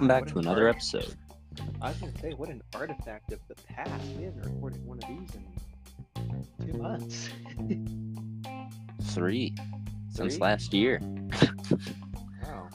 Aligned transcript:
Welcome 0.00 0.24
back 0.24 0.32
to 0.32 0.38
another 0.38 0.66
art- 0.66 0.76
episode. 0.76 1.14
I 1.82 1.90
was 1.90 1.98
gonna 1.98 2.18
say, 2.22 2.30
what 2.32 2.48
an 2.48 2.62
artifact 2.74 3.32
of 3.32 3.40
the 3.48 3.54
past. 3.54 4.02
We 4.16 4.22
haven't 4.24 4.50
recorded 4.50 4.82
one 4.86 4.96
of 4.96 5.04
these 5.06 5.34
in 5.34 6.72
two 6.72 6.78
months. 6.78 7.28
Three 9.12 9.54
since 10.08 10.36
Three? 10.36 10.40
last 10.40 10.72
year. 10.72 11.00
Wow. 12.42 12.68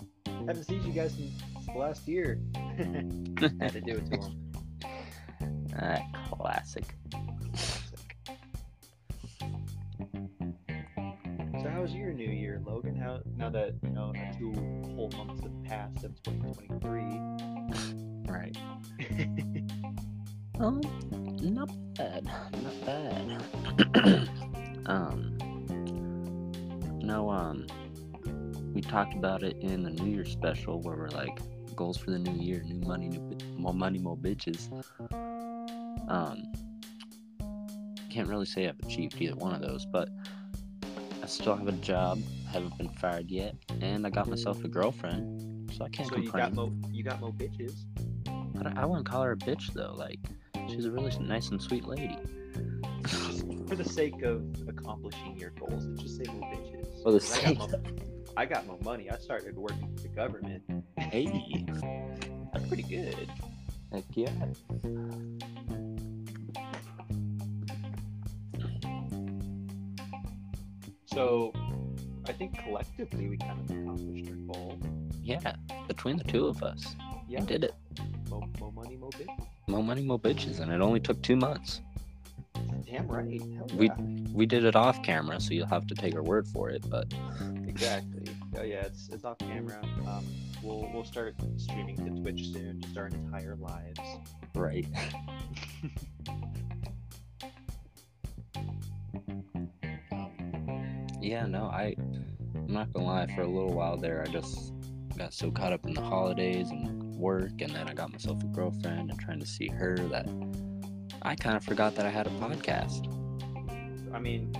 Haven't 0.45 0.65
seen 0.65 0.85
you 0.85 0.93
guys 0.93 1.15
since 1.15 1.75
last 1.75 2.07
year. 2.07 2.39
Had 2.77 3.71
to 3.71 3.81
do 3.81 3.93
it 3.93 4.05
to 4.11 4.17
them. 4.17 4.44
About 29.25 29.41
it 29.41 29.57
in 29.61 29.81
the 29.81 29.89
New 29.89 30.11
Year 30.11 30.23
special 30.23 30.79
where 30.81 30.95
we're 30.95 31.09
like, 31.09 31.39
goals 31.75 31.97
for 31.97 32.11
the 32.11 32.19
new 32.19 32.39
year, 32.39 32.61
new 32.63 32.79
money, 32.87 33.09
new 33.09 33.35
more 33.57 33.73
money, 33.73 33.97
more 33.97 34.15
bitches. 34.15 34.69
Um, 36.07 36.43
can't 38.11 38.27
really 38.27 38.45
say 38.45 38.67
I've 38.67 38.79
achieved 38.81 39.19
either 39.19 39.35
one 39.35 39.51
of 39.55 39.61
those, 39.61 39.83
but 39.83 40.09
I 41.23 41.25
still 41.25 41.55
have 41.55 41.67
a 41.67 41.71
job, 41.71 42.21
haven't 42.51 42.77
been 42.77 42.89
fired 42.89 43.31
yet, 43.31 43.55
and 43.81 44.05
I 44.05 44.11
got 44.11 44.27
myself 44.27 44.63
a 44.63 44.67
girlfriend, 44.67 45.71
so 45.73 45.85
I 45.85 45.89
can't 45.89 46.07
so 46.07 46.17
you 46.17 46.31
got 46.31 46.53
mo 46.53 46.71
you 46.91 47.03
got 47.03 47.19
mo 47.19 47.31
bitches. 47.31 47.73
I, 48.27 48.83
I 48.83 48.85
wouldn't 48.85 49.07
call 49.07 49.23
her 49.23 49.31
a 49.31 49.37
bitch 49.37 49.73
though. 49.73 49.95
Like, 49.97 50.19
she's 50.69 50.85
a 50.85 50.91
really 50.91 51.11
nice 51.19 51.49
and 51.49 51.59
sweet 51.59 51.85
lady. 51.85 52.19
For 53.67 53.75
the 53.75 53.89
sake 53.89 54.21
of 54.21 54.45
accomplishing 54.67 55.35
your 55.35 55.49
goals, 55.49 55.87
just 55.99 56.17
say 56.17 56.25
mo 56.31 56.41
bitches. 56.41 57.01
For 57.01 57.11
the 57.11 57.19
sake 57.19 57.57
I 58.37 58.45
got 58.45 58.67
my 58.67 58.75
money. 58.83 59.09
I 59.09 59.17
started 59.17 59.57
working 59.57 59.95
for 59.95 60.01
the 60.01 60.07
government. 60.09 60.63
Hey, 60.97 61.25
That's 62.53 62.67
pretty 62.67 62.83
good. 62.83 63.29
heck 63.91 64.03
yeah. 64.13 64.29
So 71.05 71.53
I 72.27 72.31
think 72.33 72.57
collectively 72.63 73.29
we 73.29 73.37
kind 73.37 73.59
of 73.59 73.69
accomplished 73.69 74.29
our 74.29 74.35
goal. 74.53 74.77
Yeah, 75.23 75.55
between 75.87 76.17
the 76.17 76.23
two 76.23 76.47
of 76.47 76.61
us, 76.63 76.95
Yeah. 77.27 77.41
we 77.41 77.45
did 77.47 77.63
it. 77.63 77.73
Mo, 78.29 78.43
mo 78.59 78.71
money, 78.71 78.95
mo 78.97 79.09
bitches. 79.09 79.47
More 79.67 79.83
money, 79.83 80.03
more 80.03 80.19
bitches, 80.19 80.59
and 80.59 80.71
it 80.71 80.81
only 80.81 80.99
took 80.99 81.21
two 81.21 81.35
months. 81.35 81.81
Damn 82.85 83.07
right. 83.07 83.41
Hell 83.41 83.67
We- 83.77 83.87
yeah. 83.87 83.95
We 84.33 84.45
did 84.45 84.65
it 84.65 84.75
off 84.75 85.01
camera, 85.01 85.39
so 85.39 85.53
you'll 85.53 85.65
have 85.67 85.87
to 85.87 85.95
take 85.95 86.13
our 86.13 86.21
word 86.23 86.45
for 86.47 86.69
it. 86.69 86.83
But 86.89 87.13
Exactly. 87.67 88.25
Oh 88.57 88.63
yeah, 88.63 88.81
it's 88.85 89.09
it's 89.09 89.23
off 89.25 89.37
camera. 89.39 89.79
Um, 90.07 90.25
we'll 90.61 90.89
we'll 90.93 91.05
start 91.05 91.35
streaming 91.57 91.95
to 91.97 92.21
Twitch 92.21 92.51
soon, 92.51 92.81
just 92.81 92.97
our 92.97 93.07
entire 93.07 93.55
lives. 93.55 93.99
right, 94.55 94.85
yeah, 101.21 101.45
no, 101.45 101.65
I, 101.65 101.95
I'm 102.55 102.67
not 102.67 102.91
gonna 102.93 103.05
lie. 103.05 103.27
For 103.35 103.41
a 103.41 103.47
little 103.47 103.73
while 103.73 103.97
there, 103.97 104.23
I 104.27 104.31
just 104.31 104.73
got 105.17 105.33
so 105.33 105.51
caught 105.51 105.73
up 105.73 105.85
in 105.85 105.93
the 105.93 106.01
holidays 106.01 106.69
and 106.69 107.15
work, 107.17 107.61
and 107.61 107.73
then 107.73 107.87
I 107.87 107.93
got 107.93 108.11
myself 108.11 108.41
a 108.43 108.47
girlfriend 108.47 109.09
and 109.11 109.19
trying 109.19 109.39
to 109.39 109.45
see 109.45 109.67
her 109.67 109.97
that 110.09 110.27
I 111.25 111.33
kind 111.33 111.57
of 111.57 111.63
forgot 111.63 111.95
that 111.95 112.05
I 112.05 112.09
had 112.09 112.27
a 112.27 112.29
podcast. 112.29 113.11
I 114.13 114.19
mean, 114.19 114.53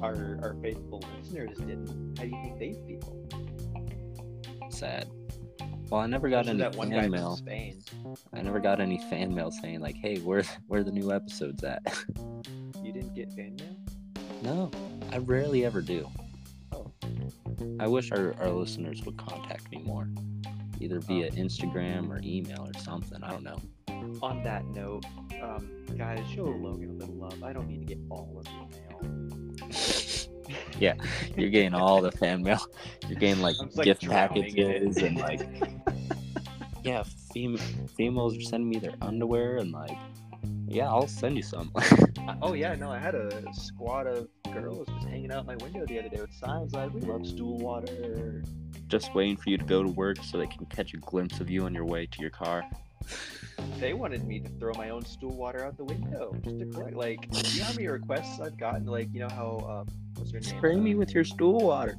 our 0.00 0.38
our 0.42 0.56
faithful 0.62 1.04
listeners 1.18 1.58
didn't. 1.58 2.18
How 2.18 2.24
do 2.24 2.30
you 2.30 2.42
think 2.42 2.58
they 2.58 2.72
feel? 2.86 4.70
Sad. 4.70 5.06
Well, 5.90 6.00
I 6.00 6.06
never 6.06 6.30
got 6.30 6.46
Especially 6.46 6.62
any 6.62 6.70
that 6.70 6.78
one 6.78 6.90
fan 6.90 7.10
mail. 7.10 7.36
Spain. 7.36 7.82
I 8.32 8.40
never 8.40 8.58
got 8.58 8.80
any 8.80 8.96
fan 9.10 9.34
mail 9.34 9.50
saying 9.50 9.80
like, 9.80 9.96
"Hey, 9.96 10.16
where 10.20 10.44
where 10.66 10.80
are 10.80 10.84
the 10.84 10.90
new 10.90 11.12
episodes 11.12 11.62
at?" 11.62 11.82
You 12.82 12.92
didn't 12.92 13.14
get 13.14 13.32
fan 13.32 13.56
mail? 13.58 13.76
no, 14.42 14.70
I 15.10 15.16
rarely 15.16 15.64
ever 15.64 15.80
do. 15.80 16.06
Oh. 16.72 16.92
I 17.80 17.86
wish 17.86 18.12
our, 18.12 18.34
our 18.40 18.50
listeners 18.50 19.02
would 19.06 19.16
contact 19.16 19.70
me 19.70 19.78
more, 19.78 20.10
either 20.80 21.00
via 21.00 21.28
oh. 21.32 21.34
Instagram 21.34 22.10
or 22.10 22.20
email 22.22 22.60
or 22.60 22.78
something. 22.80 23.22
I 23.22 23.30
don't 23.30 23.42
know. 23.42 23.58
On 24.22 24.42
that 24.42 24.64
note, 24.66 25.04
um, 25.42 25.68
guys, 25.96 26.20
show 26.34 26.44
Logan 26.44 26.90
a 26.90 26.92
little 26.92 27.14
love. 27.14 27.42
I 27.42 27.52
don't 27.52 27.68
need 27.68 27.80
to 27.80 27.86
get 27.86 27.98
all 28.10 28.40
of 28.40 28.46
your 28.46 29.10
mail. 29.10 30.04
yeah, 30.78 30.94
you're 31.36 31.50
getting 31.50 31.74
all 31.74 32.00
the 32.00 32.12
fan 32.12 32.42
mail. 32.42 32.60
You're 33.08 33.18
getting 33.18 33.42
like 33.42 33.56
like, 33.74 33.84
gift 33.84 34.02
drowning 34.02 34.56
in 34.56 34.70
it. 34.70 34.94
packages 34.94 34.96
and 34.98 35.16
like, 35.18 35.48
yeah, 36.84 37.02
fem- 37.32 37.58
females 37.96 38.36
are 38.36 38.42
sending 38.42 38.70
me 38.70 38.78
their 38.78 38.94
underwear 39.02 39.58
and 39.58 39.72
like, 39.72 39.96
yeah, 40.66 40.88
I'll 40.88 41.08
send 41.08 41.36
you 41.36 41.42
some. 41.42 41.72
Oh 42.40 42.54
yeah, 42.54 42.74
no, 42.74 42.90
I 42.90 42.98
had 42.98 43.14
a 43.14 43.42
squad 43.52 44.06
of 44.06 44.28
girls 44.50 44.88
just 44.88 45.06
hanging 45.08 45.30
out 45.30 45.44
my 45.44 45.56
window 45.56 45.84
the 45.84 45.98
other 45.98 46.08
day 46.08 46.20
with 46.22 46.32
signs 46.32 46.72
like 46.72 46.92
"We 46.94 47.02
love 47.02 47.26
stool 47.26 47.58
water." 47.58 48.42
Just 48.88 49.14
waiting 49.14 49.36
for 49.36 49.50
you 49.50 49.58
to 49.58 49.64
go 49.64 49.82
to 49.82 49.90
work 49.90 50.16
so 50.22 50.38
they 50.38 50.46
can 50.46 50.64
catch 50.66 50.94
a 50.94 50.96
glimpse 50.96 51.40
of 51.40 51.50
you 51.50 51.66
on 51.66 51.74
your 51.74 51.84
way 51.84 52.06
to 52.06 52.20
your 52.20 52.30
car. 52.30 52.64
They 53.78 53.92
wanted 53.92 54.26
me 54.26 54.40
to 54.40 54.48
throw 54.60 54.72
my 54.74 54.90
own 54.90 55.04
stool 55.04 55.36
water 55.36 55.64
out 55.64 55.76
the 55.76 55.84
window 55.84 56.34
just 56.42 56.58
to 56.58 56.66
collect. 56.66 56.96
Like, 56.96 57.26
you 57.52 57.60
know 57.60 57.64
how 57.66 57.72
many 57.72 57.88
requests 57.88 58.40
I've 58.40 58.56
gotten? 58.56 58.86
Like, 58.86 59.08
you 59.12 59.20
know 59.20 59.28
how 59.28 59.84
um, 59.86 59.94
what's 60.16 60.32
her 60.32 60.40
name? 60.40 60.56
Spray 60.58 60.76
me 60.76 60.94
Uh, 60.94 60.98
with 60.98 61.12
your 61.14 61.24
stool 61.24 61.58
water. 61.60 61.96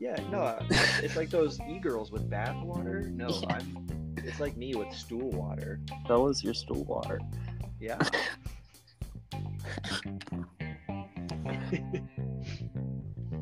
Yeah, 0.00 0.16
no, 0.30 0.38
uh, 0.38 0.62
it's 1.02 1.16
like 1.16 1.28
those 1.30 1.58
e-girls 1.68 2.12
with 2.12 2.28
bath 2.30 2.56
water. 2.62 3.08
No, 3.12 3.28
Yeah. 3.28 3.56
I'm. 3.56 3.86
It's 4.24 4.40
like 4.40 4.56
me 4.56 4.74
with 4.74 4.92
stool 4.94 5.30
water. 5.30 5.80
That 6.08 6.18
was 6.18 6.42
your 6.44 6.54
stool 6.54 6.84
water. 6.84 7.18
Yeah. 7.80 7.98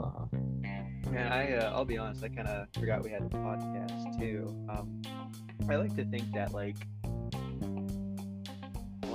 Uh, 0.00 0.27
Man, 1.11 1.33
I 1.33 1.55
uh, 1.55 1.72
I'll 1.72 1.84
be 1.84 1.97
honest. 1.97 2.22
I 2.25 2.28
kind 2.28 2.49
of 2.49 2.66
forgot 2.78 3.03
we 3.03 3.11
had 3.11 3.22
a 3.22 3.28
podcast 3.28 4.19
too. 4.19 4.55
Um, 4.69 5.00
I 5.71 5.77
like 5.77 5.95
to 5.97 6.05
think 6.05 6.31
that 6.34 6.53
like, 6.53 6.77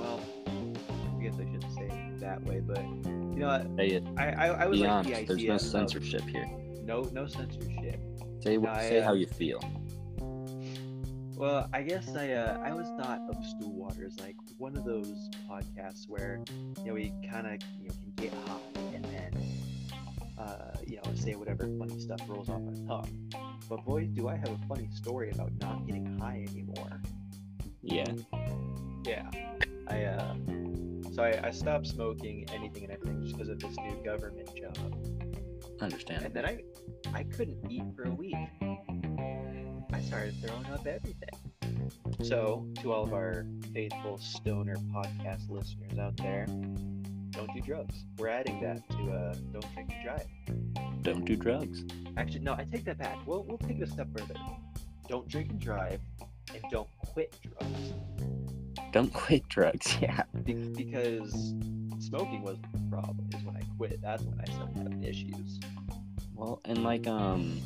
well, 0.02 0.20
I 0.46 1.22
guess 1.22 1.34
I 1.34 1.44
shouldn't 1.44 1.72
say 1.74 1.88
it 1.88 2.20
that 2.20 2.42
way, 2.44 2.60
but 2.60 2.82
you 2.82 3.38
know, 3.38 3.46
what? 3.48 3.66
say 3.76 3.86
it. 3.88 4.04
I 4.16 4.32
I, 4.32 4.46
I 4.46 4.66
was 4.66 4.80
Be 4.80 4.86
like 4.86 4.92
honest. 4.92 5.10
the 5.10 5.16
idea. 5.16 5.26
There's 5.28 5.44
no 5.46 5.54
of- 5.54 5.60
censorship 5.60 6.22
here. 6.22 6.48
No, 6.84 7.02
no 7.12 7.26
censorship. 7.26 8.00
Say 8.40 8.58
I, 8.58 8.80
say 8.88 9.00
uh, 9.00 9.04
how 9.04 9.12
you 9.12 9.26
feel. 9.26 9.60
Well, 11.36 11.68
I 11.72 11.82
guess 11.82 12.14
I 12.14 12.32
uh, 12.32 12.58
I 12.62 12.70
always 12.70 12.88
thought 12.98 13.20
of 13.28 13.44
Stool 13.44 13.72
Water 13.72 14.04
as 14.04 14.18
like 14.20 14.36
one 14.58 14.76
of 14.76 14.84
those 14.84 15.30
podcasts 15.48 16.08
where 16.08 16.40
you 16.78 16.84
know 16.86 16.94
we 16.94 17.12
kind 17.30 17.46
of 17.46 17.54
you 17.80 17.88
know 17.88 17.94
can 17.94 18.12
get 18.16 18.32
high 18.46 18.80
and 18.94 19.04
then 19.04 19.32
uh, 20.38 20.76
you 20.86 20.96
know 20.96 21.02
say 21.14 21.34
whatever 21.34 21.68
funny 21.78 21.98
stuff 22.00 22.20
rolls 22.28 22.48
off 22.48 22.60
our 22.66 22.86
tongue. 22.86 23.32
But 23.68 23.84
boy, 23.84 24.06
do 24.12 24.28
I 24.28 24.36
have 24.36 24.50
a 24.50 24.58
funny 24.68 24.88
story 24.92 25.30
about 25.30 25.52
not 25.60 25.86
getting 25.86 26.18
high 26.18 26.44
anymore. 26.50 27.00
Yeah. 27.82 28.06
Yeah, 29.04 29.28
I 29.92 30.04
uh, 30.04 30.34
so 31.12 31.22
I, 31.22 31.48
I 31.48 31.50
stopped 31.50 31.86
smoking 31.86 32.46
anything 32.54 32.84
and 32.84 32.92
everything 32.92 33.22
just 33.22 33.36
because 33.36 33.50
of 33.50 33.58
this 33.58 33.76
new 33.76 34.02
government 34.02 34.48
job, 34.56 34.78
Understand. 35.80 36.24
and 36.24 36.34
then 36.34 36.46
I 36.46 36.62
I 37.12 37.24
couldn't 37.24 37.58
eat 37.70 37.84
for 37.94 38.04
a 38.04 38.10
week. 38.10 38.34
I 39.92 40.00
started 40.00 40.34
throwing 40.42 40.64
up 40.66 40.86
everything. 40.86 41.28
So, 42.22 42.66
to 42.80 42.92
all 42.92 43.02
of 43.04 43.12
our 43.12 43.44
faithful 43.74 44.16
stoner 44.16 44.76
podcast 44.94 45.50
listeners 45.50 45.98
out 45.98 46.16
there, 46.16 46.46
don't 47.30 47.52
do 47.54 47.60
drugs. 47.60 48.04
We're 48.16 48.28
adding 48.28 48.60
that 48.62 48.88
to 48.90 49.12
uh, 49.12 49.34
don't 49.52 49.74
drink 49.74 49.92
and 49.92 50.04
drive. 50.04 51.02
Don't 51.02 51.24
do 51.26 51.36
drugs. 51.36 51.84
Actually, 52.16 52.40
no, 52.40 52.54
I 52.54 52.64
take 52.64 52.84
that 52.84 52.96
back. 52.96 53.18
We'll 53.26 53.42
we'll 53.44 53.58
take 53.58 53.78
it 53.78 53.82
a 53.82 53.86
step 53.86 54.08
further. 54.16 54.34
Don't 55.08 55.28
drink 55.28 55.50
and 55.50 55.60
drive, 55.60 56.00
and 56.54 56.62
don't 56.70 56.88
quit 57.12 57.36
drugs. 57.42 57.92
Don't 58.92 59.12
quit 59.12 59.48
drugs. 59.48 59.96
Yeah. 60.02 60.22
Be- 60.44 60.52
because 60.54 61.54
smoking 61.98 62.42
was 62.42 62.58
the 62.72 62.80
problem. 62.90 63.28
Is 63.34 63.42
when 63.44 63.56
I 63.56 63.62
quit. 63.78 64.00
That's 64.02 64.22
when 64.22 64.38
I 64.40 64.52
started 64.52 64.76
having 64.76 65.02
issues. 65.02 65.60
Well, 66.34 66.60
and 66.64 66.82
like 66.84 67.06
um, 67.06 67.60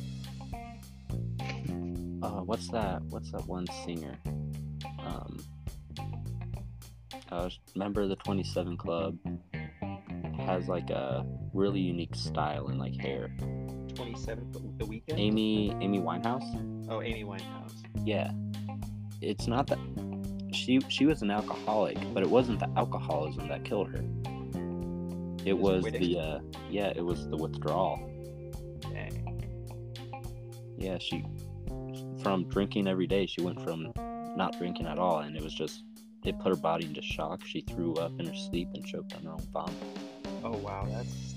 uh, 2.21 2.41
what's 2.41 2.69
that? 2.69 3.01
What's 3.09 3.31
that 3.31 3.45
one 3.47 3.65
singer? 3.85 4.17
Um, 4.99 5.39
uh, 7.29 7.49
member 7.75 8.01
of 8.01 8.09
the 8.09 8.15
Twenty 8.17 8.43
Seven 8.43 8.77
Club 8.77 9.17
has 10.39 10.67
like 10.67 10.89
a 10.89 11.25
really 11.53 11.81
unique 11.81 12.15
style 12.15 12.67
and 12.67 12.79
like 12.79 12.95
hair. 12.95 13.29
27th, 13.93 14.77
the 14.77 14.85
weekend. 14.85 15.19
Amy 15.19 15.75
Amy 15.81 15.99
Winehouse. 15.99 16.87
Oh, 16.89 17.01
Amy 17.01 17.23
Winehouse. 17.23 17.73
Yeah, 18.05 18.31
it's 19.21 19.47
not 19.47 19.65
that 19.67 19.79
she 20.67 20.79
she 20.89 21.05
was 21.05 21.21
an 21.21 21.31
alcoholic, 21.31 21.97
but 22.13 22.21
it 22.23 22.29
wasn't 22.29 22.59
the 22.59 22.69
alcoholism 22.75 23.47
that 23.47 23.63
killed 23.63 23.87
her. 23.89 24.03
It 25.45 25.57
was 25.57 25.81
quitting? 25.83 26.01
the 26.01 26.19
uh, 26.19 26.39
yeah, 26.69 26.91
it 26.93 27.03
was 27.03 27.29
the 27.29 27.37
withdrawal. 27.37 27.97
Dang. 28.81 29.41
Yeah, 30.77 30.97
she 30.99 31.23
from 32.21 32.49
drinking 32.49 32.85
every 32.87 33.07
day, 33.07 33.25
she 33.25 33.41
went 33.41 33.61
from 33.63 33.93
not 34.35 34.57
drinking 34.57 34.87
at 34.87 34.99
all, 34.99 35.19
and 35.19 35.37
it 35.37 35.41
was 35.41 35.53
just 35.53 35.83
it 36.25 36.37
put 36.39 36.49
her 36.49 36.57
body 36.61 36.85
into 36.85 37.01
shock. 37.01 37.45
She 37.45 37.61
threw 37.61 37.93
up 37.93 38.11
in 38.19 38.25
her 38.25 38.35
sleep 38.35 38.67
and 38.73 38.85
choked 38.85 39.15
on 39.15 39.23
her 39.23 39.31
own 39.31 39.47
vomit. 39.53 39.73
Oh 40.43 40.57
wow, 40.57 40.85
that's 40.89 41.35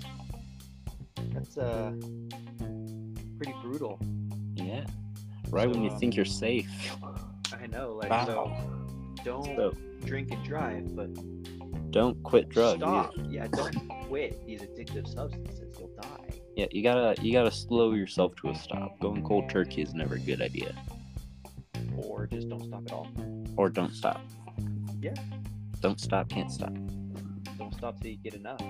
that's 1.33 1.57
uh 1.57 1.93
pretty 3.37 3.55
brutal. 3.63 4.01
Yeah, 4.57 4.85
right 5.51 5.69
when 5.71 5.85
you 5.85 5.91
So, 5.91 5.99
think 5.99 6.17
you're 6.17 6.25
safe. 6.25 6.69
I 7.63 7.67
know, 7.69 7.93
like 7.95 8.11
Wow. 8.11 8.27
so 8.27 8.80
don't 9.25 9.45
So 9.45 9.75
drink 10.05 10.31
and 10.31 10.45
drive, 10.45 10.95
but 10.97 11.11
don't 11.91 12.23
quit 12.23 12.49
drugs. 12.49 12.79
stop. 12.79 13.13
Yeah, 13.29 13.47
don't 13.49 13.89
quit 14.07 14.45
these 14.47 14.63
addictive 14.63 15.13
substances. 15.13 15.75
You'll 15.79 15.89
die. 16.01 16.41
Yeah, 16.57 16.67
you 16.71 16.83
gotta 16.83 17.21
you 17.23 17.33
gotta 17.33 17.51
slow 17.51 17.93
yourself 17.93 18.35
to 18.37 18.51
a 18.51 18.55
stop. 18.55 18.99
Going 19.01 19.23
cold 19.25 19.49
turkey 19.51 19.83
is 19.83 19.95
never 19.95 20.15
a 20.17 20.19
good 20.19 20.41
idea. 20.41 20.75
Or 21.97 22.27
just 22.27 22.49
don't 22.49 22.65
stop 22.65 22.83
at 22.87 22.93
all. 22.93 23.09
Or 23.57 23.69
don't 23.69 23.93
stop. 23.93 24.21
Yeah. 25.01 25.15
Don't 25.81 26.01
stop, 26.01 26.29
can't 26.29 26.51
stop. 26.51 26.73
Don't 27.59 27.75
stop 27.75 28.01
till 28.01 28.11
you 28.11 28.17
get 28.19 28.35
enough. 28.35 28.61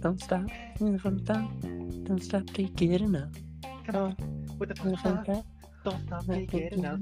Don't 0.00 0.20
stop, 0.20 0.46
don't 0.78 1.20
stop, 1.24 1.50
don't 2.04 2.22
stop 2.22 2.46
till 2.52 2.64
you 2.66 2.70
get 2.70 3.00
enough. 3.00 3.30
Come 3.86 3.96
on. 3.96 4.12
What 4.58 4.68
the 4.68 4.74
fuck? 4.74 4.98
stop? 4.98 5.44
Don't 5.84 6.06
stop 6.06 6.26
till 6.26 6.36
you 6.36 6.46
get 6.46 6.72
enough. 6.72 7.00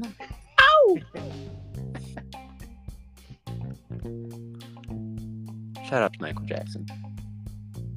Shout 5.84 6.02
out 6.02 6.12
to 6.12 6.18
Michael 6.20 6.44
Jackson. 6.44 6.86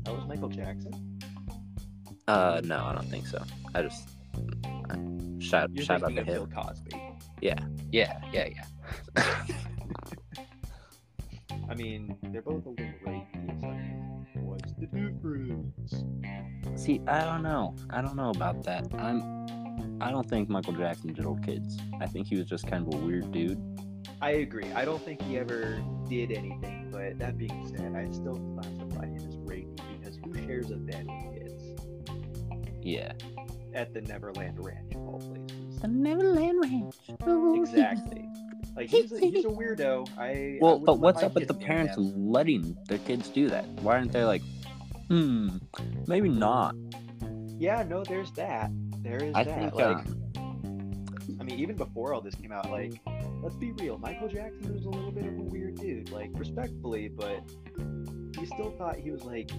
That 0.04 0.14
was 0.14 0.26
Michael 0.28 0.50
Jackson. 0.50 1.20
Uh, 2.28 2.62
no, 2.64 2.86
I 2.86 2.94
don't 2.94 3.10
think 3.10 3.28
so. 3.28 3.42
I 3.74 3.82
just 3.82 4.10
I, 4.90 4.98
shout 5.40 5.70
You're 5.74 5.86
shout 5.86 6.04
out 6.04 6.10
to 6.10 6.16
him. 6.16 6.26
Bill 6.26 6.48
Cosby. 6.48 6.92
Yeah, 7.42 7.60
yeah, 7.92 8.20
yeah. 8.34 8.64
I 11.70 11.76
mean, 11.76 12.18
they're 12.24 12.42
both 12.42 12.66
a 12.66 12.70
little 12.70 12.86
rapey. 13.06 14.34
So 14.34 14.40
what's 14.42 14.74
the 14.74 14.88
difference? 14.88 16.04
See, 16.82 17.02
I 17.08 17.26
don't 17.26 17.44
know. 17.44 17.76
I 17.90 18.02
don't 18.02 18.16
know 18.16 18.30
about 18.30 18.64
that. 18.64 18.88
I'm. 18.98 19.67
I 20.00 20.12
don't 20.12 20.30
think 20.30 20.50
Michael 20.50 20.74
Jackson 20.74 21.08
did 21.08 21.18
diddled 21.18 21.44
kids. 21.44 21.78
I 22.00 22.06
think 22.08 22.28
he 22.28 22.36
was 22.38 22.46
just 22.48 22.68
kind 22.68 22.88
of 22.88 22.94
a 23.00 23.04
weird 23.06 23.32
dude. 23.32 23.62
I 24.22 24.32
agree. 24.32 24.72
I 24.74 24.86
don't 24.86 25.02
think 25.02 25.22
he 25.22 25.38
ever 25.38 25.82
did 26.10 26.32
anything, 26.32 26.90
but 26.92 27.20
that 27.20 27.38
being 27.38 27.68
said, 27.68 27.96
I 27.96 28.10
still 28.12 28.36
classify 28.56 29.06
him 29.06 29.18
as 29.18 29.36
rapey 29.38 29.80
because 30.00 30.18
who 30.24 30.34
shares 30.46 30.72
a 30.72 30.76
bed 30.78 31.08
with 31.08 31.34
kids 31.34 31.64
Yeah. 32.82 33.12
at 33.74 33.94
the 33.94 34.02
Neverland 34.02 34.64
Ranch 34.64 34.94
of 34.96 35.02
all 35.08 35.20
places? 35.20 35.80
The 35.82 35.88
Neverland 35.88 36.60
Ranch. 36.64 36.96
Exactly. 37.60 38.28
Like 38.76 38.90
he's 38.90 39.12
a, 39.12 39.20
he's 39.20 39.46
a 39.46 39.50
weirdo. 39.50 40.08
I 40.18 40.24
I 40.26 40.58
Well, 40.62 40.74
wouldn't 40.80 40.86
but 40.86 41.00
what's 41.00 41.24
up 41.24 41.34
with 41.36 41.48
the 41.48 41.54
parents 41.54 41.96
them. 41.96 42.14
letting 42.32 42.78
their 42.88 43.00
kids 43.00 43.30
do 43.30 43.50
that? 43.50 43.66
Why 43.82 43.98
aren't 43.98 44.12
they 44.12 44.24
like, 44.24 44.44
hmm, 45.10 45.58
maybe 46.08 46.30
not? 46.30 46.76
Yeah, 47.60 47.84
no, 47.84 48.04
there's 48.04 48.32
that. 48.34 48.72
There 49.08 49.24
is 49.24 49.36
I 49.36 49.44
that. 49.44 49.60
think, 49.60 49.76
like, 49.76 49.98
um, 50.38 51.38
I 51.40 51.44
mean, 51.44 51.60
even 51.60 51.76
before 51.78 52.14
all 52.14 52.20
this 52.20 52.36
came 52.36 52.52
out, 52.52 52.70
like, 52.70 52.94
let's 53.42 53.56
be 53.56 53.72
real, 53.74 53.98
Michael 53.98 54.28
Jackson 54.28 54.74
was 54.74 54.84
a 54.84 54.90
little 54.90 55.12
bit 55.12 55.26
of 55.26 55.38
a 55.38 55.42
weird 55.44 55.76
dude, 55.76 56.12
like, 56.12 56.30
respectfully, 56.34 57.08
but 57.08 57.42
he 58.38 58.46
still 58.46 58.72
thought 58.78 58.98
he 58.98 59.12
was 59.12 59.24
like 59.24 59.50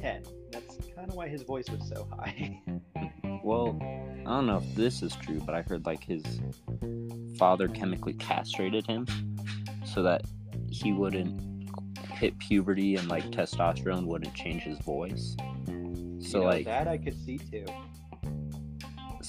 10. 0.00 0.22
That's 0.50 0.78
kind 0.94 1.08
of 1.08 1.14
why 1.14 1.28
his 1.28 1.42
voice 1.42 1.68
was 1.68 1.86
so 1.86 2.08
high. 2.16 2.60
well, 3.44 3.78
I 4.26 4.30
don't 4.30 4.46
know 4.46 4.58
if 4.58 4.74
this 4.74 5.02
is 5.02 5.14
true, 5.16 5.40
but 5.44 5.54
I 5.54 5.62
heard 5.62 5.86
like 5.86 6.02
his 6.02 6.22
father 7.38 7.68
chemically 7.68 8.14
castrated 8.14 8.86
him 8.86 9.06
so 9.84 10.02
that 10.02 10.22
he 10.70 10.92
wouldn't 10.92 11.70
hit 12.12 12.38
puberty 12.38 12.96
and 12.96 13.08
like 13.08 13.24
testosterone 13.30 14.06
wouldn't 14.06 14.34
change 14.34 14.62
his 14.62 14.78
voice. 14.78 15.36
So 15.36 15.42
You 15.68 16.40
know, 16.40 16.40
like, 16.44 16.64
that 16.64 16.88
I 16.88 16.98
could 16.98 17.14
see 17.24 17.38
too. 17.38 17.66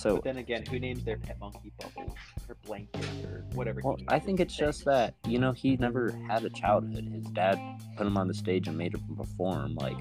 So 0.08 0.16
But 0.16 0.24
then 0.24 0.38
again, 0.38 0.66
who 0.66 0.80
names 0.80 1.04
their 1.04 1.18
pet 1.18 1.40
monkey 1.40 1.72
Bubbles 1.80 2.16
or 2.48 2.56
Blanket 2.66 3.06
or 3.26 3.44
whatever? 3.54 3.82
Well, 3.84 3.98
I 4.08 4.20
think 4.20 4.40
it's 4.40 4.56
just 4.56 4.86
that 4.86 5.14
you 5.28 5.40
know 5.40 5.52
he 5.52 5.76
never 5.78 6.12
had 6.28 6.44
a 6.46 6.50
childhood. 6.50 7.06
His 7.12 7.26
dad 7.26 7.60
put 7.96 8.08
him 8.08 8.18
on 8.18 8.28
the 8.28 8.34
stage 8.34 8.68
and 8.68 8.78
made 8.78 8.94
him 8.94 9.04
perform 9.16 9.76
like 9.76 9.98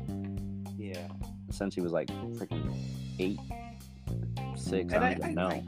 Yeah. 0.77 1.09
since 1.51 1.75
he 1.75 1.81
was 1.81 1.93
like 1.93 2.09
freaking 2.09 2.73
eight, 3.19 3.39
six. 4.57 4.93
And 4.93 5.05
I 5.05 5.09
I- 5.11 5.15
don't 5.15 5.31
even 5.31 5.39
I- 5.39 5.49
know. 5.49 5.65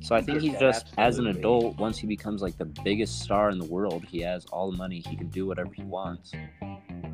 So 0.00 0.14
I 0.14 0.18
I 0.18 0.22
think 0.22 0.40
he's 0.42 0.52
that, 0.52 0.60
just 0.60 0.94
as 0.96 1.18
an 1.18 1.26
adult. 1.26 1.76
Once 1.78 1.98
he 1.98 2.06
becomes 2.06 2.40
like 2.40 2.56
the 2.56 2.64
biggest 2.66 3.20
star 3.20 3.50
in 3.50 3.58
the 3.58 3.64
world, 3.66 4.04
he 4.04 4.20
has 4.20 4.44
all 4.46 4.70
the 4.70 4.76
money. 4.76 5.02
He 5.06 5.16
can 5.16 5.28
do 5.28 5.44
whatever 5.44 5.72
he 5.74 5.82
wants. 5.82 6.32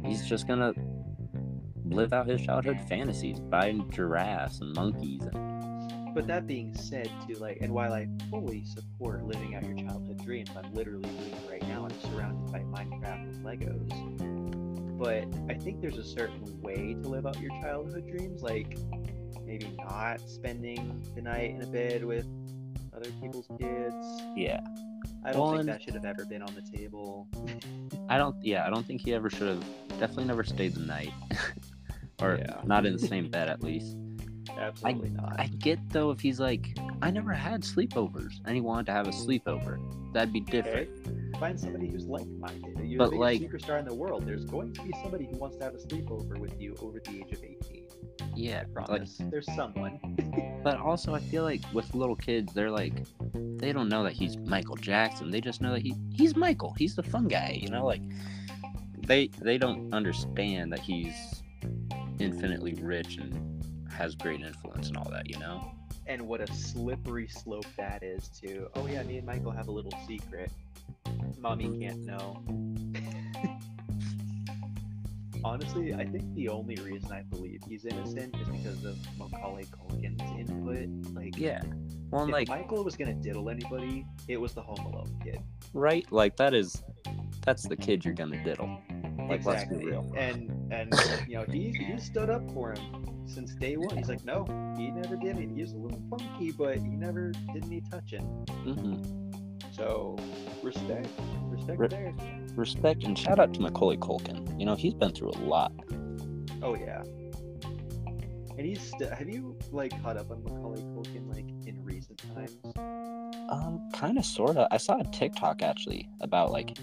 He's 0.05 0.27
just 0.29 0.47
gonna 0.47 0.75
live 1.87 2.13
out 2.13 2.27
his 2.29 2.43
childhood 2.43 2.79
fantasies, 2.89 3.41
buying 3.41 3.91
giraffes 3.91 4.61
and 4.61 4.75
monkeys. 4.75 5.23
And, 5.25 5.54
But 6.15 6.29
that 6.29 6.47
being 6.47 6.75
said, 6.77 7.11
too, 7.27 7.35
like, 7.35 7.59
and 7.61 7.73
while 7.73 7.93
I 7.93 8.07
fully 8.31 8.65
support 8.65 9.25
living 9.25 9.57
out 9.57 9.65
your 9.65 9.75
childhood 9.77 10.25
dreams, 10.25 10.49
I'm 10.57 10.73
literally 10.73 11.03
doing 11.09 11.33
it 11.33 11.51
right 11.51 11.63
now. 11.69 11.85
I'm 11.91 12.01
surrounded 12.13 12.53
by 12.53 12.61
Minecraft 12.61 13.35
and 13.35 13.45
Legos. 13.45 14.99
But 14.99 15.25
I 15.53 15.59
think 15.59 15.81
there's 15.81 15.99
a 15.99 16.05
certain 16.05 16.61
way 16.63 16.95
to 16.95 17.09
live 17.09 17.27
out 17.27 17.41
your 17.41 17.51
childhood 17.61 18.07
dreams, 18.09 18.43
like 18.43 18.79
maybe 19.45 19.77
not 19.89 20.21
spending 20.31 21.03
the 21.17 21.23
night 21.23 21.51
in 21.51 21.63
a 21.63 21.67
bed 21.67 22.05
with 22.05 22.27
other 22.95 23.11
people's 23.21 23.49
kids. 23.59 24.23
yeah, 24.37 24.61
I 25.25 25.33
don't 25.33 25.43
Well, 25.43 25.53
think 25.55 25.67
that 25.67 25.83
should 25.83 25.95
have 25.95 26.05
ever 26.05 26.25
been 26.25 26.43
on 26.43 26.55
the 26.55 26.63
table. 26.79 27.27
I 28.09 28.19
don't. 28.19 28.37
Yeah, 28.41 28.65
I 28.65 28.71
don't 28.71 28.87
think 28.87 29.01
he 29.01 29.13
ever 29.15 29.29
should 29.29 29.49
have. 29.49 29.65
Definitely 29.99 30.27
never 30.27 30.45
stayed 30.45 30.75
the 30.75 30.81
night, 30.81 31.13
or 32.23 32.37
Yeah. 32.39 32.61
not 32.65 32.87
in 32.87 32.93
the 32.93 33.05
same 33.05 33.29
bed 33.29 33.49
at 33.49 33.63
least. 33.65 33.97
Absolutely 34.59 35.11
not. 35.11 35.39
I 35.39 35.47
get 35.47 35.79
though 35.91 36.11
if 36.11 36.21
he's 36.21 36.41
like, 36.41 36.77
I 37.03 37.11
never 37.11 37.33
had 37.33 37.63
sleepovers, 37.63 38.41
and 38.45 38.55
he 38.55 38.61
wanted 38.61 38.87
to 38.87 38.93
have 38.93 39.07
a 39.07 39.11
mm. 39.11 39.27
sleepover. 39.27 39.79
That'd 40.13 40.33
be 40.33 40.41
different. 40.41 40.89
Okay. 41.07 41.39
Find 41.41 41.59
somebody 41.59 41.89
who's 41.89 42.07
like-minded. 42.07 42.79
You're 42.85 42.99
But, 42.99 43.11
the 43.11 43.17
like- 43.17 43.41
biggest 43.41 43.67
superstar 43.67 43.81
in 43.81 43.85
the 43.85 43.95
world. 43.95 44.27
There's 44.27 44.45
going 44.45 44.73
to 44.75 44.83
be 44.83 44.93
somebody 45.03 45.27
who 45.27 45.37
wants 45.37 45.57
to 45.57 45.65
have 45.65 45.75
a 45.75 45.79
sleepover 45.79 46.39
with 46.39 46.61
you 46.61 46.77
over 46.81 47.01
the 47.01 47.11
age 47.11 47.33
of 47.33 47.43
18. 47.43 47.85
Yeah, 48.37 48.57
I 48.57 48.59
like, 48.59 48.73
promise. 48.73 49.21
There's 49.21 49.53
someone. 49.55 49.99
but 50.65 50.79
also 50.79 51.15
I 51.15 51.21
feel 51.21 51.43
like 51.43 51.63
with 51.73 51.93
little 51.95 52.17
kids, 52.17 52.53
they're 52.53 52.71
like, 52.71 52.95
they 53.33 53.73
don't 53.73 53.89
know 53.89 54.05
that 54.05 54.13
he's 54.13 54.37
Michael 54.37 54.77
Jackson. 54.77 55.31
They 55.31 55.41
just 55.41 55.61
know 55.61 55.73
that 55.73 55.83
he 55.83 55.95
he's 56.13 56.37
Michael. 56.37 56.75
He's 56.77 56.95
the 56.95 57.03
fun 57.03 57.29
guy. 57.29 57.59
You 57.61 57.69
know, 57.69 57.85
like 57.87 58.03
they 59.07 59.29
they 59.41 59.59
don't 59.59 59.93
understand 59.93 60.73
that 60.73 60.81
he's 60.81 61.43
infinitely 62.19 62.75
rich 62.75 63.17
and 63.17 63.54
has 63.95 64.15
great 64.15 64.41
influence 64.41 64.89
and 64.89 64.97
all 64.97 65.09
that. 65.11 65.29
You 65.31 65.39
know. 65.39 65.73
and 66.07 66.21
what 66.23 66.41
a 66.41 66.53
slippery 66.53 67.27
slope 67.29 67.67
that 67.79 68.03
is 68.03 68.29
to, 68.41 68.69
oh 68.75 68.87
yeah, 68.87 69.03
me 69.05 69.17
and 69.19 69.27
Michael 69.27 69.51
have 69.53 69.69
a 69.69 69.73
little 69.73 69.95
secret. 70.07 70.51
Mommy 71.39 71.79
can't 71.79 72.01
know. 72.05 72.43
Honestly, 75.45 75.93
I 75.93 76.07
think 76.07 76.35
the 76.35 76.49
only 76.49 76.77
reason 76.77 77.13
I 77.13 77.23
believe 77.23 77.61
he's 77.69 77.85
innocent 77.85 78.35
is 78.37 78.49
because 78.49 78.85
of 78.85 78.97
Macaulay 79.19 79.65
Culkin's 79.65 80.21
input. 80.39 81.15
Like, 81.15 81.37
Yeah. 81.39 81.63
Well, 82.15 82.27
if 82.27 82.31
like 82.31 82.49
Michael 82.49 82.85
was 82.85 82.95
gonna 82.95 83.13
diddle 83.13 83.51
anybody, 83.51 84.07
it 84.29 84.41
was 84.41 84.55
the 84.55 84.63
Home 84.63 84.87
Alone 84.87 85.19
kid. 85.21 85.41
right, 85.73 86.07
like 86.13 86.37
that 86.37 86.55
is 86.55 86.81
that's 87.45 87.67
the 87.67 87.75
kid 87.77 88.05
you're 88.05 88.15
gonna 88.15 88.43
diddle. 88.45 88.79
Like, 89.29 89.45
let's 89.45 89.65
be 89.65 89.77
exactly. 89.77 89.87
real. 89.87 90.13
And 90.17 90.73
and 90.73 90.95
you 91.27 91.39
know 91.39 91.45
he 91.51 91.73
he 91.73 91.99
stood 91.99 92.31
up 92.31 92.49
for 92.53 92.73
him 92.73 93.27
since 93.27 93.57
day 93.57 93.77
one. 93.77 93.97
He's 93.97 94.09
like, 94.09 94.25
no, 94.25 94.45
he 94.77 94.93
never 94.93 95.17
did 95.17 95.39
it. 95.39 95.49
He 95.53 95.61
was 95.61 95.73
a 95.73 95.77
little 95.77 96.01
funky, 96.09 96.53
but 96.53 96.77
he 96.77 96.91
never 96.91 97.33
did 97.53 97.65
any 97.65 97.81
touching. 97.91 98.23
Mm 98.65 98.81
hmm 98.81 99.71
So 99.73 100.17
respect, 100.63 101.09
respect 101.49 101.81
Re- 101.81 101.89
there. 101.89 102.15
Respect 102.55 103.03
and 103.03 103.19
shout 103.19 103.41
out 103.41 103.53
to 103.55 103.61
Macaulay 103.61 103.97
Culkin. 103.97 104.61
You 104.61 104.67
know 104.67 104.77
he's 104.77 104.95
been 104.95 105.11
through 105.11 105.31
a 105.31 105.41
lot. 105.41 105.73
Oh 106.63 106.77
yeah. 106.77 107.03
And 108.57 108.65
he's 108.65 108.81
st- 108.81 109.11
have 109.11 109.29
you 109.29 109.57
like 109.73 110.01
caught 110.01 110.17
up 110.17 110.31
on 110.31 110.45
Macaulay 110.45 110.81
Culkin 110.81 111.35
like 111.35 111.54
times? 112.35 112.57
Um, 113.51 113.89
kind 113.93 114.19
of, 114.19 114.25
sort 114.25 114.57
of. 114.57 114.69
I 114.71 114.77
saw 114.79 114.99
a 115.01 115.05
TikTok 115.05 115.63
actually 115.63 116.09
about 116.21 116.51
like 116.51 116.77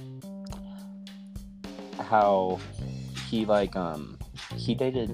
how 1.99 2.59
he 3.29 3.45
like 3.45 3.75
um 3.75 4.17
he 4.55 4.75
dated 4.75 5.09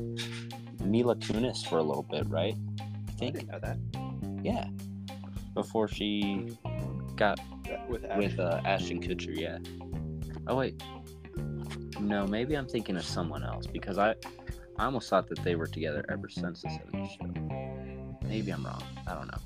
Mila 0.84 1.16
Kunis 1.16 1.66
for 1.68 1.78
a 1.78 1.84
little 1.84 2.04
bit, 2.04 2.28
right? 2.30 2.56
I 2.80 2.84
I 2.84 3.12
think. 3.20 3.36
didn't 3.36 3.50
know 3.50 3.60
that. 3.62 3.78
Yeah. 4.44 4.68
Before 5.54 5.88
she 5.88 6.50
got 7.16 7.40
With 7.90 8.04
with 8.16 8.40
Ashton. 8.40 8.40
uh, 8.40 8.62
Ashton 8.66 9.02
Kutcher, 9.02 9.36
yeah. 9.36 9.58
Oh 10.48 10.56
wait, 10.56 10.82
no, 12.00 12.28
maybe 12.28 12.56
I'm 12.56 12.68
thinking 12.68 12.96
of 12.96 13.04
someone 13.04 13.44
else 13.44 13.66
because 13.68 13.98
I, 13.98 14.14
I 14.78 14.86
almost 14.86 15.10
thought 15.10 15.28
that 15.30 15.40
they 15.44 15.56
were 15.56 15.66
together 15.68 16.06
ever 16.10 16.30
since 16.30 16.62
the 16.62 16.68
'70s 16.70 17.10
show. 17.18 18.28
Maybe 18.28 18.52
I'm 18.52 18.64
wrong. 18.66 18.84
I 19.08 19.16
don't 19.16 19.28
know. 19.28 19.40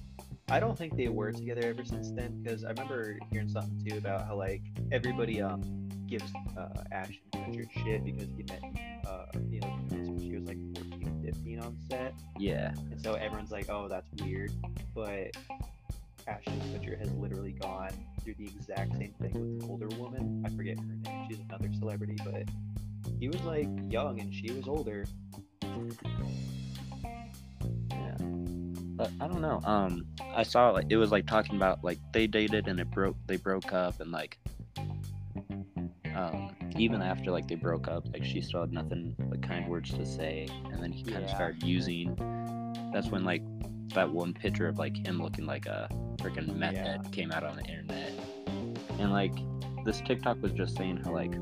I 0.49 0.59
don't 0.59 0.77
think 0.77 0.97
they 0.97 1.07
were 1.07 1.31
together 1.31 1.61
ever 1.63 1.85
since 1.85 2.11
then 2.11 2.41
because 2.41 2.63
I 2.63 2.69
remember 2.69 3.17
hearing 3.31 3.49
something 3.49 3.83
too 3.85 3.97
about 3.97 4.27
how 4.27 4.35
like 4.35 4.61
everybody 4.91 5.41
um 5.41 5.61
gives 6.07 6.31
uh, 6.57 6.83
Ashton 6.91 7.21
Kutcher 7.33 7.71
shit 7.71 8.03
because 8.03 8.27
he 8.35 8.43
met 8.43 8.61
uh 9.07 9.25
you 9.49 9.61
know 9.61 9.67
when 9.89 10.19
she 10.19 10.35
was 10.35 10.45
like 10.45 10.57
14, 10.75 11.21
15 11.25 11.59
on 11.59 11.77
set, 11.89 12.13
Yeah, 12.37 12.73
and 12.91 13.01
so 13.01 13.13
everyone's 13.13 13.51
like, 13.51 13.69
oh 13.69 13.87
that's 13.87 14.09
weird, 14.21 14.51
but 14.93 15.35
Ashton 16.27 16.59
Kutcher 16.73 16.99
has 16.99 17.11
literally 17.13 17.53
gone 17.53 17.91
through 18.23 18.35
the 18.37 18.45
exact 18.45 18.91
same 18.97 19.13
thing 19.21 19.33
with 19.33 19.63
an 19.63 19.69
older 19.69 19.87
woman. 19.97 20.43
I 20.45 20.49
forget 20.55 20.77
her 20.77 20.85
name. 20.85 21.27
She's 21.29 21.39
another 21.47 21.69
celebrity, 21.79 22.17
but 22.25 22.43
he 23.19 23.27
was 23.27 23.41
like 23.43 23.67
young 23.89 24.19
and 24.19 24.33
she 24.33 24.51
was 24.51 24.67
older. 24.67 25.05
But 29.01 29.09
I 29.19 29.27
don't 29.27 29.41
know. 29.41 29.59
Um, 29.63 30.05
I 30.35 30.43
saw 30.43 30.69
like 30.69 30.85
it 30.89 30.97
was 30.97 31.11
like 31.11 31.25
talking 31.25 31.55
about 31.55 31.83
like 31.83 31.97
they 32.13 32.27
dated 32.27 32.67
and 32.67 32.79
it 32.79 32.91
broke. 32.91 33.15
They 33.25 33.37
broke 33.37 33.73
up 33.73 33.99
and 33.99 34.11
like, 34.11 34.37
um, 36.15 36.55
even 36.77 37.01
after 37.01 37.31
like 37.31 37.47
they 37.47 37.55
broke 37.55 37.87
up, 37.87 38.05
like 38.13 38.23
she 38.23 38.41
still 38.41 38.61
had 38.61 38.71
nothing 38.71 39.15
but 39.17 39.41
kind 39.41 39.67
words 39.67 39.89
to 39.89 40.05
say. 40.05 40.47
And 40.71 40.83
then 40.83 40.91
he 40.91 41.01
kind 41.03 41.23
of 41.23 41.29
Yeah. 41.31 41.35
started 41.35 41.63
using. 41.63 42.15
That's 42.93 43.07
when 43.07 43.23
like 43.25 43.41
that 43.95 44.11
one 44.11 44.35
picture 44.35 44.67
of 44.67 44.77
like 44.77 44.95
him 44.95 45.19
looking 45.19 45.47
like 45.47 45.65
a 45.65 45.89
freaking 46.17 46.55
meth 46.55 46.73
Yeah. 46.73 46.83
head 46.83 47.11
came 47.11 47.31
out 47.31 47.43
on 47.43 47.55
the 47.55 47.63
internet. 47.63 48.13
And 48.99 49.11
like 49.11 49.33
this 49.83 49.99
TikTok 50.01 50.43
was 50.43 50.51
just 50.51 50.77
saying 50.77 50.97
how 50.97 51.11
like 51.13 51.33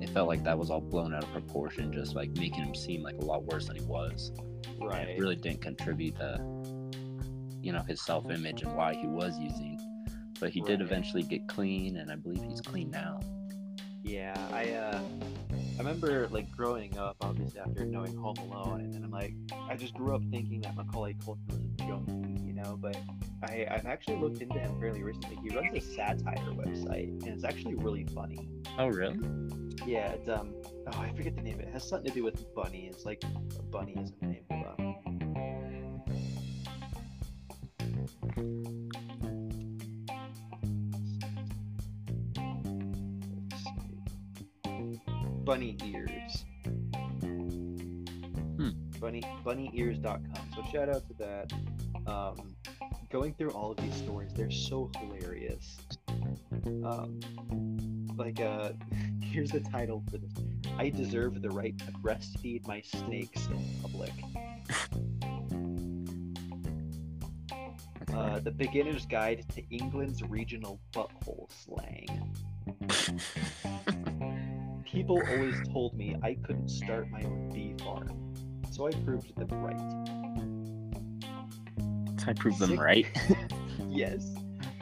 it 0.00 0.08
felt 0.10 0.28
like 0.28 0.44
that 0.44 0.56
was 0.56 0.70
all 0.70 0.80
blown 0.80 1.12
out 1.12 1.24
of 1.24 1.32
proportion, 1.32 1.92
just 1.92 2.14
like 2.14 2.30
making 2.36 2.62
him 2.62 2.76
seem 2.76 3.02
like 3.02 3.16
a 3.16 3.24
lot 3.24 3.42
worse 3.42 3.66
than 3.66 3.74
he 3.74 3.82
was. 3.82 4.30
And 4.80 5.10
It 5.10 5.18
really 5.18 5.34
didn't 5.34 5.60
contribute 5.60 6.14
to 6.18 6.40
you 7.68 7.74
know 7.74 7.82
his 7.82 8.00
self 8.00 8.30
image 8.30 8.62
and 8.62 8.74
why 8.74 8.94
he 8.94 9.06
was 9.06 9.38
using. 9.38 9.78
But 10.40 10.48
he 10.48 10.62
did 10.62 10.80
eventually 10.80 11.22
get 11.22 11.46
clean, 11.48 11.98
and 11.98 12.10
I 12.10 12.16
believe 12.16 12.42
he's 12.42 12.62
clean 12.62 12.90
now. 12.90 13.20
Yeah, 14.02 14.34
I 14.50 14.70
uh, 14.70 15.02
I 15.52 15.78
remember 15.78 16.28
like 16.28 16.50
growing 16.50 16.96
up, 16.96 17.16
obviously 17.20 17.60
after 17.60 17.84
knowing 17.84 18.16
Home 18.16 18.38
Alone, 18.38 18.80
and 18.80 18.94
then 18.94 19.04
I'm 19.04 19.10
like, 19.10 19.34
I 19.68 19.76
just 19.76 19.92
grew 19.92 20.14
up 20.14 20.22
thinking 20.30 20.62
that 20.62 20.76
Macaulay 20.76 21.12
Culkin 21.12 21.46
was 21.50 21.58
a 21.58 21.86
junkie, 21.86 22.42
you 22.42 22.54
know. 22.54 22.78
But 22.80 22.96
I 23.42 23.66
I've 23.70 23.84
actually 23.84 24.16
looked 24.16 24.40
into 24.40 24.58
him 24.58 24.80
fairly 24.80 25.02
recently. 25.02 25.38
He 25.42 25.54
runs 25.54 25.76
a 25.76 25.80
satire 25.80 26.36
website, 26.52 27.22
and 27.22 27.28
it's 27.28 27.44
actually 27.44 27.74
really 27.74 28.06
funny. 28.14 28.48
Oh 28.78 28.86
really? 28.86 29.18
Yeah, 29.86 30.12
it's 30.12 30.30
um, 30.30 30.54
oh 30.86 30.98
I 30.98 31.10
forget 31.14 31.36
the 31.36 31.42
name. 31.42 31.60
It 31.60 31.68
has 31.74 31.86
something 31.86 32.10
to 32.10 32.14
do 32.14 32.24
with 32.24 32.54
bunny. 32.54 32.88
It's 32.90 33.04
like 33.04 33.22
bunny 33.70 33.92
is 33.92 34.12
the 34.22 34.26
name. 34.26 34.44
On. 34.50 35.07
Bunny 45.44 45.78
ears. 45.82 46.44
Hmm. 48.58 48.70
Bunny 49.00 49.22
bunnyears.com. 49.44 50.50
So 50.54 50.62
shout 50.70 50.90
out 50.90 51.08
to 51.08 51.14
that. 51.14 51.52
Um, 52.06 52.54
going 53.08 53.32
through 53.32 53.52
all 53.52 53.70
of 53.70 53.78
these 53.78 53.94
stories, 53.94 54.32
they're 54.34 54.50
so 54.50 54.90
hilarious. 54.98 55.78
Um, 56.84 57.18
like 58.16 58.40
uh, 58.40 58.72
here's 59.22 59.50
the 59.50 59.60
title 59.60 60.04
for 60.10 60.18
this. 60.18 60.32
I 60.76 60.90
deserve 60.90 61.40
the 61.40 61.50
right 61.50 61.78
to 61.78 61.92
breastfeed 61.92 62.66
my 62.66 62.82
snakes 62.82 63.46
in 63.46 63.64
public. 63.80 64.12
Uh, 68.14 68.40
the 68.40 68.50
beginner's 68.50 69.06
guide 69.06 69.44
to 69.54 69.62
England's 69.70 70.22
regional 70.22 70.80
butthole 70.92 71.48
slang. 71.50 72.34
People 74.84 75.20
always 75.30 75.56
told 75.72 75.94
me 75.94 76.16
I 76.22 76.34
couldn't 76.34 76.68
start 76.68 77.10
my 77.10 77.22
own 77.22 77.50
bee 77.52 77.74
farm, 77.84 78.34
so 78.70 78.86
I 78.86 78.90
proved 78.90 79.36
them 79.36 79.48
right. 79.62 79.80
I 82.26 82.32
proved 82.32 82.58
them 82.58 82.78
right. 82.78 83.06
Yes. 83.90 84.34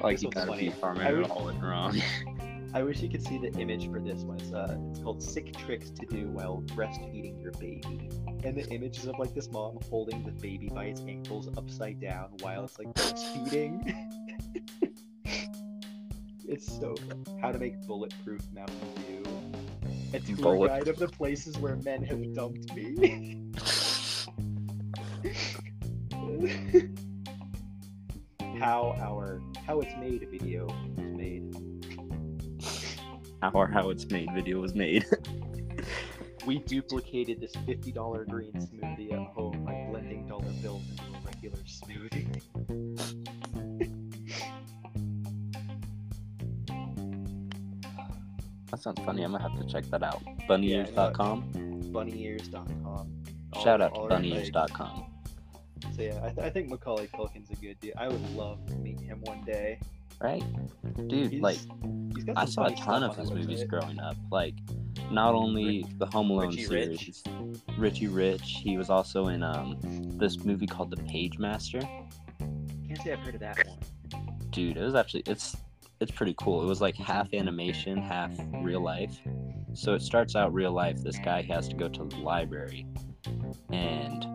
like 0.03 0.17
This 0.17 0.23
you 0.25 0.31
got 0.31 0.41
to 0.43 0.47
funny. 0.49 0.65
be 0.69 0.71
farming 0.71 1.07
I 1.07 1.13
would- 1.13 1.31
all 1.31 1.51
wrong. 1.53 2.01
I 2.75 2.83
wish 2.83 3.01
you 3.01 3.09
could 3.09 3.23
see 3.27 3.39
the 3.39 3.51
image 3.59 3.91
for 3.91 4.01
this 4.01 4.23
one. 4.23 4.39
It's, 4.39 4.53
uh, 4.53 4.77
it's 4.91 5.01
called 5.01 5.23
Sick 5.23 5.57
Tricks 5.57 5.89
to 5.91 6.05
Do 6.07 6.29
While 6.29 6.63
Breastfeeding 6.75 7.41
Your 7.41 7.53
Baby. 7.53 8.11
And 8.47 8.57
the 8.57 8.69
images 8.73 9.07
of 9.07 9.19
like 9.19 9.35
this 9.35 9.51
mom 9.51 9.77
holding 9.91 10.23
the 10.23 10.31
baby 10.31 10.69
by 10.69 10.85
its 10.85 11.01
ankles 11.01 11.49
upside 11.59 11.99
down 12.01 12.29
while 12.43 12.63
it's 12.63 12.79
like 12.79 12.87
breastfeeding. 12.95 13.93
it's 16.49 16.79
so. 16.79 16.95
How 17.43 17.51
to 17.51 17.59
make 17.59 17.85
bulletproof 17.89 18.43
Mountain 18.55 18.77
Dew. 19.09 19.25
A 20.15 20.21
tour 20.21 20.37
Bullet- 20.37 20.69
guide 20.69 20.87
of 20.87 20.97
the 20.97 21.09
places 21.09 21.59
where 21.59 21.75
men 21.75 22.05
have 22.05 22.23
dumped 22.35 22.73
me. 22.73 23.51
how 28.61 28.95
our 29.01 29.41
how 29.67 29.81
it's 29.81 29.97
made 29.99 30.25
video 30.31 30.67
was 30.67 31.17
made. 31.17 31.53
how 33.43 33.51
or 33.51 33.67
how 33.67 33.91
it's 33.91 34.09
made 34.09 34.29
video 34.33 34.61
was 34.61 34.73
made. 34.77 35.05
We 36.47 36.59
duplicated 36.61 37.41
this 37.41 37.53
$50 37.53 38.29
green 38.29 38.53
smoothie 38.53 39.13
at 39.13 39.19
home 39.35 39.65
by 39.65 39.87
blending 39.91 40.27
dollar 40.29 40.45
bills 40.63 40.83
into 40.91 41.03
a 41.03 41.21
regular 41.25 41.59
smoothie. 41.65 42.41
that 48.71 48.81
sounds 48.81 49.01
funny. 49.05 49.23
I'm 49.23 49.33
gonna 49.33 49.49
have 49.49 49.59
to 49.61 49.67
check 49.67 49.85
that 49.91 50.03
out. 50.03 50.23
Bunnyears.com. 50.49 51.53
Bunnyears.com. 51.93 53.13
All- 53.53 53.63
Shout 53.65 53.81
out 53.81 53.95
to 53.95 54.01
bunnyears.com. 54.03 55.07
So 55.95 56.03
yeah, 56.03 56.19
I, 56.23 56.29
th- 56.29 56.39
I 56.39 56.51
think 56.51 56.69
Macaulay 56.69 57.07
Culkin's 57.09 57.51
a 57.51 57.57
good 57.57 57.79
dude. 57.81 57.95
I 57.97 58.09
would 58.09 58.37
love 58.37 58.65
to 58.67 58.75
meet 58.75 59.01
him 59.01 59.21
one 59.23 59.43
day. 59.45 59.79
Right, 60.21 60.43
dude. 61.09 61.33
He's, 61.33 61.43
like 61.43 61.59
he's 62.15 62.25
I 62.37 62.47
saw 62.47 62.67
a 62.67 62.75
ton 62.75 63.03
of 63.03 63.17
his 63.17 63.31
movies 63.31 63.65
website. 63.65 63.69
growing 63.69 64.01
up. 64.01 64.17
Like, 64.31 64.55
not 65.11 65.35
only 65.35 65.85
the 65.99 66.07
Home 66.07 66.31
Alone 66.31 66.49
Richie 66.49 66.67
Rich? 66.69 67.01
series, 67.01 67.23
Richie 67.79 68.09
Rich. 68.09 68.61
He 68.63 68.77
was 68.77 68.91
also 68.91 69.29
in 69.29 69.43
um 69.43 69.79
this 70.19 70.45
movie 70.45 70.67
called 70.67 70.91
The 70.91 71.03
Page 71.05 71.39
Master. 71.39 71.81
Can't 71.81 73.03
say 73.03 73.13
I've 73.13 73.19
heard 73.21 73.35
of 73.35 73.41
that 73.41 73.59
one. 73.67 73.79
Dude, 74.51 74.77
it 74.77 74.83
was 74.83 74.95
actually 74.95 75.23
it's 75.27 75.57
it's 76.01 76.11
pretty 76.11 76.35
cool. 76.39 76.63
It 76.63 76.67
was 76.67 76.81
like 76.81 76.97
half 76.97 77.33
animation, 77.35 77.99
half 77.99 78.33
real 78.63 78.81
life. 78.81 79.19
So 79.75 79.95
it 79.95 80.03
starts 80.03 80.35
out 80.35 80.55
real 80.55 80.73
life. 80.73 81.03
This 81.03 81.19
guy 81.19 81.43
has 81.43 81.69
to 81.69 81.77
go 81.77 81.89
to 81.89 82.05
the 82.05 82.17
library, 82.17 82.87
and 83.71 84.27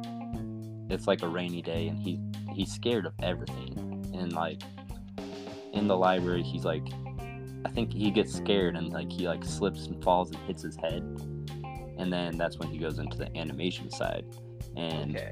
it's 0.91 1.07
like 1.07 1.23
a 1.23 1.27
rainy 1.27 1.61
day, 1.61 1.87
and 1.87 1.97
he 1.97 2.19
he's 2.53 2.71
scared 2.71 3.05
of 3.05 3.13
everything. 3.21 4.05
And 4.13 4.33
like 4.33 4.61
in 5.73 5.87
the 5.87 5.97
library, 5.97 6.43
he's 6.43 6.65
like, 6.65 6.83
I 7.65 7.69
think 7.69 7.93
he 7.93 8.11
gets 8.11 8.33
scared 8.33 8.75
and 8.75 8.89
like 8.89 9.11
he 9.11 9.27
like 9.27 9.43
slips 9.45 9.85
and 9.87 10.03
falls 10.03 10.31
and 10.31 10.39
hits 10.47 10.61
his 10.63 10.75
head, 10.75 11.01
and 11.97 12.11
then 12.11 12.37
that's 12.37 12.57
when 12.57 12.69
he 12.69 12.77
goes 12.77 12.99
into 12.99 13.17
the 13.17 13.35
animation 13.37 13.89
side. 13.91 14.25
And 14.77 15.15
Okay. 15.17 15.31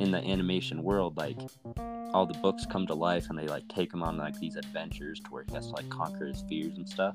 in 0.00 0.10
the 0.10 0.18
animation 0.24 0.82
world, 0.82 1.16
like 1.16 1.36
all 2.12 2.26
the 2.26 2.38
books 2.40 2.66
come 2.66 2.86
to 2.88 2.94
life 2.94 3.30
and 3.30 3.38
they 3.38 3.46
like 3.46 3.66
take 3.68 3.92
him 3.92 4.02
on 4.02 4.16
like 4.18 4.38
these 4.38 4.56
adventures 4.56 5.20
to 5.20 5.30
where 5.30 5.44
he 5.48 5.54
has 5.54 5.68
to 5.68 5.72
like 5.74 5.88
conquer 5.88 6.26
his 6.26 6.42
fears 6.48 6.76
and 6.76 6.88
stuff. 6.88 7.14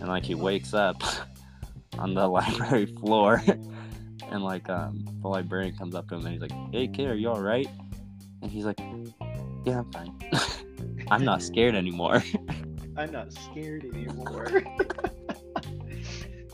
And 0.00 0.08
like 0.08 0.24
he 0.24 0.34
wakes 0.34 0.72
up 0.74 1.02
on 1.98 2.14
the 2.14 2.26
library 2.38 2.86
floor 2.86 3.42
and 4.30 4.42
like 4.42 4.68
um 4.70 5.04
the 5.20 5.28
librarian 5.28 5.76
comes 5.76 5.94
up 5.94 6.08
to 6.08 6.14
him 6.16 6.24
and 6.26 6.32
he's 6.32 6.42
like, 6.42 6.52
Hey 6.72 6.88
kid, 6.88 7.08
are 7.08 7.14
you 7.14 7.28
alright? 7.28 7.68
And 8.42 8.50
he's 8.50 8.64
like, 8.64 8.80
Yeah, 9.64 9.80
I'm 9.80 9.92
fine. 9.92 10.14
I'm 11.10 11.24
not 11.24 11.42
scared 11.42 11.74
anymore. 11.74 12.22
I'm 12.96 13.10
not 13.12 13.32
scared 13.32 13.84
anymore. 13.84 14.46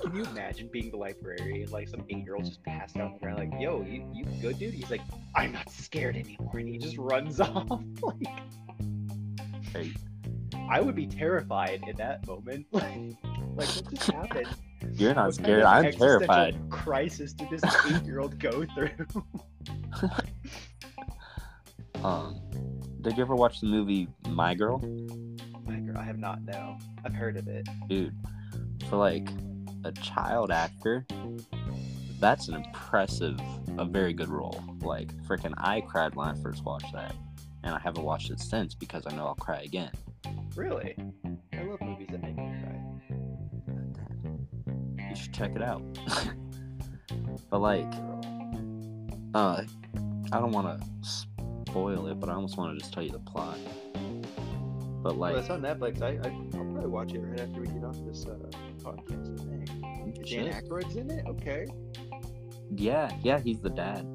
Can 0.02 0.14
you 0.14 0.24
imagine 0.24 0.68
being 0.72 0.90
the 0.90 0.96
librarian, 0.96 1.70
like 1.70 1.88
some 1.88 2.04
eight 2.10 2.24
year 2.24 2.36
old 2.36 2.44
just 2.44 2.62
passed 2.62 2.96
out 2.96 3.06
on 3.06 3.12
the 3.14 3.18
ground, 3.18 3.38
like, 3.38 3.60
yo, 3.60 3.82
you, 3.82 4.08
you 4.14 4.24
good, 4.40 4.58
dude? 4.58 4.72
He's 4.74 4.90
like, 4.90 5.00
I'm 5.34 5.52
not 5.52 5.68
scared 5.70 6.16
anymore. 6.16 6.58
And 6.58 6.68
he 6.68 6.78
just 6.78 6.96
runs 6.98 7.40
off. 7.42 7.68
like, 8.02 8.26
Hey, 9.72 9.92
I 10.70 10.80
would 10.80 10.94
be 10.94 11.06
terrified 11.06 11.82
in 11.88 11.96
that 11.96 12.26
moment. 12.26 12.66
like, 12.70 12.84
like, 13.56 13.68
what 13.68 13.90
just 13.94 14.10
happened? 14.12 14.46
You're 14.92 15.14
not 15.14 15.26
What 15.28 15.36
kind 15.38 15.44
scared. 15.46 15.60
of 15.62 15.66
I'm 15.66 15.92
terrified. 15.92 16.56
crisis 16.70 17.32
did 17.32 17.50
this 17.50 17.62
eight-year-old 17.90 18.38
go 18.38 18.64
through? 18.74 18.90
Um, 22.04 22.40
did 23.06 23.16
you 23.16 23.22
ever 23.22 23.36
watch 23.36 23.60
the 23.60 23.68
movie 23.68 24.08
My 24.30 24.52
Girl? 24.52 24.80
My 25.64 25.76
girl, 25.76 25.96
I 25.96 26.02
have 26.02 26.18
not. 26.18 26.42
No, 26.42 26.76
I've 27.04 27.14
heard 27.14 27.36
of 27.36 27.46
it. 27.46 27.68
Dude, 27.88 28.12
for 28.90 28.96
like 28.96 29.28
a 29.84 29.92
child 29.92 30.50
actor, 30.50 31.06
that's 32.18 32.48
an 32.48 32.56
impressive, 32.56 33.38
a 33.78 33.84
very 33.84 34.12
good 34.12 34.28
role. 34.28 34.60
Like, 34.80 35.14
freaking, 35.22 35.54
I 35.56 35.82
cried 35.82 36.16
when 36.16 36.26
I 36.26 36.34
first 36.42 36.64
watched 36.64 36.92
that, 36.94 37.14
and 37.62 37.72
I 37.72 37.78
haven't 37.78 38.02
watched 38.02 38.32
it 38.32 38.40
since 38.40 38.74
because 38.74 39.04
I 39.06 39.14
know 39.14 39.26
I'll 39.26 39.36
cry 39.36 39.60
again. 39.60 39.92
Really? 40.56 40.96
I 41.52 41.62
love 41.62 41.80
movies 41.80 42.08
that 42.10 42.20
make 42.20 42.36
me 42.36 42.50
cry. 42.60 42.80
You 45.08 45.14
should 45.14 45.32
check 45.32 45.54
it 45.54 45.62
out. 45.62 45.80
but 47.50 47.60
like, 47.60 47.92
uh, 49.32 49.62
I 50.32 50.40
don't 50.40 50.50
want 50.50 50.80
to 50.80 50.88
spoil 51.76 52.06
it, 52.06 52.18
but 52.18 52.30
I 52.30 52.32
almost 52.32 52.56
want 52.56 52.72
to 52.72 52.78
just 52.78 52.92
tell 52.92 53.02
you 53.02 53.10
the 53.10 53.18
plot. 53.18 53.58
But 55.02 55.16
Well, 55.16 55.32
like, 55.32 55.36
it's 55.36 55.50
on 55.50 55.60
Netflix. 55.60 56.00
I, 56.00 56.18
I 56.26 56.32
I'll 56.58 56.64
probably 56.64 56.86
watch 56.86 57.12
it 57.12 57.20
right 57.20 57.40
after 57.40 57.60
we 57.60 57.66
get 57.66 57.84
off 57.84 57.96
this 58.06 58.24
uh, 58.24 58.36
podcast. 58.82 59.38
Think. 59.38 60.26
Dan. 60.26 60.52
Aykroyd's 60.52 60.96
in 60.96 61.10
it. 61.10 61.26
Okay. 61.26 61.66
yeah, 62.74 63.10
yeah, 63.22 63.38
he's 63.38 63.60
the 63.60 63.70
dad. 63.70 64.06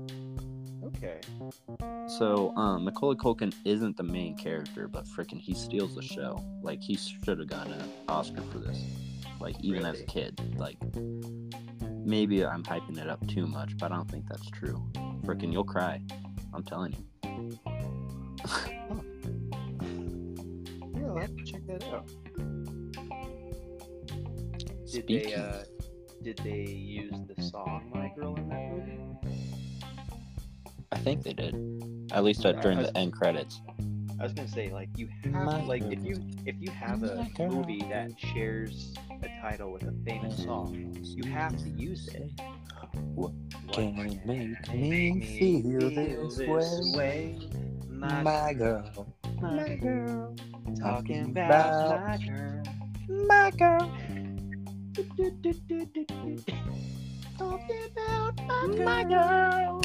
Okay. 0.83 1.19
So, 2.07 2.53
um, 2.55 2.83
Macaulay 2.83 3.15
Culkin 3.15 3.53
isn't 3.63 3.95
the 3.95 4.03
main 4.03 4.35
character, 4.35 4.87
but 4.87 5.05
freaking 5.05 5.39
he 5.39 5.53
steals 5.53 5.93
the 5.93 6.01
show. 6.01 6.43
Like 6.63 6.81
he 6.81 6.95
should 6.95 7.37
have 7.37 7.47
gotten 7.47 7.73
an 7.73 7.89
Oscar 8.07 8.41
for 8.51 8.57
this. 8.57 8.83
Like 9.39 9.55
even 9.61 9.85
as 9.85 9.99
a 9.99 10.05
kid, 10.05 10.41
like 10.57 10.77
maybe 12.03 12.43
I'm 12.43 12.63
hyping 12.63 12.97
it 12.97 13.07
up 13.07 13.25
too 13.27 13.45
much, 13.45 13.77
but 13.77 13.91
I 13.91 13.95
don't 13.95 14.09
think 14.09 14.25
that's 14.27 14.49
true. 14.49 14.83
Freaking, 15.23 15.53
you'll 15.53 15.63
cry. 15.63 16.01
I'm 16.53 16.63
telling 16.63 16.93
you. 16.93 17.10
Yeah, 20.93 21.07
I'll 21.07 21.17
have 21.17 21.35
to 21.35 21.43
check 21.43 21.65
that 21.67 21.83
out. 21.85 22.07
Did 24.91 25.03
Speaking, 25.03 25.29
they 25.29 25.33
uh, 25.35 25.63
did 26.21 26.37
they 26.43 26.65
use 26.65 27.15
the 27.35 27.41
song 27.41 27.89
"My 27.93 28.11
Girl" 28.15 28.35
in 28.35 28.49
that 28.49 28.71
movie? 28.71 28.99
I 30.91 30.97
think 30.97 31.23
they 31.23 31.33
did. 31.33 31.55
At 32.11 32.23
least 32.23 32.45
uh, 32.45 32.51
during 32.53 32.79
the 32.79 32.95
end 32.97 33.13
credits. 33.13 33.61
I 34.21 34.25
was 34.25 34.33
gonna 34.33 34.47
say 34.47 34.69
like 34.71 34.89
you 34.95 35.09
have 35.23 35.33
My 35.33 35.63
like 35.65 35.81
if 35.89 36.05
you 36.05 36.21
if 36.45 36.53
you 36.59 36.69
have 36.69 37.01
a 37.01 37.27
girl. 37.35 37.49
movie 37.49 37.81
that 37.89 38.11
shares 38.19 38.93
a 39.23 39.27
title 39.41 39.71
with 39.73 39.81
a 39.81 39.93
famous 40.05 40.43
song, 40.43 40.95
you 41.01 41.23
have 41.31 41.57
to 41.57 41.67
use 41.69 42.07
it. 42.09 42.29
What 43.15 43.31
What 43.65 43.73
can 43.73 43.95
can 43.95 44.21
make 44.27 44.73
make 44.75 45.15
me 45.15 45.61
feel 45.63 45.89
this 46.29 46.37
way? 46.93 47.39
My, 47.89 48.21
My 48.21 48.53
girl, 48.53 49.07
my 49.41 49.75
girl, 49.81 50.35
talking 50.79 51.31
about 51.31 51.87
about 51.87 52.19
my 52.19 52.27
girl. 52.27 53.25
my 53.27 53.49
girl, 53.57 53.91
Talking 57.39 57.85
about 57.97 58.37
my 58.47 58.67
girl. 58.69 58.85
my 58.85 59.03
girl. 59.03 59.81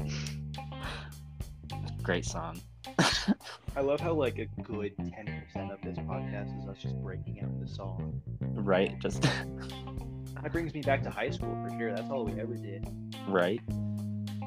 Great 2.02 2.24
song. 2.24 2.58
I 2.98 3.80
love 3.80 4.00
how 4.00 4.12
like 4.14 4.38
a 4.38 4.46
good 4.62 4.96
ten 4.98 5.42
percent 5.46 5.70
of 5.72 5.80
this 5.82 5.98
podcast 5.98 6.58
is 6.62 6.68
us 6.68 6.78
just 6.80 6.96
breaking 7.02 7.40
out 7.42 7.60
the 7.60 7.66
song. 7.68 8.20
Right? 8.40 8.98
Just 9.00 9.22
That 10.42 10.52
brings 10.52 10.74
me 10.74 10.80
back 10.82 11.02
to 11.02 11.10
high 11.10 11.30
school 11.30 11.56
for 11.62 11.76
sure. 11.78 11.94
That's 11.94 12.10
all 12.10 12.24
we 12.24 12.40
ever 12.40 12.54
did. 12.54 12.86
right. 13.28 13.60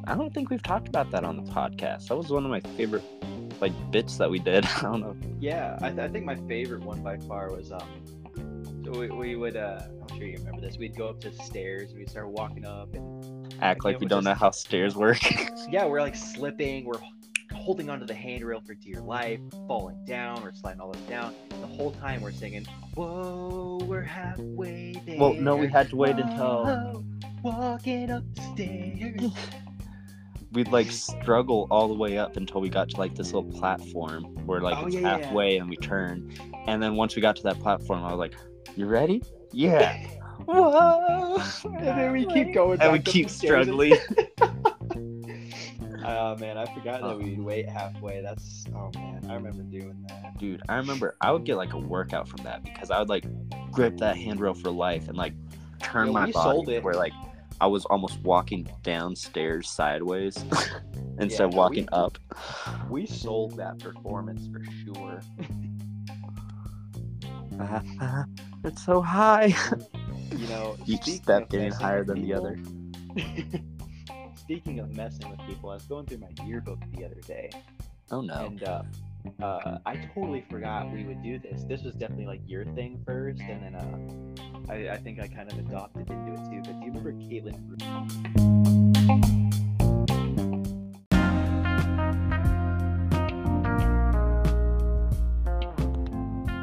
I 0.05 0.15
don't 0.15 0.33
think 0.33 0.49
we've 0.49 0.63
talked 0.63 0.87
about 0.87 1.11
that 1.11 1.23
on 1.23 1.35
the 1.35 1.51
podcast. 1.51 2.07
That 2.07 2.15
was 2.15 2.29
one 2.29 2.43
of 2.45 2.49
my 2.49 2.61
favorite 2.77 3.03
like 3.61 3.73
bits 3.91 4.17
that 4.17 4.29
we 4.29 4.39
did. 4.39 4.65
I 4.77 4.81
don't 4.81 5.01
know. 5.01 5.15
Yeah, 5.39 5.77
I, 5.81 5.89
th- 5.89 5.99
I 5.99 6.07
think 6.07 6.25
my 6.25 6.35
favorite 6.47 6.81
one 6.81 7.03
by 7.03 7.17
far 7.17 7.51
was 7.51 7.71
um. 7.71 7.81
So 8.85 8.91
we, 8.97 9.09
we 9.09 9.35
would 9.35 9.57
uh, 9.57 9.81
I'm 10.01 10.17
sure 10.17 10.25
you 10.25 10.37
remember 10.37 10.61
this. 10.61 10.77
We'd 10.77 10.95
go 10.95 11.07
up 11.09 11.19
to 11.21 11.29
the 11.29 11.43
stairs. 11.43 11.93
We'd 11.93 12.09
start 12.09 12.29
walking 12.29 12.65
up, 12.65 12.93
and 12.95 13.53
Act 13.61 13.83
like 13.83 13.99
we 13.99 14.05
don't 14.07 14.23
know 14.23 14.33
how 14.33 14.51
stairs 14.51 14.95
work. 14.95 15.19
yeah, 15.69 15.85
we're 15.85 16.01
like 16.01 16.15
slipping. 16.15 16.85
We're 16.85 16.99
holding 17.69 17.87
onto 17.87 18.03
the 18.03 18.15
handrail 18.15 18.59
for 18.65 18.73
dear 18.73 18.99
life, 18.99 19.39
falling 19.67 20.03
down. 20.03 20.41
We're 20.41 20.53
sliding 20.53 20.81
all 20.81 20.91
the 20.91 20.97
way 20.97 21.05
down. 21.07 21.35
The 21.61 21.67
whole 21.67 21.91
time 21.91 22.19
we're 22.19 22.31
singing, 22.31 22.65
"Whoa, 22.95 23.79
we're 23.83 24.01
halfway 24.01 24.93
there." 25.05 25.19
well, 25.19 25.35
no, 25.35 25.55
we 25.55 25.67
had 25.67 25.87
to 25.91 25.95
wait 25.95 26.17
until 26.17 26.65
Whoa, 26.65 27.05
walking 27.43 28.09
up 28.09 28.23
the 28.33 28.41
stairs. 28.55 29.31
we'd 30.51 30.69
like 30.69 30.89
struggle 30.89 31.67
all 31.69 31.87
the 31.87 31.93
way 31.93 32.17
up 32.17 32.37
until 32.37 32.59
we 32.59 32.69
got 32.69 32.89
to 32.89 32.97
like 32.97 33.13
this 33.13 33.33
little 33.33 33.51
platform 33.51 34.23
where 34.47 34.61
like 34.61 34.75
Oh, 34.75 34.87
it's 34.87 34.95
yeah, 34.95 35.01
yeah, 35.01 35.17
yeah. 35.17 35.25
halfway 35.25 35.57
and 35.57 35.69
we 35.69 35.77
turn. 35.77 36.33
And 36.65 36.81
then 36.81 36.95
once 36.95 37.15
we 37.15 37.21
got 37.21 37.35
to 37.35 37.43
that 37.43 37.59
platform, 37.59 38.03
I 38.03 38.09
was 38.11 38.17
like, 38.17 38.33
"You 38.77 38.87
ready?" 38.87 39.21
Yeah. 39.51 40.07
Whoa. 40.45 41.39
and 41.65 41.99
then 41.99 42.13
we 42.13 42.25
keep 42.25 42.51
going. 42.51 42.81
And 42.81 42.93
we 42.93 42.97
keep 42.97 43.29
struggling. 43.29 43.93
Oh 46.11 46.35
man, 46.37 46.57
I 46.57 46.65
forgot 46.65 47.01
that 47.01 47.07
uh-huh. 47.07 47.17
we'd 47.17 47.39
wait 47.39 47.69
halfway. 47.69 48.21
That's 48.21 48.65
oh 48.75 48.89
man, 48.95 49.25
I 49.29 49.35
remember 49.35 49.61
doing 49.63 50.05
that. 50.07 50.37
Dude, 50.39 50.61
I 50.67 50.77
remember 50.77 51.15
I 51.21 51.31
would 51.31 51.43
get 51.43 51.55
like 51.55 51.73
a 51.73 51.77
workout 51.77 52.27
from 52.27 52.43
that 52.43 52.63
because 52.63 52.89
I 52.89 52.97
would 52.99 53.09
like 53.09 53.25
grip 53.71 53.97
that 53.97 54.17
handrail 54.17 54.55
for 54.55 54.71
life 54.71 55.07
and 55.07 55.17
like 55.17 55.33
turn 55.81 56.07
Yeah, 56.07 56.13
my 56.13 56.31
body 56.31 56.79
where 56.79 56.95
like 56.95 57.13
I 57.61 57.67
was 57.67 57.85
almost 57.85 58.19
walking 58.21 58.67
downstairs 58.81 59.69
sideways 59.69 60.43
instead 61.19 61.45
of 61.45 61.53
walking 61.53 61.87
we- 61.91 61.97
up. 61.97 62.17
We 62.89 63.05
sold 63.05 63.57
that 63.57 63.77
performance 63.79 64.47
for 64.51 64.63
sure. 64.85 65.21
it's 68.63 68.83
so 68.85 69.01
high. 69.01 69.53
You 70.35 70.47
know, 70.47 70.77
Each 70.87 71.03
step 71.03 71.49
getting 71.49 71.71
higher 71.71 72.03
than 72.03 72.21
the 72.21 72.33
other. 72.33 72.57
speaking 74.49 74.79
of 74.79 74.89
messing 74.97 75.29
with 75.29 75.39
people, 75.47 75.69
I 75.69 75.75
was 75.75 75.83
going 75.83 76.07
through 76.07 76.17
my 76.17 76.43
yearbook 76.43 76.79
the 76.97 77.05
other 77.05 77.21
day, 77.27 77.51
Oh 78.09 78.21
no. 78.21 78.33
and 78.33 78.63
uh, 78.63 78.81
uh, 79.43 79.77
I 79.85 79.97
totally 80.15 80.43
forgot 80.49 80.91
we 80.91 81.03
would 81.03 81.21
do 81.21 81.37
this. 81.37 81.65
This 81.65 81.83
was 81.83 81.93
definitely 81.93 82.25
like 82.25 82.41
your 82.47 82.65
thing 82.65 82.99
first, 83.05 83.41
and 83.41 83.61
then 83.61 83.75
uh, 83.75 84.73
I, 84.73 84.93
I 84.93 84.97
think 84.97 85.19
I 85.19 85.27
kind 85.27 85.51
of 85.51 85.59
adopted 85.59 86.09
into 86.09 86.33
it 86.33 86.37
too. 86.49 86.61
But 86.65 86.79
do 86.79 86.85
you 86.87 86.91
remember 86.91 87.13
Caitlin? 87.13 87.59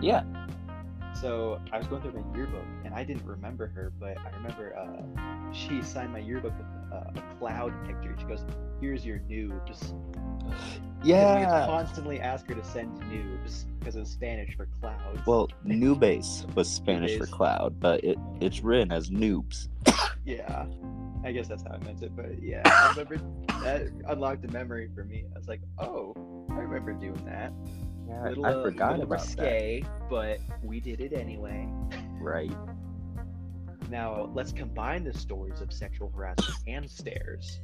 Yeah. 0.02 0.24
So 1.20 1.60
I 1.72 1.78
was 1.78 1.86
going 1.86 2.02
through 2.02 2.12
my 2.22 2.36
yearbook, 2.36 2.64
and 2.84 2.94
I 2.94 3.02
didn't 3.02 3.24
remember 3.24 3.66
her, 3.68 3.92
but 3.98 4.18
I 4.18 4.36
remember 4.36 4.76
uh, 4.76 5.52
she 5.52 5.80
signed 5.82 6.12
my 6.12 6.18
yearbook 6.18 6.52
with 6.58 6.66
uh, 6.92 7.10
a 7.16 7.34
cloud 7.38 7.72
picture. 7.86 8.14
She 8.18 8.24
goes, 8.26 8.44
"Here's 8.80 9.04
your 9.04 9.18
noobs." 9.20 9.94
'Cause 11.02 11.36
we 11.38 11.46
constantly 11.66 12.20
ask 12.20 12.46
her 12.48 12.54
to 12.54 12.64
send 12.64 12.90
noobs 13.02 13.64
because 13.78 13.96
it 13.96 14.00
was 14.00 14.10
Spanish 14.10 14.56
for 14.56 14.66
clouds. 14.80 15.24
Well, 15.26 15.48
Nubes 15.64 16.52
was 16.54 16.68
Spanish 16.72 17.16
for 17.16 17.26
cloud, 17.26 17.78
but 17.78 18.02
it, 18.02 18.18
it's 18.40 18.60
written 18.62 18.90
as 18.92 19.10
noobs. 19.10 19.68
yeah, 20.24 20.66
I 21.24 21.32
guess 21.32 21.48
that's 21.48 21.62
how 21.62 21.74
I 21.74 21.78
meant 21.78 22.02
it. 22.02 22.14
But 22.16 22.42
yeah, 22.42 22.62
I 22.66 22.90
remember 22.90 23.16
that 23.62 23.82
unlocked 24.08 24.44
a 24.44 24.48
memory 24.52 24.88
for 24.94 25.04
me. 25.04 25.24
I 25.34 25.38
was 25.38 25.48
like, 25.48 25.60
"Oh, 25.78 26.12
I 26.50 26.54
remember 26.54 26.92
doing 26.92 27.24
that." 27.26 27.52
Yeah, 28.08 28.28
Little, 28.28 28.46
I 28.46 28.52
uh, 28.52 28.62
forgot 28.62 28.90
little 28.92 29.04
about 29.04 29.20
risque, 29.20 29.84
but 30.08 30.38
we 30.62 30.80
did 30.80 31.00
it 31.00 31.12
anyway. 31.12 31.68
Right. 32.20 32.52
Now 33.90 34.30
let's 34.34 34.52
combine 34.52 35.04
the 35.04 35.16
stories 35.16 35.60
of 35.60 35.72
sexual 35.72 36.10
harassment 36.14 36.58
and 36.66 36.90
stairs. 36.90 37.60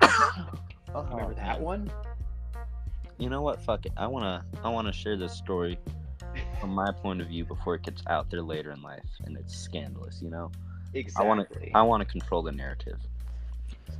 Oh, 0.96 1.02
Remember 1.10 1.34
that 1.34 1.60
one? 1.60 1.90
You 3.18 3.28
know 3.28 3.42
what? 3.42 3.60
Fuck 3.60 3.84
it. 3.84 3.90
I 3.96 4.06
wanna 4.06 4.44
I 4.62 4.68
wanna 4.68 4.92
share 4.92 5.16
this 5.16 5.32
story 5.32 5.76
from 6.60 6.70
my 6.70 6.92
point 6.92 7.20
of 7.20 7.26
view 7.26 7.44
before 7.44 7.74
it 7.74 7.82
gets 7.82 8.00
out 8.06 8.30
there 8.30 8.42
later 8.42 8.70
in 8.70 8.80
life 8.80 9.02
and 9.24 9.36
it's 9.36 9.56
scandalous, 9.56 10.22
you 10.22 10.30
know? 10.30 10.52
Exactly. 10.92 11.24
I 11.24 11.28
wanna 11.28 11.46
I 11.74 11.82
wanna 11.82 12.04
control 12.04 12.42
the 12.42 12.52
narrative. 12.52 13.00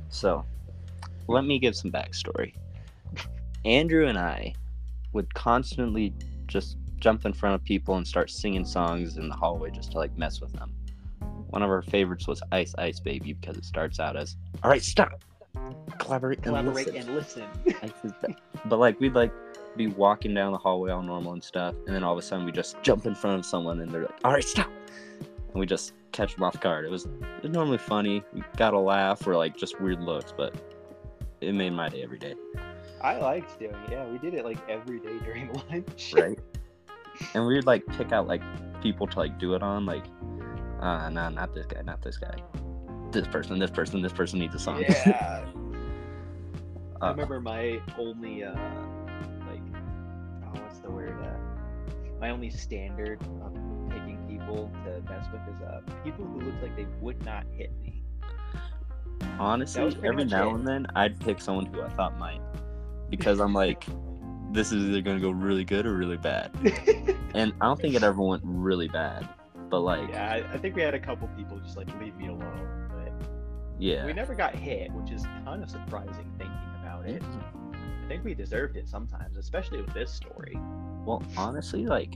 So 0.07 0.45
let 1.27 1.43
me 1.43 1.59
give 1.59 1.75
some 1.75 1.91
backstory. 1.91 2.53
Andrew 3.65 4.07
and 4.07 4.17
I 4.17 4.53
would 5.15 5.33
constantly 5.33 6.13
just 6.45 6.77
jump 6.99 7.25
in 7.25 7.33
front 7.33 7.55
of 7.55 7.63
people 7.63 7.95
and 7.95 8.07
start 8.07 8.29
singing 8.29 8.65
songs 8.65 9.17
in 9.17 9.29
the 9.29 9.35
hallway 9.35 9.71
just 9.71 9.93
to 9.93 9.97
like 9.97 10.15
mess 10.17 10.41
with 10.41 10.53
them. 10.53 10.71
One 11.49 11.63
of 11.63 11.69
our 11.69 11.81
favorites 11.81 12.27
was 12.27 12.43
Ice 12.51 12.75
Ice 12.77 12.99
Baby 12.99 13.33
because 13.33 13.57
it 13.57 13.65
starts 13.65 13.99
out 13.99 14.15
as 14.15 14.35
All 14.61 14.69
right, 14.69 14.83
stop. 14.83 15.23
Collaborate, 15.99 16.39
and 16.39 16.47
collaborate 16.47 16.87
listen." 16.87 16.95
and 16.97 17.15
listen. 17.15 17.43
Is 18.03 18.11
back. 18.21 18.37
But 18.65 18.77
like 18.79 18.99
we'd 18.99 19.15
like 19.15 19.31
be 19.77 19.87
walking 19.87 20.33
down 20.33 20.51
the 20.51 20.57
hallway 20.57 20.91
all 20.91 21.01
normal 21.01 21.33
and 21.33 21.43
stuff, 21.43 21.75
and 21.87 21.95
then 21.95 22.03
all 22.03 22.11
of 22.11 22.19
a 22.19 22.21
sudden 22.21 22.45
we 22.45 22.51
just 22.51 22.81
jump 22.83 23.05
in 23.05 23.15
front 23.15 23.39
of 23.39 23.45
someone 23.45 23.79
and 23.79 23.91
they're 23.91 24.01
like, 24.01 24.19
"All 24.25 24.33
right, 24.33 24.43
stop!" 24.43 24.69
and 25.19 25.59
we 25.59 25.65
just 25.65 25.93
catch 26.11 26.35
them 26.35 26.43
off 26.43 26.59
guard. 26.59 26.83
It 26.83 26.91
was, 26.91 27.05
it 27.05 27.43
was 27.43 27.51
normally 27.51 27.77
funny. 27.77 28.21
We 28.33 28.43
got 28.57 28.73
a 28.73 28.79
laugh 28.79 29.25
or 29.25 29.37
like 29.37 29.55
just 29.55 29.79
weird 29.79 30.01
looks, 30.01 30.33
but 30.35 30.53
it 31.39 31.53
made 31.53 31.71
my 31.71 31.87
day 31.87 32.03
every 32.03 32.19
day. 32.19 32.35
I 33.05 33.17
liked 33.19 33.59
doing 33.59 33.75
it. 33.75 33.91
Yeah, 33.91 34.05
we 34.07 34.17
did 34.17 34.33
it 34.33 34.43
like 34.43 34.57
every 34.69 34.99
day 34.99 35.19
during 35.23 35.51
lunch. 35.69 36.13
Right. 36.15 36.39
and 37.33 37.45
we 37.45 37.55
would 37.55 37.65
like 37.67 37.85
pick 37.97 38.11
out 38.11 38.27
like 38.27 38.41
people 38.81 39.07
to 39.07 39.19
like 39.19 39.37
do 39.39 39.53
it 39.53 39.61
on, 39.63 39.85
like, 39.85 40.05
uh, 40.81 41.09
no, 41.09 41.29
not 41.29 41.53
this 41.53 41.65
guy, 41.67 41.81
not 41.81 42.01
this 42.01 42.17
guy. 42.17 42.35
This 43.11 43.27
person, 43.27 43.59
this 43.59 43.71
person, 43.71 44.01
this 44.01 44.11
person 44.11 44.39
needs 44.39 44.55
a 44.55 44.59
song. 44.59 44.81
Yeah. 44.81 45.45
I 47.01 47.07
Uh, 47.07 47.11
remember 47.11 47.39
my 47.41 47.81
only 47.99 48.43
uh 48.43 48.53
like 49.49 49.61
oh 50.45 50.59
what's 50.61 50.79
the 50.79 50.89
word 50.89 51.13
uh 51.21 51.91
my 52.21 52.29
only 52.29 52.49
standard 52.49 53.21
of 53.43 53.53
picking 53.89 54.17
people 54.29 54.71
to 54.85 55.01
mess 55.11 55.25
with 55.31 55.41
is 55.55 55.61
uh 55.61 55.81
people 56.05 56.23
who 56.25 56.39
look 56.39 56.55
like 56.61 56.75
they 56.77 56.87
would 57.01 57.23
not 57.25 57.45
hit 57.57 57.71
me. 57.83 58.01
Honestly, 59.39 59.95
every 60.03 60.23
now 60.25 60.49
it. 60.49 60.55
and 60.55 60.67
then 60.67 60.87
I'd 60.95 61.19
pick 61.19 61.41
someone 61.41 61.65
who 61.65 61.81
I 61.81 61.89
thought 61.89 62.17
might, 62.17 62.39
because 63.09 63.39
I'm 63.39 63.53
like, 63.53 63.85
this 64.51 64.71
is 64.71 64.85
either 64.85 65.01
gonna 65.01 65.19
go 65.19 65.31
really 65.31 65.65
good 65.65 65.85
or 65.85 65.93
really 65.93 66.17
bad. 66.17 66.51
And 67.35 67.51
I 67.59 67.65
don't 67.65 67.77
think 67.77 67.95
it 67.95 68.03
ever 68.03 68.21
went 68.21 68.41
really 68.45 68.87
bad, 68.87 69.27
but 69.69 69.81
like, 69.81 70.07
yeah, 70.07 70.31
I, 70.31 70.53
I 70.53 70.57
think 70.57 70.73
we 70.73 70.81
had 70.81 70.93
a 70.93 70.99
couple 70.99 71.27
people 71.35 71.59
just 71.59 71.75
like 71.75 71.89
leave 71.99 72.15
me 72.15 72.29
alone, 72.29 72.89
but 72.89 73.27
yeah. 73.77 74.05
we 74.05 74.13
never 74.13 74.33
got 74.33 74.55
hit, 74.55 74.89
which 74.93 75.11
is 75.11 75.25
kind 75.43 75.61
of 75.61 75.69
surprising 75.69 76.31
thinking 76.37 76.57
about 76.81 77.05
it. 77.05 77.21
I 77.73 78.07
think 78.07 78.23
we 78.23 78.33
deserved 78.35 78.77
it 78.77 78.87
sometimes, 78.87 79.35
especially 79.35 79.81
with 79.81 79.93
this 79.93 80.13
story. 80.13 80.57
Well, 81.05 81.23
honestly, 81.35 81.87
like, 81.87 82.15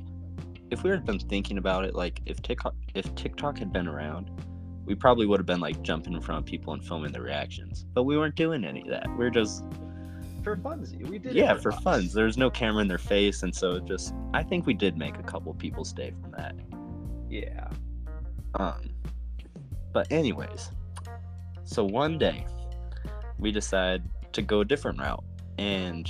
if 0.71 0.83
we 0.83 0.89
had 0.89 1.05
been 1.05 1.19
thinking 1.19 1.57
about 1.57 1.83
it, 1.83 1.95
like, 1.95 2.21
if 2.25 2.41
TikTok, 2.41 2.75
if 2.95 3.13
TikTok 3.15 3.57
had 3.57 3.73
been 3.73 3.89
around, 3.89 4.31
we 4.85 4.95
probably 4.95 5.25
would 5.25 5.39
have 5.39 5.45
been 5.45 5.59
like 5.59 5.81
jumping 5.81 6.13
in 6.13 6.21
front 6.21 6.39
of 6.39 6.45
people 6.45 6.71
and 6.71 6.81
filming 6.85 7.11
the 7.11 7.21
reactions. 7.21 7.85
But 7.93 8.03
we 8.03 8.17
weren't 8.17 8.35
doing 8.35 8.63
any 8.63 8.83
of 8.83 8.87
that. 8.87 9.05
We 9.17 9.25
are 9.25 9.29
just, 9.29 9.65
For 10.43 10.55
funs, 10.55 10.93
we 10.95 11.19
did. 11.19 11.33
yeah, 11.33 11.53
for 11.55 11.71
funs. 11.71 11.83
fun. 11.83 12.09
There's 12.13 12.37
no 12.37 12.49
camera 12.49 12.81
in 12.81 12.87
their 12.87 12.97
face, 12.97 13.43
and 13.43 13.53
so 13.53 13.71
it 13.75 13.85
just, 13.85 14.13
I 14.33 14.43
think 14.43 14.65
we 14.65 14.73
did 14.73 14.97
make 14.97 15.17
a 15.17 15.23
couple 15.23 15.53
people 15.53 15.83
stay 15.83 16.13
from 16.21 16.31
that. 16.31 16.55
Yeah. 17.29 17.69
Um, 18.55 18.89
but 19.93 20.11
anyways, 20.11 20.71
so 21.63 21.83
one 21.83 22.17
day 22.17 22.45
we 23.37 23.51
decide 23.51 24.03
to 24.33 24.41
go 24.41 24.61
a 24.61 24.65
different 24.65 24.99
route, 24.99 25.23
and 25.57 26.09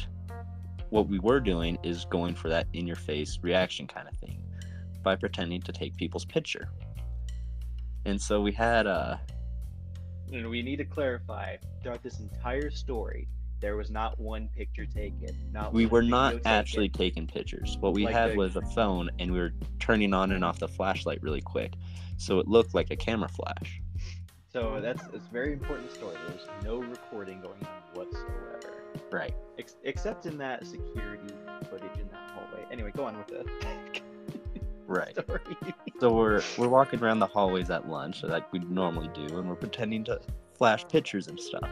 what 0.89 1.08
we 1.08 1.20
were 1.20 1.39
doing 1.39 1.78
is 1.84 2.06
going 2.06 2.36
for 2.36 2.50
that 2.50 2.68
in 2.74 2.88
your 2.88 2.96
face 2.96 3.39
reaction 3.42 3.88
kind 3.88 4.08
of 4.08 4.18
thing 4.18 4.44
by 5.04 5.15
pretending 5.15 5.62
to 5.62 5.72
take 5.72 5.96
people's 5.98 6.26
picture. 6.26 6.70
And 8.06 8.20
so 8.22 8.42
we 8.42 8.52
had 8.52 8.88
uh 8.88 9.18
And 10.32 10.50
we 10.50 10.62
need 10.62 10.78
to 10.78 10.86
clarify 10.86 11.58
throughout 11.82 12.04
this 12.04 12.20
entire 12.20 12.72
story, 12.72 13.28
there 13.60 13.76
was 13.76 13.89
not 13.91 14.19
one 14.19 14.48
picture 14.56 14.86
taken. 14.86 15.36
Not 15.52 15.74
we 15.74 15.86
were 15.86 16.02
not 16.02 16.32
taken. 16.34 16.48
actually 16.48 16.89
taking 16.89 17.28
pictures. 17.28 17.78
What 17.80 17.93
we 17.93 18.06
Like 18.06 18.13
had 18.15 18.32
the- 18.32 18.38
was 18.38 18.56
a 18.56 18.62
phone 18.62 19.10
and 19.19 19.32
we 19.32 19.39
were 19.39 19.54
turning 19.80 20.13
on 20.13 20.32
and 20.32 20.43
off 20.45 20.60
the 20.60 20.67
flashlight 20.67 21.22
really 21.22 21.41
quick. 21.41 21.74
So 22.17 22.39
it 22.39 22.48
looked 22.48 22.74
like 22.74 22.91
a 22.91 22.95
camera 22.95 23.30
flash. 23.30 23.82
So 24.52 24.80
that's 24.82 25.04
it's 25.13 25.26
a 25.28 25.32
very 25.32 25.54
important 25.54 25.91
story. 25.91 26.15
There's 26.28 26.48
no 26.63 26.78
recording 26.78 27.39
going 27.41 27.60
on 27.62 27.82
whatsoever, 27.93 28.84
Right. 29.12 29.36
Ex- 29.60 29.76
except 29.84 30.26
in 30.26 30.38
that 30.39 30.65
security 30.65 31.34
footage 31.69 31.98
in 32.00 32.08
that 32.10 32.32
hallway. 32.32 32.65
Anyway, 32.72 32.91
go 32.95 33.06
on 33.06 33.17
with 33.17 33.28
the 33.28 33.45
Right. 34.88 35.12
story. 35.22 35.39
So 36.00 36.12
we're 36.12 36.41
we're 36.58 36.67
walking 36.67 37.00
around 37.04 37.19
the 37.19 37.28
hallways 37.28 37.69
at 37.69 37.88
lunch 37.88 38.24
like 38.24 38.52
we 38.52 38.60
normally 38.60 39.10
do, 39.13 39.38
and 39.38 39.48
we're 39.48 39.56
pretending 39.56 40.04
to 40.06 40.19
flash 40.58 40.88
pictures 40.88 41.28
and 41.28 41.39
stuff. 41.39 41.69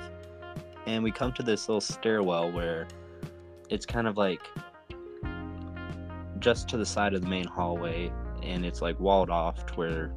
And 0.88 1.04
we 1.04 1.12
come 1.12 1.34
to 1.34 1.44
this 1.44 1.68
little 1.68 1.82
stairwell 1.82 2.50
where 2.52 2.88
it's 3.70 3.86
kind 3.86 4.08
of 4.08 4.18
like 4.18 4.40
just 6.40 6.70
to 6.70 6.78
the 6.78 6.86
side 6.86 7.14
of 7.14 7.22
the 7.22 7.28
main 7.28 7.46
hallway, 7.46 8.12
and 8.42 8.66
it's 8.66 8.82
like 8.82 8.98
walled 8.98 9.30
off 9.30 9.66
to 9.66 9.74
where 9.74 10.14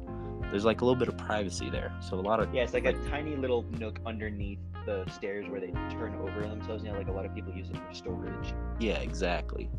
there's 0.49 0.63
like 0.63 0.79
a 0.79 0.85
little 0.85 0.97
bit 0.97 1.09
of 1.09 1.17
privacy 1.17 1.69
there. 1.69 1.91
So 1.99 2.17
a 2.17 2.21
lot 2.21 2.39
of 2.39 2.53
yeah, 2.53 2.63
it's 2.63 2.73
like 2.73 2.85
a 2.85 2.93
tiny 3.09 3.35
little 3.35 3.63
nook 3.79 3.99
underneath 4.05 4.59
the 4.85 5.05
stairs 5.09 5.49
where 5.49 5.59
they 5.59 5.71
turn 5.91 6.15
over 6.15 6.41
themselves. 6.41 6.85
You 6.85 6.91
know, 6.93 6.97
like 6.97 7.09
a 7.09 7.11
lot 7.11 7.25
of 7.25 7.35
people 7.35 7.53
use 7.53 7.69
it 7.69 7.75
for 7.75 7.93
storage. 7.93 8.53
Yeah, 8.79 8.99
exactly. 8.99 9.69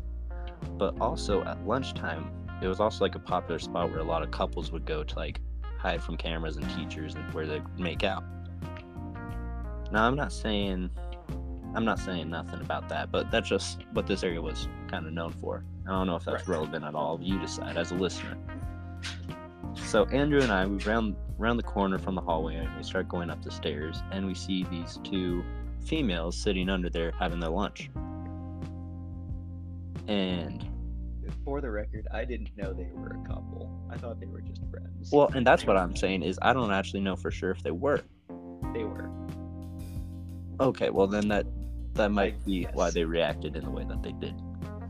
But 0.77 0.99
also 1.01 1.43
at 1.43 1.65
lunchtime, 1.65 2.31
it 2.61 2.67
was 2.67 2.79
also 2.79 3.03
like 3.03 3.15
a 3.15 3.19
popular 3.19 3.57
spot 3.57 3.89
where 3.89 3.99
a 3.99 4.03
lot 4.03 4.21
of 4.21 4.29
couples 4.29 4.71
would 4.71 4.85
go 4.85 5.03
to 5.03 5.15
like 5.15 5.41
hide 5.79 6.03
from 6.03 6.17
cameras 6.17 6.55
and 6.55 6.69
teachers 6.77 7.15
and 7.15 7.33
where 7.33 7.47
they 7.47 7.61
make 7.79 8.03
out. 8.03 8.23
Now 9.93 10.07
I'm 10.07 10.15
not 10.15 10.33
saying 10.33 10.89
I'm 11.75 11.85
not 11.85 11.99
saying 11.99 12.29
nothing 12.31 12.61
about 12.61 12.89
that, 12.89 13.11
but 13.11 13.29
that's 13.31 13.47
just 13.47 13.85
what 13.93 14.05
this 14.07 14.23
area 14.23 14.41
was 14.41 14.67
kind 14.87 15.05
of 15.07 15.13
known 15.13 15.31
for. 15.33 15.63
I 15.87 15.91
don't 15.91 16.07
know 16.07 16.15
if 16.15 16.25
that's 16.25 16.47
Right. 16.47 16.55
relevant 16.57 16.83
at 16.83 16.93
all. 16.95 17.19
You 17.21 17.39
decide 17.39 17.77
as 17.77 17.91
a 17.91 17.95
listener. 17.95 18.35
So 19.75 20.05
Andrew 20.05 20.41
and 20.41 20.51
I 20.51 20.65
we 20.65 20.77
round 20.83 21.15
round 21.37 21.59
the 21.59 21.63
corner 21.63 21.99
from 21.99 22.15
the 22.15 22.21
hallway 22.21 22.55
and 22.55 22.75
we 22.75 22.81
start 22.83 23.07
going 23.07 23.29
up 23.29 23.43
the 23.43 23.51
stairs 23.51 24.01
and 24.11 24.25
we 24.25 24.33
see 24.33 24.63
these 24.71 24.99
two 25.03 25.43
females 25.85 26.35
sitting 26.37 26.69
under 26.69 26.89
there 26.89 27.11
having 27.19 27.39
their 27.39 27.49
lunch. 27.51 27.91
And 30.07 30.65
For 31.45 31.61
the 31.61 31.69
record, 31.69 32.07
I 32.11 32.25
didn't 32.25 32.49
know 32.57 32.73
they 32.73 32.89
were 32.93 33.17
a 33.23 33.27
couple. 33.27 33.69
I 33.91 33.97
thought 33.97 34.19
they 34.19 34.25
were 34.25 34.41
just 34.41 34.61
friends. 34.71 35.11
well, 35.11 35.29
and 35.35 35.45
that's 35.45 35.65
what 35.67 35.77
I'm 35.77 35.95
saying 35.95 36.23
is 36.23 36.39
I 36.41 36.51
don't 36.53 36.71
actually 36.71 37.01
know 37.01 37.15
for 37.15 37.29
sure 37.31 37.51
if 37.51 37.61
they 37.61 37.71
were. 37.71 38.01
they 38.73 38.83
were. 38.85 39.09
Okay, 40.59 40.89
well 40.89 41.07
then 41.07 41.27
that 41.29 41.45
that 41.93 42.11
might 42.11 42.33
Like, 42.33 42.45
be 42.45 42.63
why 42.73 42.89
they 42.91 43.03
reacted 43.05 43.55
in 43.55 43.63
the 43.63 43.69
way 43.69 43.83
that 43.85 44.01
they 44.01 44.13
did. 44.13 44.33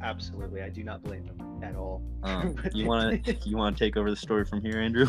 Absolutely, 0.01 0.61
I 0.61 0.69
do 0.69 0.83
not 0.83 1.03
blame 1.03 1.25
them 1.25 1.63
at 1.63 1.75
all. 1.75 2.01
Um, 2.23 2.55
you 2.73 2.85
want 2.87 3.25
to 3.25 3.33
you 3.45 3.57
want 3.57 3.77
to 3.77 3.83
take 3.83 3.97
over 3.97 4.09
the 4.09 4.15
story 4.15 4.45
from 4.45 4.61
here, 4.61 4.79
Andrew? 4.79 5.07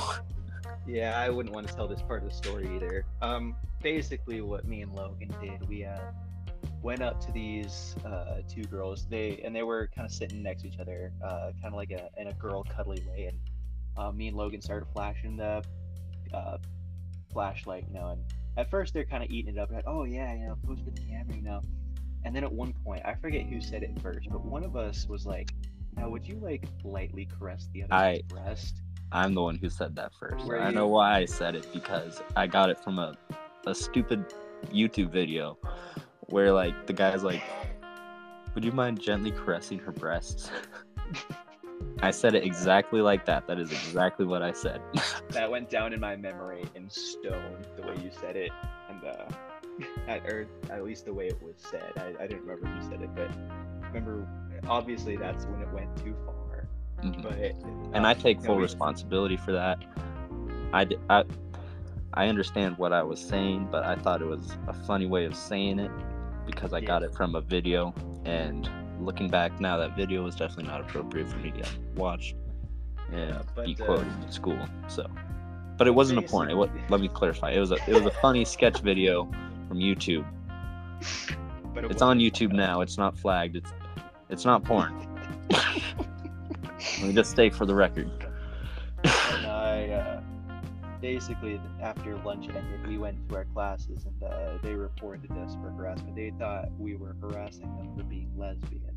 Yeah, 0.87 1.19
I 1.19 1.31
wouldn't 1.31 1.55
want 1.55 1.69
to 1.69 1.75
tell 1.75 1.87
this 1.89 2.03
part 2.03 2.23
of 2.25 2.29
the 2.29 2.35
story 2.35 2.69
either. 2.75 3.07
Um, 3.23 3.55
basically, 3.83 4.41
what 4.41 4.67
me 4.67 4.83
and 4.83 4.93
Logan 4.93 5.33
did, 5.41 5.67
we 5.69 5.85
uh, 5.85 5.97
went 6.83 7.03
up 7.03 7.21
to 7.27 7.33
these 7.33 7.95
uh, 8.05 8.41
two 8.49 8.65
girls. 8.65 9.07
They 9.07 9.41
and 9.45 9.55
they 9.55 9.63
were 9.63 9.89
kind 9.95 10.05
of 10.07 10.13
sitting 10.13 10.43
next 10.43 10.63
to 10.63 10.69
each 10.69 10.79
other, 10.81 11.13
uh, 11.25 11.53
kind 11.63 11.73
of 11.73 11.75
like 11.75 11.91
a 11.93 12.09
in 12.21 12.27
a 12.27 12.33
girl 12.35 12.65
cuddly 12.65 13.03
way. 13.09 13.27
And 13.27 13.39
uh, 13.97 14.11
me 14.13 14.29
and 14.29 14.37
Logan 14.37 14.61
started 14.61 14.87
flashing 14.93 15.37
the 15.37 15.63
uh, 16.33 16.59
flashlight, 17.33 17.85
you 17.89 17.95
know. 17.95 18.09
And 18.09 18.23
at 18.57 18.71
first, 18.71 18.95
they're 18.95 19.05
kind 19.05 19.23
of 19.23 19.31
eating 19.31 19.57
it 19.57 19.59
up, 19.59 19.71
like, 19.71 19.85
"Oh 19.87 20.05
yeah, 20.05 20.33
you 20.35 20.47
know, 20.47 20.57
post 20.67 20.85
the 20.85 20.91
camera, 20.93 21.35
you 21.35 21.43
know." 21.43 21.61
And 22.25 22.35
then 22.35 22.45
at 22.45 22.53
one 22.53 22.73
point, 22.85 23.03
I 23.05 23.15
forget 23.15 23.43
who 23.47 23.61
said 23.61 23.83
it 23.83 24.01
first, 24.01 24.29
but 24.31 24.45
one 24.45 24.65
of 24.65 24.77
us 24.77 25.07
was 25.09 25.27
like, 25.27 25.53
"Now, 25.97 26.09
would 26.09 26.27
you 26.27 26.37
like 26.37 26.65
lightly 26.85 27.27
caress 27.39 27.69
the 27.73 27.83
other 27.85 27.95
I- 27.95 28.23
breast?" 28.29 28.81
I'm 29.13 29.35
the 29.35 29.43
one 29.43 29.57
who 29.57 29.69
said 29.69 29.95
that 29.97 30.13
first. 30.15 30.45
Were 30.47 30.59
I 30.61 30.71
you? 30.71 30.75
know 30.75 30.89
why 30.89 31.19
I 31.19 31.25
said 31.25 31.55
it 31.55 31.67
because 31.73 32.21
I 32.37 32.47
got 32.47 32.71
it 32.71 32.79
from 32.83 32.99
a 32.99 33.15
a 33.67 33.75
stupid 33.75 34.25
YouTube 34.73 35.11
video 35.11 35.57
where 36.27 36.53
like 36.53 36.87
the 36.87 36.93
guy's 36.93 37.23
like, 37.23 37.43
"Would 38.55 38.65
you 38.65 38.73
mind 38.73 39.01
gently 39.01 39.31
caressing 39.31 39.79
her 39.81 39.93
breasts?" 39.93 40.51
I 42.01 42.11
said 42.11 42.35
it 42.35 42.45
exactly 42.45 43.01
like 43.01 43.25
that. 43.27 43.47
That 43.47 43.59
is 43.59 43.71
exactly 43.73 44.27
what 44.27 44.43
I 44.43 44.53
said. 44.53 44.81
that 45.31 45.51
went 45.51 45.71
down 45.71 45.93
in 45.93 46.01
my 46.01 46.17
memory 46.17 46.65
in 46.75 46.91
stone 46.91 47.65
the 47.77 47.83
way 47.83 47.95
you 48.03 48.11
said 48.11 48.37
it 48.37 48.51
and 48.89 49.05
uh 49.05 49.27
at, 50.09 50.25
or 50.27 50.47
at 50.71 50.85
least 50.85 51.05
the 51.05 51.13
way 51.13 51.27
it 51.27 51.43
was 51.43 51.55
said 51.59 51.93
I, 51.97 52.23
I 52.23 52.27
didn't 52.27 52.43
remember 52.43 52.67
who 52.69 52.89
said 52.89 53.01
it 53.03 53.11
but 53.15 53.31
remember 53.89 54.27
obviously 54.69 55.17
that's 55.17 55.47
when 55.47 55.61
it 55.61 55.73
went 55.73 55.97
too 55.97 56.15
far 56.25 56.35
Mhm. 57.03 57.23
but 57.23 57.95
and 57.95 58.07
I 58.07 58.15
take 58.15 58.41
full 58.41 58.59
responsibility 58.59 59.37
for 59.37 59.53
that. 59.53 59.79
I 60.73 60.87
I 62.15 62.29
understand 62.29 62.79
what 62.79 62.93
I 62.93 63.03
was 63.03 63.21
saying, 63.21 63.69
but 63.71 63.85
I 63.85 63.97
thought 63.97 64.23
it 64.23 64.27
was 64.27 64.57
a 64.69 64.73
funny 64.73 65.07
way 65.07 65.25
of 65.25 65.35
saying 65.35 65.79
it 65.81 65.91
because 66.47 66.73
I 66.73 66.81
got 66.81 67.03
it 67.03 67.15
from 67.15 67.35
a 67.35 67.41
video. 67.41 67.93
And 68.25 68.69
looking 69.05 69.29
back 69.29 69.61
now, 69.61 69.77
that 69.79 69.97
video 69.97 70.23
was 70.25 70.35
definitely 70.37 70.65
not 70.65 70.81
appropriate 70.81 71.29
for 71.29 71.39
me 71.39 71.51
to 71.53 71.65
watch 71.95 72.35
and 73.13 73.31
Yeah, 73.31 73.43
but, 73.55 73.67
be 73.67 73.77
uh, 73.81 73.85
quoted 73.85 74.07
in 74.23 74.31
school. 74.31 74.59
So, 74.89 75.07
but 75.77 75.87
it 75.87 75.93
wasn't 75.95 76.19
a 76.19 76.23
porn. 76.23 76.51
It 76.51 76.55
was, 76.57 76.71
let 76.89 77.01
me 77.01 77.09
clarify. 77.09 77.51
It 77.53 77.61
was 77.61 77.71
a 77.73 77.77
it 77.89 77.95
was 77.95 78.07
a 78.07 78.11
funny 78.21 78.45
sketch 78.45 78.81
video 78.81 79.25
from 79.69 79.79
YouTube. 79.79 80.25
but 81.75 81.85
it 81.85 81.91
It's 81.91 82.03
on 82.03 82.19
YouTube 82.19 82.49
fun. 82.49 82.57
now. 82.57 82.81
It's 82.81 82.99
not 82.99 83.17
flagged. 83.19 83.57
It's 83.57 83.73
it's 84.31 84.45
not 84.45 84.65
porn. 84.65 85.09
Let 85.51 87.03
me 87.03 87.13
just 87.13 87.31
state 87.31 87.55
for 87.55 87.67
the 87.67 87.75
record. 87.75 88.11
and 89.05 89.47
I 89.47 89.89
uh, 89.89 90.21
basically 91.01 91.61
after 91.83 92.17
lunch 92.25 92.49
ended, 92.49 92.87
we 92.87 92.99
went 92.99 93.29
to 93.29 93.37
our 93.37 93.45
classes 93.47 94.07
and 94.07 94.23
uh, 94.23 94.59
they 94.63 94.75
reported 94.75 95.31
us 95.33 95.55
for 95.57 95.71
harassment. 95.71 96.17
They 96.17 96.31
thought 96.39 96.71
we 96.79 96.97
were 96.97 97.17
harassing 97.21 97.77
them 97.77 97.95
for 97.97 98.05
being 98.05 98.31
lesbian, 98.37 98.94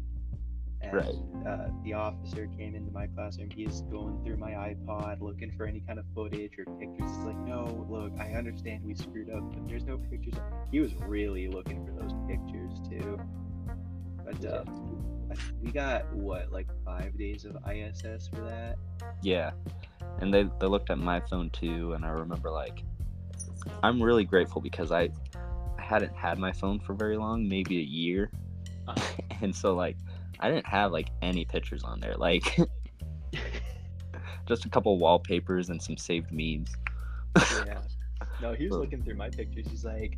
And, 0.88 0.96
Right. 0.96 1.16
Uh, 1.46 1.70
the 1.84 1.94
officer 1.94 2.48
came 2.58 2.76
into 2.76 2.92
my 2.92 3.08
classroom. 3.08 3.50
He's 3.50 3.82
going 3.84 4.22
through 4.24 4.38
my 4.38 4.52
iPod 4.52 5.22
looking 5.22 5.52
for 5.52 5.66
any 5.66 5.80
kind 5.82 6.00
of 6.00 6.06
footage 6.14 6.54
or 6.58 6.66
pictures. 6.78 7.10
It's 7.10 7.26
like, 7.26 7.38
no, 7.38 7.86
look, 7.90 8.12
I 8.20 8.34
understand 8.34 8.84
we 8.84 8.96
screwed 8.96 9.30
up, 9.30 9.44
but 9.54 9.68
there's 9.68 9.86
no 9.86 9.98
pictures. 9.98 10.34
He 10.72 10.80
was 10.80 10.94
really 10.96 11.48
looking 11.48 11.86
for 11.86 11.92
those 11.94 12.12
pictures 12.28 12.72
too. 12.90 13.20
But 14.26 14.46
uh, 14.46 14.64
we 15.62 15.72
got 15.72 16.14
what, 16.14 16.52
like 16.52 16.68
five 16.86 17.18
days 17.18 17.46
of 17.46 17.56
ISS 17.70 18.28
for 18.28 18.42
that? 18.42 18.78
Yeah. 19.22 19.52
And 20.20 20.34
they, 20.34 20.50
they 20.60 20.68
looked 20.68 20.90
at 20.90 20.98
my 20.98 21.20
phone 21.20 21.50
too, 21.52 21.94
and 21.94 22.04
I 22.04 22.10
remember 22.10 22.50
like 22.50 22.84
I'm 23.84 24.02
really 24.02 24.24
grateful 24.24 24.62
because 24.62 24.92
I 24.92 25.10
I 25.78 25.82
hadn't 25.82 26.16
had 26.16 26.40
my 26.40 26.52
phone 26.52 26.80
for 26.80 26.94
very 26.94 27.18
long, 27.18 27.48
maybe 27.48 27.78
a 27.78 27.84
year. 27.84 28.32
Uh, 28.88 28.96
And 29.42 29.56
so 29.56 29.76
like 29.76 29.98
I 30.40 30.50
didn't 30.50 30.68
have 30.68 30.92
like 30.92 31.10
any 31.22 31.46
pictures 31.46 31.84
on 31.84 32.00
there. 32.00 32.16
Like 32.16 32.44
just 34.48 34.66
a 34.66 34.70
couple 34.70 34.98
wallpapers 34.98 35.70
and 35.70 35.82
some 35.82 35.98
saved 35.98 36.32
memes. 36.32 36.76
yeah. 37.66 37.80
No, 38.42 38.54
he 38.54 38.68
was 38.68 38.78
looking 38.78 39.04
through 39.04 39.16
my 39.16 39.30
pictures. 39.30 39.68
He's 39.70 39.86
like, 39.86 40.18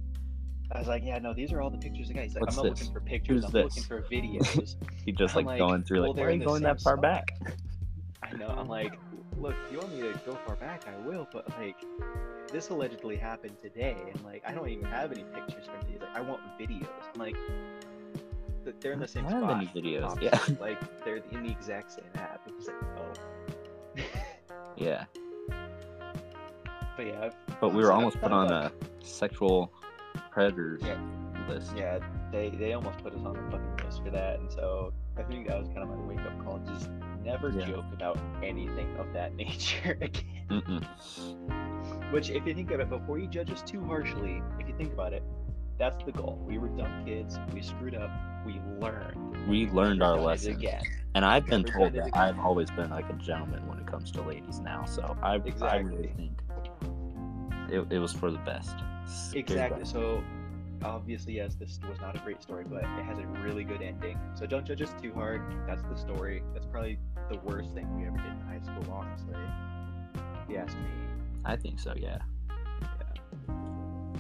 I 0.72 0.80
was 0.80 0.88
like, 0.88 1.04
yeah, 1.04 1.20
no, 1.20 1.34
these 1.34 1.52
are 1.52 1.62
all 1.62 1.70
the 1.70 1.78
pictures 1.78 2.10
I 2.10 2.14
got. 2.14 2.24
He's 2.24 2.36
like, 2.36 2.42
What's 2.42 2.58
I'm 2.58 2.66
not 2.66 2.76
this? 2.76 2.80
looking 2.82 2.94
for 2.94 3.02
pictures. 3.02 3.36
Who's 3.36 3.46
I'm 3.46 3.52
this? 3.52 3.78
looking 3.78 3.84
for 3.84 4.02
videos. 4.12 4.76
He 5.06 5.12
just 5.12 5.36
like, 5.36 5.46
like, 5.46 5.58
going 5.58 5.84
through 5.84 6.02
well, 6.02 6.10
like 6.14 6.20
why 6.20 6.26
are 6.28 6.32
you 6.32 6.46
going 6.46 6.64
that 6.64 6.82
far 6.82 6.94
spot. 6.94 7.02
back? 7.02 7.38
I 8.24 8.36
know. 8.36 8.48
I'm 8.48 8.68
like, 8.68 8.98
look, 9.38 9.56
if 9.66 9.72
you 9.72 9.80
want 9.80 9.94
me 9.94 10.02
to 10.02 10.20
go 10.26 10.38
far 10.46 10.56
back, 10.58 10.84
I 10.88 11.08
will. 11.08 11.28
But 11.32 11.50
like, 11.58 11.78
this 12.52 12.70
allegedly 12.70 13.16
happened 13.16 13.58
today, 13.62 13.96
and 14.14 14.24
like, 14.24 14.44
I 14.46 14.54
don't 14.54 14.70
even 14.70 14.86
have 14.86 15.12
any 15.12 15.24
pictures 15.24 15.66
from 15.66 15.90
these. 15.90 16.02
Like, 16.02 16.16
I 16.16 16.22
want 16.22 16.42
videos. 16.60 16.88
I'm 17.14 17.20
like, 17.20 17.36
th- 18.72 18.76
they're 18.82 18.94
in 18.94 19.00
the 19.00 19.08
same 19.08 19.26
I 19.26 19.30
spot. 19.32 19.44
have 19.44 19.58
any 19.58 19.68
videos. 19.68 20.04
obviously. 20.04 20.56
like 20.62 21.04
they're 21.04 21.18
in 21.32 21.44
the 21.44 21.50
exact 21.52 21.92
same 21.92 22.06
app. 22.16 22.42
It's 22.48 22.68
like, 22.68 22.76
oh. 22.98 24.02
Yeah. 24.78 25.06
but 26.96 27.06
yeah, 27.06 27.22
I've, 27.26 27.36
But 27.60 27.74
we 27.74 27.84
were 27.84 27.92
almost 27.92 28.20
put 28.22 28.32
on 28.32 28.52
a 28.52 28.72
sexual 29.04 29.74
predators 30.32 30.82
Yeah. 30.86 30.98
list. 31.50 31.72
yeah, 31.76 32.00
they 32.32 32.50
they 32.50 32.74
almost 32.74 33.00
put 33.00 33.14
us 33.14 33.20
on 33.26 33.34
the 33.34 33.52
fucking 33.52 33.86
list 33.86 34.04
for 34.04 34.12
that, 34.12 34.40
and 34.40 34.52
so 34.52 34.94
I 35.18 35.24
think 35.24 35.48
that 35.48 35.60
was 35.60 35.68
kind 35.70 35.80
of 35.84 35.90
my 35.90 35.96
wake 36.06 36.20
up 36.26 36.44
call. 36.46 36.60
Just 36.60 36.90
never 37.24 37.50
Yeah. 37.50 37.66
joke 37.66 37.86
about 37.92 38.18
anything 38.44 38.96
of 38.98 39.12
that 39.14 39.36
nature 39.44 39.98
again. 40.00 40.24
Mm-mm. 40.50 42.12
Which, 42.12 42.30
if 42.30 42.46
you 42.48 42.54
think 42.54 42.70
about 42.72 42.80
it, 42.82 42.90
before 42.90 43.20
you 43.20 43.28
judge 43.28 43.52
us 43.52 43.62
too 43.62 43.84
harshly, 43.86 44.42
if 44.60 44.68
you 44.68 44.74
think 44.78 44.94
about 44.94 45.14
it, 45.14 45.24
that's 45.80 46.04
the 46.04 46.12
goal. 46.12 46.38
We 46.46 46.58
were 46.58 46.68
dumb 46.68 47.06
kids. 47.06 47.40
We 47.54 47.62
screwed 47.62 47.96
up. 47.96 48.12
We 48.46 48.62
learned. 48.80 49.48
We 49.48 49.68
learned 49.68 50.04
our 50.04 50.20
lesson. 50.20 50.52
again. 50.54 50.82
And 51.16 51.26
I've 51.26 51.46
been 51.46 51.64
told 51.64 51.94
that. 51.94 52.16
I've 52.16 52.38
always 52.38 52.70
been 52.70 52.90
like 52.90 53.10
a 53.10 53.14
gentleman 53.14 53.66
when 53.68 53.80
it 53.80 53.88
comes 53.88 54.12
to 54.12 54.22
ladies 54.22 54.60
now. 54.60 54.86
So 54.86 55.18
I, 55.24 55.42
I 55.62 55.78
really 55.78 56.12
think 56.16 56.34
it, 57.72 57.88
it 57.92 58.00
was 58.00 58.12
for 58.12 58.30
the 58.30 58.38
best. 58.40 58.76
Exactly. 59.34 59.80
best. 59.80 59.92
So, 59.92 60.22
obviously, 60.84 61.38
yes, 61.38 61.56
this 61.56 61.80
was 61.90 62.00
not 62.00 62.16
a 62.16 62.20
great 62.20 62.42
story, 62.44 62.66
but 62.70 62.84
it 62.84 63.06
has 63.06 63.18
a 63.18 63.26
really 63.44 63.64
good 63.64 63.82
ending. 63.82 64.20
So 64.36 64.46
don't 64.46 64.66
judge 64.66 64.82
us 64.82 64.94
too 65.02 65.14
hard. 65.14 65.42
That's 65.66 65.82
the 65.84 65.96
story. 65.96 66.44
That's 66.54 66.66
probably 66.66 67.00
the 67.32 67.38
worst 67.40 67.74
thing 67.74 67.88
we 67.98 68.06
ever 68.06 68.18
did 68.18 68.26
in 68.26 68.42
high 68.42 68.60
school, 68.60 68.94
honestly. 68.94 69.36
If 70.44 70.50
you 70.50 70.58
ask 70.58 70.76
me. 70.78 70.90
I 71.46 71.56
think 71.56 71.80
so. 71.80 71.94
Yeah. 71.96 72.20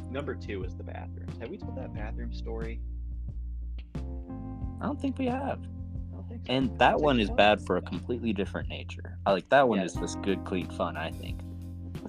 Number 0.09 0.35
two 0.35 0.63
is 0.63 0.75
the 0.75 0.83
bathrooms. 0.83 1.37
Have 1.39 1.49
we 1.49 1.57
told 1.57 1.77
that 1.77 1.93
bathroom 1.93 2.33
story? 2.33 2.81
I 4.81 4.85
don't 4.85 4.99
think 4.99 5.17
we 5.17 5.27
have. 5.27 5.59
Think 6.27 6.45
so. 6.45 6.53
And 6.53 6.77
that 6.79 6.99
one 6.99 7.19
is 7.19 7.31
bad 7.31 7.59
for 7.65 7.77
a 7.77 7.81
completely 7.81 8.33
different 8.33 8.69
nature. 8.69 9.17
I 9.25 9.31
like 9.31 9.49
that 9.49 9.67
one 9.67 9.79
Yeah. 9.79 9.85
is 9.85 9.93
just 9.95 10.21
good, 10.21 10.45
clean 10.45 10.67
fun, 10.67 10.95
I 10.95 11.09
think. 11.11 11.41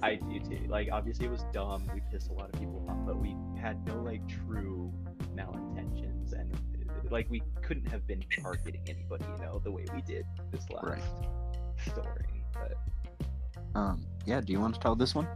I 0.03 0.15
do 0.15 0.39
too. 0.39 0.67
Like, 0.67 0.89
obviously, 0.91 1.25
it 1.25 1.31
was 1.31 1.43
dumb. 1.51 1.89
We 1.93 2.01
pissed 2.11 2.29
a 2.29 2.33
lot 2.33 2.53
of 2.53 2.59
people 2.59 2.85
off, 2.87 2.97
but 3.05 3.17
we 3.19 3.35
had 3.59 3.83
no 3.87 3.99
like 4.03 4.21
true 4.27 4.93
malintentions, 5.35 6.33
and 6.33 6.55
like 7.09 7.29
we 7.31 7.41
couldn't 7.63 7.87
have 7.87 8.05
been 8.05 8.23
targeting 8.41 8.81
anybody, 8.87 9.25
you 9.37 9.43
know, 9.43 9.59
the 9.59 9.71
way 9.71 9.85
we 9.93 10.01
did 10.03 10.25
this 10.51 10.69
last 10.69 10.83
Right. 10.85 11.03
story. 11.87 12.43
But 12.53 12.77
Um, 13.75 14.05
yeah, 14.25 14.39
do 14.41 14.53
you 14.53 14.59
want 14.59 14.75
to 14.75 14.79
tell 14.79 14.95
this 14.95 15.15
one? 15.15 15.27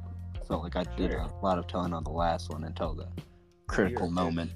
I 0.45 0.47
felt 0.47 0.61
like 0.61 0.75
I 0.75 0.83
did 0.95 1.11
a 1.11 1.27
lot 1.41 1.57
of 1.57 1.65
telling 1.65 1.91
on 1.91 2.03
the 2.03 2.11
last 2.11 2.51
one 2.51 2.65
until 2.65 2.93
the 2.93 3.07
critical 3.65 4.11
moment. 4.11 4.51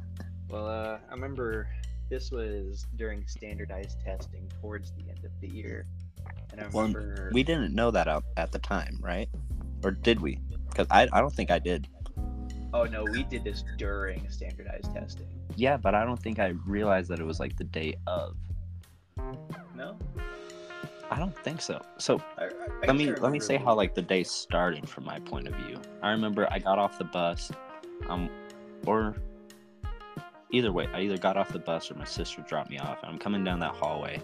well, 0.48 0.66
uh, 0.66 0.96
I 1.06 1.12
remember 1.12 1.68
this 2.08 2.30
was 2.30 2.86
during 2.96 3.26
standardized 3.26 4.00
testing 4.00 4.50
towards 4.62 4.92
the 4.92 5.02
end 5.02 5.22
of 5.22 5.30
the 5.42 5.48
year, 5.48 5.86
and 6.50 6.62
I 6.62 6.68
Well, 6.68 6.86
remember 6.86 7.30
we 7.34 7.42
didn't 7.42 7.74
know 7.74 7.90
that 7.90 8.08
at 8.38 8.52
the 8.52 8.58
time, 8.58 8.98
right? 9.02 9.28
Or 9.82 9.90
did 9.90 10.18
we? 10.18 10.40
Because 10.70 10.86
I, 10.90 11.10
I 11.12 11.20
don't 11.20 11.34
think 11.34 11.50
I 11.50 11.58
did. 11.58 11.88
Oh 12.72 12.84
no, 12.84 13.04
we 13.04 13.24
did 13.24 13.44
this 13.44 13.64
during 13.76 14.26
standardized 14.30 14.94
testing. 14.94 15.26
Yeah, 15.56 15.76
but 15.76 15.94
I 15.94 16.06
don't 16.06 16.18
think 16.18 16.38
I 16.38 16.54
realized 16.64 17.10
that 17.10 17.20
it 17.20 17.26
was 17.26 17.38
like 17.38 17.54
the 17.58 17.64
day 17.64 17.96
of. 18.06 18.34
No. 19.76 19.98
I 21.14 21.18
don't 21.18 21.36
think 21.44 21.60
so. 21.60 21.80
So 21.98 22.20
I, 22.36 22.46
I, 22.46 22.86
let 22.88 22.96
me 22.96 23.12
let 23.14 23.30
me 23.30 23.38
say 23.38 23.56
how 23.56 23.72
like 23.74 23.94
the 23.94 24.02
day 24.02 24.24
started 24.24 24.88
from 24.88 25.04
my 25.04 25.20
point 25.20 25.46
of 25.46 25.54
view. 25.54 25.80
I 26.02 26.10
remember 26.10 26.48
I 26.50 26.58
got 26.58 26.78
off 26.78 26.98
the 26.98 27.04
bus, 27.04 27.52
um, 28.08 28.28
or 28.84 29.14
either 30.50 30.72
way, 30.72 30.88
I 30.92 31.02
either 31.02 31.16
got 31.16 31.36
off 31.36 31.52
the 31.52 31.60
bus 31.60 31.88
or 31.90 31.94
my 31.94 32.04
sister 32.04 32.42
dropped 32.48 32.68
me 32.68 32.78
off. 32.78 33.00
And 33.04 33.12
I'm 33.12 33.18
coming 33.18 33.44
down 33.44 33.60
that 33.60 33.76
hallway, 33.76 34.20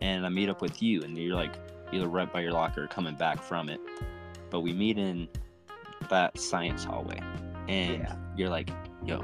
and 0.00 0.24
I 0.24 0.30
meet 0.30 0.48
up 0.48 0.62
with 0.62 0.82
you, 0.82 1.02
and 1.02 1.18
you're 1.18 1.36
like 1.36 1.52
either 1.92 2.08
right 2.08 2.32
by 2.32 2.40
your 2.40 2.52
locker 2.52 2.84
or 2.84 2.86
coming 2.88 3.14
back 3.14 3.42
from 3.42 3.68
it. 3.68 3.80
But 4.48 4.60
we 4.60 4.72
meet 4.72 4.96
in 4.96 5.28
that 6.08 6.38
science 6.38 6.82
hallway, 6.82 7.20
and 7.68 8.04
Yeah. 8.04 8.16
you're 8.36 8.48
like, 8.48 8.70
"Yo, 9.04 9.22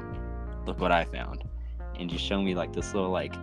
look 0.67 0.79
what 0.79 0.91
I 0.91 1.05
found," 1.05 1.43
and 1.97 2.11
you 2.11 2.19
show 2.19 2.39
me 2.39 2.53
like 2.53 2.71
this 2.71 2.93
little 2.93 3.09
like 3.09 3.33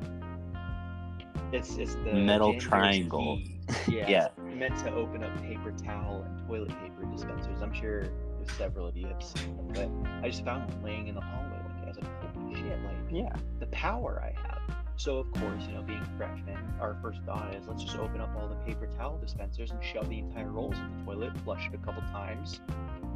It's 1.52 1.76
it's 1.76 1.94
the 1.96 2.12
metal 2.14 2.54
triangle. 2.60 3.38
key. 3.38 3.55
Yeah. 3.88 4.08
Yeah. 4.08 4.28
Meant 4.54 4.76
to 4.78 4.92
open 4.94 5.22
up 5.22 5.42
paper 5.42 5.72
towel 5.72 6.22
and 6.22 6.46
toilet 6.48 6.68
paper 6.80 7.04
dispensers. 7.10 7.60
I'm 7.62 7.72
sure 7.72 8.02
there's 8.02 8.52
several 8.56 8.86
of 8.86 8.96
you 8.96 9.06
have 9.06 9.22
seen 9.22 9.56
them, 9.56 9.68
but 9.72 10.24
I 10.24 10.30
just 10.30 10.44
found 10.44 10.72
one 10.72 10.82
laying 10.84 11.08
in 11.08 11.14
the 11.14 11.20
hallway. 11.20 11.56
Like 11.64 11.84
I 11.84 11.88
was 11.88 11.96
like, 11.98 12.36
holy 12.36 12.54
shit! 12.54 12.78
Like 12.82 12.94
yeah, 13.10 13.34
the 13.60 13.66
power 13.66 14.22
I 14.22 14.38
have. 14.46 14.60
So 14.96 15.18
of 15.18 15.30
course, 15.32 15.64
you 15.68 15.74
know, 15.74 15.82
being 15.82 16.04
freshmen, 16.16 16.58
our 16.80 16.96
first 17.02 17.20
thought 17.26 17.54
is 17.54 17.66
let's 17.68 17.82
just 17.82 17.98
open 17.98 18.20
up 18.20 18.34
all 18.36 18.48
the 18.48 18.54
paper 18.56 18.86
towel 18.86 19.18
dispensers 19.18 19.70
and 19.70 19.82
shove 19.82 20.08
the 20.08 20.18
entire 20.18 20.50
rolls 20.50 20.74
in 20.78 20.98
the 20.98 21.04
toilet, 21.04 21.36
flush 21.44 21.68
it 21.68 21.74
a 21.74 21.78
couple 21.78 22.02
times. 22.12 22.60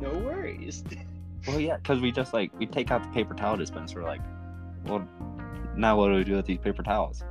No 0.01 0.11
worries. 0.11 0.85
Well, 1.47 1.59
yeah, 1.59 1.79
because 1.79 2.01
we 2.01 2.13
just 2.13 2.35
like 2.35 2.53
we 2.59 2.67
take 2.67 2.91
out 2.91 3.03
the 3.03 3.09
paper 3.09 3.33
towel 3.33 3.57
dispenser. 3.57 4.03
Like, 4.03 4.21
well, 4.85 5.09
now 5.75 5.97
what 5.97 6.09
do 6.09 6.17
we 6.17 6.25
do 6.25 6.37
with 6.37 6.45
these 6.45 6.59
paper 6.59 6.83
towels? 6.83 7.23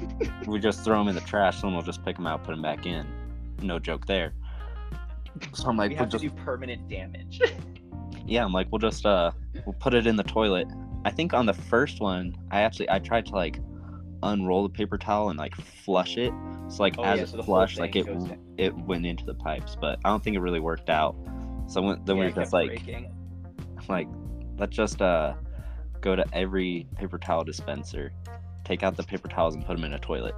We 0.46 0.58
just 0.60 0.84
throw 0.84 0.98
them 0.98 1.08
in 1.08 1.14
the 1.14 1.20
trash. 1.22 1.60
Someone 1.60 1.76
will 1.76 1.82
just 1.82 2.04
pick 2.04 2.16
them 2.16 2.26
out, 2.26 2.44
put 2.44 2.52
them 2.52 2.62
back 2.62 2.86
in. 2.86 3.06
No 3.62 3.78
joke 3.78 4.06
there. 4.06 4.32
So 5.54 5.68
I'm 5.68 5.76
like, 5.76 5.90
we 5.90 5.94
we'll 5.94 6.04
have 6.04 6.10
to 6.10 6.18
just 6.18 6.36
do 6.36 6.42
permanent 6.42 6.88
damage. 6.88 7.40
yeah. 8.26 8.44
I'm 8.44 8.52
like, 8.52 8.68
we'll 8.70 8.78
just 8.78 9.04
uh, 9.06 9.32
we'll 9.66 9.74
put 9.80 9.94
it 9.94 10.06
in 10.06 10.16
the 10.16 10.22
toilet. 10.22 10.68
I 11.04 11.10
think 11.10 11.34
on 11.34 11.46
the 11.46 11.52
first 11.54 12.00
one, 12.00 12.34
I 12.50 12.60
actually 12.62 12.88
I 12.90 12.98
tried 12.98 13.26
to 13.26 13.32
like 13.34 13.58
unroll 14.22 14.62
the 14.62 14.68
paper 14.68 14.96
towel 14.98 15.30
and 15.30 15.38
like 15.38 15.54
flush 15.54 16.16
it. 16.16 16.32
So 16.68 16.82
like 16.82 16.94
Oh, 16.98 17.04
as 17.04 17.18
yeah, 17.18 17.22
it 17.24 17.28
so 17.30 17.42
flushed, 17.42 17.78
like 17.78 17.96
it 17.96 18.06
down. 18.06 18.38
it 18.56 18.74
went 18.76 19.04
into 19.06 19.24
the 19.24 19.34
pipes, 19.34 19.76
but 19.80 19.98
I 20.04 20.08
don't 20.08 20.22
think 20.22 20.36
it 20.36 20.40
really 20.40 20.60
worked 20.60 20.88
out. 20.90 21.16
So 21.68 21.82
when, 21.82 22.04
then 22.04 22.16
Yeah, 22.16 22.22
we 22.22 22.28
were 22.30 22.34
just 22.34 22.52
like. 22.52 22.68
breaking. 22.68 23.12
like 23.88 24.08
let's 24.58 24.74
just 24.74 25.02
uh 25.02 25.34
go 26.00 26.16
to 26.16 26.24
every 26.32 26.86
paper 26.96 27.18
towel 27.18 27.44
dispenser 27.44 28.12
take 28.66 28.82
out 28.82 28.96
the 28.96 29.02
paper 29.02 29.28
towels 29.28 29.54
and 29.54 29.64
put 29.64 29.76
them 29.76 29.84
in 29.84 29.92
a 29.94 29.98
toilet 29.98 30.34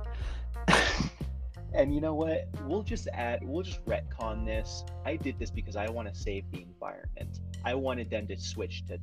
And 1.75 1.95
you 1.95 2.01
know 2.01 2.14
what? 2.14 2.49
We'll 2.64 2.83
just 2.83 3.09
add, 3.12 3.41
we'll 3.43 3.62
just 3.62 3.85
retcon 3.85 4.45
this. 4.47 4.85
I 5.05 5.17
did 5.17 5.38
this 5.38 5.51
because 5.51 5.77
I 5.77 5.88
want 5.91 6.09
to 6.12 6.14
save 6.19 6.51
the 6.51 6.62
environment. 6.62 7.41
I 7.64 7.75
wanted 7.75 8.09
them 8.11 8.27
to 8.29 8.38
switch 8.41 8.87
to 8.87 8.99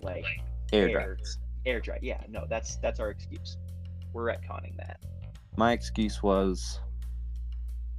like 0.00 0.24
air 0.72 0.88
air, 0.88 0.92
dry 0.92 1.14
air 1.66 1.80
dry. 1.80 1.98
Yeah, 2.00 2.22
no, 2.28 2.46
that's 2.48 2.76
that's 2.76 3.00
our 3.00 3.10
excuse. 3.10 3.58
We're 4.14 4.24
retconning 4.32 4.76
that. 4.78 4.98
my 5.56 5.72
excuse 5.72 6.22
was 6.22 6.80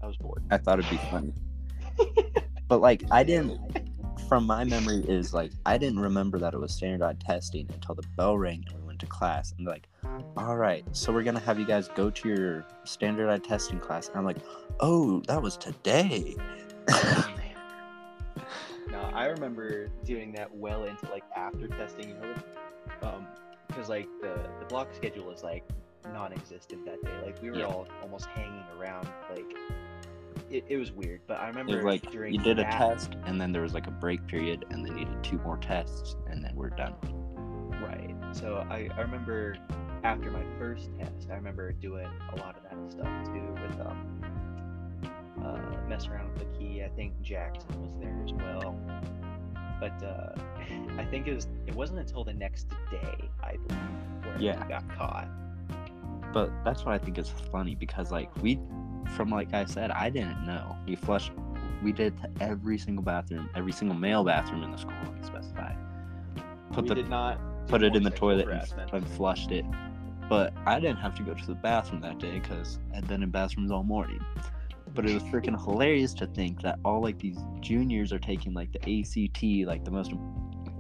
I 0.02 0.08
was 0.08 0.18
bored. 0.18 0.44
i 0.52 0.58
thought 0.58 0.80
it'd 0.80 0.90
be 0.92 0.98
funny 1.10 1.34
but 2.68 2.82
like 2.82 3.04
i 3.12 3.24
didn't 3.24 3.60
from 4.28 4.46
my 4.46 4.64
memory 4.64 5.04
is 5.08 5.34
like 5.34 5.52
i 5.66 5.78
didn't 5.78 6.00
remember 6.00 6.38
that 6.40 6.54
it 6.54 6.60
was 6.60 6.74
standardized 6.74 7.22
testing 7.22 7.68
until 7.74 7.96
the 7.96 8.04
bell 8.16 8.38
rang 8.38 8.64
and 8.74 8.87
we 8.98 9.00
went 9.00 9.00
to 9.00 9.06
class 9.08 9.54
and 9.58 9.68
they're 9.68 9.74
like 9.76 9.88
all 10.38 10.56
right 10.58 10.84
so 10.92 11.12
we're 11.14 11.24
gonna 11.24 11.40
have 11.40 11.60
you 11.60 11.66
guys 11.66 11.90
go 11.96 12.10
to 12.10 12.30
your 12.30 12.66
standardized 12.84 13.44
testing 13.44 13.80
class 13.80 14.08
and 14.10 14.18
i'm 14.18 14.26
like 14.26 14.38
oh 14.80 15.22
that 15.28 15.42
was 15.42 15.58
today 15.58 16.36
no, 18.90 19.00
I 19.14 19.26
remember 19.26 19.90
doing 20.06 20.32
that 20.34 20.54
well 20.56 20.86
into 20.86 21.06
like 21.12 21.26
after 21.36 21.68
testing, 21.68 22.08
you 22.10 22.16
know, 22.16 22.34
um, 23.10 23.28
because 23.68 23.90
like 23.90 24.08
the 24.22 24.40
the 24.60 24.66
block 24.70 24.88
schedule 24.96 25.30
is 25.32 25.44
like 25.44 25.66
non-existent 26.14 26.86
that 26.86 27.04
day. 27.04 27.12
Like 27.26 27.42
we 27.42 27.50
were 27.52 27.58
Yeah. 27.58 27.66
all 27.66 27.88
almost 28.02 28.28
hanging 28.28 28.64
around. 28.80 29.10
Like 29.30 29.54
it, 30.50 30.64
it 30.70 30.78
was 30.78 30.94
weird. 30.94 31.20
But 31.28 31.40
I 31.40 31.50
remember 31.50 31.84
like 31.84 32.10
during 32.10 32.34
you 32.34 32.40
did 32.40 32.58
a 32.60 32.62
that- 32.64 32.72
test, 32.72 33.18
and 33.26 33.40
then 33.42 33.52
there 33.52 33.64
was 33.64 33.74
like 33.74 33.88
a 33.88 33.92
break 33.92 34.26
period, 34.28 34.64
and 34.70 34.86
then 34.86 34.98
you 34.98 35.04
did 35.04 35.22
two 35.26 35.40
more 35.40 35.58
tests, 35.58 36.16
and 36.30 36.42
then 36.42 36.56
we're 36.56 36.70
done. 36.70 36.94
So 38.34 38.66
I, 38.70 38.90
I 38.96 39.02
remember 39.02 39.56
after 40.04 40.32
my 40.32 40.44
first 40.60 40.90
test, 41.00 41.28
I 41.32 41.36
remember 41.36 41.72
doing 41.74 42.08
a 42.34 42.36
lot 42.38 42.56
of 42.56 42.64
that 42.64 42.92
stuff 42.92 43.08
too 43.26 43.54
with 43.62 43.80
um 43.80 44.24
uh 45.44 45.88
messing 45.88 46.12
around 46.12 46.30
with 46.34 46.40
the 46.40 46.58
key. 46.58 46.84
I 46.84 46.90
think 46.90 47.20
Jackson 47.22 47.82
was 47.82 47.94
there 48.00 48.22
as 48.24 48.34
well. 48.34 48.80
But 49.80 50.02
uh 50.04 50.34
I 50.98 51.06
think 51.06 51.28
it 51.28 51.34
was 51.36 51.48
it 51.66 51.76
wasn't 51.76 52.00
until 52.00 52.24
the 52.24 52.34
next 52.34 52.70
day, 52.92 53.30
I 53.44 53.58
believe, 53.68 53.80
where 54.24 54.38
Yeah. 54.40 54.62
we 54.64 54.70
got 54.70 54.88
caught. 54.96 55.28
But 56.34 56.52
that's 56.64 56.86
what 56.86 56.94
I 56.94 56.98
think 56.98 57.18
is 57.18 57.30
funny 57.52 57.76
because 57.76 58.12
like 58.12 58.30
we, 58.42 58.60
from 59.16 59.30
like 59.30 59.54
I 59.54 59.66
said, 59.66 59.92
I 59.92 60.10
didn't 60.10 60.46
know. 60.46 60.76
We 60.86 60.96
flushed, 60.96 61.32
we 61.82 61.92
did 61.92 62.16
to 62.22 62.30
every 62.42 62.78
single 62.78 63.04
bathroom, 63.04 63.50
every 63.56 63.72
single 63.72 63.98
male 63.98 64.24
bathroom 64.24 64.64
in 64.64 64.72
the 64.72 64.78
school, 64.78 64.94
specified. 65.24 65.78
Put 66.74 66.84
we 66.84 66.90
the 66.90 66.96
did 66.96 67.10
not 67.10 67.40
put 67.68 67.84
it 67.84 67.96
in 67.96 68.04
the 68.04 68.10
toilet 68.10 68.48
and, 68.50 68.94
and 68.94 69.08
flushed 69.10 69.52
it. 69.52 69.66
But 70.30 70.54
I 70.66 70.80
didn't 70.80 70.98
have 70.98 71.16
to 71.16 71.24
go 71.24 71.34
to 71.34 71.46
the 71.46 71.56
bathroom 71.56 72.02
that 72.02 72.20
day 72.20 72.40
because 72.40 72.80
I'd 72.96 73.08
been 73.08 73.24
in 73.24 73.30
bathrooms 73.30 73.72
all 73.72 73.84
morning. 73.84 74.20
But 74.94 75.06
it 75.06 75.14
was 75.14 75.24
freaking 75.24 75.62
hilarious 75.64 76.14
to 76.16 76.28
think 76.28 76.62
that 76.64 76.80
all 76.84 77.02
like 77.02 77.20
these 77.20 77.38
juniors 77.62 78.12
are 78.12 78.20
taking 78.20 78.54
like 78.54 78.72
the 78.72 78.80
ACT, 78.80 79.68
like 79.68 79.86
the 79.86 79.92
most 79.92 80.12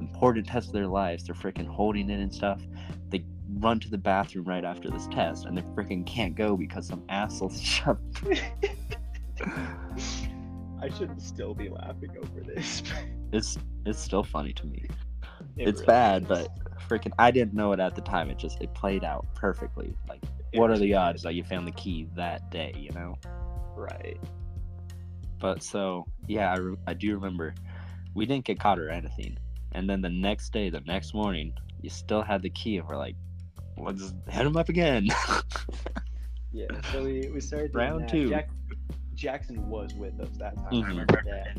important 0.02 0.48
test 0.48 0.68
of 0.68 0.74
their 0.74 0.88
lives. 0.88 1.26
They're 1.26 1.36
freaking 1.36 1.68
holding 1.68 2.10
it 2.10 2.20
and 2.20 2.34
stuff. 2.34 2.62
They 3.10 3.24
run 3.60 3.80
to 3.82 3.90
the 3.90 3.98
bathroom 3.98 4.46
right 4.46 4.66
after 4.66 4.90
this 4.90 5.08
test 5.08 5.46
and 5.46 5.58
they 5.58 5.62
freaking 5.62 6.06
can't 6.06 6.36
go 6.36 6.58
because 6.58 6.88
some 6.88 7.04
asshole 7.10 7.50
shoved. 7.54 8.28
I 10.82 10.90
should 10.90 11.22
still 11.22 11.54
be 11.54 11.70
laughing 11.70 12.12
over 12.18 12.42
this. 12.42 12.84
It's 13.32 13.58
it's 13.86 14.00
still 14.00 14.24
funny 14.24 14.54
to 14.54 14.66
me. 14.66 14.86
It 15.58 15.68
it's 15.68 15.80
really 15.82 15.88
bad, 15.88 16.22
is. 16.24 16.28
but 16.28 16.48
freaking 16.90 17.12
I 17.20 17.32
didn't 17.32 17.54
know 17.54 17.72
it 17.74 17.80
at 17.80 17.96
the 17.96 18.02
time. 18.02 18.30
It 18.30 18.38
just 18.38 18.62
it 18.62 18.74
played 18.74 19.04
out 19.04 19.26
perfectly. 19.36 19.96
Like 20.08 20.22
It 20.52 20.60
what 20.60 20.70
are 20.72 20.78
the 20.78 20.94
odds 20.96 21.24
that 21.24 21.34
you 21.36 21.44
found 21.44 21.68
the 21.68 21.72
key 21.74 22.08
that 22.16 22.50
day, 22.52 22.74
you 22.78 22.92
know? 22.92 23.16
right. 23.76 24.18
But 25.40 25.62
so 25.64 26.06
yeah, 26.28 26.52
I, 26.52 26.58
re- 26.58 26.78
I 26.88 26.94
do 26.94 27.14
remember 27.14 27.54
we 28.16 28.26
didn't 28.26 28.46
get 28.46 28.60
caught 28.60 28.80
or 28.80 28.90
anything. 28.90 29.38
And 29.74 29.88
then 29.90 30.02
the 30.02 30.10
next 30.10 30.52
day, 30.52 30.70
the 30.70 30.82
next 30.82 31.14
morning, 31.14 31.54
you 31.82 31.90
still 31.90 32.24
had 32.24 32.42
the 32.42 32.50
key, 32.50 32.78
and 32.78 32.88
we're 32.88 32.98
like, 32.98 33.16
let's 33.78 34.14
hit 34.30 34.46
him 34.46 34.58
up 34.58 34.70
again. 34.70 35.08
Yeah, 36.54 36.68
so 36.92 37.04
we, 37.04 37.30
we 37.32 37.40
started 37.42 37.76
Round 37.76 38.04
that. 38.04 38.10
two. 38.10 38.30
Jack, 38.30 38.50
Jackson 39.14 39.70
was 39.70 39.94
with 39.94 40.20
us 40.20 40.30
that 40.40 40.56
time. 40.56 40.72
Mhm. 40.72 40.84
I 40.84 40.88
remember 40.88 41.24
that. 41.26 41.58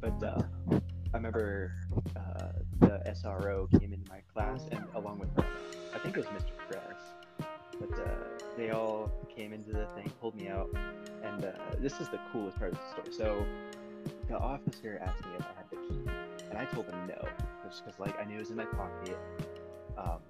But 0.00 0.22
uh, 0.26 0.80
I 1.12 1.16
remember 1.16 1.72
uh, 2.16 2.52
the 2.78 3.02
SRO 3.08 3.68
came 3.80 3.92
into 3.92 4.08
my 4.10 4.20
class, 4.32 4.68
and 4.70 4.84
along 4.94 5.18
with 5.18 5.28
I 5.92 5.98
think 5.98 6.16
it 6.16 6.20
was 6.20 6.26
Mr. 6.26 6.56
Press. 6.68 7.48
But 7.80 7.98
uh, 7.98 8.06
they 8.56 8.70
all 8.70 9.10
came 9.34 9.52
into 9.52 9.72
the 9.72 9.86
thing, 9.96 10.12
pulled 10.20 10.36
me 10.36 10.48
out, 10.48 10.68
and 11.24 11.44
uh, 11.44 11.52
this 11.78 12.00
is 12.00 12.08
the 12.10 12.20
coolest 12.32 12.58
part 12.58 12.72
of 12.72 12.78
the 12.78 12.90
story. 12.90 13.12
So 13.12 13.44
the 14.28 14.38
officer 14.38 15.00
asked 15.04 15.24
me 15.24 15.32
if 15.38 15.46
I 15.46 15.54
had 15.56 15.70
the 15.70 15.76
key, 15.76 16.10
and 16.48 16.58
I 16.58 16.64
told 16.66 16.86
him 16.86 17.06
no, 17.08 17.28
just 17.68 17.84
because 17.84 17.98
like 17.98 18.18
I 18.20 18.24
knew 18.24 18.36
it 18.36 18.40
was 18.40 18.50
in 18.50 18.56
my 18.56 18.66
pocket. 18.66 19.18
Um, 19.98 20.20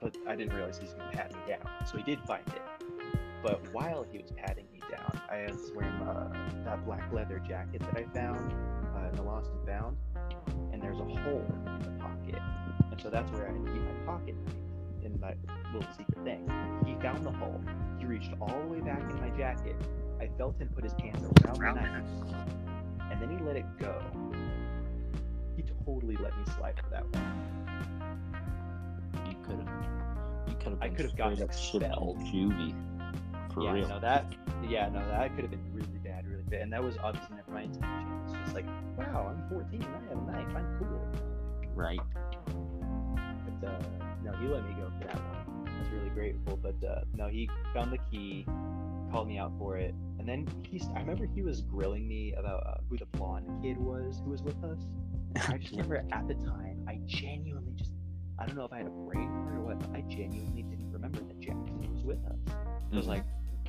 but 0.00 0.16
I 0.26 0.34
didn't 0.34 0.54
realize 0.54 0.78
he 0.78 0.84
was 0.84 0.94
gonna 0.94 1.12
pat 1.12 1.32
me 1.32 1.40
down, 1.48 1.68
so 1.86 1.96
he 1.96 2.02
did 2.02 2.20
find 2.22 2.42
it. 2.48 2.62
But 3.42 3.72
while 3.72 4.04
he 4.10 4.18
was 4.18 4.32
patting 4.32 4.66
me 4.72 4.77
down, 4.90 5.20
I 5.30 5.46
was 5.50 5.70
wearing 5.74 5.92
uh, 5.94 6.32
that 6.64 6.84
black 6.84 7.12
leather 7.12 7.40
jacket 7.46 7.80
that 7.80 7.96
I 7.96 8.04
found 8.14 8.52
uh, 8.96 9.08
in 9.08 9.16
the 9.16 9.22
Lost 9.22 9.50
and 9.50 9.66
Found, 9.66 9.96
and 10.72 10.82
there's 10.82 10.98
a 10.98 11.04
hole 11.04 11.44
in 11.66 11.82
the 11.82 12.02
pocket, 12.02 12.40
and 12.90 13.00
so 13.00 13.10
that's 13.10 13.30
where 13.32 13.48
I 13.48 13.52
keep 13.52 13.82
my 13.82 14.12
pocket 14.12 14.34
knife 14.44 14.54
in 15.02 15.20
my 15.20 15.34
little 15.72 15.88
secret 15.96 16.24
thing. 16.24 16.50
He 16.84 16.94
found 17.02 17.24
the 17.24 17.30
hole. 17.30 17.60
He 17.98 18.06
reached 18.06 18.32
all 18.40 18.60
the 18.60 18.66
way 18.66 18.80
back 18.80 19.00
in 19.00 19.20
my 19.20 19.30
jacket. 19.36 19.76
I 20.20 20.28
felt 20.36 20.58
him 20.58 20.68
put 20.74 20.84
his 20.84 20.94
hands 20.94 21.24
around 21.58 21.76
the 21.76 21.82
knife, 21.82 22.04
and 23.10 23.22
then 23.22 23.36
he 23.36 23.44
let 23.44 23.56
it 23.56 23.66
go. 23.78 24.02
He 25.56 25.64
totally 25.84 26.16
let 26.16 26.36
me 26.36 26.44
slide 26.56 26.74
for 26.82 26.90
that 26.90 27.04
one. 27.14 27.48
you 29.28 29.36
could 29.44 29.58
have, 29.58 30.48
you 30.48 30.54
could 30.54 30.72
have, 30.72 30.82
I 30.82 30.88
could 30.88 31.06
have 31.06 31.16
gotten 31.16 31.42
expelled. 31.42 32.18
juvie. 32.18 32.74
For 33.58 33.64
yeah, 33.64 33.72
real. 33.72 33.88
no, 33.88 34.00
that 34.00 34.26
yeah, 34.66 34.88
no, 34.88 35.00
that 35.08 35.34
could 35.34 35.42
have 35.42 35.50
been 35.50 35.72
really 35.72 35.98
bad, 36.04 36.26
really 36.28 36.42
bad, 36.44 36.60
and 36.62 36.72
that 36.72 36.82
was 36.82 36.96
obviously 37.02 37.36
never 37.36 37.50
my 37.50 37.62
intention. 37.62 38.20
It's 38.24 38.32
just 38.32 38.54
like, 38.54 38.66
wow, 38.96 39.28
I'm 39.34 39.48
14 39.48 39.82
and 39.82 39.94
I 39.94 40.08
have 40.08 40.18
a 40.18 40.30
knife. 40.30 40.56
I'm 40.56 40.78
cool. 40.78 41.08
Right. 41.74 42.00
But 43.60 43.68
uh, 43.68 43.78
no, 44.24 44.32
he 44.32 44.48
let 44.48 44.64
me 44.64 44.74
go 44.74 44.90
for 45.00 45.06
that 45.06 45.16
one. 45.16 45.68
I 45.68 45.78
was 45.80 45.88
really 45.90 46.10
grateful. 46.10 46.56
But 46.56 46.76
uh, 46.86 47.00
no, 47.14 47.28
he 47.28 47.48
found 47.74 47.92
the 47.92 47.98
key, 48.10 48.44
called 49.10 49.28
me 49.28 49.38
out 49.38 49.52
for 49.58 49.76
it, 49.76 49.94
and 50.18 50.28
then 50.28 50.46
he's. 50.68 50.86
I 50.94 51.00
remember 51.00 51.26
he 51.26 51.42
was 51.42 51.62
grilling 51.62 52.06
me 52.08 52.34
about 52.38 52.66
uh, 52.66 52.76
who 52.88 52.96
the 52.98 53.06
blonde 53.06 53.46
kid 53.62 53.76
was 53.78 54.20
who 54.24 54.30
was 54.30 54.42
with 54.42 54.62
us. 54.64 54.78
I 55.48 55.58
just 55.58 55.70
remember 55.72 56.04
at 56.12 56.28
the 56.28 56.34
time, 56.34 56.84
I 56.88 57.00
genuinely 57.06 57.72
just. 57.76 57.92
I 58.40 58.46
don't 58.46 58.56
know 58.56 58.64
if 58.64 58.72
I 58.72 58.78
had 58.78 58.86
a 58.86 58.90
brain 58.90 59.28
or 59.52 59.60
what, 59.62 59.80
but 59.80 59.90
I 59.96 60.02
genuinely 60.02 60.62
didn't 60.62 60.92
remember 60.92 61.18
that 61.18 61.40
Jackson 61.40 61.80
was 61.92 62.04
with 62.04 62.24
us. 62.26 62.38
I 62.92 62.96
was 62.96 63.06
Mhm. 63.06 63.08
like, 63.08 63.24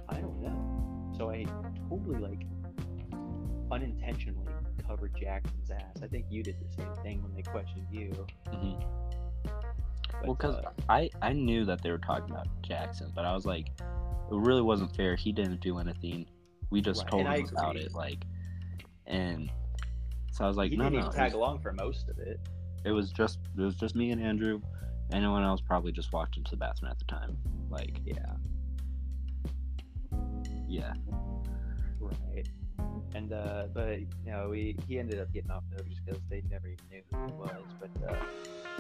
I 0.09 0.19
don't 0.21 0.41
know. 0.41 1.13
So 1.17 1.29
I 1.29 1.45
totally 1.89 2.19
like 2.19 2.45
unintentionally 3.71 4.51
covered 4.87 5.15
Jackson's 5.15 5.69
ass. 5.69 6.01
I 6.03 6.07
think 6.07 6.25
you 6.29 6.41
did 6.43 6.55
the 6.59 6.73
same 6.75 6.93
thing 7.03 7.21
when 7.23 7.33
they 7.35 7.43
questioned 7.43 7.85
you. 7.91 8.11
Mhm. 8.47 8.83
But, 9.43 10.25
Well, 10.25 10.35
because 10.35 10.55
uh, 10.55 10.71
I 10.89 11.09
I 11.21 11.33
knew 11.33 11.65
that 11.65 11.81
they 11.81 11.91
were 11.91 11.97
talking 11.99 12.31
about 12.31 12.47
Jackson, 12.61 13.11
but 13.15 13.25
I 13.25 13.33
was 13.33 13.45
like, 13.45 13.67
it 13.79 14.35
really 14.35 14.61
wasn't 14.61 14.95
fair. 14.95 15.15
He 15.15 15.31
didn't 15.31 15.61
do 15.61 15.77
anything. 15.77 16.25
We 16.71 16.81
just 16.81 17.01
Right, 17.01 17.09
told 17.11 17.25
and 17.27 17.35
him 17.35 17.49
about 17.51 17.75
it, 17.77 17.93
like, 17.93 18.25
and 19.05 19.49
so 20.31 20.43
I 20.45 20.47
was 20.47 20.57
like, 20.57 20.71
he 20.71 20.77
no, 20.77 20.83
didn't 20.85 20.93
no. 20.95 20.99
even 21.01 21.11
tag 21.11 21.25
was, 21.25 21.33
along 21.33 21.59
for 21.59 21.73
most 21.73 22.09
of 22.09 22.19
it. 22.19 22.39
it 22.85 22.91
was 22.91 23.11
just 23.11 23.39
it 23.57 23.61
was 23.61 23.75
just 23.75 23.95
me 23.95 24.11
and 24.11 24.21
Andrew. 24.21 24.61
Anyone 25.11 25.43
else 25.43 25.61
probably 25.61 25.91
just 25.91 26.11
walked 26.13 26.37
into 26.37 26.51
the 26.51 26.57
bathroom 26.57 26.91
at 26.91 26.99
the 26.99 27.05
time. 27.05 27.35
Like, 27.69 27.99
Yeah, 28.05 28.35
yeah, 30.69 30.93
right. 31.99 32.47
And 33.15 33.33
uh, 33.33 33.65
but 33.73 33.99
you 33.99 34.07
know, 34.27 34.49
we 34.49 34.75
he 34.87 34.99
ended 34.99 35.19
up 35.19 35.33
getting 35.33 35.51
off 35.51 35.63
though 35.75 35.83
just 35.83 36.05
because 36.05 36.21
they 36.29 36.43
never 36.49 36.67
even 36.67 36.85
knew 36.91 37.01
who 37.11 37.25
he 37.25 37.33
was. 37.33 37.63
But 37.79 38.09
uh, 38.09 38.15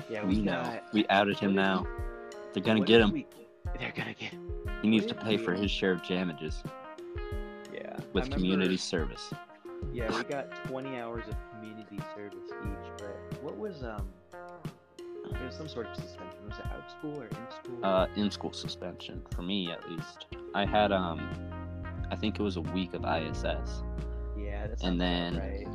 yeah, 0.09 0.23
we 0.23 0.37
know. 0.39 0.61
got- 0.61 0.93
We 0.93 1.05
outed 1.09 1.39
him 1.39 1.55
now. 1.55 1.85
They're 2.53 2.63
gonna 2.63 2.81
get 2.85 3.01
him. 3.01 3.11
we- 3.11 3.27
They're 3.79 3.91
gonna 3.95 4.13
get 4.13 4.31
him. 4.31 4.51
He 4.81 4.87
needs 4.87 5.05
to 5.07 5.15
pay 5.15 5.37
for 5.37 5.53
his 5.53 5.69
share 5.71 5.91
of 5.93 6.05
damages 6.07 6.63
Yeah. 7.73 7.95
With 8.13 8.25
remember- 8.25 8.35
community 8.35 8.77
service. 8.77 9.33
Yeah, 9.93 10.15
we 10.15 10.23
got 10.23 10.51
20 10.65 10.97
hours 10.97 11.23
of 11.27 11.35
community 11.51 11.97
service 12.15 12.49
each. 12.49 12.91
But 12.97 13.41
what 13.43 13.57
was 13.57 13.83
um? 13.83 14.07
It 15.31 15.41
was 15.45 15.55
some 15.55 15.67
sort 15.69 15.87
of 15.87 15.95
suspension. 15.95 16.39
Was 16.49 16.57
it 16.59 16.65
out 16.65 16.83
of 16.85 16.91
school 16.91 17.19
or 17.21 17.25
in 17.25 17.51
school? 17.51 17.85
Uh, 17.85 18.07
in 18.15 18.29
school 18.31 18.51
suspension 18.53 19.21
for 19.31 19.41
me 19.41 19.71
at 19.71 19.89
least. 19.89 20.25
I 20.53 20.65
had 20.65 20.91
um, 20.91 21.19
I 22.11 22.15
think 22.15 22.39
it 22.39 22.43
was 22.43 22.57
a 22.57 22.61
week 22.61 22.93
of 22.93 23.03
ISS. 23.05 23.83
yeah, 24.37 24.67
that's 24.67 24.83
and 24.83 24.99
then- 24.99 25.37
right. 25.37 25.67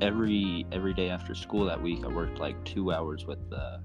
every 0.00 0.64
every 0.72 0.94
day 0.94 1.10
after 1.10 1.34
school 1.34 1.64
that 1.66 1.80
week 1.82 2.04
I 2.04 2.08
worked 2.08 2.38
like 2.38 2.62
two 2.64 2.92
hours 2.92 3.26
with 3.26 3.38
the 3.50 3.80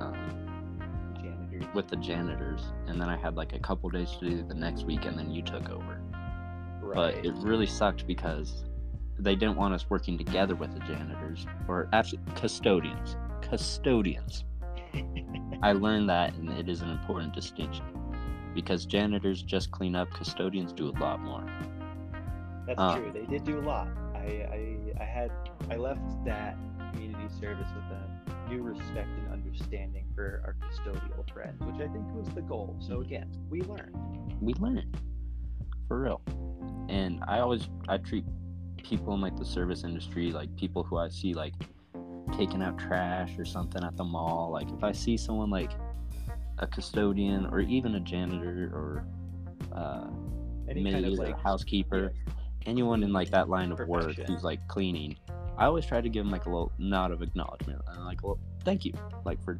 um, 0.00 1.14
Janitors. 1.20 1.64
with 1.74 1.88
the 1.88 1.96
janitors 1.96 2.60
and 2.86 3.00
then 3.00 3.08
I 3.08 3.16
had 3.16 3.34
like 3.36 3.54
a 3.54 3.58
couple 3.58 3.88
days 3.90 4.10
to 4.20 4.28
do 4.28 4.42
the 4.42 4.54
next 4.54 4.84
week 4.84 5.04
and 5.06 5.18
then 5.18 5.30
you 5.30 5.42
took 5.42 5.70
over 5.70 6.00
right. 6.82 6.94
but 7.16 7.24
it 7.26 7.32
really 7.38 7.66
sucked 7.66 8.06
because 8.06 8.64
they 9.18 9.34
didn't 9.34 9.56
want 9.56 9.74
us 9.74 9.86
working 9.90 10.16
together 10.18 10.54
with 10.54 10.72
the 10.72 10.80
janitors 10.80 11.46
or 11.66 11.88
actually 11.92 12.20
custodians 12.36 13.16
custodians 13.40 14.44
I 15.62 15.72
learned 15.72 16.08
that 16.10 16.34
and 16.34 16.50
it 16.50 16.68
is 16.68 16.82
an 16.82 16.90
important 16.90 17.34
distinction 17.34 17.84
because 18.54 18.86
janitors 18.86 19.42
just 19.42 19.70
clean 19.70 19.94
up 19.94 20.10
custodians 20.12 20.72
do 20.72 20.88
a 20.88 20.96
lot 20.98 21.20
more 21.20 21.44
That's 22.66 22.78
Uh, 22.78 22.96
true. 22.98 23.10
They 23.14 23.24
did 23.24 23.44
do 23.44 23.58
a 23.60 23.64
lot. 23.64 23.88
I, 24.14 24.20
I 24.52 24.76
I 25.00 25.04
had 25.04 25.30
I 25.70 25.76
left 25.76 26.02
that 26.26 26.54
community 26.92 27.28
service 27.40 27.68
with 27.74 27.88
a 27.98 28.50
new 28.50 28.62
respect 28.62 29.08
and 29.18 29.32
understanding 29.32 30.04
for 30.14 30.42
our 30.44 30.54
custodial 30.62 31.24
friends, 31.32 31.58
which 31.64 31.76
I 31.76 31.90
think 31.90 32.04
was 32.14 32.28
the 32.34 32.42
goal. 32.42 32.76
So 32.80 33.00
again, 33.00 33.30
we 33.48 33.62
learned. 33.62 33.94
we 34.42 34.52
learned 34.54 34.98
for 35.88 36.02
real 36.02 36.20
and 36.90 37.24
i 37.26 37.38
always 37.40 37.70
i 37.88 37.96
treat 37.96 38.24
people 38.76 39.14
in 39.14 39.20
like 39.22 39.36
the 39.38 39.44
service 39.44 39.84
industry 39.84 40.30
like 40.32 40.54
people 40.56 40.82
who 40.84 40.98
i 40.98 41.08
see 41.08 41.32
like 41.32 41.54
taking 42.36 42.62
out 42.62 42.76
trash 42.78 43.38
or 43.38 43.44
something 43.46 43.82
at 43.82 43.96
the 43.96 44.04
mall 44.04 44.50
like 44.52 44.70
if 44.70 44.84
i 44.84 44.92
see 44.92 45.16
someone 45.16 45.48
like 45.48 45.72
a 46.58 46.66
custodian 46.66 47.46
or 47.46 47.60
even 47.60 47.94
a 47.94 48.00
janitor 48.00 48.70
or 48.74 49.04
uh, 49.76 50.08
Any 50.68 50.82
maid 50.82 50.92
kind 50.92 51.04
of 51.06 51.12
or 51.12 51.16
like 51.16 51.38
housekeeper, 51.38 52.12
anyone 52.66 53.02
in 53.02 53.12
like 53.12 53.30
that 53.30 53.48
line 53.48 53.72
of 53.72 53.78
work 53.88 54.16
who's 54.26 54.42
like 54.42 54.66
cleaning, 54.68 55.16
I 55.56 55.64
always 55.66 55.86
try 55.86 56.00
to 56.00 56.08
give 56.08 56.24
them 56.24 56.30
like 56.32 56.46
a 56.46 56.50
little 56.50 56.72
nod 56.78 57.10
of 57.12 57.22
acknowledgement. 57.22 57.82
And 57.88 58.04
like 58.04 58.22
little 58.22 58.38
thank 58.64 58.84
you, 58.84 58.92
like 59.24 59.42
for 59.42 59.58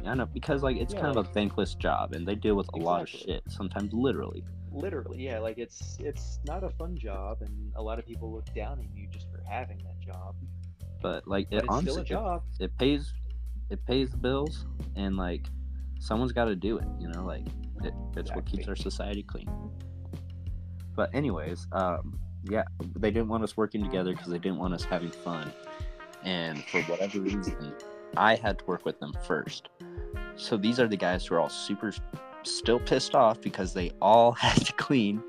I 0.00 0.08
don't 0.08 0.18
know 0.18 0.26
because 0.26 0.62
like 0.62 0.76
it's 0.76 0.92
Yeah, 0.92 1.00
kind 1.00 1.16
of 1.16 1.26
a 1.26 1.28
thankless 1.32 1.74
job 1.74 2.12
and 2.12 2.26
they 2.26 2.34
deal 2.34 2.56
with 2.56 2.68
a 2.74 2.78
lot 2.78 3.02
of 3.02 3.08
shit 3.08 3.42
sometimes 3.48 3.92
literally. 3.92 4.44
literally, 4.70 5.24
yeah, 5.24 5.38
like 5.38 5.56
it's 5.58 5.96
it's 6.00 6.40
not 6.44 6.62
a 6.64 6.70
fun 6.70 6.96
job, 6.98 7.38
and 7.42 7.72
a 7.76 7.82
lot 7.82 7.98
of 7.98 8.06
people 8.06 8.30
look 8.32 8.52
down 8.54 8.78
on 8.78 8.88
you 8.94 9.06
just 9.10 9.30
for 9.30 9.42
having 9.48 9.78
that 9.78 9.98
job. 10.00 10.34
But 11.00 11.26
like 11.26 11.48
But 11.50 11.58
it 11.58 11.64
it's 11.64 11.74
honestly 11.74 12.02
it- 12.02 12.08
job. 12.08 12.42
it 12.60 12.78
pays 12.78 13.12
it 13.70 13.84
pays 13.86 14.10
the 14.10 14.16
bills 14.18 14.66
and 14.96 15.16
like 15.16 15.46
someone's 16.04 16.32
got 16.32 16.44
to 16.44 16.54
do 16.54 16.76
it 16.76 16.84
you 17.00 17.08
know 17.08 17.24
like 17.24 17.46
it, 17.82 17.94
it's 18.14 18.30
what 18.34 18.44
keeps 18.44 18.68
our 18.68 18.76
society 18.76 19.22
clean. 19.22 19.48
But 20.94 21.14
anyways 21.14 21.66
um 21.72 22.18
yeah 22.48 22.64
they 22.96 23.10
didn't 23.10 23.28
want 23.28 23.42
us 23.42 23.56
working 23.56 23.82
together 23.82 24.12
because 24.12 24.28
they 24.28 24.38
didn't 24.38 24.58
want 24.58 24.74
us 24.74 24.84
having 24.84 25.10
fun. 25.10 25.52
And 26.22 26.62
for 26.64 26.82
whatever 26.82 27.20
reason 27.20 27.74
i 28.16 28.36
had 28.36 28.58
to 28.58 28.64
work 28.66 28.84
with 28.84 29.00
them 29.00 29.12
first. 29.26 29.70
So 30.36 30.56
these 30.56 30.78
are 30.78 30.88
the 30.88 30.96
guys 30.96 31.26
who 31.26 31.36
are 31.36 31.40
all 31.40 31.48
super 31.48 31.92
still 32.42 32.80
pissed 32.80 33.14
off 33.14 33.40
because 33.40 33.72
they 33.72 33.90
all 34.02 34.32
had 34.44 34.64
to 34.66 34.72
clean 34.74 35.22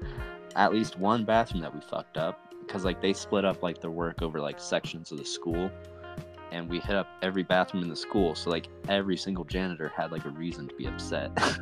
at 0.55 0.73
least 0.73 0.99
one 0.99 1.23
bathroom 1.23 1.61
that 1.61 1.73
we 1.73 1.82
fucked 1.82 2.17
up 2.17 2.53
because 2.65 2.84
like 2.84 3.01
they 3.01 3.13
split 3.13 3.45
up 3.45 3.63
like 3.63 3.80
their 3.80 3.91
work 3.91 4.21
over 4.21 4.41
like 4.41 4.59
sections 4.59 5.11
of 5.11 5.17
the 5.17 5.26
school 5.26 5.71
and 6.55 6.69
we 6.69 6.79
hit 6.79 6.95
up 6.95 7.07
every 7.21 7.43
bathroom 7.43 7.83
in 7.83 7.89
the 7.89 7.95
school 7.95 8.33
so 8.33 8.49
like 8.49 8.67
every 8.89 9.17
single 9.17 9.43
janitor 9.43 9.91
had 9.95 10.11
like 10.11 10.25
a 10.25 10.29
reason 10.29 10.67
to 10.67 10.75
be 10.75 10.85
upset 10.87 11.31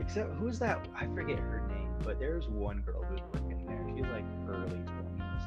Except 0.00 0.32
who's 0.36 0.58
that? 0.60 0.86
I 0.98 1.06
forget 1.08 1.38
her 1.38 1.66
name, 1.68 1.90
but 2.04 2.18
there's 2.18 2.48
one 2.48 2.80
girl 2.80 3.02
who's 3.02 3.20
working 3.34 3.66
there. 3.66 3.84
She's 3.94 4.06
like 4.10 4.24
early 4.48 4.80
twenties, 4.86 5.44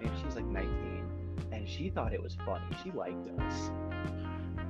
maybe 0.00 0.10
she's 0.22 0.34
like 0.34 0.44
nineteen, 0.44 1.04
and 1.52 1.66
she 1.66 1.88
thought 1.88 2.12
it 2.12 2.22
was 2.22 2.36
funny. 2.44 2.64
She 2.82 2.90
liked 2.90 3.28
us. 3.40 3.70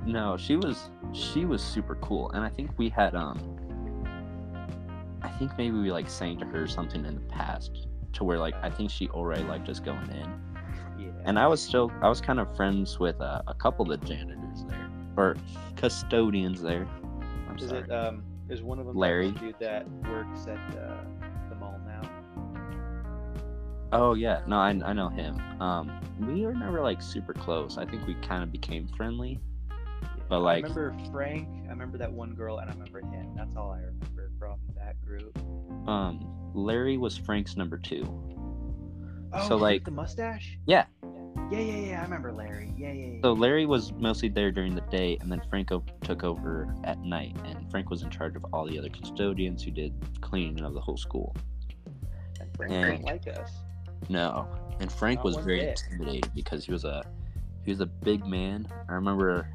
no 0.05 0.37
she 0.37 0.55
was 0.55 0.91
she 1.13 1.45
was 1.45 1.61
super 1.63 1.95
cool 1.95 2.29
and 2.31 2.43
i 2.43 2.49
think 2.49 2.69
we 2.77 2.89
had 2.89 3.15
um 3.15 3.37
i 5.21 5.29
think 5.29 5.51
maybe 5.57 5.77
we 5.77 5.91
like 5.91 6.09
sang 6.09 6.37
to 6.37 6.45
her 6.45 6.67
something 6.67 7.05
in 7.05 7.15
the 7.15 7.21
past 7.21 7.87
to 8.13 8.23
where 8.23 8.37
like 8.37 8.53
i 8.61 8.69
think 8.69 8.89
she 8.91 9.07
already 9.09 9.43
liked 9.43 9.67
us 9.67 9.79
going 9.79 10.09
in. 10.11 10.52
And 11.25 11.37
i 11.39 11.47
was 11.47 11.61
still 11.61 11.91
i 12.01 12.09
was 12.09 12.19
kind 12.21 12.39
of 12.39 12.53
friends 12.55 12.99
with 12.99 13.19
uh, 13.21 13.41
a 13.47 13.53
couple 13.53 13.89
of 13.91 13.99
the 13.99 14.05
janitors 14.07 14.65
there 14.67 14.89
or 15.17 15.35
custodians 15.75 16.61
there 16.61 16.87
i'm 17.49 17.57
is 17.57 17.69
sorry 17.69 17.81
it 17.83 17.91
um? 17.91 18.23
Is 18.49 18.61
one 18.61 18.77
of 18.77 18.85
them 18.85 18.95
Larry? 18.97 19.31
the 19.31 19.39
dude 19.39 19.55
that 19.59 19.87
works 20.09 20.47
at 20.47 20.57
uh, 20.77 20.97
the 21.49 21.55
mall 21.55 21.79
now? 21.87 22.01
Oh 23.93 24.15
yeah, 24.15 24.41
no, 24.47 24.57
I, 24.57 24.69
I 24.83 24.91
know 24.91 25.07
him. 25.07 25.39
Um, 25.61 25.91
we 26.19 26.45
were 26.45 26.53
never 26.53 26.81
like 26.81 27.01
super 27.01 27.33
close. 27.33 27.77
I 27.77 27.85
think 27.85 28.05
we 28.05 28.15
kind 28.15 28.43
of 28.43 28.51
became 28.51 28.87
friendly. 28.97 29.39
Yeah. 29.69 29.75
But, 30.27 30.39
like- 30.41 30.65
I 30.65 30.67
remember 30.67 30.95
Frank. 31.11 31.47
I 31.67 31.69
remember 31.69 31.97
that 31.99 32.11
one 32.11 32.33
girl, 32.33 32.57
and 32.59 32.69
I 32.69 32.73
remember 32.73 32.99
him. 32.99 33.33
That's 33.35 33.55
all 33.55 33.71
I 33.71 33.77
remember 33.79 34.29
from 34.37 34.59
that 34.75 35.01
group. 35.01 35.37
Um, 35.87 36.51
Larry 36.53 36.97
was 36.97 37.17
Frank's 37.17 37.55
number 37.55 37.77
two. 37.77 38.03
Oh, 39.31 39.47
So, 39.47 39.55
like- 39.55 39.85
the 39.85 39.91
mustache. 39.91 40.57
Yeah. 40.65 40.85
Yeah, 41.51 41.59
yeah, 41.59 41.75
yeah. 41.89 41.99
I 41.99 42.03
remember 42.03 42.31
Larry. 42.31 42.73
Yeah, 42.77 42.91
yeah, 42.91 43.05
yeah. 43.13 43.19
So 43.23 43.33
Larry 43.33 43.65
was 43.65 43.91
mostly 43.93 44.29
there 44.29 44.51
during 44.51 44.75
the 44.75 44.81
day, 44.81 45.17
and 45.21 45.31
then 45.31 45.41
Franco 45.49 45.83
took 46.01 46.23
over 46.23 46.73
at 46.83 46.99
night. 46.99 47.35
And 47.45 47.69
Frank 47.69 47.89
was 47.89 48.01
in 48.03 48.09
charge 48.09 48.35
of 48.35 48.45
all 48.53 48.65
the 48.67 48.77
other 48.79 48.89
custodians 48.89 49.63
who 49.63 49.71
did 49.71 49.93
cleaning 50.21 50.63
of 50.63 50.73
the 50.73 50.81
whole 50.81 50.97
school. 50.97 51.35
and 52.39 52.49
Frank 52.57 52.71
and- 52.73 52.91
didn't 52.91 53.05
like 53.05 53.27
us. 53.27 53.51
No, 54.09 54.47
and 54.79 54.91
Frank 54.91 55.19
Not 55.19 55.25
was 55.25 55.35
very 55.37 55.59
bit. 55.61 55.81
intimidated 55.91 56.31
because 56.35 56.65
he 56.65 56.71
was 56.73 56.83
a 56.83 57.03
he 57.63 57.71
was 57.71 57.79
a 57.79 57.85
big 57.85 58.25
man. 58.25 58.67
I 58.89 58.93
remember, 58.93 59.47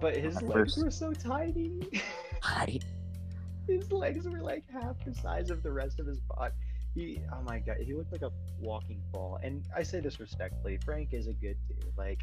But 0.00 0.16
his 0.16 0.40
legs 0.40 0.52
first- 0.52 0.82
were 0.84 0.90
so 0.90 1.12
tiny. 1.12 1.88
right? 2.58 2.84
his 3.68 3.90
legs 3.92 4.28
were 4.28 4.40
like 4.40 4.64
half 4.72 4.96
the 5.04 5.14
size 5.14 5.48
of 5.50 5.62
the 5.62 5.70
rest 5.72 5.98
of 6.00 6.06
his 6.06 6.20
body. 6.20 6.52
He, 6.94 7.20
oh 7.32 7.42
my 7.42 7.58
god, 7.58 7.76
he 7.80 7.94
looked 7.94 8.12
like 8.12 8.22
a 8.22 8.30
walking 8.60 9.00
ball. 9.12 9.38
And 9.42 9.64
I 9.74 9.82
say 9.82 10.00
this 10.00 10.20
respectfully, 10.20 10.78
Frank 10.84 11.12
is 11.12 11.26
a 11.26 11.32
good 11.32 11.56
dude. 11.68 11.92
Like, 11.96 12.20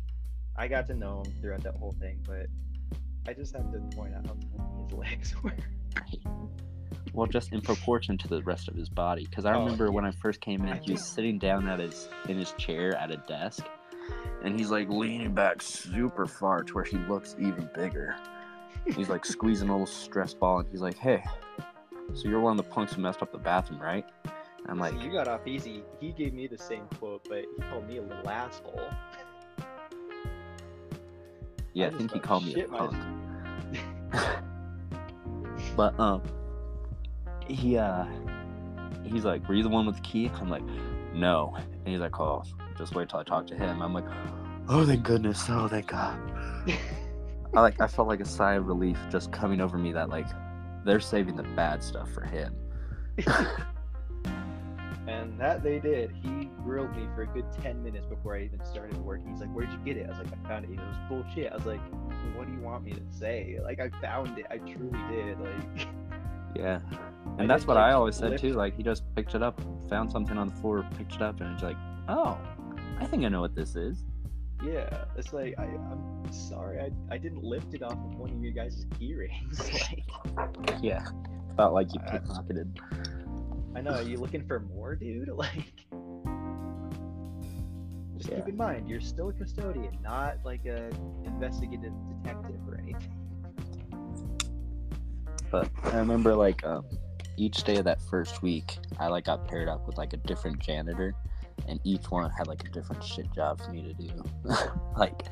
I 0.56 0.68
got 0.68 0.88
to 0.88 0.94
know 0.94 1.24
him 1.26 1.34
throughout 1.42 1.64
that 1.64 1.76
whole 1.76 1.96
thing, 2.00 2.20
but 2.28 2.48
I 3.28 3.34
just 3.34 3.56
have 3.56 3.72
to 3.72 3.80
point 3.96 4.14
out 4.16 4.28
how 4.28 4.36
tiny 4.58 4.84
his 4.84 4.94
legs 5.34 5.44
were. 5.44 5.54
Well, 7.12 7.26
just 7.26 7.52
in 7.52 7.62
proportion 7.62 8.20
to 8.20 8.28
the 8.28 8.44
rest 8.44 8.68
of 8.68 8.76
his 8.76 8.88
body. 8.88 9.26
Because 9.26 9.44
I 9.44 9.56
Oh, 9.56 9.64
remember 9.64 9.92
when 9.92 10.06
I 10.06 10.12
first 10.12 10.42
came 10.42 10.64
in, 10.66 10.78
he 10.84 10.92
was 10.92 11.04
sitting 11.04 11.40
down 11.40 11.68
at 11.68 11.80
his 11.80 12.08
in 12.28 12.38
his 12.38 12.52
chair 12.54 12.96
at 12.96 13.10
a 13.10 13.18
desk, 13.18 13.66
and 14.44 14.58
he's 14.58 14.70
like 14.70 14.88
leaning 14.90 15.34
back 15.34 15.60
super 15.62 16.28
far 16.28 16.64
to 16.64 16.74
where 16.76 16.84
he 16.84 16.98
looks 16.98 17.36
even 17.40 17.68
bigger. 17.74 18.16
He's 18.96 19.10
like 19.10 19.26
squeezing 19.26 19.70
a 19.70 19.72
little 19.72 19.88
stress 19.88 20.36
ball, 20.36 20.60
and 20.60 20.70
he's 20.70 20.82
like, 20.82 20.98
"Hey, 21.00 21.24
so 22.14 22.30
you're 22.30 22.40
one 22.40 22.58
of 22.58 22.64
the 22.64 22.72
punks 22.72 22.94
who 22.94 23.02
messed 23.02 23.24
up 23.24 23.32
the 23.32 23.40
bathroom, 23.40 23.82
right?" 23.82 24.06
I'm 24.70 24.80
like, 24.80 25.02
you 25.02 25.12
got 25.12 25.28
off 25.28 25.48
easy. 25.48 25.84
He 26.00 26.12
gave 26.12 26.34
me 26.34 26.48
the 26.48 26.58
same 26.58 26.86
quote, 27.00 27.26
but 27.28 27.40
he 27.40 27.62
called 27.70 27.88
me 27.88 27.98
a 27.98 28.02
little 28.02 28.30
asshole. 28.30 28.80
"Yeah, 31.74 31.88
I 31.88 31.90
just 31.90 31.98
think 31.98 32.12
he 32.12 32.20
called 32.20 32.46
me 32.46 32.62
a 32.62 32.68
punk." 32.68 32.96
But 35.76 35.98
um, 35.98 36.22
he 37.48 37.78
uh, 37.78 38.06
he's 39.04 39.24
like, 39.24 39.48
"Were 39.48 39.56
you 39.56 39.64
the 39.64 39.70
one 39.70 39.86
with 39.86 39.96
the 39.96 40.02
key?" 40.02 40.30
I'm 40.42 40.50
like, 40.50 40.64
"No," 41.14 41.56
and 41.56 41.88
he's 41.88 42.00
like, 42.00 42.20
"Oh, 42.20 42.44
just 42.78 42.96
wait 42.96 43.08
till 43.08 43.20
I 43.20 43.24
talk 43.24 43.48
to 43.48 43.56
him." 43.56 43.82
I'm 43.82 43.94
like, 43.94 44.04
"Oh, 44.68 44.86
thank 44.86 45.04
goodness! 45.04 45.46
Oh, 45.48 45.68
thank 45.70 45.88
God!" 45.88 46.20
I 47.54 47.62
like, 47.62 47.80
I 47.80 47.88
felt 47.88 48.08
like 48.08 48.20
a 48.20 48.26
sigh 48.26 48.56
of 48.56 48.68
relief 48.68 49.00
just 49.10 49.32
coming 49.32 49.62
over 49.62 49.78
me 49.78 49.92
that 49.94 50.10
like 50.10 50.28
they're 50.84 51.00
saving 51.00 51.36
the 51.36 51.44
bad 51.44 51.82
stuff 51.82 52.12
for 52.12 52.26
him. 52.26 52.56
And 55.30 55.40
that 55.40 55.64
they 55.64 55.80
did. 55.80 56.12
He 56.24 56.50
grilled 56.64 56.96
me 56.96 57.08
for 57.16 57.22
a 57.22 57.28
good 57.28 57.46
10 57.62 57.84
minutes 57.84 58.06
before 58.06 58.36
I 58.36 58.44
even 58.44 58.64
started 58.66 58.98
working. 58.98 59.30
He's 59.30 59.42
like, 59.42 59.54
Where'd 59.54 59.72
you 59.72 59.78
get 59.86 59.98
it? 59.98 60.08
I 60.08 60.10
was 60.10 60.18
like, 60.18 60.40
I 60.44 60.48
found 60.48 60.66
it. 60.66 60.72
He 60.72 60.76
goes, 60.76 60.96
Bullshit. 61.08 61.52
I 61.52 61.56
was 61.56 61.66
like, 61.66 61.82
What 62.36 62.48
do 62.48 62.54
you 62.54 62.60
want 62.60 62.84
me 62.84 62.94
to 62.94 63.02
say? 63.12 63.60
Like, 63.64 63.80
I 63.80 63.90
found 64.02 64.38
it. 64.40 64.48
I 64.50 64.58
truly 64.58 65.00
did. 65.10 65.40
Like, 65.40 65.88
Yeah, 66.56 66.80
I 67.38 67.42
and 67.42 67.50
that's 67.50 67.68
what 67.68 67.78
I 67.78 67.92
always 67.94 68.16
said 68.16 68.40
too. 68.40 68.54
Like 68.54 68.76
he 68.76 68.82
just 68.82 69.04
picked 69.16 69.36
it 69.36 69.44
up, 69.44 69.62
found 69.88 70.12
something 70.12 70.36
on 70.36 70.48
the 70.48 70.56
floor, 70.56 70.84
picked 70.98 71.14
it 71.14 71.22
up, 71.22 71.42
and 71.42 71.54
it's 71.54 71.62
like, 71.62 71.78
"Oh, 72.08 72.40
I 73.00 73.06
think 73.06 73.24
I 73.24 73.30
know 73.30 73.42
what 73.42 73.56
this 73.56 73.76
is." 73.76 74.04
yeah. 74.66 75.06
It's 75.16 75.32
like, 75.32 75.56
I, 75.58 75.64
I'm 75.64 76.32
sorry. 76.32 76.80
I, 76.80 76.92
I 77.14 77.18
didn't 77.18 77.44
lift 77.44 77.74
it 77.74 77.82
off 77.82 77.94
of 77.94 78.16
one 78.16 78.32
of 78.32 78.42
your 78.42 78.52
guys' 78.52 78.86
key 78.98 79.14
rings. 79.14 79.72
like, 80.36 80.50
Yeah, 80.82 81.06
felt 81.56 81.74
like 81.74 81.94
you 81.94 82.00
pickpocketed. 82.02 82.78
I 82.92 83.19
know. 83.82 83.92
Are 83.92 84.02
you 84.02 84.18
looking 84.18 84.46
for 84.46 84.60
more, 84.60 84.96
dude? 84.96 85.30
Like, 85.36 85.86
just 88.18 88.30
Yeah. 88.32 88.38
keep 88.38 88.50
in 88.50 88.58
mind, 88.58 88.90
you're 88.90 89.00
still 89.00 89.30
a 89.30 89.34
custodian, 89.34 89.98
not 90.04 90.38
like 90.44 90.66
a 90.66 90.90
investigative 91.24 91.94
detective 92.08 92.60
or 92.68 92.78
anything. 92.78 93.16
But 95.50 95.70
I 95.86 95.98
remember 95.98 96.36
like 96.36 96.64
um, 96.66 96.86
each 97.38 97.64
day 97.64 97.78
of 97.78 97.86
that 97.86 98.02
first 98.02 98.42
week, 98.44 98.78
I 99.00 99.08
like 99.08 99.26
got 99.26 99.48
paired 99.48 99.70
up 99.70 99.88
with 99.88 99.98
like 99.98 100.14
a 100.14 100.18
different 100.18 100.60
janitor, 100.60 101.16
and 101.68 101.80
each 101.84 102.12
one 102.12 102.30
had 102.30 102.48
like 102.48 102.64
a 102.68 102.72
different 102.72 103.04
shit 103.04 103.32
job 103.34 103.62
for 103.62 103.72
me 103.72 103.82
to 103.82 103.94
do. 103.94 104.24
like 104.98 105.24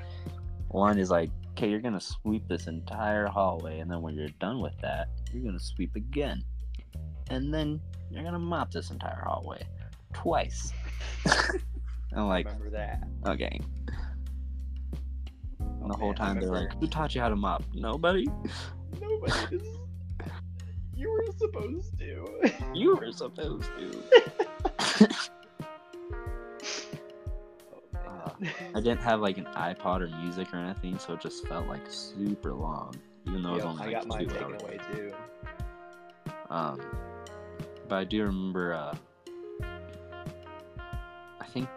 one 0.69 0.97
is 0.97 1.11
like, 1.11 1.29
okay, 1.51 1.69
you're 1.69 1.81
gonna 1.81 1.99
sweep 1.99 2.47
this 2.47 2.67
entire 2.67 3.27
hallway, 3.27 3.79
and 3.79 3.91
then 3.91 4.01
when 4.01 4.15
you're 4.15 4.29
done 4.39 4.61
with 4.61 4.77
that, 4.81 5.09
you're 5.33 5.43
gonna 5.43 5.59
sweep 5.59 5.95
again, 5.95 6.41
and 7.29 7.53
then 7.53 7.81
you're 8.11 8.23
gonna 8.23 8.39
mop 8.39 8.71
this 8.71 8.89
entire 8.91 9.23
hallway 9.25 9.61
twice. 10.13 10.73
I'm 12.15 12.27
like, 12.27 12.45
Remember 12.45 12.69
that? 12.71 13.03
okay. 13.25 13.59
And 15.59 15.91
the 15.91 15.97
whole 15.97 16.13
man, 16.13 16.21
I 16.21 16.25
time 16.25 16.39
they're 16.39 16.49
like, 16.49 16.73
who 16.79 16.87
taught 16.87 17.13
you 17.15 17.21
how 17.21 17.29
to 17.29 17.35
mop? 17.35 17.63
Nobody. 17.73 18.27
Nobody. 19.01 19.61
You 20.95 21.11
were 21.11 21.31
supposed 21.37 21.95
to. 21.99 22.25
You 22.73 22.95
were 22.95 23.11
supposed 23.11 23.69
to. 23.77 24.03
oh. 28.07 28.31
I 28.73 28.79
didn't 28.79 29.01
have 29.01 29.19
like 29.21 29.37
an 29.37 29.45
iPod 29.55 30.01
or 30.01 30.07
music 30.17 30.51
or 30.51 30.57
anything, 30.57 30.97
so 30.97 31.13
it 31.13 31.21
just 31.21 31.45
felt 31.47 31.67
like 31.67 31.83
super 31.87 32.51
long, 32.51 32.95
even 33.27 33.43
though 33.43 33.51
it 33.51 33.57
was 33.57 33.65
only 33.65 33.83
I 33.83 33.85
like 33.85 33.93
got 33.93 34.07
mine 34.07 34.27
taken 34.27 34.43
hours. 34.43 34.61
away 34.63 34.79
too. 34.91 35.13
Um, 36.49 36.81
but 37.87 37.95
I 37.95 38.03
do 38.03 38.23
remember. 38.23 38.73
Uh, 38.73 38.95
I 41.39 41.45
think, 41.45 41.69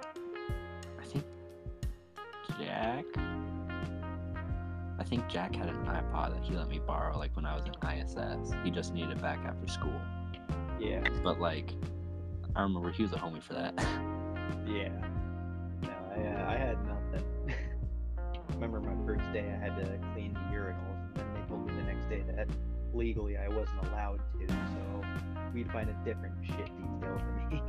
I 1.01 1.05
think 1.05 1.25
Jack. 2.59 3.05
I 4.99 5.05
think 5.05 5.29
Jack 5.29 5.55
had 5.55 5.69
an 5.69 5.77
iPod 5.87 6.35
that 6.35 6.43
he 6.43 6.55
let 6.55 6.69
me 6.69 6.79
borrow 6.79 7.17
like 7.17 7.35
when 7.35 7.47
I 7.47 7.55
was 7.55 7.65
in 7.65 7.75
ISS. 7.89 8.53
He 8.65 8.71
just 8.71 8.93
needed 8.93 9.13
it 9.13 9.23
back 9.23 9.39
after 9.47 9.67
school. 9.67 10.01
Yeah. 10.79 11.03
But 11.23 11.41
like, 11.41 11.73
I 12.55 12.63
remember 12.63 12.91
he 12.91 13.03
was 13.03 13.13
a 13.13 13.17
homie 13.17 13.43
for 13.43 13.55
that. 13.55 13.75
Yeah. 14.67 14.91
No, 15.83 15.89
I, 16.15 16.27
uh, 16.27 16.51
I 16.51 16.57
had 16.57 16.77
nothing. 16.87 17.25
remember 18.55 18.81
my 18.81 19.07
first 19.07 19.33
day, 19.33 19.53
I 19.53 19.59
had 19.59 19.77
to 19.79 19.99
clean 20.13 20.35
the 20.35 20.41
urinals, 20.55 21.03
and 21.07 21.17
then 21.17 21.27
they 21.35 21.49
told 21.49 21.67
me 21.67 21.75
the 21.75 21.83
next 21.83 22.09
day 22.09 22.23
that 22.37 22.47
legally 22.93 23.37
I 23.37 23.49
wasn't 23.49 23.83
allowed 23.89 24.21
to, 24.39 24.49
so 24.49 24.90
we'd 25.53 25.71
find 25.71 25.89
a 25.91 25.97
different 26.05 26.35
shit 26.45 26.57
detail 26.77 27.19
for 27.19 27.49
me. 27.51 27.63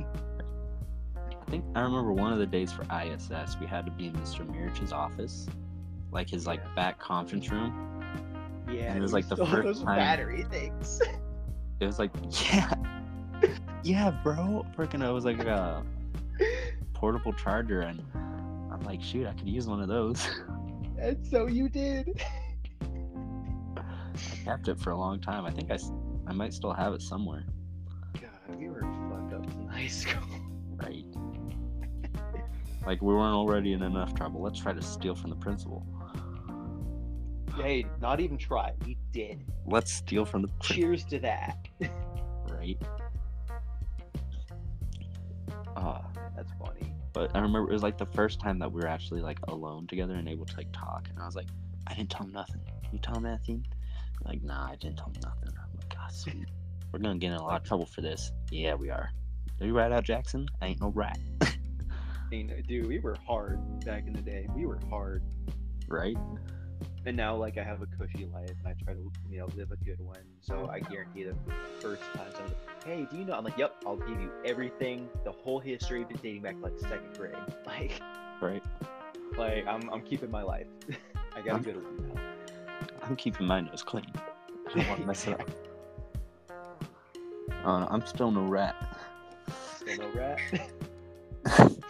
I 1.46 1.50
think 1.50 1.64
I 1.74 1.80
remember 1.80 2.12
one 2.12 2.32
of 2.32 2.38
the 2.38 2.46
days 2.46 2.72
for 2.72 2.82
ISS, 2.84 3.56
we 3.60 3.66
had 3.66 3.84
to 3.86 3.92
be 3.92 4.06
in 4.06 4.12
Mr. 4.14 4.48
Mirich's 4.50 4.92
office, 4.92 5.46
like 6.10 6.30
his 6.30 6.46
like 6.46 6.60
Yeah. 6.64 6.74
back 6.74 6.98
conference 6.98 7.50
room. 7.50 7.88
yeah, 8.68 8.84
and 8.84 8.98
it 8.98 9.02
was 9.02 9.12
like 9.12 9.28
the 9.28 9.36
first 9.46 9.62
those 9.62 9.82
time- 9.82 9.96
battery 9.98 10.44
things. 10.50 11.00
It 11.80 11.86
was 11.86 11.98
like, 11.98 12.12
yeah, 12.48 12.72
yeah, 13.82 14.10
bro. 14.22 14.64
Freaking, 14.76 15.04
it 15.04 15.10
was 15.10 15.24
like 15.24 15.40
a 15.40 15.82
portable 16.94 17.32
charger, 17.32 17.80
and 17.80 18.00
I'm 18.14 18.78
like, 18.84 19.02
shoot, 19.02 19.26
I 19.26 19.32
could 19.32 19.48
use 19.48 19.66
one 19.66 19.82
of 19.82 19.88
those. 19.88 20.24
and 21.00 21.26
so 21.26 21.48
you 21.48 21.68
did. 21.68 22.22
I 23.76 23.82
kept 24.44 24.68
it 24.68 24.78
for 24.78 24.90
a 24.90 24.96
long 24.96 25.20
time. 25.20 25.44
I 25.44 25.50
think 25.50 25.72
I, 25.72 25.78
I 26.28 26.32
might 26.32 26.54
still 26.54 26.72
have 26.72 26.92
it 26.94 27.02
somewhere. 27.02 27.44
We 28.58 28.68
were 28.68 28.80
fucked 28.80 29.32
up 29.34 29.44
in 29.54 29.68
high 29.68 29.86
school. 30.02 30.22
Right. 30.76 31.04
Like 32.84 33.00
we 33.00 33.14
weren't 33.14 33.32
already 33.32 33.74
in 33.74 33.82
enough 33.84 34.12
trouble. 34.16 34.42
Let's 34.42 34.58
try 34.58 34.72
to 34.72 34.82
steal 34.82 35.14
from 35.14 35.30
the 35.30 35.36
principal. 35.36 35.86
hey, 37.56 37.86
not 38.00 38.18
even 38.18 38.36
try. 38.36 38.72
We 38.84 38.96
did. 39.12 39.44
Let's 39.66 39.92
steal 39.92 40.24
from 40.24 40.42
the. 40.42 40.48
Cheers 40.60 41.04
to 41.04 41.20
that. 41.20 41.68
Right. 42.50 42.82
Ah. 45.76 46.02
That's 46.36 46.52
funny. 46.58 46.92
But 47.12 47.30
I 47.36 47.40
remember 47.40 47.70
it 47.70 47.72
was 47.72 47.82
like 47.82 47.98
the 47.98 48.06
first 48.06 48.40
time 48.40 48.58
that 48.58 48.72
we 48.72 48.80
were 48.80 48.88
actually 48.88 49.20
like 49.20 49.38
alone 49.46 49.86
together 49.86 50.14
and 50.14 50.28
able 50.28 50.46
to 50.46 50.56
like 50.56 50.72
talk. 50.72 51.08
And 51.10 51.18
I 51.20 51.26
was 51.26 51.36
like, 51.36 51.48
I 51.86 51.94
didn't 51.94 52.10
tell 52.10 52.26
him 52.26 52.32
nothing. 52.32 52.60
You 52.92 52.98
tell 52.98 53.14
him 53.14 53.26
anything? 53.26 53.64
Like, 54.24 54.42
nah, 54.42 54.70
I 54.70 54.76
didn't 54.76 54.96
tell 54.98 55.08
him 55.08 55.20
nothing. 55.22 55.50
I'm 55.56 55.68
like, 55.76 55.94
God, 55.94 56.12
sweet. 56.12 56.46
We're 56.92 56.98
gonna 56.98 57.18
get 57.18 57.28
in 57.28 57.36
a 57.38 57.42
lot 57.42 57.60
of 57.60 57.66
trouble 57.66 57.86
for 57.86 58.00
this. 58.02 58.32
Yeah, 58.50 58.74
we 58.74 58.90
are. 58.90 59.10
Are 59.60 59.66
you 59.66 59.76
right 59.76 59.90
out, 59.92 60.04
Jackson? 60.04 60.46
I 60.60 60.66
ain't 60.66 60.80
no 60.80 60.88
rat. 60.88 61.18
Dude, 62.30 62.86
we 62.86 62.98
were 62.98 63.16
hard 63.26 63.84
back 63.84 64.06
in 64.06 64.12
the 64.14 64.22
day. 64.22 64.46
We 64.54 64.64
were 64.66 64.78
hard. 64.88 65.22
right? 65.88 66.16
And 67.04 67.16
now, 67.16 67.34
like, 67.36 67.58
I 67.58 67.62
have 67.64 67.82
a 67.82 67.86
cushy 67.86 68.26
life, 68.26 68.48
and 68.48 68.66
I 68.66 68.74
try 68.84 68.94
to, 68.94 69.12
you 69.28 69.38
know, 69.40 69.48
live 69.56 69.70
a 69.72 69.76
good 69.84 70.00
one. 70.00 70.20
So 70.40 70.68
I 70.72 70.78
guarantee 70.80 71.24
the 71.24 71.34
first 71.80 72.02
time 72.14 72.30
someone's 72.32 72.54
like, 72.66 72.84
"Hey, 72.84 73.06
do 73.10 73.18
you 73.18 73.24
know?" 73.24 73.34
I'm 73.34 73.44
like, 73.44 73.58
"Yep, 73.58 73.74
I'll 73.86 73.96
give 73.96 74.20
you 74.20 74.30
everything, 74.44 75.08
the 75.24 75.32
whole 75.32 75.58
history, 75.58 76.04
been 76.04 76.16
dating 76.22 76.42
back 76.42 76.56
like 76.60 76.78
second 76.78 77.16
grade. 77.16 77.34
Like, 77.66 78.00
Right. 78.40 78.62
like 79.36 79.66
I'm, 79.66 79.88
I'm 79.90 80.02
keeping 80.02 80.30
my 80.30 80.42
life. 80.42 80.66
I 81.34 81.40
got 81.40 81.46
a 81.48 81.50
I'm- 81.54 81.62
good 81.62 81.76
one 81.76 82.08
now. 82.14 82.20
I'm 83.02 83.16
keeping 83.16 83.46
my 83.46 83.60
nose 83.60 83.82
clean. 83.82 84.06
I 84.70 84.74
don't 84.78 84.88
want 84.88 85.00
to 85.00 85.06
mess 85.06 85.26
it 85.26 85.38
up. 85.40 85.48
Uh, 87.64 87.86
I'm 87.90 88.04
still 88.06 88.30
no 88.30 88.42
rat. 88.42 88.98
Still 89.76 89.98
no 89.98 90.10
rat. 90.14 90.40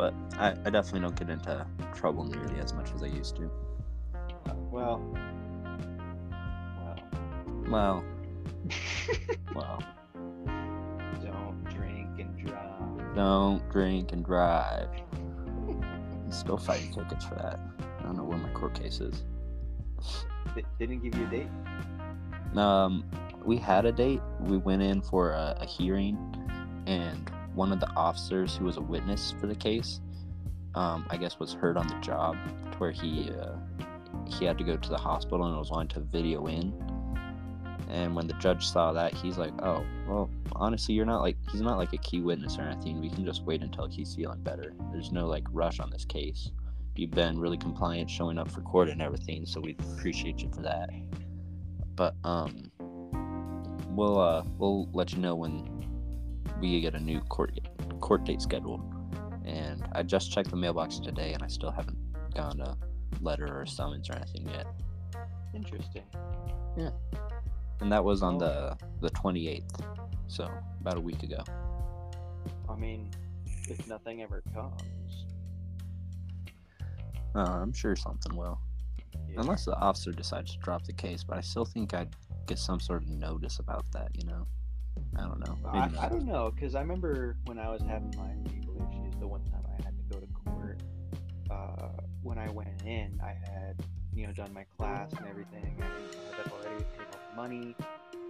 But 0.00 0.14
I, 0.38 0.52
I 0.64 0.70
definitely 0.70 1.00
don't 1.00 1.16
get 1.16 1.28
into 1.28 1.66
trouble 1.94 2.24
nearly 2.24 2.58
as 2.58 2.72
much 2.72 2.90
as 2.94 3.02
I 3.02 3.06
used 3.06 3.36
to. 3.36 3.50
Well, 4.70 5.02
well, 6.78 7.02
Well, 7.68 8.04
well. 9.54 9.82
don't 11.22 11.64
drink 11.68 12.18
and 12.18 12.38
drive. 12.38 13.14
Don't 13.14 13.70
drink 13.70 14.12
and 14.12 14.24
drive. 14.24 14.88
I'm 15.68 16.32
still 16.32 16.56
fighting 16.56 16.94
tickets 16.94 17.26
for 17.26 17.34
that. 17.34 17.60
I 17.98 18.02
don't 18.04 18.16
know 18.16 18.24
where 18.24 18.38
my 18.38 18.50
court 18.50 18.74
case 18.80 19.00
is. 19.00 19.24
They 20.54 20.64
didn't 20.78 21.02
give 21.02 21.14
you 21.14 21.26
a 21.26 21.30
date. 21.30 22.58
Um, 22.58 23.04
we 23.44 23.56
had 23.56 23.86
a 23.86 23.92
date. 23.92 24.20
We 24.40 24.58
went 24.58 24.82
in 24.82 25.02
for 25.02 25.30
a, 25.30 25.56
a 25.60 25.66
hearing, 25.66 26.18
and 26.86 27.30
one 27.54 27.72
of 27.72 27.80
the 27.80 27.90
officers 27.90 28.56
who 28.56 28.64
was 28.64 28.76
a 28.76 28.80
witness 28.80 29.34
for 29.40 29.46
the 29.46 29.54
case, 29.54 30.00
um, 30.74 31.06
I 31.10 31.16
guess, 31.16 31.38
was 31.38 31.52
hurt 31.52 31.76
on 31.76 31.86
the 31.86 31.98
job, 32.00 32.36
to 32.72 32.78
where 32.78 32.90
he 32.90 33.30
uh, 33.30 33.56
he 34.26 34.44
had 34.44 34.58
to 34.58 34.64
go 34.64 34.76
to 34.76 34.88
the 34.88 34.98
hospital 34.98 35.46
and 35.46 35.56
was 35.56 35.70
wanting 35.70 35.88
to 35.88 36.00
video 36.00 36.46
in. 36.46 36.72
And 37.88 38.14
when 38.14 38.28
the 38.28 38.34
judge 38.34 38.66
saw 38.66 38.92
that, 38.92 39.14
he's 39.14 39.36
like, 39.36 39.52
"Oh, 39.62 39.84
well, 40.06 40.30
honestly, 40.52 40.94
you're 40.94 41.06
not 41.06 41.22
like 41.22 41.36
he's 41.50 41.60
not 41.60 41.76
like 41.76 41.92
a 41.92 41.98
key 41.98 42.20
witness 42.20 42.58
or 42.58 42.62
anything. 42.62 43.00
We 43.00 43.10
can 43.10 43.24
just 43.24 43.42
wait 43.44 43.62
until 43.62 43.88
he's 43.88 44.14
feeling 44.14 44.42
better. 44.42 44.74
There's 44.92 45.10
no 45.10 45.26
like 45.26 45.44
rush 45.50 45.80
on 45.80 45.90
this 45.90 46.04
case. 46.04 46.50
You've 46.94 47.10
been 47.10 47.38
really 47.38 47.56
compliant, 47.56 48.10
showing 48.10 48.38
up 48.38 48.50
for 48.50 48.60
court 48.60 48.88
and 48.90 49.00
everything, 49.02 49.44
so 49.46 49.60
we 49.60 49.76
appreciate 49.78 50.38
you 50.40 50.50
for 50.50 50.62
that." 50.62 50.90
But 51.96 52.14
um, 52.24 52.70
we'll 54.00 54.18
uh 54.18 54.42
we'll 54.56 54.88
let 54.94 55.12
you 55.12 55.18
know 55.18 55.34
when 55.34 55.68
we 56.58 56.80
get 56.80 56.94
a 56.94 57.00
new 57.00 57.20
court 57.20 57.58
court 58.00 58.24
date 58.24 58.40
scheduled. 58.40 58.80
And 59.44 59.86
I 59.92 60.02
just 60.02 60.32
checked 60.32 60.50
the 60.50 60.56
mailbox 60.56 60.98
today, 60.98 61.32
and 61.34 61.42
I 61.42 61.48
still 61.48 61.70
haven't 61.70 61.98
gotten 62.34 62.60
a 62.62 62.76
letter 63.20 63.48
or 63.60 63.66
summons 63.66 64.08
or 64.08 64.14
anything 64.16 64.48
yet. 64.48 64.66
Interesting. 65.54 66.04
Yeah. 66.78 66.90
And 67.80 67.92
that 67.92 68.02
was 68.02 68.22
on 68.22 68.38
the 68.38 68.76
the 69.00 69.10
28th, 69.10 69.84
so 70.28 70.48
about 70.80 70.96
a 70.96 71.00
week 71.00 71.22
ago. 71.22 71.42
I 72.68 72.76
mean, 72.76 73.10
if 73.68 73.86
nothing 73.86 74.22
ever 74.22 74.42
comes, 74.54 75.26
Uh, 77.34 77.40
I'm 77.62 77.72
sure 77.72 77.94
something 77.96 78.34
will, 78.36 78.58
yeah. 79.28 79.40
unless 79.40 79.64
the 79.64 79.76
officer 79.76 80.10
decides 80.12 80.52
to 80.52 80.58
drop 80.58 80.84
the 80.84 80.92
case. 80.92 81.22
But 81.22 81.36
I 81.38 81.42
still 81.42 81.64
think 81.64 81.94
I'd 81.94 82.14
get 82.50 82.58
some 82.58 82.80
sort 82.80 83.02
of 83.02 83.08
notice 83.08 83.60
about 83.60 83.84
that. 83.92 84.10
You 84.14 84.26
know, 84.26 84.46
I 85.16 85.22
don't 85.22 85.38
know. 85.38 85.56
I, 85.64 85.88
I 86.00 86.08
don't 86.08 86.26
know, 86.26 86.50
because 86.52 86.74
I 86.74 86.80
remember 86.80 87.36
when 87.44 87.58
I 87.58 87.70
was 87.70 87.80
having 87.80 88.12
my 88.16 88.34
legal 88.52 88.74
issues, 88.76 89.14
the 89.20 89.28
one 89.28 89.44
time 89.44 89.62
I 89.66 89.82
had 89.84 89.94
to 89.96 90.14
go 90.14 90.18
to 90.20 90.26
court, 90.44 90.82
uh, 91.48 92.02
when 92.22 92.38
I 92.38 92.50
went 92.50 92.82
in, 92.84 93.20
I 93.22 93.36
had, 93.48 93.80
you 94.12 94.26
know, 94.26 94.32
done 94.32 94.52
my 94.52 94.64
class 94.76 95.12
and 95.12 95.28
everything. 95.28 95.80
I 95.80 95.84
had 95.84 96.44
that 96.44 96.52
already, 96.52 96.84
paid 96.96 97.06
all 97.12 97.20
the 97.30 97.36
money, 97.36 97.76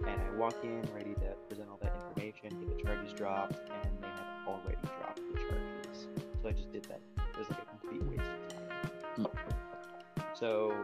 and 0.07 0.21
I 0.21 0.37
walk 0.37 0.55
in 0.63 0.87
ready 0.93 1.15
to 1.15 1.35
present 1.49 1.67
all 1.69 1.79
that 1.81 1.93
information, 1.95 2.59
get 2.59 2.77
the 2.77 2.83
charges 2.83 3.13
dropped, 3.13 3.55
and 3.83 3.91
they 4.01 4.07
had 4.07 4.47
already 4.47 4.77
dropped 4.99 5.21
the 5.33 5.39
charges. 5.39 6.07
So 6.43 6.47
I 6.47 6.51
just 6.51 6.71
did 6.71 6.83
that. 6.85 7.01
It 7.17 7.39
was 7.39 7.49
like 7.49 7.59
a 7.63 7.65
complete 7.79 8.03
waste 8.03 8.29
of 9.17 9.33
time. 9.33 9.47
So 10.35 10.75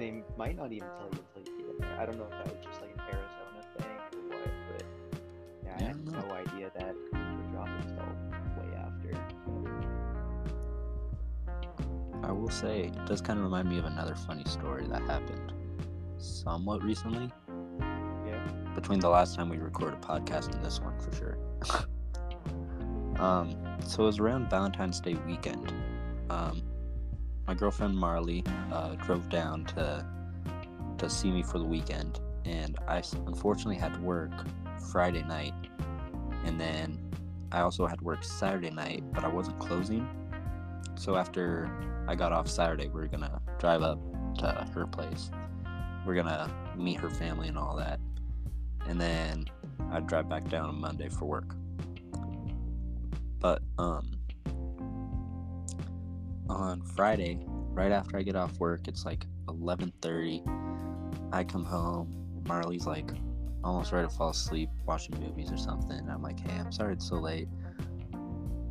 they 0.00 0.22
might 0.38 0.56
not 0.56 0.72
even 0.72 0.88
tell 0.88 1.08
you 1.12 1.18
until 1.36 1.52
you 1.52 1.58
get 1.60 1.74
in 1.74 1.80
there. 1.82 2.00
I 2.00 2.06
don't 2.06 2.16
know 2.16 2.24
if 2.24 2.30
that 2.30 2.46
was 2.46 2.64
just 2.64 2.80
like 2.80 2.90
an 2.94 3.00
Arizona 3.12 3.62
thing 3.76 3.86
or 4.14 4.22
what, 4.30 4.50
but 4.72 4.84
yeah, 5.64 5.76
I 5.78 5.82
had 5.82 5.98
no 6.06 6.34
idea 6.34 6.70
that 6.74 6.94
the 7.12 7.18
drop 7.52 7.68
until 7.82 8.08
way 8.56 8.70
after. 8.78 9.12
I 12.26 12.32
will 12.32 12.48
say 12.48 12.84
it 12.84 13.06
does 13.06 13.20
kind 13.20 13.38
of 13.38 13.44
remind 13.44 13.68
me 13.68 13.78
of 13.78 13.84
another 13.84 14.14
funny 14.14 14.44
story 14.44 14.86
that 14.86 15.02
happened 15.02 15.52
somewhat 16.16 16.82
recently. 16.82 17.30
Yeah. 18.26 18.46
between 18.74 19.00
the 19.00 19.08
last 19.08 19.34
time 19.34 19.48
we 19.48 19.58
recorded 19.58 19.98
a 20.02 20.06
podcast 20.06 20.54
and 20.54 20.64
this 20.64 20.80
one 20.80 20.98
for 20.98 21.14
sure. 21.14 21.36
um, 23.22 23.56
so 23.84 24.04
it 24.04 24.06
was 24.06 24.18
around 24.18 24.48
Valentine's 24.48 25.00
Day 25.00 25.14
weekend. 25.26 25.72
Um, 26.30 26.62
my 27.46 27.54
girlfriend 27.54 27.96
Marley 27.96 28.44
uh, 28.72 28.94
drove 28.96 29.28
down 29.28 29.64
to 29.66 30.06
to 30.98 31.08
see 31.08 31.30
me 31.30 31.42
for 31.42 31.58
the 31.58 31.64
weekend, 31.64 32.20
and 32.44 32.76
I 32.86 33.02
unfortunately 33.26 33.76
had 33.76 33.94
to 33.94 34.00
work 34.00 34.32
Friday 34.90 35.22
night, 35.22 35.54
and 36.44 36.60
then 36.60 36.98
I 37.52 37.60
also 37.60 37.86
had 37.86 37.98
to 37.98 38.04
work 38.04 38.22
Saturday 38.22 38.70
night, 38.70 39.02
but 39.12 39.24
I 39.24 39.28
wasn't 39.28 39.58
closing. 39.58 40.08
So 40.96 41.16
after 41.16 41.70
I 42.06 42.14
got 42.14 42.32
off 42.32 42.48
Saturday, 42.48 42.88
we 42.88 43.00
are 43.00 43.06
gonna 43.06 43.40
drive 43.58 43.82
up 43.82 43.98
to 44.38 44.66
her 44.74 44.86
place. 44.86 45.30
We're 46.06 46.14
gonna 46.14 46.50
meet 46.76 47.00
her 47.00 47.10
family 47.10 47.48
and 47.48 47.58
all 47.58 47.76
that 47.76 48.00
and 48.86 49.00
then 49.00 49.46
I'd 49.92 50.06
drive 50.06 50.28
back 50.28 50.48
down 50.48 50.68
on 50.68 50.80
Monday 50.80 51.08
for 51.08 51.24
work. 51.24 51.54
But 53.38 53.62
um 53.78 54.10
on 56.50 56.82
Friday, 56.82 57.38
right 57.46 57.92
after 57.92 58.16
I 58.18 58.22
get 58.22 58.36
off 58.36 58.58
work, 58.58 58.88
it's 58.88 59.04
like 59.04 59.26
11:30. 59.46 60.42
I 61.32 61.44
come 61.44 61.64
home, 61.64 62.42
Marley's 62.46 62.86
like 62.86 63.10
almost 63.62 63.92
ready 63.92 64.08
to 64.08 64.14
fall 64.14 64.30
asleep 64.30 64.70
watching 64.86 65.18
movies 65.20 65.52
or 65.52 65.56
something. 65.56 65.98
And 65.98 66.10
I'm 66.10 66.22
like, 66.22 66.40
"Hey, 66.40 66.58
I'm 66.58 66.72
sorry 66.72 66.94
it's 66.94 67.08
so 67.08 67.16
late." 67.16 67.48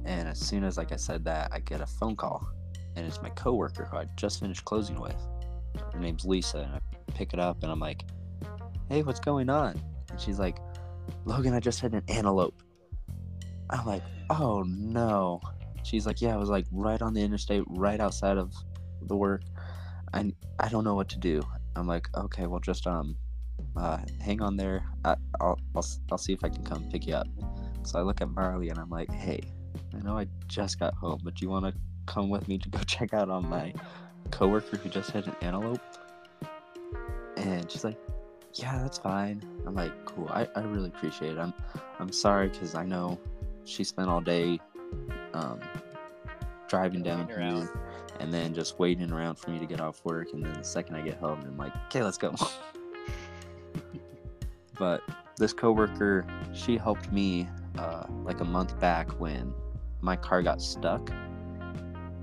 And 0.06 0.28
as 0.28 0.40
soon 0.40 0.64
as 0.64 0.78
like 0.78 0.92
I 0.92 0.96
said 0.96 1.24
that, 1.26 1.52
I 1.54 1.60
get 1.60 1.82
a 1.82 1.86
phone 1.86 2.16
call, 2.16 2.48
and 2.96 3.06
it's 3.06 3.22
my 3.22 3.30
coworker 3.30 3.86
who 3.86 3.98
I 3.98 4.06
just 4.16 4.40
finished 4.40 4.66
closing 4.66 5.00
with. 5.00 5.16
her 5.94 6.00
name's 6.00 6.26
Lisa, 6.26 6.60
and 6.60 6.76
I 6.76 6.80
pick 7.14 7.32
it 7.34 7.40
up 7.40 7.62
and 7.62 7.72
I'm 7.72 7.80
like, 7.80 8.04
"Hey, 8.90 9.04
what's 9.04 9.20
going 9.20 9.50
on?" 9.50 9.80
And 10.10 10.20
she's 10.20 10.40
like, 10.40 10.58
"Logan, 11.26 11.54
I 11.54 11.60
just 11.60 11.80
had 11.80 11.94
an 11.94 12.04
antelope." 12.08 12.62
I'm 13.70 13.86
like, 13.86 14.04
"Oh 14.30 14.64
no." 14.64 15.42
She's 15.84 16.06
like, 16.06 16.22
"Yeah, 16.22 16.34
I 16.34 16.38
was 16.38 16.50
like 16.50 16.66
right 16.72 17.02
on 17.02 17.14
the 17.14 17.22
interstate, 17.22 17.64
right 17.68 18.00
outside 18.00 18.38
of 18.38 18.54
the 19.02 19.16
work. 19.16 19.42
I 20.14 20.34
I 20.60 20.70
don't 20.70 20.84
know 20.84 20.96
what 20.96 21.10
to 21.10 21.20
do." 21.20 21.42
I'm 21.76 21.88
like, 21.88 22.08
"Okay, 22.16 22.48
well, 22.48 22.60
just 22.60 22.88
um, 22.88 23.16
uh, 23.76 24.00
hang 24.22 24.42
on 24.42 24.58
there. 24.58 24.84
I, 25.06 25.16
I'll, 25.40 25.60
I'll 25.76 25.86
I'll 26.12 26.18
see 26.18 26.34
if 26.34 26.44
I 26.44 26.50
can 26.50 26.64
come 26.64 26.90
pick 26.92 27.08
you 27.08 27.16
up." 27.16 27.28
So 27.84 28.00
I 28.00 28.02
look 28.02 28.22
at 28.22 28.30
Marley 28.30 28.70
and 28.70 28.80
I'm 28.80 28.90
like, 28.90 29.12
"Hey, 29.12 29.40
I 29.96 30.00
know 30.00 30.18
I 30.18 30.28
just 30.48 30.80
got 30.80 30.94
home, 30.96 31.22
but 31.24 31.42
you 31.42 31.50
want 31.50 31.66
to 31.66 31.74
come 32.06 32.30
with 32.30 32.48
me 32.48 32.58
to 32.58 32.70
go 32.70 32.80
check 32.86 33.14
out 33.14 33.30
on 33.30 33.48
my 33.48 33.74
coworker 34.32 34.78
who 34.78 34.90
just 34.90 35.12
had 35.12 35.28
an 35.28 35.36
antelope?" 35.42 35.82
And 37.38 37.70
she's 37.72 37.84
like, 37.84 37.98
"Yeah, 38.54 38.80
that's 38.80 38.98
fine." 38.98 39.44
I'm 39.66 39.76
like, 39.76 39.94
"Cool. 40.06 40.28
I, 40.30 40.48
I 40.56 40.62
really 40.62 40.90
appreciate 40.90 41.34
it. 41.34 41.40
I'm 41.40 41.54
I'm 42.00 42.12
sorry 42.12 42.50
because 42.50 42.76
I 42.76 42.84
know 42.86 43.20
she 43.66 43.84
spent 43.84 44.10
all 44.10 44.22
day 44.22 44.60
um, 45.34 45.60
driving 46.68 47.04
down 47.04 47.28
Waiting 47.28 47.36
around. 47.36 47.70
and 48.20 48.34
then 48.34 48.54
just 48.54 48.80
waiting 48.80 49.12
around 49.12 49.36
for 49.36 49.50
me 49.50 49.60
to 49.60 49.66
get 49.66 49.82
off 49.82 50.04
work. 50.06 50.30
And 50.34 50.44
then 50.44 50.54
the 50.54 50.64
second 50.64 50.96
I 50.96 51.02
get 51.02 51.18
home, 51.18 51.42
I'm 51.46 51.58
like, 51.58 51.74
"Okay, 51.88 52.04
let's 52.04 52.18
go." 52.18 52.36
but 54.78 55.02
this 55.38 55.54
coworker, 55.54 56.26
she 56.54 56.78
helped 56.78 57.12
me 57.12 57.48
uh, 57.78 58.04
like 58.24 58.40
a 58.42 58.46
month 58.46 58.80
back 58.80 59.10
when 59.20 59.54
my 60.02 60.16
car 60.16 60.42
got 60.42 60.62
stuck. 60.62 61.10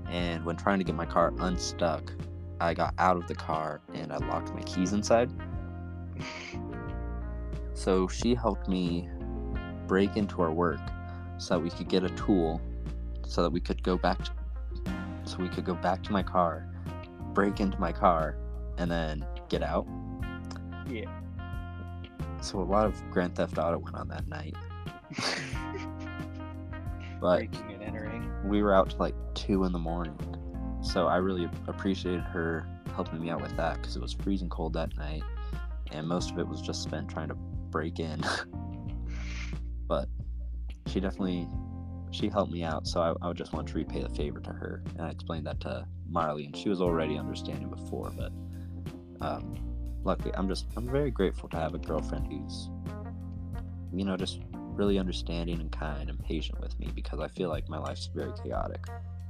And 0.09 0.45
when 0.45 0.55
trying 0.55 0.77
to 0.79 0.85
get 0.85 0.95
my 0.95 1.05
car 1.05 1.33
unstuck, 1.39 2.13
I 2.61 2.73
got 2.73 2.93
out 2.97 3.17
of 3.17 3.27
the 3.27 3.35
car 3.35 3.81
and 3.93 4.13
I 4.13 4.17
locked 4.17 4.53
my 4.53 4.61
keys 4.61 4.93
inside. 4.93 5.29
So 7.73 8.07
she 8.07 8.33
helped 8.33 8.67
me 8.67 9.07
break 9.85 10.17
into 10.17 10.41
our 10.41 10.51
work 10.51 10.79
so 11.37 11.55
that 11.55 11.59
we 11.59 11.69
could 11.69 11.87
get 11.87 12.03
a 12.03 12.09
tool 12.09 12.59
so 13.27 13.43
that 13.43 13.51
we 13.51 13.59
could 13.59 13.83
go 13.83 13.97
back 13.97 14.23
to, 14.23 14.31
so 15.25 15.37
we 15.37 15.49
could 15.49 15.65
go 15.65 15.75
back 15.75 16.01
to 16.03 16.11
my 16.11 16.23
car, 16.23 16.67
break 17.33 17.59
into 17.59 17.79
my 17.79 17.91
car, 17.91 18.37
and 18.77 18.89
then 18.89 19.25
get 19.49 19.61
out. 19.61 19.87
Yeah. 20.89 21.11
So 22.41 22.59
a 22.59 22.63
lot 22.63 22.85
of 22.85 23.01
Grand 23.11 23.35
Theft 23.35 23.57
Auto 23.57 23.77
went 23.77 23.95
on 23.95 24.07
that 24.09 24.27
night. 24.27 24.55
But 27.19 27.37
Breaking 27.37 27.71
and 27.73 27.83
entering. 27.83 28.31
we 28.47 28.61
were 28.61 28.73
out 28.73 28.91
till 28.91 28.99
like 28.99 29.15
two 29.33 29.63
in 29.63 29.71
the 29.71 29.79
morning. 29.79 30.17
So 30.83 31.07
I 31.07 31.17
really 31.17 31.49
appreciated 31.67 32.21
her 32.21 32.67
helping 32.93 33.19
me 33.19 33.29
out 33.29 33.41
with 33.41 33.55
that 33.57 33.81
because 33.81 33.95
it 33.95 34.01
was 34.01 34.13
freezing 34.13 34.49
cold 34.49 34.73
that 34.73 34.95
night, 34.97 35.23
and 35.91 36.07
most 36.07 36.31
of 36.31 36.39
it 36.39 36.47
was 36.47 36.61
just 36.61 36.83
spent 36.83 37.09
trying 37.09 37.29
to 37.29 37.35
break 37.35 37.99
in. 37.99 38.23
but 39.87 40.07
she 40.85 40.99
definitely 40.99 41.47
she 42.11 42.29
helped 42.29 42.51
me 42.51 42.63
out, 42.63 42.87
so 42.87 43.01
I, 43.01 43.27
I 43.27 43.33
just 43.33 43.53
want 43.53 43.67
to 43.69 43.75
repay 43.75 44.01
the 44.01 44.09
favor 44.09 44.39
to 44.39 44.49
her, 44.51 44.83
and 44.97 45.01
I 45.01 45.09
explained 45.09 45.45
that 45.47 45.59
to 45.61 45.85
Marley, 46.09 46.45
and 46.45 46.55
she 46.55 46.69
was 46.69 46.81
already 46.81 47.17
understanding 47.17 47.69
before, 47.69 48.11
but 48.17 48.31
um, 49.21 49.55
luckily 50.03 50.31
I'm 50.35 50.47
just 50.47 50.65
I'm 50.75 50.87
very 50.87 51.11
grateful 51.11 51.49
to 51.49 51.57
have 51.57 51.73
a 51.73 51.77
girlfriend 51.77 52.27
who's 52.31 52.69
you 53.93 54.05
know 54.05 54.17
just 54.17 54.39
really 54.53 54.99
understanding 54.99 55.59
and 55.59 55.71
kind 55.71 56.09
and 56.09 56.19
patient 56.23 56.59
with 56.61 56.77
me 56.79 56.89
because 56.93 57.19
I 57.19 57.27
feel 57.27 57.49
like 57.49 57.67
my 57.67 57.77
life's 57.77 58.09
very 58.13 58.31
chaotic. 58.43 58.85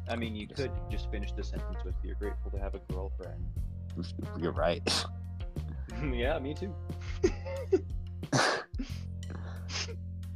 I 0.09 0.15
mean, 0.15 0.35
you 0.35 0.47
could 0.47 0.71
just 0.89 1.09
finish 1.09 1.31
the 1.31 1.43
sentence 1.43 1.83
with 1.83 1.95
"You're 2.03 2.15
grateful 2.15 2.51
to 2.51 2.59
have 2.59 2.75
a 2.75 2.79
girlfriend." 2.93 3.43
You're 4.39 4.51
right. 4.51 5.05
yeah, 6.13 6.37
me 6.39 6.53
too. 6.53 6.73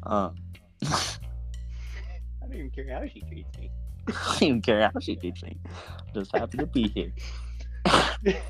um, 0.03 0.35
even 2.73 2.85
care 2.85 2.99
how 2.99 3.07
she 3.07 3.21
treats 3.21 3.57
me. 3.57 3.71
I 4.07 4.11
don't 4.11 4.43
even 4.43 4.61
care 4.61 4.91
how 4.93 4.99
she 4.99 5.15
treats 5.15 5.43
me. 5.43 5.57
Just 6.13 6.35
happy 6.35 6.57
to 6.57 6.65
be 6.65 6.87
here. 6.89 7.13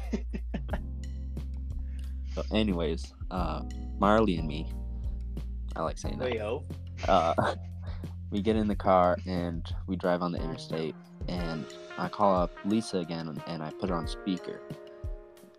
So, 2.33 2.43
anyways, 2.53 3.13
uh, 3.29 3.63
Marley 3.99 4.37
and 4.37 4.47
me, 4.47 4.71
I 5.75 5.81
like 5.81 5.97
saying 5.97 6.17
that. 6.19 6.33
Yo. 6.33 6.63
Uh, 7.07 7.55
we 8.31 8.41
get 8.41 8.55
in 8.55 8.67
the 8.67 8.75
car 8.75 9.17
and 9.25 9.67
we 9.87 9.97
drive 9.97 10.21
on 10.21 10.31
the 10.31 10.41
interstate, 10.41 10.95
and 11.27 11.65
I 11.97 12.07
call 12.07 12.33
up 12.33 12.51
Lisa 12.63 12.99
again 12.99 13.27
and, 13.27 13.43
and 13.47 13.61
I 13.61 13.71
put 13.71 13.89
her 13.89 13.95
on 13.95 14.07
speaker. 14.07 14.61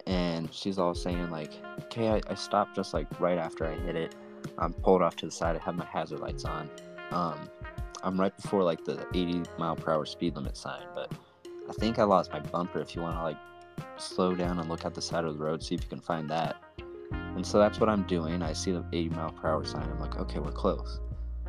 And 0.06 0.52
she's 0.52 0.78
all 0.78 0.94
saying 0.94 1.30
like, 1.30 1.52
"Okay, 1.82 2.08
I, 2.08 2.20
I 2.26 2.34
stopped 2.34 2.74
just 2.74 2.94
like 2.94 3.06
right 3.20 3.38
after 3.38 3.66
I 3.66 3.74
hit 3.74 3.94
it. 3.94 4.14
I'm 4.58 4.72
pulled 4.72 5.02
off 5.02 5.14
to 5.16 5.26
the 5.26 5.32
side. 5.32 5.54
I 5.54 5.58
have 5.60 5.76
my 5.76 5.84
hazard 5.84 6.20
lights 6.20 6.44
on. 6.44 6.70
Um, 7.10 7.50
I'm 8.02 8.18
right 8.18 8.36
before 8.36 8.62
like 8.62 8.84
the 8.84 9.06
80 9.14 9.42
mile 9.58 9.76
per 9.76 9.92
hour 9.92 10.04
speed 10.06 10.34
limit 10.36 10.56
sign, 10.56 10.82
but 10.94 11.12
I 11.68 11.72
think 11.74 11.98
I 11.98 12.04
lost 12.04 12.32
my 12.32 12.40
bumper. 12.40 12.80
If 12.80 12.96
you 12.96 13.02
want 13.02 13.16
to 13.16 13.22
like 13.22 13.38
slow 13.96 14.34
down 14.34 14.58
and 14.58 14.68
look 14.68 14.84
at 14.84 14.94
the 14.94 15.02
side 15.02 15.24
of 15.24 15.38
the 15.38 15.44
road, 15.44 15.62
see 15.62 15.74
if 15.74 15.82
you 15.82 15.88
can 15.88 16.00
find 16.00 16.28
that. 16.30 16.56
And 17.12 17.46
so 17.46 17.58
that's 17.58 17.78
what 17.78 17.88
I'm 17.88 18.02
doing. 18.02 18.42
I 18.42 18.52
see 18.52 18.72
the 18.72 18.84
80 18.92 19.10
mile 19.10 19.30
per 19.30 19.48
hour 19.48 19.64
sign. 19.64 19.82
I'm 19.82 20.00
like, 20.00 20.16
okay, 20.16 20.38
we're 20.38 20.52
close. 20.52 21.00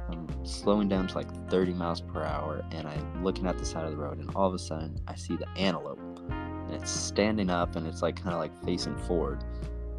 I'm 0.10 0.28
slowing 0.46 0.88
down 0.88 1.08
to 1.08 1.16
like 1.16 1.50
30 1.50 1.74
miles 1.74 2.02
per 2.02 2.24
hour, 2.24 2.64
and 2.72 2.88
I'm 2.88 3.24
looking 3.24 3.48
at 3.48 3.58
the 3.58 3.66
side 3.66 3.86
of 3.86 3.92
the 3.92 3.98
road, 3.98 4.20
and 4.20 4.30
all 4.36 4.48
of 4.48 4.54
a 4.54 4.60
sudden 4.60 5.00
I 5.08 5.16
see 5.16 5.36
the 5.36 5.50
antelope, 5.58 6.00
and 6.30 6.72
it's 6.72 6.92
standing 6.92 7.50
up, 7.50 7.76
and 7.76 7.88
it's 7.88 8.02
like 8.02 8.22
kind 8.22 8.34
of 8.34 8.40
like 8.40 8.56
facing 8.64 8.98
forward. 8.98 9.44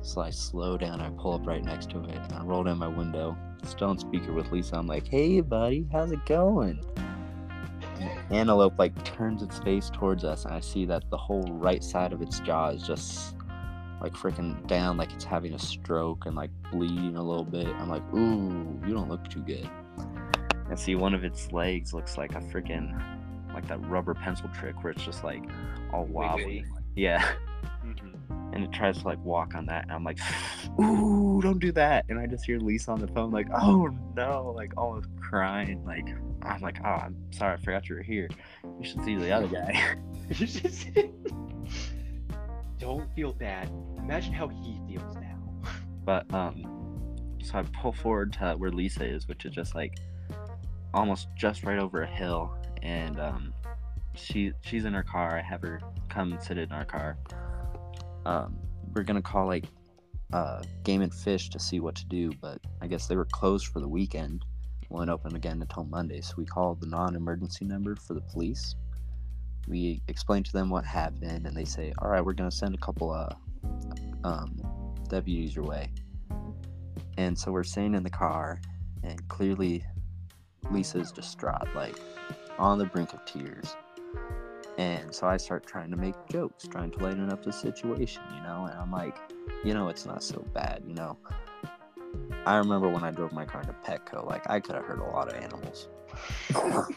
So 0.02 0.20
I 0.20 0.30
slow 0.30 0.76
down, 0.76 1.00
I 1.00 1.08
pull 1.10 1.32
up 1.32 1.46
right 1.46 1.64
next 1.64 1.90
to 1.90 2.04
it, 2.04 2.14
and 2.14 2.32
I 2.34 2.44
roll 2.44 2.64
down 2.64 2.78
my 2.78 2.88
window, 2.88 3.36
on 3.82 3.98
speaker 3.98 4.32
with 4.32 4.50
Lisa. 4.52 4.76
I'm 4.76 4.86
like, 4.86 5.08
hey 5.08 5.40
buddy, 5.40 5.86
how's 5.92 6.12
it 6.12 6.24
going? 6.26 6.80
Antelope 8.30 8.78
like 8.78 9.04
turns 9.04 9.42
its 9.42 9.58
face 9.60 9.90
towards 9.90 10.24
us, 10.24 10.44
and 10.44 10.54
I 10.54 10.60
see 10.60 10.84
that 10.86 11.04
the 11.10 11.16
whole 11.16 11.42
right 11.52 11.82
side 11.82 12.12
of 12.12 12.22
its 12.22 12.40
jaw 12.40 12.68
is 12.68 12.82
just 12.82 13.36
like 14.00 14.12
freaking 14.12 14.66
down, 14.66 14.96
like 14.96 15.12
it's 15.12 15.24
having 15.24 15.54
a 15.54 15.58
stroke 15.58 16.26
and 16.26 16.34
like 16.34 16.50
bleeding 16.70 17.16
a 17.16 17.22
little 17.22 17.44
bit. 17.44 17.66
I'm 17.66 17.88
like, 17.88 18.02
ooh, 18.14 18.80
you 18.86 18.94
don't 18.94 19.08
look 19.08 19.28
too 19.28 19.40
good. 19.40 19.68
And 20.68 20.78
see, 20.78 20.94
one 20.94 21.14
of 21.14 21.24
its 21.24 21.52
legs 21.52 21.92
looks 21.92 22.16
like 22.18 22.34
a 22.34 22.40
freaking 22.40 23.00
like 23.52 23.66
that 23.68 23.80
rubber 23.88 24.14
pencil 24.14 24.48
trick 24.58 24.82
where 24.82 24.92
it's 24.92 25.04
just 25.04 25.22
like 25.22 25.42
all 25.92 26.04
wobbly. 26.06 26.44
Wiggly. 26.44 26.64
Yeah. 26.96 27.24
Mhm. 27.84 28.13
And 28.54 28.64
it 28.64 28.72
tries 28.72 28.98
to 28.98 29.04
like 29.04 29.22
walk 29.24 29.54
on 29.54 29.66
that, 29.66 29.82
and 29.82 29.92
I'm 29.92 30.04
like, 30.04 30.18
ooh, 30.80 31.40
don't 31.42 31.58
do 31.58 31.72
that. 31.72 32.06
And 32.08 32.18
I 32.18 32.26
just 32.26 32.46
hear 32.46 32.58
Lisa 32.58 32.92
on 32.92 33.00
the 33.00 33.08
phone, 33.08 33.30
like, 33.30 33.48
oh 33.54 33.90
no, 34.16 34.52
like 34.56 34.72
almost 34.76 35.08
crying. 35.20 35.84
Like, 35.84 36.06
I'm 36.42 36.60
like, 36.60 36.78
oh, 36.84 36.88
I'm 36.88 37.16
sorry, 37.32 37.54
I 37.54 37.56
forgot 37.56 37.88
you 37.88 37.96
were 37.96 38.02
here. 38.02 38.28
You 38.62 38.84
should 38.86 39.04
see 39.04 39.16
the 39.16 39.32
other 39.32 39.48
guy. 39.48 39.96
Don't 42.78 43.14
feel 43.14 43.32
bad. 43.32 43.70
Imagine 43.98 44.32
how 44.32 44.48
he 44.48 44.80
feels 44.88 45.14
now. 45.16 45.40
But 46.04 46.32
um, 46.34 46.64
so 47.42 47.58
I 47.58 47.62
pull 47.62 47.92
forward 47.92 48.32
to 48.34 48.54
where 48.56 48.70
Lisa 48.70 49.04
is, 49.04 49.26
which 49.28 49.44
is 49.44 49.52
just 49.52 49.74
like 49.74 49.98
almost 50.92 51.28
just 51.36 51.64
right 51.64 51.78
over 51.78 52.02
a 52.02 52.06
hill, 52.06 52.56
and 52.82 53.18
um, 53.18 53.54
she 54.14 54.52
she's 54.62 54.84
in 54.84 54.94
her 54.94 55.02
car. 55.02 55.36
I 55.36 55.42
have 55.42 55.62
her 55.62 55.80
come 56.08 56.38
sit 56.40 56.58
in 56.58 56.72
our 56.72 56.84
car. 56.84 57.18
Um, 58.24 58.58
we're 58.94 59.02
gonna 59.02 59.22
call 59.22 59.46
like 59.46 59.66
uh, 60.32 60.62
Game 60.82 61.02
and 61.02 61.12
Fish 61.14 61.50
to 61.50 61.58
see 61.58 61.80
what 61.80 61.94
to 61.96 62.06
do, 62.06 62.32
but 62.40 62.58
I 62.80 62.86
guess 62.86 63.06
they 63.06 63.16
were 63.16 63.26
closed 63.26 63.66
for 63.66 63.80
the 63.80 63.88
weekend. 63.88 64.44
Won't 64.88 65.10
open 65.10 65.34
again 65.34 65.60
until 65.60 65.84
Monday, 65.84 66.20
so 66.20 66.34
we 66.36 66.44
called 66.44 66.80
the 66.80 66.86
non-emergency 66.86 67.64
number 67.64 67.96
for 67.96 68.14
the 68.14 68.20
police. 68.20 68.74
We 69.66 70.02
explained 70.08 70.46
to 70.46 70.52
them 70.52 70.70
what 70.70 70.84
happened, 70.84 71.46
and 71.46 71.56
they 71.56 71.64
say, 71.64 71.92
"All 71.98 72.08
right, 72.08 72.24
we're 72.24 72.34
gonna 72.34 72.50
send 72.50 72.74
a 72.74 72.78
couple 72.78 73.12
of 73.12 73.36
um, 74.24 74.56
deputies 75.08 75.54
your 75.54 75.64
way." 75.64 75.90
And 77.16 77.38
so 77.38 77.52
we're 77.52 77.64
sitting 77.64 77.94
in 77.94 78.02
the 78.02 78.10
car, 78.10 78.60
and 79.02 79.26
clearly 79.28 79.84
Lisa's 80.70 81.12
distraught, 81.12 81.68
like 81.74 81.98
on 82.58 82.78
the 82.78 82.86
brink 82.86 83.12
of 83.12 83.24
tears. 83.24 83.76
And 84.76 85.14
so 85.14 85.26
I 85.26 85.36
start 85.36 85.66
trying 85.66 85.90
to 85.90 85.96
make 85.96 86.14
jokes, 86.28 86.66
trying 86.66 86.90
to 86.92 86.98
lighten 86.98 87.30
up 87.30 87.44
the 87.44 87.52
situation, 87.52 88.22
you 88.34 88.42
know? 88.42 88.66
And 88.70 88.78
I'm 88.78 88.90
like, 88.90 89.16
you 89.64 89.72
know, 89.72 89.88
it's 89.88 90.04
not 90.04 90.22
so 90.22 90.44
bad, 90.52 90.82
you 90.86 90.94
know? 90.94 91.16
I 92.46 92.56
remember 92.56 92.88
when 92.88 93.04
I 93.04 93.10
drove 93.10 93.32
my 93.32 93.44
car 93.44 93.60
into 93.60 93.74
Petco, 93.84 94.26
like, 94.28 94.48
I 94.50 94.60
could 94.60 94.74
have 94.74 94.84
hurt 94.84 94.98
a 94.98 95.04
lot 95.04 95.28
of 95.28 95.34
animals. 95.34 95.88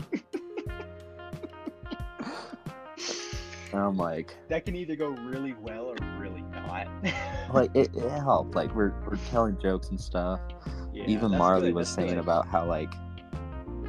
and 3.73 3.81
I'm 3.81 3.97
like, 3.97 4.35
That 4.49 4.65
can 4.65 4.75
either 4.75 4.95
go 4.95 5.09
really 5.09 5.53
well 5.53 5.85
or 5.85 5.95
really 6.19 6.41
not. 6.41 6.87
like 7.53 7.71
it, 7.75 7.95
it 7.95 8.09
helped. 8.09 8.55
Like 8.55 8.73
we're 8.75 8.93
we're 9.05 9.17
telling 9.29 9.57
jokes 9.59 9.89
and 9.89 9.99
stuff. 9.99 10.39
Yeah, 10.93 11.05
Even 11.07 11.31
Marley 11.31 11.67
good, 11.67 11.75
was 11.75 11.89
saying 11.89 12.09
good. 12.09 12.17
about 12.17 12.47
how 12.47 12.65
like 12.65 12.93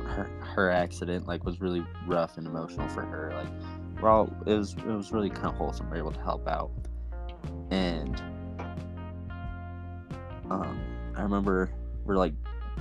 her 0.06 0.30
her 0.40 0.70
accident 0.70 1.26
like 1.26 1.44
was 1.44 1.60
really 1.60 1.84
rough 2.06 2.38
and 2.38 2.46
emotional 2.46 2.88
for 2.88 3.02
her. 3.02 3.32
Like 3.34 3.48
we're 4.00 4.08
all 4.08 4.32
it 4.46 4.54
was 4.54 4.74
it 4.74 4.86
was 4.86 5.12
really 5.12 5.30
kind 5.30 5.46
of 5.46 5.54
wholesome. 5.54 5.90
We 5.90 5.96
are 5.96 6.00
able 6.00 6.12
to 6.12 6.20
help 6.20 6.46
out, 6.48 6.70
and 7.70 8.20
um, 10.50 10.80
I 11.16 11.22
remember 11.22 11.70
we're 12.04 12.16
like 12.16 12.34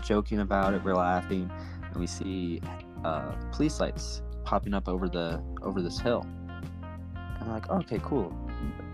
joking 0.03 0.39
about 0.39 0.73
it, 0.73 0.83
we're 0.83 0.95
laughing, 0.95 1.51
and 1.83 1.95
we 1.95 2.07
see 2.07 2.61
uh, 3.03 3.31
police 3.51 3.79
lights 3.79 4.21
popping 4.43 4.73
up 4.73 4.87
over 4.87 5.09
the 5.09 5.41
over 5.61 5.81
this 5.81 5.99
hill. 5.99 6.25
I'm 7.41 7.49
like, 7.49 7.69
okay, 7.69 7.99
cool. 8.03 8.35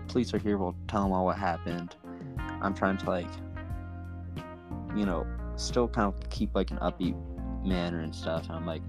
Police 0.08 0.32
are 0.34 0.38
here. 0.38 0.58
We'll 0.58 0.76
tell 0.88 1.02
them 1.02 1.12
all 1.12 1.24
what 1.24 1.38
happened. 1.38 1.96
I'm 2.38 2.74
trying 2.74 2.98
to 2.98 3.10
like, 3.10 3.30
you 4.94 5.04
know, 5.06 5.26
still 5.56 5.88
kind 5.88 6.12
of 6.12 6.30
keep 6.30 6.54
like 6.54 6.70
an 6.70 6.78
upbeat 6.78 7.16
manner 7.64 8.00
and 8.00 8.14
stuff. 8.14 8.44
And 8.44 8.52
I'm 8.52 8.66
like, 8.66 8.82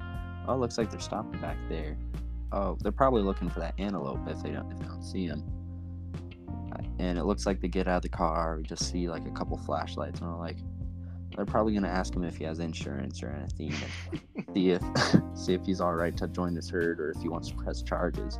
oh, 0.47 0.55
looks 0.57 0.77
like 0.77 0.91
they're 0.91 0.99
stopping 0.99 1.39
back 1.41 1.57
there. 1.69 1.97
Oh, 2.51 2.77
they're 2.81 2.91
probably 2.91 3.21
looking 3.21 3.49
for 3.49 3.59
that 3.59 3.73
antelope 3.79 4.19
if 4.27 4.41
they 4.41 4.51
don't 4.51 4.71
if 4.71 4.79
they 4.79 4.85
don't 4.85 5.03
see 5.03 5.25
him. 5.25 5.43
And 6.99 7.17
it 7.17 7.25
looks 7.25 7.45
like 7.45 7.61
they 7.61 7.67
get 7.67 7.87
out 7.87 7.97
of 7.97 8.01
the 8.03 8.09
car. 8.09 8.57
We 8.57 8.63
just 8.63 8.89
see 8.89 9.09
like 9.09 9.25
a 9.25 9.31
couple 9.31 9.57
flashlights, 9.57 10.21
and 10.21 10.29
I'm 10.29 10.39
like, 10.39 10.57
they're 11.35 11.45
probably 11.45 11.73
gonna 11.73 11.89
ask 11.89 12.13
him 12.13 12.23
if 12.23 12.37
he 12.37 12.43
has 12.45 12.59
insurance 12.59 13.21
or 13.21 13.29
anything, 13.29 13.73
and 14.35 14.45
see 14.53 14.71
if 14.71 14.81
see 15.35 15.53
if 15.53 15.65
he's 15.65 15.81
all 15.81 15.93
right 15.93 16.15
to 16.17 16.27
join 16.27 16.53
this 16.53 16.69
herd 16.69 16.99
or 16.99 17.11
if 17.11 17.21
he 17.21 17.29
wants 17.29 17.49
to 17.49 17.55
press 17.55 17.81
charges. 17.81 18.39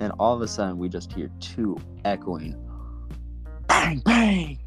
and 0.00 0.12
all 0.18 0.34
of 0.34 0.42
a 0.42 0.48
sudden, 0.48 0.78
we 0.78 0.88
just 0.88 1.12
hear 1.12 1.30
two 1.40 1.76
echoing 2.04 2.56
bang 3.66 4.00
bang 4.00 4.58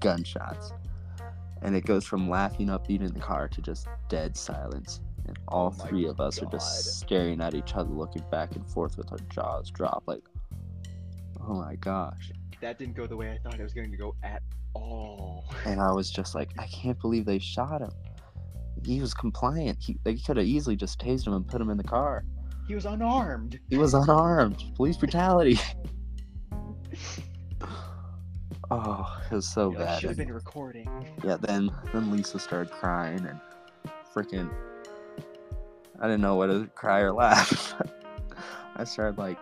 gunshots, 0.00 0.72
and 1.62 1.74
it 1.74 1.86
goes 1.86 2.04
from 2.04 2.28
laughing 2.28 2.66
upbeat 2.66 3.00
in 3.00 3.12
the 3.14 3.20
car 3.20 3.48
to 3.48 3.62
just 3.62 3.86
dead 4.08 4.36
silence. 4.36 5.00
And 5.26 5.38
oh 5.48 5.54
all 5.54 5.66
Oh 5.78 5.84
three 5.86 6.06
of 6.06 6.20
us 6.20 6.42
are 6.42 6.46
just 6.46 7.00
staring 7.00 7.40
at 7.40 7.54
each 7.54 7.74
other, 7.74 7.90
looking 7.90 8.24
back 8.30 8.56
and 8.56 8.68
forth 8.68 8.96
with 8.96 9.12
our 9.12 9.18
jaws 9.30 9.70
dropped, 9.70 10.08
like, 10.08 10.22
oh 11.46 11.54
my 11.54 11.76
gosh. 11.76 12.32
That 12.60 12.78
didn't 12.78 12.96
go 12.96 13.06
the 13.06 13.16
way 13.16 13.30
I 13.30 13.38
thought 13.38 13.58
it 13.58 13.62
was 13.62 13.74
going 13.74 13.90
to 13.90 13.96
go 13.96 14.14
at 14.22 14.42
all. 14.74 15.44
And 15.64 15.80
I 15.80 15.92
was 15.92 16.10
just 16.10 16.34
like, 16.34 16.50
I 16.58 16.66
can't 16.66 17.00
believe 17.00 17.24
they 17.24 17.38
shot 17.38 17.80
him. 17.80 17.90
He 18.84 19.00
was 19.00 19.14
compliant. 19.14 19.78
He, 19.80 19.98
they 20.04 20.16
could 20.16 20.36
have 20.36 20.46
easily 20.46 20.76
just 20.76 21.00
tased 21.00 21.26
him 21.26 21.34
and 21.34 21.46
put 21.46 21.60
him 21.60 21.70
in 21.70 21.76
the 21.76 21.84
car. 21.84 22.24
He 22.66 22.74
was 22.74 22.86
unarmed. 22.86 23.58
He 23.68 23.78
was 23.78 23.94
unarmed. 23.94 24.62
Police 24.76 24.96
brutality. 24.96 25.58
oh, 28.70 29.22
it 29.30 29.34
was 29.34 29.48
so 29.48 29.74
I 29.74 29.78
bad. 29.78 30.00
should 30.00 30.10
have 30.10 30.16
been 30.16 30.32
recording. 30.32 30.88
yeah, 31.24 31.36
then 31.36 31.70
then 31.92 32.10
Lisa 32.10 32.38
started 32.38 32.72
crying 32.72 33.26
and 33.26 33.40
freaking. 34.14 34.50
I 36.02 36.06
didn't 36.06 36.20
know 36.20 36.34
whether 36.34 36.64
to 36.64 36.66
cry 36.66 36.98
or 36.98 37.12
laugh. 37.12 37.80
I 38.76 38.82
started 38.82 39.18
like 39.18 39.38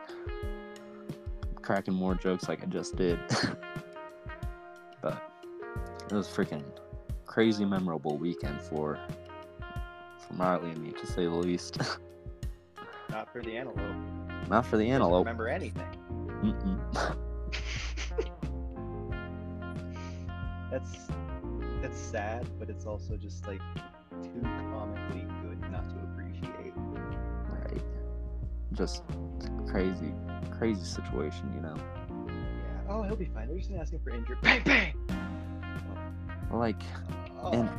cracking 1.63 1.95
more 1.95 2.15
jokes 2.15 2.51
like 2.51 2.63
I 2.63 2.67
just 2.67 2.97
did. 2.97 3.19
but 5.01 5.23
it 6.05 6.13
was 6.13 6.29
a 6.29 6.31
freaking 6.31 6.63
crazy 7.25 7.65
memorable 7.65 8.19
weekend 8.19 8.61
for 8.61 8.99
for 10.19 10.35
Marley 10.35 10.71
and 10.71 10.83
me 10.83 10.93
to 10.93 11.07
say 11.07 11.25
the 11.25 11.31
least. 11.31 11.79
Not 13.09 13.33
for 13.33 13.41
the 13.41 13.57
antelope. 13.57 13.97
Not 14.51 14.67
for 14.67 14.77
the 14.77 14.91
antelope. 14.91 15.25
Remember 15.25 15.49
anything? 15.49 15.89
Mm-mm. 16.43 17.17
That's 20.71 21.09
that's 21.81 21.99
sad, 21.99 22.47
but 22.59 22.69
it's 22.69 22.85
also 22.85 23.17
just 23.17 23.47
like 23.47 23.63
too 24.23 24.43
comically 24.43 25.27
Just 28.73 29.03
crazy, 29.69 30.13
crazy 30.51 30.85
situation, 30.85 31.53
you 31.55 31.61
know. 31.61 31.75
Yeah. 32.27 32.33
Oh, 32.89 33.03
he'll 33.03 33.17
be 33.17 33.27
fine. 33.27 33.49
They're 33.49 33.57
just 33.59 33.69
gonna 33.71 33.81
ask 33.83 33.93
him 33.93 34.01
for 34.03 34.11
injury. 34.11 34.37
Bang 34.43 34.63
bang. 34.65 34.95
Like 36.53 36.83
Oh. 37.43 37.53
and 37.53 37.71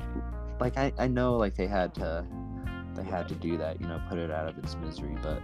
like 0.59 0.75
I, 0.77 0.91
I 0.97 1.07
know 1.07 1.35
like 1.37 1.53
they 1.55 1.67
had 1.67 1.93
to 1.95 2.25
they 2.95 3.03
had 3.03 3.27
to 3.29 3.35
do 3.35 3.57
that 3.57 3.79
you 3.79 3.87
know 3.87 4.01
put 4.09 4.17
it 4.17 4.31
out 4.31 4.47
of 4.49 4.57
its 4.57 4.75
misery 4.77 5.15
but 5.21 5.39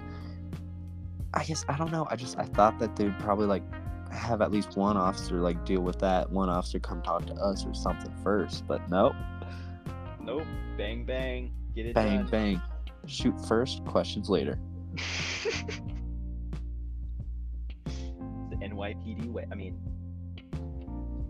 i 1.35 1.43
guess 1.43 1.63
i 1.69 1.77
don't 1.77 1.91
know 1.91 2.07
i 2.09 2.15
just 2.15 2.35
i 2.39 2.43
thought 2.45 2.79
that 2.79 2.95
they'd 2.95 3.17
probably 3.19 3.45
like 3.45 3.61
have 4.11 4.41
at 4.41 4.51
least 4.51 4.75
one 4.75 4.97
officer 4.97 5.35
like 5.35 5.63
deal 5.65 5.81
with 5.81 5.99
that 5.99 6.29
one 6.31 6.49
officer 6.49 6.79
come 6.79 6.99
talk 7.03 7.25
to 7.27 7.33
us 7.35 7.63
or 7.65 7.75
something 7.75 8.11
first 8.23 8.65
but 8.67 8.89
nope 8.89 9.13
Nope. 10.23 10.43
Bang 10.77 11.05
bang. 11.05 11.51
Get 11.75 11.85
it 11.85 11.93
bang 11.95 12.17
done. 12.21 12.27
bang 12.31 12.61
shoot 13.05 13.39
first 13.47 13.85
questions 13.85 14.29
later 14.31 14.57
the 18.49 18.55
NYPD 18.61 19.31
way. 19.31 19.45
I 19.51 19.55
mean, 19.55 19.77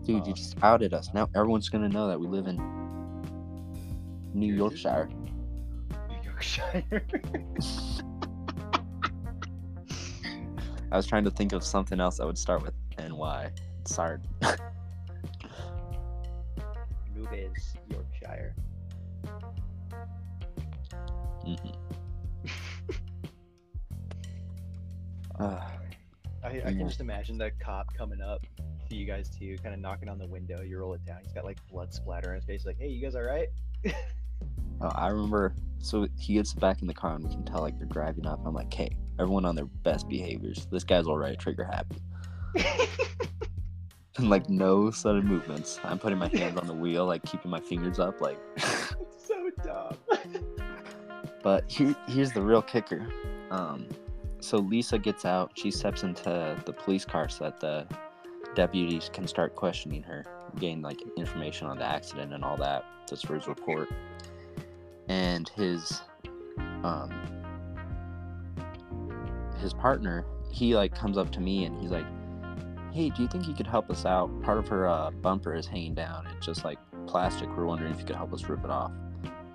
dude 0.04 0.22
Uh, 0.22 0.24
you 0.26 0.34
just 0.34 0.56
outed 0.62 0.94
us 0.94 1.10
now 1.14 1.28
everyone's 1.34 1.68
gonna 1.68 1.88
know 1.88 2.08
that 2.08 2.18
we 2.18 2.26
live 2.26 2.46
in 2.46 2.56
new 4.34 4.48
New 4.48 4.54
yorkshire 4.54 5.08
New 6.08 6.16
Yorkshire. 6.24 6.84
i 10.90 10.96
was 10.96 11.06
trying 11.06 11.24
to 11.24 11.30
think 11.30 11.52
of 11.52 11.62
something 11.62 12.00
else 12.00 12.16
that 12.18 12.26
would 12.26 12.38
start 12.38 12.62
with 12.62 12.74
ny 12.98 13.50
sorry 13.84 14.18
Move 17.14 17.32
is 17.32 17.74
Yorkshire. 17.90 18.54
Mhm. 21.44 21.77
Uh, 25.38 25.60
I, 26.42 26.48
I 26.48 26.60
can 26.60 26.86
just 26.86 27.00
imagine 27.00 27.38
the 27.38 27.50
cop 27.60 27.92
coming 27.94 28.20
up 28.20 28.44
to 28.88 28.96
you 28.96 29.06
guys 29.06 29.28
too, 29.28 29.56
kind 29.62 29.74
of 29.74 29.80
knocking 29.80 30.08
on 30.08 30.18
the 30.18 30.26
window. 30.26 30.62
You 30.62 30.78
roll 30.78 30.94
it 30.94 31.04
down. 31.04 31.18
He's 31.22 31.32
got 31.32 31.44
like 31.44 31.58
blood 31.70 31.92
splatter 31.92 32.30
on 32.30 32.36
his 32.36 32.44
face. 32.44 32.64
Like, 32.66 32.78
hey, 32.78 32.88
you 32.88 33.00
guys 33.02 33.14
all 33.14 33.22
right? 33.22 33.48
Oh, 34.80 34.92
I 34.94 35.08
remember. 35.08 35.56
So 35.80 36.06
he 36.16 36.34
gets 36.34 36.54
back 36.54 36.82
in 36.82 36.86
the 36.86 36.94
car 36.94 37.16
and 37.16 37.24
we 37.24 37.30
can 37.30 37.44
tell 37.44 37.62
like 37.62 37.76
they're 37.78 37.88
driving 37.88 38.26
up. 38.26 38.38
I'm 38.46 38.54
like, 38.54 38.72
hey, 38.72 38.96
everyone 39.18 39.44
on 39.44 39.56
their 39.56 39.64
best 39.64 40.08
behaviors. 40.08 40.68
This 40.70 40.84
guy's 40.84 41.06
already 41.06 41.36
trigger 41.36 41.64
happy. 41.64 41.96
And 44.18 44.28
like 44.28 44.48
no 44.48 44.90
sudden 44.90 45.24
movements. 45.26 45.78
I'm 45.84 45.98
putting 45.98 46.18
my 46.18 46.26
hands 46.26 46.58
on 46.58 46.66
the 46.66 46.74
wheel, 46.74 47.06
like 47.06 47.22
keeping 47.24 47.52
my 47.52 47.60
fingers 47.60 48.00
up, 48.00 48.20
like. 48.20 48.38
so 48.58 49.50
dumb. 49.64 49.96
but 51.42 51.70
here, 51.70 51.94
here's 52.08 52.32
the 52.32 52.42
real 52.42 52.60
kicker. 52.60 53.06
Um, 53.52 53.86
so 54.40 54.58
Lisa 54.58 54.98
gets 54.98 55.24
out. 55.24 55.52
She 55.54 55.70
steps 55.70 56.02
into 56.02 56.60
the 56.64 56.72
police 56.72 57.04
car 57.04 57.28
so 57.28 57.44
that 57.44 57.60
the 57.60 57.86
deputies 58.54 59.10
can 59.12 59.26
start 59.26 59.54
questioning 59.54 60.02
her, 60.02 60.24
gain 60.58 60.82
like 60.82 61.00
information 61.16 61.66
on 61.66 61.78
the 61.78 61.84
accident 61.84 62.32
and 62.32 62.44
all 62.44 62.56
that. 62.56 62.84
That's 63.08 63.22
for 63.22 63.34
his 63.34 63.46
report. 63.46 63.88
And 65.08 65.48
his, 65.50 66.02
um, 66.84 67.10
his 69.60 69.72
partner, 69.72 70.24
he 70.50 70.74
like 70.74 70.94
comes 70.94 71.16
up 71.18 71.30
to 71.32 71.40
me 71.40 71.64
and 71.64 71.80
he's 71.80 71.90
like, 71.90 72.06
"Hey, 72.92 73.10
do 73.10 73.22
you 73.22 73.28
think 73.28 73.48
you 73.48 73.54
could 73.54 73.66
help 73.66 73.90
us 73.90 74.04
out? 74.04 74.30
Part 74.42 74.58
of 74.58 74.68
her 74.68 74.86
uh, 74.86 75.10
bumper 75.10 75.54
is 75.54 75.66
hanging 75.66 75.94
down. 75.94 76.26
It's 76.36 76.46
just 76.46 76.64
like 76.64 76.78
plastic. 77.06 77.48
We're 77.56 77.64
wondering 77.64 77.92
if 77.92 78.00
you 78.00 78.06
could 78.06 78.16
help 78.16 78.32
us 78.32 78.44
rip 78.44 78.64
it 78.64 78.70
off." 78.70 78.92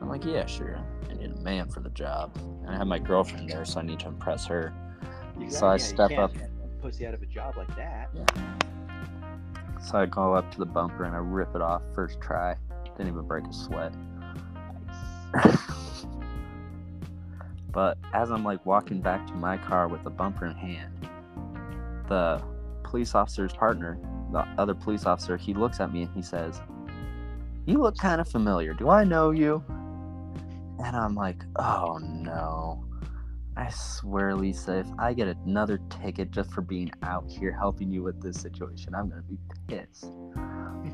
I'm 0.04 0.10
like, 0.10 0.26
"Yeah, 0.26 0.46
sure. 0.46 0.78
I 1.10 1.14
need 1.14 1.32
a 1.32 1.40
man 1.40 1.70
for 1.70 1.80
the 1.80 1.90
job." 1.90 2.36
And 2.36 2.70
I 2.70 2.78
have 2.78 2.88
my 2.88 3.00
girlfriend 3.00 3.50
there, 3.50 3.64
so 3.64 3.80
I 3.80 3.84
need 3.84 4.02
to 4.02 4.08
impress 4.08 4.46
her. 4.48 4.74
So 5.48 5.66
I 5.66 5.76
you 5.76 5.80
step 5.80 6.12
up. 6.12 6.34
Pussy 6.82 7.08
out 7.08 7.14
of 7.14 7.22
a 7.22 7.26
job 7.26 7.56
like 7.56 7.74
that. 7.78 8.10
So 9.82 9.98
I 9.98 10.06
go 10.06 10.34
up 10.34 10.52
to 10.52 10.60
the 10.60 10.66
bumper 10.66 11.06
and 11.06 11.16
I 11.16 11.20
rip 11.20 11.56
it 11.56 11.62
off 11.62 11.84
first 11.96 12.20
try. 12.20 12.58
Didn't 12.98 13.14
even 13.14 13.26
break 13.26 13.46
a 13.48 13.54
sweat. 13.54 13.94
Nice. 15.34 16.06
but 17.72 17.98
as 18.14 18.30
I'm 18.30 18.44
like 18.44 18.66
walking 18.66 19.00
back 19.00 19.26
to 19.28 19.34
my 19.36 19.58
car 19.58 19.88
with 19.88 20.04
the 20.04 20.10
bumper 20.10 20.46
in 20.46 20.56
hand, 20.56 21.08
the 22.10 22.44
police 22.84 23.16
officer's 23.16 23.54
partner, 23.54 23.98
the 24.34 24.46
other 24.58 24.76
police 24.76 25.06
officer, 25.06 25.38
he 25.38 25.54
looks 25.54 25.80
at 25.80 25.94
me 25.94 26.04
and 26.04 26.14
he 26.14 26.22
says, 26.22 26.62
You 27.66 27.78
look 27.78 27.98
kind 27.98 28.20
of 28.20 28.28
familiar. 28.28 28.74
Do 28.74 28.90
I 28.90 29.06
know 29.06 29.32
you? 29.32 29.64
And 30.84 30.96
I'm 30.96 31.16
like, 31.16 31.44
Oh 31.56 31.98
no. 32.02 32.86
I 33.56 33.70
swear, 33.70 34.36
Lisa, 34.36 34.80
if 34.80 34.88
I 34.98 35.14
get 35.14 35.28
another 35.46 35.80
ticket 35.90 36.32
just 36.32 36.52
for 36.52 36.62
being 36.62 36.92
out 37.04 37.30
here 37.30 37.52
helping 37.52 37.92
you 37.92 38.02
with 38.02 38.20
this 38.20 38.40
situation, 38.42 38.96
I'm 38.96 39.10
gonna 39.10 39.22
be 39.22 39.38
pissed. 39.68 40.12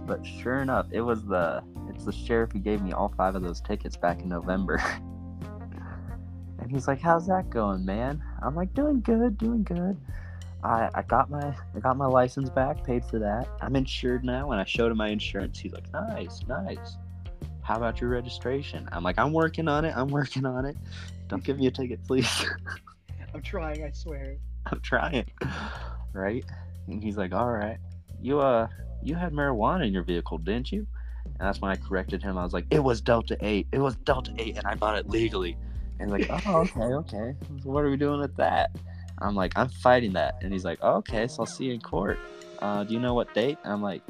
But 0.05 0.25
sure 0.25 0.57
enough, 0.59 0.87
it 0.91 1.01
was 1.01 1.23
the 1.25 1.63
it's 1.87 2.03
the 2.03 2.11
sheriff 2.11 2.51
who 2.51 2.59
gave 2.59 2.81
me 2.81 2.91
all 2.91 3.13
five 3.15 3.35
of 3.35 3.43
those 3.43 3.61
tickets 3.61 3.95
back 3.95 4.21
in 4.21 4.29
November. 4.29 4.75
and 6.59 6.69
he's 6.69 6.87
like, 6.87 6.99
"How's 6.99 7.27
that 7.27 7.49
going, 7.49 7.85
man?" 7.85 8.21
I'm 8.41 8.55
like, 8.55 8.73
"Doing 8.73 9.01
good, 9.01 9.37
doing 9.37 9.63
good." 9.63 9.97
I, 10.63 10.89
I 10.93 11.03
got 11.03 11.29
my 11.29 11.55
I 11.75 11.79
got 11.79 11.95
my 11.95 12.07
license 12.07 12.49
back, 12.49 12.83
paid 12.83 13.05
for 13.05 13.19
that. 13.19 13.47
I'm 13.61 13.75
insured 13.75 14.25
now, 14.25 14.51
and 14.51 14.59
I 14.59 14.65
showed 14.65 14.91
him 14.91 14.97
my 14.97 15.09
insurance. 15.09 15.59
He's 15.59 15.73
like, 15.73 15.91
"Nice, 15.93 16.41
nice. 16.47 16.97
How 17.69 17.77
about 17.77 18.01
your 18.01 18.09
registration?" 18.09 18.89
I'm 18.91 19.03
like, 19.03 19.19
"I'm 19.19 19.31
working 19.31 19.67
on 19.67 19.85
it. 19.85 19.95
I'm 19.95 20.07
working 20.07 20.45
on 20.45 20.65
it. 20.65 20.75
Don't 21.27 21.43
give 21.43 21.59
me 21.59 21.67
a 21.67 21.71
ticket, 21.71 22.03
please." 22.05 22.45
I'm 23.33 23.43
trying. 23.43 23.83
I 23.83 23.91
swear. 23.91 24.37
I'm 24.65 24.81
trying. 24.81 25.25
right? 26.13 26.43
And 26.87 27.03
he's 27.03 27.15
like, 27.15 27.31
all 27.31 27.51
right, 27.51 27.77
you 28.19 28.39
uh, 28.39 28.67
you 29.03 29.15
had 29.15 29.33
marijuana 29.33 29.85
in 29.85 29.93
your 29.93 30.03
vehicle, 30.03 30.39
didn't 30.39 30.71
you? 30.71 30.87
And 31.25 31.47
that's 31.47 31.61
when 31.61 31.71
I 31.71 31.75
corrected 31.75 32.23
him. 32.23 32.37
I 32.37 32.43
was 32.43 32.53
like, 32.53 32.65
it 32.71 32.83
was 32.83 33.01
Delta 33.01 33.37
Eight. 33.41 33.67
It 33.71 33.79
was 33.79 33.95
Delta 33.97 34.33
Eight, 34.39 34.57
and 34.57 34.65
I 34.65 34.75
bought 34.75 34.97
it 34.97 35.07
legally. 35.07 35.57
And 35.99 36.09
like, 36.09 36.27
oh, 36.47 36.61
okay, 36.61 36.81
okay. 36.81 37.35
So 37.63 37.69
what 37.69 37.83
are 37.83 37.89
we 37.91 37.97
doing 37.97 38.19
with 38.19 38.35
that? 38.37 38.75
I'm 39.19 39.35
like, 39.35 39.53
I'm 39.55 39.69
fighting 39.69 40.13
that. 40.13 40.39
And 40.41 40.51
he's 40.51 40.65
like, 40.65 40.79
oh, 40.81 40.95
okay, 40.95 41.27
so 41.27 41.41
I'll 41.41 41.45
see 41.45 41.65
you 41.65 41.73
in 41.73 41.81
court. 41.81 42.17
Uh, 42.59 42.83
do 42.83 42.93
you 42.93 42.99
know 42.99 43.13
what 43.13 43.33
date? 43.33 43.57
And 43.63 43.73
I'm 43.73 43.81
like, 43.81 44.01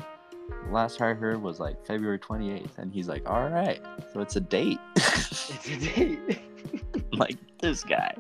last 0.70 1.02
I 1.02 1.14
heard 1.14 1.42
was 1.42 1.60
like 1.60 1.86
February 1.86 2.20
28th. 2.20 2.78
And 2.78 2.94
he's 2.94 3.08
like, 3.08 3.30
all 3.30 3.50
right, 3.50 3.82
so 4.14 4.22
it's 4.22 4.36
a 4.36 4.42
date. 4.42 4.80
It's 4.96 5.68
a 5.68 5.80
date. 5.80 6.42
like 7.14 7.38
this 7.60 7.84
guy. 7.84 8.16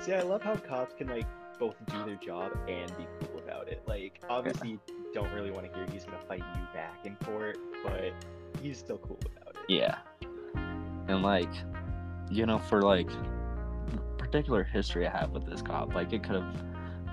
See, 0.00 0.12
I 0.12 0.22
love 0.22 0.42
how 0.42 0.56
cops 0.56 0.94
can 0.94 1.08
like 1.08 1.26
both 1.58 1.76
do 1.86 2.04
their 2.04 2.16
job 2.16 2.52
and 2.68 2.88
be 2.96 3.06
cool 3.20 3.38
about 3.38 3.68
it. 3.68 3.82
Like, 3.86 4.20
obviously, 4.28 4.70
you 4.70 4.80
don't 5.14 5.32
really 5.32 5.50
want 5.50 5.70
to 5.70 5.78
hear 5.78 5.86
he's 5.92 6.04
gonna 6.04 6.18
fight 6.26 6.42
you 6.56 6.66
back 6.74 7.04
in 7.04 7.16
court, 7.16 7.58
but 7.84 8.12
he's 8.60 8.78
still 8.78 8.98
cool 8.98 9.18
about 9.36 9.54
it. 9.54 9.62
Yeah. 9.68 9.98
And 11.08 11.22
like, 11.22 11.50
you 12.30 12.46
know, 12.46 12.58
for 12.58 12.82
like 12.82 13.08
particular 14.18 14.64
history 14.64 15.06
I 15.06 15.10
have 15.10 15.30
with 15.30 15.46
this 15.46 15.62
cop, 15.62 15.94
like 15.94 16.12
it 16.12 16.22
could 16.22 16.36
have 16.36 16.71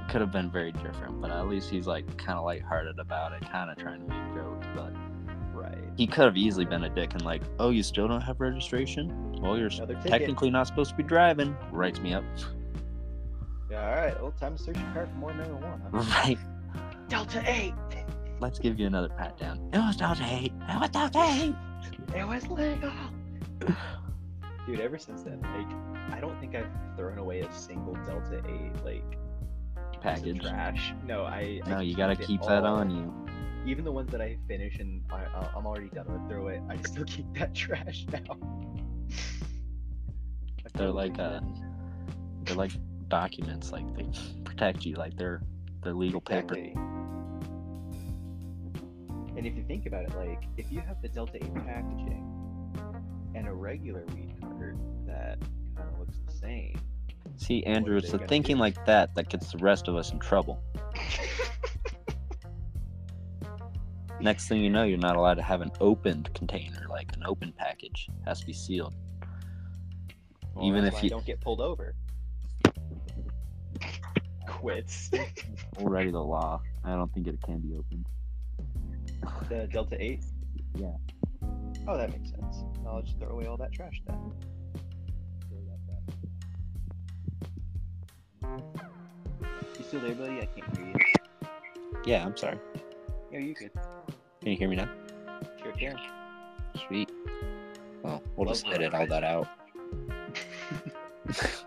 could 0.10 0.22
have 0.22 0.32
been 0.32 0.50
very 0.52 0.72
different, 0.72 1.22
but 1.22 1.32
at 1.32 1.48
least 1.48 1.70
he's 1.70 1.88
like 1.88 2.18
kind 2.18 2.38
of 2.38 2.46
lighthearted 2.46 3.00
about 3.00 3.32
it, 3.34 3.42
kind 3.50 3.70
of 3.70 3.78
trying 3.78 4.02
to 4.02 4.08
make 4.08 4.36
jokes. 4.36 4.68
But 4.76 4.94
Right. 5.54 5.78
he 5.98 6.08
could 6.08 6.24
have 6.26 6.38
easily 6.38 6.66
been 6.66 6.84
a 6.86 6.90
dick 6.90 7.14
and 7.14 7.24
like, 7.24 7.42
oh, 7.60 7.70
you 7.70 7.84
still 7.84 8.08
don't 8.08 8.22
have 8.22 8.40
registration? 8.40 9.34
Well, 9.42 9.58
you're 9.58 9.68
Another 9.68 9.96
ticket. 9.96 10.12
technically 10.12 10.50
not 10.50 10.68
supposed 10.68 10.92
to 10.92 10.96
be 10.98 11.04
driving. 11.04 11.56
Writes 11.72 12.00
me 12.00 12.14
up. 12.14 12.24
Yeah. 13.70 13.88
All 13.90 13.96
right. 13.96 14.22
Well, 14.22 14.32
time 14.32 14.56
to 14.58 14.64
search 14.64 14.78
your 14.78 14.92
car 14.94 15.06
for 15.08 15.16
more 15.18 15.32
marijuana. 15.32 15.92
Right. 15.92 16.38
Delta 17.08 17.44
Eight. 17.46 17.74
Let's 18.40 18.58
give 18.58 18.80
you 18.80 18.88
another 18.88 19.10
pat 19.10 19.38
down. 19.38 19.70
It 19.74 19.78
was 19.80 19.98
Delta 19.98 20.24
8. 20.26 20.46
It 20.70 20.80
was 20.80 20.90
Delta 20.92 21.20
8. 21.20 21.56
It 22.18 22.26
was 22.28 22.48
legal. 22.48 22.92
Dude, 24.66 24.80
ever 24.80 24.98
since 24.98 25.24
then, 25.24 25.42
like, 25.42 26.14
I 26.18 26.22
don't 26.22 26.40
think 26.40 26.56
I've 26.56 26.70
thrown 26.96 27.18
away 27.18 27.42
a 27.42 27.52
single 27.52 27.96
Delta 28.06 28.42
8 28.48 28.86
like 28.86 29.04
piece 29.12 29.18
of 29.18 29.29
Package. 30.02 30.42
trash. 30.42 30.94
No, 31.06 31.24
I. 31.24 31.62
I 31.66 31.70
No, 31.70 31.80
you 31.80 31.96
gotta 31.96 32.16
keep 32.16 32.42
that 32.44 32.64
all. 32.64 32.78
on 32.78 32.90
you. 32.90 33.14
Even 33.70 33.84
the 33.84 33.92
ones 33.92 34.10
that 34.12 34.22
I 34.22 34.38
finish 34.48 34.80
and 34.80 35.04
I, 35.12 35.24
uh, 35.26 35.52
I'm 35.56 35.66
already 35.66 35.90
done 35.90 36.06
with 36.08 36.30
throw 36.30 36.48
it, 36.48 36.62
I 36.70 36.78
still 36.78 37.04
keep 37.08 37.26
that 37.36 37.54
trash 37.54 38.06
now. 38.12 38.38
I 40.66 40.78
They're 40.78 40.92
like 40.92 41.20
uh, 41.20 41.42
they're 42.44 42.56
like 42.56 42.72
documents. 43.10 43.72
Like 43.72 43.86
they 43.96 44.08
protect 44.44 44.86
you. 44.86 44.96
Like 44.96 45.18
they're 45.18 45.42
they're 45.84 45.94
legal 45.94 46.22
paper. 46.22 46.56
Exactly. 46.56 46.74
And 49.38 49.48
if 49.48 49.56
you 49.56 49.64
think 49.64 49.86
about 49.86 50.04
it, 50.04 50.16
like 50.18 50.44
if 50.58 50.72
you 50.72 50.82
have 50.82 51.02
the 51.02 51.08
Delta 51.08 51.36
8 51.36 51.54
packaging 51.66 52.26
and 53.36 53.48
a 53.48 53.54
regular 53.54 54.04
weed 54.14 54.36
card 54.42 54.78
that 55.06 55.40
kind 55.78 55.88
of 55.94 56.00
looks 56.00 56.18
the 56.26 56.34
same, 56.34 56.78
See, 57.40 57.64
Andrew, 57.64 57.98
it's 57.98 58.12
the 58.12 58.18
thinking 58.20 58.58
do? 58.58 58.62
like 58.62 58.86
that 58.86 59.16
that 59.16 59.30
gets 59.30 59.54
the 59.54 59.58
rest 59.60 59.88
of 59.88 59.96
us 59.96 60.12
in 60.12 60.20
trouble. 60.20 60.62
Next 64.20 64.50
thing 64.50 64.62
you 64.62 64.70
know, 64.70 64.84
you're 64.84 64.98
not 64.98 65.16
allowed 65.16 65.36
to 65.36 65.42
have 65.42 65.62
an 65.62 65.72
opened 65.80 66.34
container, 66.34 66.86
like 66.90 67.16
an 67.16 67.24
open 67.26 67.54
package. 67.58 68.10
It 68.10 68.28
has 68.28 68.42
to 68.42 68.46
be 68.46 68.52
sealed. 68.52 68.94
Well, 70.54 70.66
Even 70.66 70.84
if 70.84 71.02
you- 71.02 71.10
don't 71.10 71.26
get 71.26 71.40
pulled 71.40 71.62
over. 71.62 71.96
Quits. 74.48 75.10
Already 75.78 76.12
the 76.12 76.20
law. 76.20 76.62
I 76.84 76.90
don't 76.96 77.14
think 77.14 77.28
it 77.28 77.42
can 77.42 77.60
be 77.62 77.78
opened. 77.78 78.06
the 79.48 79.68
Delta 79.72 79.96
8? 79.98 80.26
Yeah. 80.76 80.88
Oh, 81.88 81.96
that 81.96 82.12
makes 82.12 82.32
sense. 82.32 82.66
I'll 82.86 83.02
just 83.02 83.18
throw 83.18 83.30
away 83.30 83.46
all 83.46 83.56
that 83.58 83.72
trash 83.72 84.02
then. 84.06 84.34
You 89.78 89.84
still 89.84 90.02
there, 90.02 90.16
buddy? 90.16 90.42
I 90.42 90.46
can't 90.46 90.78
hear 90.78 90.88
you. 90.88 90.96
Yeah, 92.06 92.26
I'm 92.26 92.38
sorry. 92.38 92.60
Yeah, 93.32 93.40
you 93.40 93.54
good. 93.54 93.72
Can 94.42 94.52
you 94.52 94.58
hear 94.58 94.70
me 94.70 94.76
now? 94.76 94.90
Sure 95.62 95.72
can. 95.74 96.00
Sweet. 96.88 97.12
Well, 98.04 98.22
we'll 98.36 98.48
just 98.48 98.68
edit 98.68 98.94
all 98.94 99.08
that 99.08 99.24
out. 99.24 99.48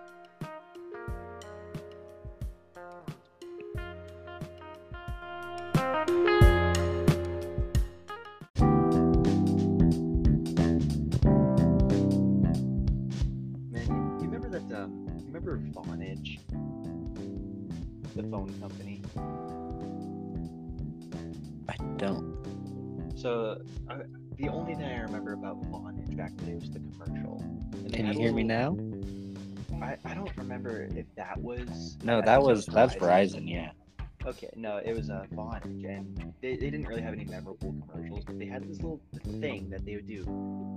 now? 28.52 28.76
I, 29.82 29.96
I 30.04 30.14
don't 30.14 30.34
remember 30.36 30.88
if 30.94 31.06
that 31.16 31.38
was. 31.38 31.96
No, 32.04 32.20
that 32.20 32.26
think 32.26 32.48
it 32.48 32.52
was 32.52 32.66
that's 32.66 32.94
Verizon. 32.94 33.48
Yeah. 33.48 33.72
Okay, 34.24 34.50
no, 34.54 34.76
it 34.76 34.94
was 34.94 35.10
uh, 35.10 35.24
Vonage, 35.34 35.84
and 35.84 36.32
they, 36.40 36.54
they 36.54 36.70
didn't 36.70 36.86
really 36.86 37.02
have 37.02 37.12
any 37.12 37.24
memorable 37.24 37.74
commercials, 37.90 38.24
but 38.24 38.38
they 38.38 38.46
had 38.46 38.62
this 38.62 38.76
little 38.76 39.00
thing 39.40 39.68
that 39.70 39.84
they 39.84 39.96
would 39.96 40.06
do 40.06 40.20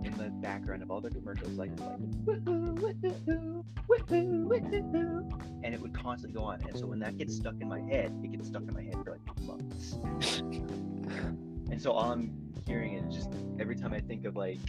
in 0.03 0.11
the 0.17 0.30
background 0.41 0.82
of 0.82 0.89
all 0.89 0.99
their 0.99 1.11
commercials, 1.11 1.51
like 1.51 1.69
like 1.80 1.99
woohoo, 2.26 2.73
woohoo, 2.80 3.63
woohoo, 3.88 4.47
woohoo, 4.47 5.61
and 5.63 5.76
it 5.76 5.80
would 5.80 5.93
constantly 5.93 6.39
go 6.39 6.45
on. 6.45 6.59
And 6.67 6.76
so 6.76 6.88
when 6.88 6.97
that 6.99 7.19
gets 7.19 7.36
stuck 7.36 7.53
in 7.61 7.69
my 7.69 7.82
head, 7.82 8.11
it 8.23 8.32
gets 8.32 8.47
stuck 8.47 8.63
in 8.63 8.73
my 8.73 8.82
head 8.82 8.95
for 9.03 9.11
like 9.11 9.39
months. 9.41 9.97
And 11.71 11.82
so 11.82 11.91
all 11.91 12.11
I'm 12.11 12.32
hearing 12.67 12.93
is 12.93 13.13
just 13.13 13.30
every 13.59 13.76
time 13.76 13.91
I 13.91 13.99
think 13.99 14.26
of 14.26 14.36
like, 14.36 14.59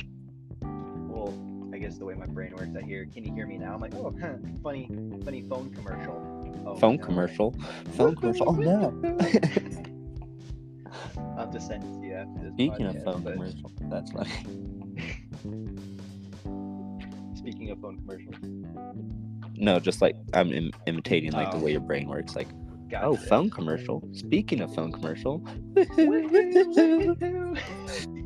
well, 0.60 1.32
I 1.76 1.78
guess 1.78 1.98
the 1.98 2.06
way 2.06 2.14
my 2.14 2.24
brain 2.24 2.54
works, 2.56 2.74
I 2.74 2.80
hear, 2.86 3.04
"Can 3.04 3.22
you 3.22 3.34
hear 3.34 3.46
me 3.46 3.58
now?" 3.58 3.74
I'm 3.74 3.82
like, 3.82 3.94
"Oh, 3.96 4.10
huh, 4.18 4.36
funny, 4.62 4.88
funny 5.22 5.42
phone 5.42 5.68
commercial." 5.74 6.54
Oh, 6.64 6.74
Phone 6.76 6.96
no. 6.96 7.04
commercial. 7.04 7.54
Phone 7.92 8.16
commercial. 8.16 8.48
Oh 8.48 8.52
no. 8.54 8.98
I'll 11.18 11.36
have 11.36 11.50
to 11.50 11.60
send 11.60 11.84
it 11.84 12.00
to 12.00 12.06
you 12.06 12.14
after 12.14 12.44
this. 12.44 12.52
Speaking 12.54 12.86
of 12.86 13.04
phone 13.04 13.22
but 13.22 13.34
commercial, 13.34 13.70
that's 13.90 14.10
funny. 14.10 14.30
Speaking 17.34 17.68
of 17.70 17.78
phone 17.82 17.98
commercials, 17.98 18.36
No, 19.54 19.78
just 19.78 20.00
like 20.00 20.16
I'm 20.32 20.50
Im- 20.54 20.72
imitating 20.86 21.32
like 21.32 21.50
the 21.50 21.58
Oh. 21.58 21.60
way 21.60 21.72
your 21.72 21.80
brain 21.82 22.08
works. 22.08 22.34
Like, 22.34 22.48
oh, 22.54 22.86
gotcha. 22.88 23.04
oh, 23.06 23.16
phone 23.16 23.50
commercial. 23.50 24.02
Speaking 24.14 24.62
of 24.62 24.74
phone 24.74 24.92
commercial. 24.92 25.44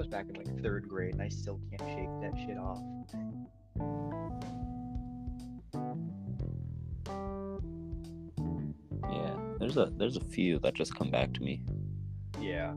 was 0.00 0.08
back 0.08 0.24
in 0.30 0.34
like 0.34 0.62
third 0.62 0.88
grade, 0.88 1.12
and 1.12 1.20
I 1.20 1.28
still 1.28 1.60
can't 1.68 1.82
shake 1.90 2.08
that 2.22 2.32
shit 2.38 2.56
off. 2.56 2.80
Yeah, 9.12 9.36
there's 9.58 9.76
a 9.76 9.92
there's 9.98 10.16
a 10.16 10.24
few 10.24 10.58
that 10.60 10.72
just 10.72 10.94
come 10.94 11.10
back 11.10 11.34
to 11.34 11.42
me. 11.42 11.62
Yeah. 12.40 12.72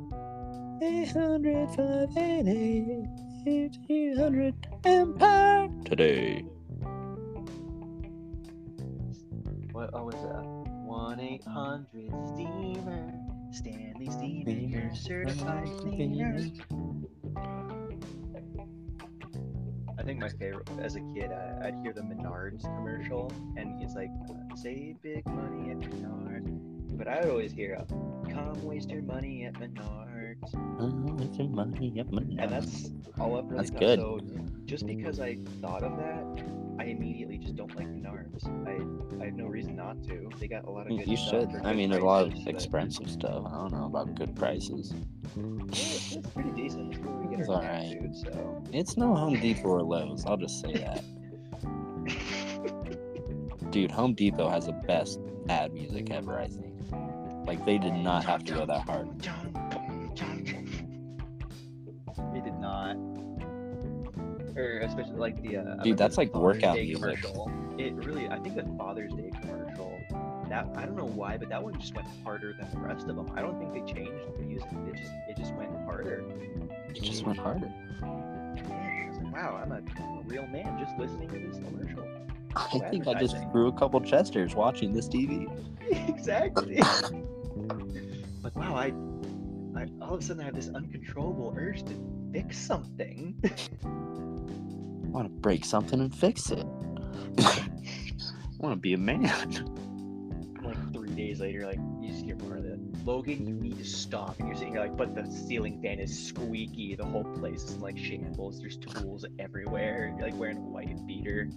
800, 0.82 1.69
588, 1.69 3.07
1800 3.45 4.67
Empire 4.84 5.69
today. 5.86 6.41
What? 9.71 9.91
Oh, 9.93 10.03
was 10.03 10.15
that? 10.15 10.43
One 10.86 11.21
eight 11.21 11.45
hundred 11.45 12.11
steamer, 12.34 13.13
Stanley 13.53 14.09
Steamer, 14.09 14.93
certified 14.93 15.69
cleaner. 15.80 16.51
I 19.98 20.04
think 20.04 20.20
my 20.20 20.30
favorite 20.30 20.68
as 20.80 20.96
a 20.96 21.02
kid, 21.14 21.32
I, 21.32 21.68
I'd 21.68 21.76
hear 21.82 21.94
the 21.94 22.02
Menards 22.02 22.64
commercial, 22.64 23.32
and 23.56 23.80
he's 23.80 23.96
like, 23.96 24.10
"Save 24.56 25.02
big 25.02 25.26
money 25.28 25.72
at 25.72 25.78
Menards," 25.80 26.98
but 26.98 27.08
I 27.08 27.22
would 27.22 27.30
always 27.30 27.52
hear, 27.52 27.78
"Come 28.30 28.66
waste 28.66 28.90
your 28.90 29.04
money 29.04 29.46
at 29.46 29.54
Menards," 29.54 30.54
Oh, 30.80 31.18
it's 31.22 31.38
your 31.38 31.48
money 31.50 32.00
up 32.00 32.12
my 32.12 32.22
and 32.22 32.52
that's 32.52 32.92
all 33.20 33.38
I've 33.38 33.46
really 33.46 33.68
That's 33.68 33.80
good. 33.80 34.00
So 34.00 34.20
just 34.66 34.86
because 34.86 35.20
I 35.20 35.38
thought 35.62 35.84
of 35.84 35.98
that, 35.98 36.62
I 36.80 36.86
immediately 36.86 37.38
just 37.38 37.55
don't 37.55 37.74
like 37.76 37.88
Menards. 37.88 38.45
I 38.67 39.21
I 39.21 39.26
have 39.28 39.36
no 39.36 39.45
reason 39.45 39.76
not 39.76 40.03
to. 40.05 40.30
They 40.39 40.47
got 40.47 40.65
a 40.65 40.69
lot 40.69 40.89
of 40.89 40.97
good 40.97 41.07
you 41.07 41.17
should. 41.17 41.49
I 41.63 41.74
mean, 41.74 41.91
there's 41.91 42.03
a 42.03 42.05
lot 42.05 42.26
of 42.28 42.34
expensive 42.47 43.09
stuff. 43.09 43.45
I 43.45 43.51
don't 43.57 43.71
know 43.71 43.86
about 43.86 44.15
good 44.15 44.36
prices. 44.36 44.93
It's, 45.69 46.15
it's 46.15 46.28
pretty 46.30 46.51
decent. 46.51 46.93
It's 46.93 47.03
where 47.03 47.15
we 47.15 47.30
get 47.30 47.39
It's 47.41 47.49
alright. 47.49 47.91
cat 47.91 48.01
food, 48.01 48.15
so. 48.15 48.63
It's 48.71 48.97
no 48.97 49.15
Home 49.15 49.39
Depot 49.39 49.69
or 49.69 49.82
Lowe's. 49.84 50.26
I'll 50.26 50.38
just 50.38 50.61
say 50.61 50.74
that. 50.74 51.03
Dude, 53.71 53.91
Home 53.91 54.13
Depot 54.13 54.49
has 54.49 54.65
the 54.67 54.74
best 54.74 55.19
ad 55.49 55.74
music 55.74 56.11
ever, 56.11 56.39
I 56.39 56.47
think. 56.47 56.74
Like 57.47 57.65
they 57.65 57.78
did 57.78 57.93
not 57.93 58.24
have 58.26 58.43
to 58.45 58.53
go 58.53 58.65
that 58.65 58.82
hard. 58.82 59.09
Or 64.56 64.80
especially 64.80 65.16
like 65.16 65.41
the. 65.41 65.58
Uh, 65.58 65.84
Dude, 65.84 65.97
that's 65.97 66.18
like 66.18 66.34
workout 66.34 66.76
Day 66.76 66.86
music. 66.86 67.01
Commercial. 67.01 67.51
It 67.78 67.93
really, 67.95 68.28
I 68.28 68.39
think 68.39 68.56
the 68.56 68.66
Father's 68.78 69.14
Day 69.14 69.32
commercial. 69.41 69.99
That 70.49 70.68
I 70.76 70.86
don't 70.86 70.95
know 70.95 71.06
why, 71.06 71.38
but 71.38 71.49
that 71.49 71.64
one 71.64 71.80
just 71.80 71.95
went 71.95 72.08
harder 72.24 72.54
than 72.54 72.70
the 72.72 72.80
rest 72.80 73.08
of 73.08 73.16
them. 73.16 73.32
I 73.36 73.41
don't 73.41 73.58
think 73.60 73.74
they 73.74 73.93
changed 73.93 74.38
the 74.38 74.43
music. 74.43 74.70
It 74.88 74.95
just, 74.95 75.12
it 75.30 75.38
just 75.38 75.54
went 75.56 75.72
harder. 75.86 76.24
It 76.89 77.01
just 77.01 77.26
went 77.26 77.39
harder. 77.39 77.72
I 78.04 79.08
was 79.10 79.18
like, 79.18 79.34
wow, 79.34 79.60
I'm 79.64 79.72
a, 79.72 79.76
I'm 79.76 80.18
a 80.20 80.22
real 80.26 80.45
man 80.47 80.78
just 80.80 80.97
listening 80.99 81.30
to 81.30 81.39
this 81.39 81.58
commercial. 81.58 82.08
I 82.56 82.89
think 82.89 83.08
I 83.08 83.16
just 83.16 83.36
threw 83.51 83.68
a 83.68 83.72
couple 83.72 83.99
chesters 84.01 84.54
watching 84.54 84.93
this 84.93 85.08
TV. 85.08 85.49
exactly. 86.10 86.78
like 88.43 88.56
wow, 88.56 88.76
I, 88.76 88.93
I 89.80 89.88
all 90.01 90.14
of 90.14 90.20
a 90.20 90.24
sudden 90.24 90.41
I 90.41 90.45
have 90.45 90.56
this 90.56 90.70
uncontrollable 90.70 91.56
urge 91.58 91.84
to 91.86 91.93
fix 92.32 92.58
something. 92.58 93.36
I 95.14 95.18
want 95.18 95.28
to 95.28 95.41
break 95.41 95.64
something 95.64 95.99
and 95.99 96.14
fix 96.14 96.49
it. 96.49 96.66
I 97.38 97.68
want 98.57 98.74
to 98.74 98.76
be 98.76 98.93
a 98.93 98.97
man. 98.97 99.22
like 100.64 100.93
three 100.93 101.09
days 101.11 101.39
later, 101.39 101.68
like 101.68 101.78
you 102.01 102.09
just 102.09 102.26
hear 102.26 102.36
part 102.36 102.57
of 102.57 102.66
it. 102.66 102.80
Logan, 103.05 103.45
you 103.45 103.53
need 103.53 103.78
to 103.78 103.86
stop. 103.86 104.39
And 104.39 104.47
you're 104.47 104.57
sitting 104.57 104.74
here 104.74 104.82
like, 104.82 104.97
but 104.97 105.14
the 105.14 105.30
ceiling 105.30 105.80
fan 105.84 105.99
is 105.99 106.28
squeaky. 106.28 106.95
The 106.95 107.05
whole 107.05 107.26
place 107.26 107.64
is 107.66 107.78
like 107.78 107.95
shambles. 107.95 108.59
There's 108.59 108.78
tools 108.78 109.24
everywhere. 109.38 110.16
You're 110.18 110.30
like 110.30 110.39
wearing 110.39 110.57
a 110.57 110.61
white 110.61 111.05
beater. 111.05 111.47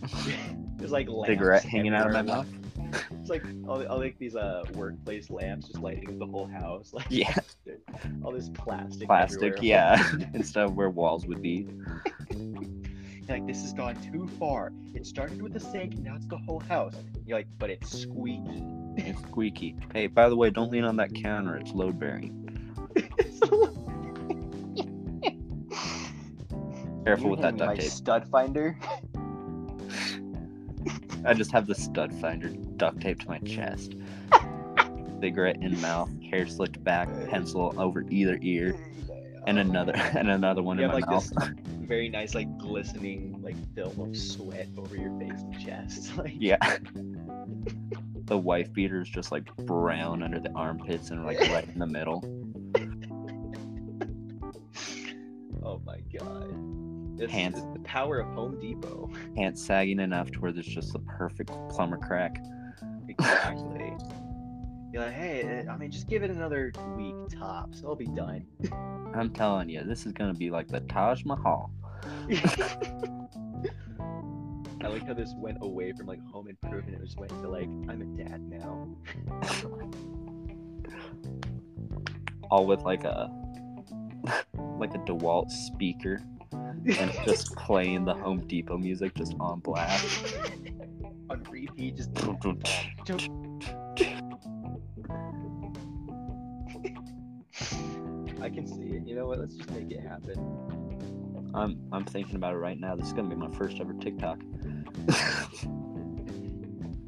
There's 0.78 0.92
like 0.92 1.08
lamps 1.08 1.28
Cigarette 1.28 1.64
hanging 1.64 1.92
out 1.92 2.06
of 2.06 2.14
my 2.14 2.22
mouth. 2.22 2.46
It's 3.20 3.28
like 3.28 3.44
all, 3.68 3.84
all 3.88 3.98
like 3.98 4.16
these 4.18 4.36
uh 4.36 4.62
workplace 4.72 5.28
lamps 5.28 5.66
just 5.66 5.80
lighting 5.80 6.08
up 6.08 6.18
the 6.18 6.26
whole 6.26 6.46
house. 6.46 6.92
Like 6.94 7.06
Yeah, 7.10 7.34
all 8.22 8.32
this 8.32 8.48
plastic. 8.48 9.06
plastic. 9.06 9.42
everywhere. 9.42 9.58
Yeah, 9.62 10.12
instead 10.32 10.64
of 10.64 10.76
where 10.76 10.88
walls 10.88 11.26
would 11.26 11.42
be. 11.42 11.68
You're 13.28 13.38
like 13.38 13.46
this 13.46 13.62
has 13.62 13.72
gone 13.72 13.96
too 14.12 14.28
far. 14.38 14.72
It 14.94 15.06
started 15.06 15.42
with 15.42 15.52
the 15.52 15.60
sink, 15.60 15.98
now 15.98 16.14
it's 16.14 16.26
the 16.26 16.38
whole 16.38 16.60
house. 16.60 16.94
You're 17.26 17.38
like, 17.38 17.48
but 17.58 17.70
it's 17.70 17.90
squeaky. 17.90 18.62
It's 18.96 19.20
squeaky. 19.22 19.76
Hey, 19.92 20.06
by 20.06 20.28
the 20.28 20.36
way, 20.36 20.50
don't 20.50 20.70
lean 20.70 20.84
on 20.84 20.96
that 20.96 21.12
counter. 21.14 21.56
It's 21.56 21.72
load 21.72 21.98
bearing. 21.98 22.42
Careful 27.04 27.30
with 27.30 27.40
that 27.40 27.56
duct 27.56 27.68
my 27.68 27.76
tape. 27.76 27.90
stud 27.90 28.28
finder. 28.28 28.78
I 31.24 31.34
just 31.34 31.50
have 31.50 31.66
the 31.66 31.74
stud 31.74 32.12
finder 32.20 32.50
duct 32.76 33.00
taped 33.00 33.22
to 33.22 33.28
my 33.28 33.38
chest. 33.38 33.96
Cigarette 35.20 35.56
in 35.62 35.80
mouth, 35.80 36.10
hair 36.30 36.46
slicked 36.46 36.82
back, 36.84 37.08
pencil 37.28 37.74
over 37.76 38.04
either 38.08 38.38
ear, 38.42 38.76
and 39.46 39.58
another 39.58 39.92
and 39.96 40.28
another 40.30 40.62
one 40.62 40.78
You 40.78 40.84
in 40.84 40.90
have 40.90 41.00
my 41.00 41.06
like 41.06 41.10
mouth. 41.10 41.30
this 41.30 41.48
very 41.86 42.08
nice, 42.08 42.34
like 42.34 42.56
glistening, 42.58 43.40
like 43.42 43.56
film 43.74 43.98
of 44.00 44.16
sweat 44.16 44.68
over 44.76 44.96
your 44.96 45.16
face 45.18 45.40
and 45.40 45.60
chest. 45.60 46.16
Like, 46.16 46.34
Yeah. 46.36 46.56
the 48.26 48.36
wife 48.36 48.72
beater 48.72 49.00
is 49.00 49.08
just 49.08 49.30
like 49.30 49.44
brown 49.58 50.22
under 50.22 50.40
the 50.40 50.50
armpits 50.52 51.10
and 51.10 51.24
like 51.24 51.38
right 51.48 51.68
in 51.68 51.78
the 51.78 51.86
middle. 51.86 52.24
oh 55.62 55.80
my 55.84 56.00
god. 56.18 56.52
It's, 57.18 57.32
Hands. 57.32 57.56
it's 57.56 57.66
the 57.72 57.78
power 57.84 58.18
of 58.18 58.26
Home 58.34 58.60
Depot. 58.60 59.10
Pants 59.36 59.62
sagging 59.64 60.00
enough 60.00 60.30
to 60.32 60.40
where 60.40 60.52
there's 60.52 60.66
just 60.66 60.92
the 60.92 60.98
perfect 60.98 61.50
plumber 61.70 61.96
crack. 61.96 62.44
Exactly. 63.08 63.94
You're 64.96 65.04
like, 65.04 65.14
hey, 65.14 65.66
uh, 65.68 65.70
I 65.70 65.76
mean, 65.76 65.90
just 65.90 66.08
give 66.08 66.22
it 66.22 66.30
another 66.30 66.72
week 66.96 67.14
tops. 67.38 67.80
It'll 67.80 67.96
be 67.96 68.06
done. 68.06 68.46
I'm 69.14 69.28
telling 69.28 69.68
you, 69.68 69.82
this 69.84 70.06
is 70.06 70.14
gonna 70.14 70.32
be 70.32 70.48
like 70.48 70.68
the 70.68 70.80
Taj 70.80 71.22
Mahal. 71.26 71.70
I 74.80 74.88
like 74.88 75.06
how 75.06 75.12
this 75.12 75.34
went 75.36 75.58
away 75.60 75.92
from 75.92 76.06
like 76.06 76.22
home 76.32 76.48
improvement. 76.48 76.96
It 76.96 77.04
just 77.04 77.18
went 77.18 77.28
to 77.28 77.46
like, 77.46 77.68
I'm 77.90 78.00
a 78.00 78.06
dad 78.24 78.40
now. 78.40 78.88
All 82.50 82.64
with 82.64 82.80
like 82.80 83.04
a 83.04 83.30
like 84.78 84.94
a 84.94 84.98
DeWalt 85.00 85.50
speaker 85.50 86.22
and 86.52 87.12
just 87.26 87.54
playing 87.56 88.06
the 88.06 88.14
Home 88.14 88.46
Depot 88.46 88.78
music 88.78 89.14
just 89.14 89.34
on 89.40 89.60
blast. 89.60 90.34
On 91.28 91.42
repeat, 91.50 91.96
just 91.96 92.14
I 98.46 98.48
can 98.48 98.64
see 98.64 98.94
it. 98.94 99.04
You 99.04 99.16
know 99.16 99.26
what? 99.26 99.40
Let's 99.40 99.56
just 99.56 99.72
make 99.72 99.90
it 99.90 100.00
happen. 100.00 100.38
I'm 101.52 101.80
I'm 101.90 102.04
thinking 102.04 102.36
about 102.36 102.54
it 102.54 102.58
right 102.58 102.78
now. 102.78 102.94
This 102.94 103.08
is 103.08 103.12
gonna 103.12 103.28
be 103.28 103.34
my 103.34 103.50
first 103.50 103.80
ever 103.80 103.92
TikTok. 103.94 104.38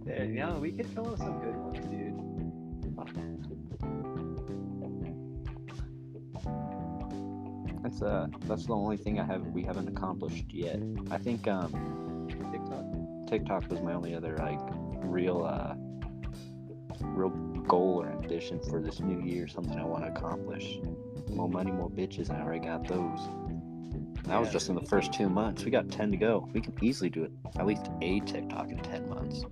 There, 0.04 0.24
yeah, 0.24 0.56
we 0.56 0.72
could 0.72 0.92
come 0.94 1.04
up 1.04 1.10
with 1.10 1.20
some 1.20 1.38
good 1.38 1.54
ones, 1.54 1.84
dude. 1.84 2.16
That's 7.82 8.00
uh 8.00 8.26
that's 8.46 8.64
the 8.64 8.74
only 8.74 8.96
thing 8.96 9.20
I 9.20 9.24
have 9.26 9.42
we 9.48 9.62
haven't 9.62 9.86
accomplished 9.86 10.46
yet. 10.48 10.80
I 11.10 11.18
think 11.18 11.46
um 11.46 12.26
TikTok. 12.50 12.84
TikTok 13.28 13.70
was 13.70 13.82
my 13.82 13.92
only 13.92 14.14
other 14.14 14.34
like 14.38 14.60
real 15.04 15.44
uh 15.44 15.74
real 17.02 17.28
goal 17.68 18.02
or 18.02 18.10
ambition 18.10 18.60
for 18.70 18.80
this 18.80 19.00
new 19.00 19.20
year, 19.20 19.46
something 19.46 19.78
I 19.78 19.84
want 19.84 20.04
to 20.04 20.10
accomplish. 20.10 20.80
More 21.30 21.48
money, 21.48 21.70
more 21.70 21.90
bitches, 21.90 22.28
and 22.30 22.38
I 22.38 22.42
already 22.42 22.64
got 22.66 22.86
those. 22.88 23.20
That 24.24 24.40
was 24.40 24.50
just 24.50 24.68
in 24.68 24.74
the 24.74 24.82
first 24.82 25.12
two 25.12 25.28
months. 25.28 25.64
We 25.64 25.70
got 25.70 25.88
ten 25.90 26.10
to 26.10 26.16
go. 26.16 26.48
We 26.52 26.60
can 26.60 26.74
easily 26.82 27.08
do 27.08 27.24
it. 27.24 27.30
At 27.58 27.66
least 27.66 27.88
a 28.02 28.20
TikTok 28.20 28.70
in 28.70 28.78
ten 28.78 29.08
months. 29.08 29.44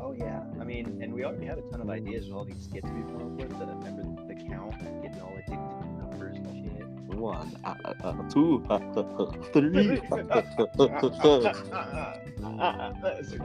Oh 0.00 0.12
yeah. 0.12 0.42
I 0.60 0.64
mean, 0.64 1.00
and 1.02 1.14
we 1.14 1.24
already 1.24 1.46
have 1.46 1.58
a 1.58 1.62
ton 1.70 1.80
of 1.80 1.88
ideas 1.88 2.26
with 2.26 2.34
all 2.34 2.44
these 2.44 2.62
skits 2.62 2.88
we've 2.94 3.06
come 3.06 3.22
up 3.22 3.30
with. 3.30 3.58
That 3.58 3.68
I 3.68 3.72
remember 3.72 4.26
the 4.26 4.34
count, 4.34 4.78
getting 5.02 5.20
all 5.22 5.32
addicted 5.32 5.56
to 5.56 5.86
numbers 5.98 6.36
and 6.36 6.46
shit. 6.64 6.86
One, 7.16 7.56
uh, 7.64 7.74
uh, 7.84 7.94
uh, 8.04 8.28
two, 8.28 8.64
uh, 8.68 8.74
uh, 8.74 9.00
uh, 9.00 9.32
three. 9.52 10.00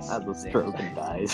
As 0.09 0.27
a 0.27 0.33
stroke 0.35 0.79
and 0.79 0.95
dies. 0.95 1.33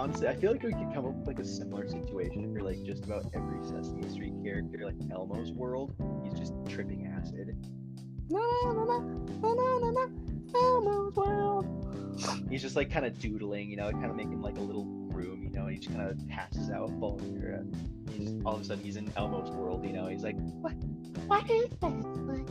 Honestly, 0.00 0.28
I 0.28 0.34
feel 0.34 0.52
like 0.52 0.62
we 0.62 0.72
could 0.72 0.94
come 0.94 1.04
up 1.04 1.12
with 1.12 1.26
like 1.26 1.38
a 1.40 1.44
similar 1.44 1.86
situation 1.86 2.54
for 2.54 2.62
like 2.62 2.82
just 2.84 3.04
about 3.04 3.26
every 3.34 3.62
Sesame 3.62 4.08
Street 4.08 4.32
character, 4.42 4.80
like 4.82 4.94
Elmo's 5.12 5.52
world. 5.52 5.92
He's 6.24 6.32
just 6.32 6.54
tripping 6.70 7.06
acid. 7.06 7.54
No, 8.30 8.40
no, 8.64 8.72
no, 8.72 8.98
no, 9.42 9.78
no, 9.78 9.90
no, 9.90 10.08
Elmo's 10.54 11.14
world. 11.14 12.16
He's 12.48 12.62
just 12.62 12.76
like 12.76 12.90
kind 12.90 13.04
of 13.04 13.18
doodling, 13.18 13.68
you 13.68 13.76
know, 13.76 13.90
kind 13.90 14.06
of 14.06 14.16
making 14.16 14.40
like 14.40 14.56
a 14.56 14.62
little 14.62 14.86
room, 14.86 15.42
you 15.42 15.50
know, 15.50 15.66
and 15.66 15.72
he 15.72 15.78
just 15.78 15.94
kind 15.94 16.10
of 16.10 16.28
passes 16.30 16.70
out, 16.70 16.90
falling 16.98 17.38
through. 17.38 17.70
He's 18.16 18.42
all 18.46 18.54
of 18.54 18.62
a 18.62 18.64
sudden 18.64 18.82
he's 18.82 18.96
in 18.96 19.12
Elmo's 19.18 19.50
world, 19.50 19.84
you 19.84 19.92
know. 19.92 20.06
He's 20.06 20.22
like, 20.22 20.36
what? 20.62 20.72
What 21.26 21.50
is 21.50 21.68
this? 21.68 21.82
Like, 21.82 22.48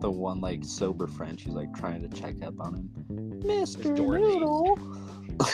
the 0.00 0.10
one 0.10 0.40
like 0.40 0.64
sober 0.64 1.06
friend 1.06 1.40
who's 1.40 1.54
like 1.54 1.74
trying 1.74 2.08
to 2.08 2.20
check 2.20 2.42
up 2.42 2.60
on 2.60 2.74
him. 2.74 2.90
Mr. 3.44 3.96
Noodle. 3.96 4.78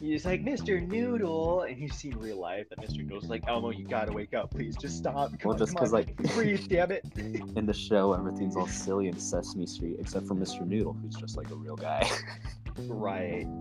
He's 0.00 0.24
like, 0.24 0.44
Mr. 0.44 0.86
Noodle, 0.86 1.62
and 1.62 1.76
you 1.76 1.88
see 1.88 2.10
in 2.10 2.18
real 2.20 2.38
life 2.38 2.68
that 2.70 2.78
Mr. 2.78 2.98
Noodle's 2.98 3.24
like, 3.28 3.42
Elmo, 3.48 3.70
you 3.70 3.84
gotta 3.84 4.12
wake 4.12 4.32
up, 4.32 4.48
please, 4.52 4.76
just 4.76 4.96
stop. 4.96 5.30
Come 5.30 5.38
Well, 5.44 5.52
on, 5.54 5.58
just 5.58 5.72
come 5.76 5.80
'cause, 5.80 5.92
on. 5.92 6.00
like- 6.00 6.16
breathe, 6.34 6.64
damn 6.68 6.92
it. 6.92 7.04
In 7.56 7.66
the 7.66 7.74
show, 7.74 8.12
everything's 8.12 8.56
all 8.56 8.68
silly 8.68 9.08
in 9.08 9.18
Sesame 9.18 9.66
Street 9.66 9.96
except 9.98 10.26
for 10.26 10.34
Mr. 10.36 10.64
Noodle, 10.64 10.92
who's 10.92 11.16
just 11.16 11.36
like 11.36 11.50
a 11.50 11.54
real 11.56 11.74
guy. 11.76 12.08
right. 12.86 13.46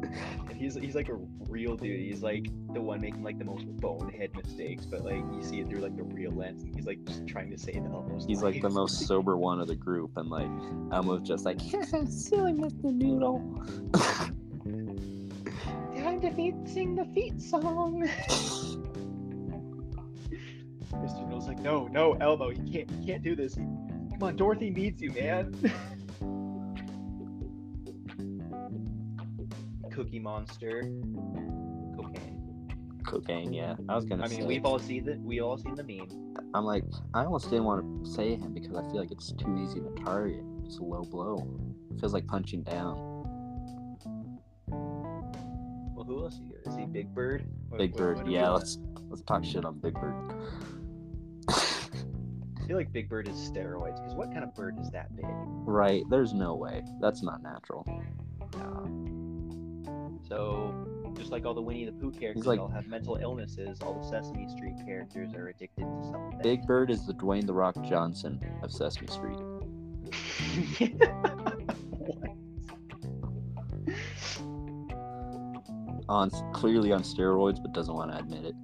And 0.49 0.55
he's 0.55 0.75
he's 0.75 0.95
like 0.95 1.09
a 1.09 1.17
real 1.49 1.75
dude. 1.75 1.99
He's 1.99 2.23
like 2.23 2.47
the 2.73 2.81
one 2.81 3.01
making 3.01 3.23
like 3.23 3.37
the 3.37 3.45
most 3.45 3.65
bonehead 3.77 4.31
mistakes, 4.35 4.85
but 4.85 5.03
like 5.03 5.23
you 5.33 5.43
see 5.43 5.59
it 5.59 5.67
through 5.67 5.81
like 5.81 5.95
the 5.95 6.03
real 6.03 6.31
lens, 6.31 6.63
he's 6.75 6.85
like 6.85 7.03
just 7.05 7.27
trying 7.27 7.51
to 7.51 7.57
save 7.57 7.77
Elmo's 7.77 8.25
He's 8.25 8.41
like 8.41 8.61
the 8.61 8.69
most 8.69 9.05
sober 9.07 9.37
one 9.37 9.59
of 9.59 9.67
the 9.67 9.75
group, 9.75 10.15
and 10.15 10.29
like 10.29 10.49
Elmo's 10.93 11.27
just 11.27 11.45
like 11.45 11.59
silly 11.61 12.53
Mr. 12.53 12.85
Noodle. 12.85 13.41
Time 16.01 16.21
to 16.21 16.31
feet, 16.31 16.55
sing 16.65 16.95
the 16.95 17.05
feet 17.13 17.41
song. 17.41 18.07
Mr. 20.93 21.23
Noodle's 21.23 21.47
like, 21.47 21.59
no, 21.59 21.87
no, 21.87 22.13
Elmo, 22.13 22.49
you 22.49 22.71
can't, 22.71 22.89
you 22.91 23.05
can't 23.05 23.23
do 23.23 23.35
this. 23.35 23.55
Come 23.55 24.19
on, 24.21 24.35
Dorothy 24.35 24.69
needs 24.69 25.01
you, 25.01 25.11
man. 25.11 25.53
Cookie 29.97 30.19
Monster, 30.19 30.83
cocaine. 31.95 33.01
Cocaine, 33.03 33.51
yeah. 33.51 33.73
I 33.89 33.95
was 33.95 34.05
gonna 34.05 34.27
say. 34.27 34.35
I 34.35 34.37
mean, 34.37 34.41
say. 34.41 34.47
we've 34.47 34.63
all 34.63 34.77
seen 34.77 35.05
the 35.05 35.17
we 35.23 35.41
all 35.41 35.57
seen 35.57 35.73
the 35.73 35.83
meme. 35.83 36.35
I'm 36.53 36.65
like, 36.65 36.83
I 37.15 37.23
almost 37.23 37.49
didn't 37.49 37.63
want 37.63 38.05
to 38.05 38.11
say 38.11 38.35
him 38.35 38.53
because 38.53 38.75
I 38.75 38.83
feel 38.83 38.97
like 38.97 39.09
it's 39.11 39.31
too 39.31 39.57
easy 39.57 39.79
to 39.79 39.89
target. 40.05 40.43
It's 40.65 40.77
a 40.77 40.83
low 40.83 41.01
blow. 41.01 41.49
It 41.89 41.99
feels 41.99 42.13
like 42.13 42.27
punching 42.27 42.61
down. 42.61 42.95
Well, 44.69 46.05
who 46.05 46.25
else 46.25 46.39
you 46.43 46.53
got? 46.63 46.71
Is 46.71 46.77
he 46.77 46.85
Big 46.85 47.11
Bird? 47.15 47.47
What- 47.69 47.79
Big 47.79 47.93
what- 47.93 47.97
Bird, 47.97 48.17
what 48.17 48.29
yeah. 48.29 48.51
Let's 48.51 48.77
let's 49.09 49.23
talk 49.23 49.43
shit 49.43 49.65
on 49.65 49.79
Big 49.79 49.95
Bird. 49.95 50.13
I 51.49 52.67
feel 52.67 52.77
like 52.77 52.93
Big 52.93 53.09
Bird 53.09 53.27
is 53.27 53.35
steroids 53.35 53.95
because 53.95 54.13
what 54.13 54.31
kind 54.31 54.43
of 54.43 54.53
bird 54.53 54.77
is 54.79 54.91
that 54.91 55.15
big? 55.15 55.25
right? 55.65 56.03
There's 56.11 56.35
no 56.35 56.53
way. 56.53 56.83
That's 57.01 57.23
not 57.23 57.41
natural. 57.41 57.83
Nah. 58.59 59.06
So, 60.27 61.13
just 61.17 61.31
like 61.31 61.45
all 61.45 61.53
the 61.53 61.61
Winnie 61.61 61.85
the 61.85 61.91
Pooh 61.93 62.11
characters 62.11 62.45
like- 62.45 62.59
all 62.59 62.67
have 62.67 62.87
mental 62.87 63.15
illnesses, 63.17 63.79
all 63.81 63.95
the 64.01 64.07
Sesame 64.07 64.47
Street 64.49 64.75
characters 64.85 65.33
are 65.33 65.47
addicted 65.47 65.81
to 65.85 66.03
something. 66.11 66.39
Big 66.43 66.65
Bird 66.67 66.91
is 66.91 67.05
the 67.07 67.13
Dwayne 67.13 67.45
the 67.45 67.53
Rock 67.53 67.75
Johnson 67.83 68.39
of 68.63 68.71
Sesame 68.71 69.07
Street. 69.07 69.39
On 76.09 76.29
clearly 76.53 76.93
on 76.93 77.01
steroids, 77.01 77.61
but 77.61 77.73
doesn't 77.73 77.93
want 77.93 78.11
to 78.11 78.17
admit 78.17 78.45
it. 78.45 78.55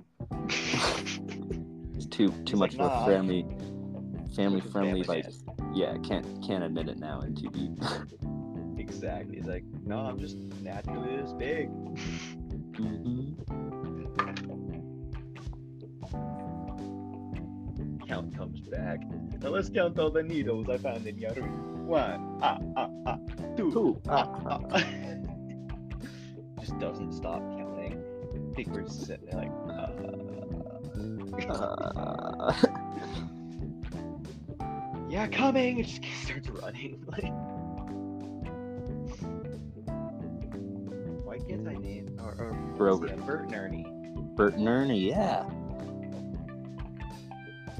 it's 1.96 2.06
too 2.06 2.30
too 2.30 2.36
He's 2.46 2.54
much 2.56 2.76
like, 2.78 2.90
of 2.90 3.02
a 3.02 3.06
family 3.12 3.46
family 4.34 4.62
friendly 4.62 5.04
like 5.04 5.26
yeah 5.74 5.96
can't 6.04 6.26
can't 6.46 6.64
admit 6.64 6.88
it 6.88 7.00
now 7.00 7.20
in 7.22 7.36
TV. 7.36 7.76
Exactly. 8.84 9.38
He's 9.38 9.46
like, 9.46 9.64
no, 9.86 10.00
I'm 10.00 10.20
just 10.20 10.36
naturally 10.62 11.16
this 11.16 11.32
big. 11.34 11.70
Mhm. 12.74 13.34
Count 18.08 18.36
comes 18.36 18.60
back. 18.62 19.00
Now 19.42 19.50
let's 19.50 19.70
count 19.70 19.98
all 19.98 20.10
the 20.12 20.22
needles 20.22 20.68
I 20.70 20.78
found 20.78 21.08
in 21.08 21.18
your 21.18 21.32
room. 21.32 21.88
One, 21.88 22.40
ah, 22.42 22.60
ah, 22.76 22.90
ah, 23.08 23.18
two, 23.56 23.72
Two, 23.72 24.02
ah, 24.10 24.28
ah, 24.46 24.60
ah. 24.72 24.84
Just 26.60 26.78
doesn't 26.80 27.14
stop 27.14 27.40
counting. 27.58 28.04
Big 28.56 28.72
Bird's 28.72 28.98
sitting 29.06 29.28
there 29.32 29.40
like, 29.40 29.52
uh, 29.70 29.92
Uh, 31.50 32.54
yeah, 35.10 35.28
coming. 35.28 35.80
It 35.80 35.88
just 35.88 36.04
starts 36.24 36.50
running. 36.50 37.04
Like, 37.12 37.34
can't 41.48 41.68
I 41.68 41.74
name 41.74 42.20
or, 42.22 42.32
or 42.40 42.58
Grover. 42.78 43.08
yeah, 43.08 43.16
Bert 43.16 43.44
and 43.46 43.56
Ernie? 43.56 43.86
Bert 44.36 44.56
and 44.56 44.68
Ernie, 44.68 45.00
yeah. 45.10 45.46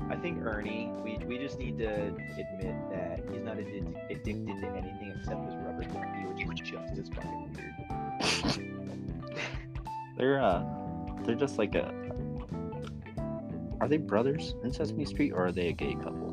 I 0.10 0.16
think 0.18 0.44
Ernie, 0.44 0.92
we, 1.04 1.18
we 1.26 1.38
just 1.38 1.58
need 1.58 1.78
to 1.80 1.86
admit 1.88 2.76
that 2.92 3.24
he's 3.32 3.42
not 3.42 3.58
addicted, 3.58 3.96
addicted 4.10 4.62
to 4.62 4.68
anything 4.68 5.14
except 5.18 5.46
his 5.46 5.56
rubber 5.56 5.84
ducky, 5.84 6.26
which 6.46 6.62
is 6.62 6.70
just 6.70 6.98
as 7.00 7.10
fucking 7.10 7.56
weird. 7.56 7.74
They're 10.18 10.40
uh, 10.42 10.64
they're 11.24 11.34
just 11.36 11.58
like 11.58 11.74
a. 11.74 11.92
Are 13.82 13.88
they 13.88 13.98
brothers 13.98 14.54
in 14.64 14.72
Sesame 14.72 15.06
Street, 15.06 15.32
or 15.34 15.48
are 15.48 15.52
they 15.52 15.70
a 15.70 15.74
gay 15.74 15.96
couple? 15.96 16.32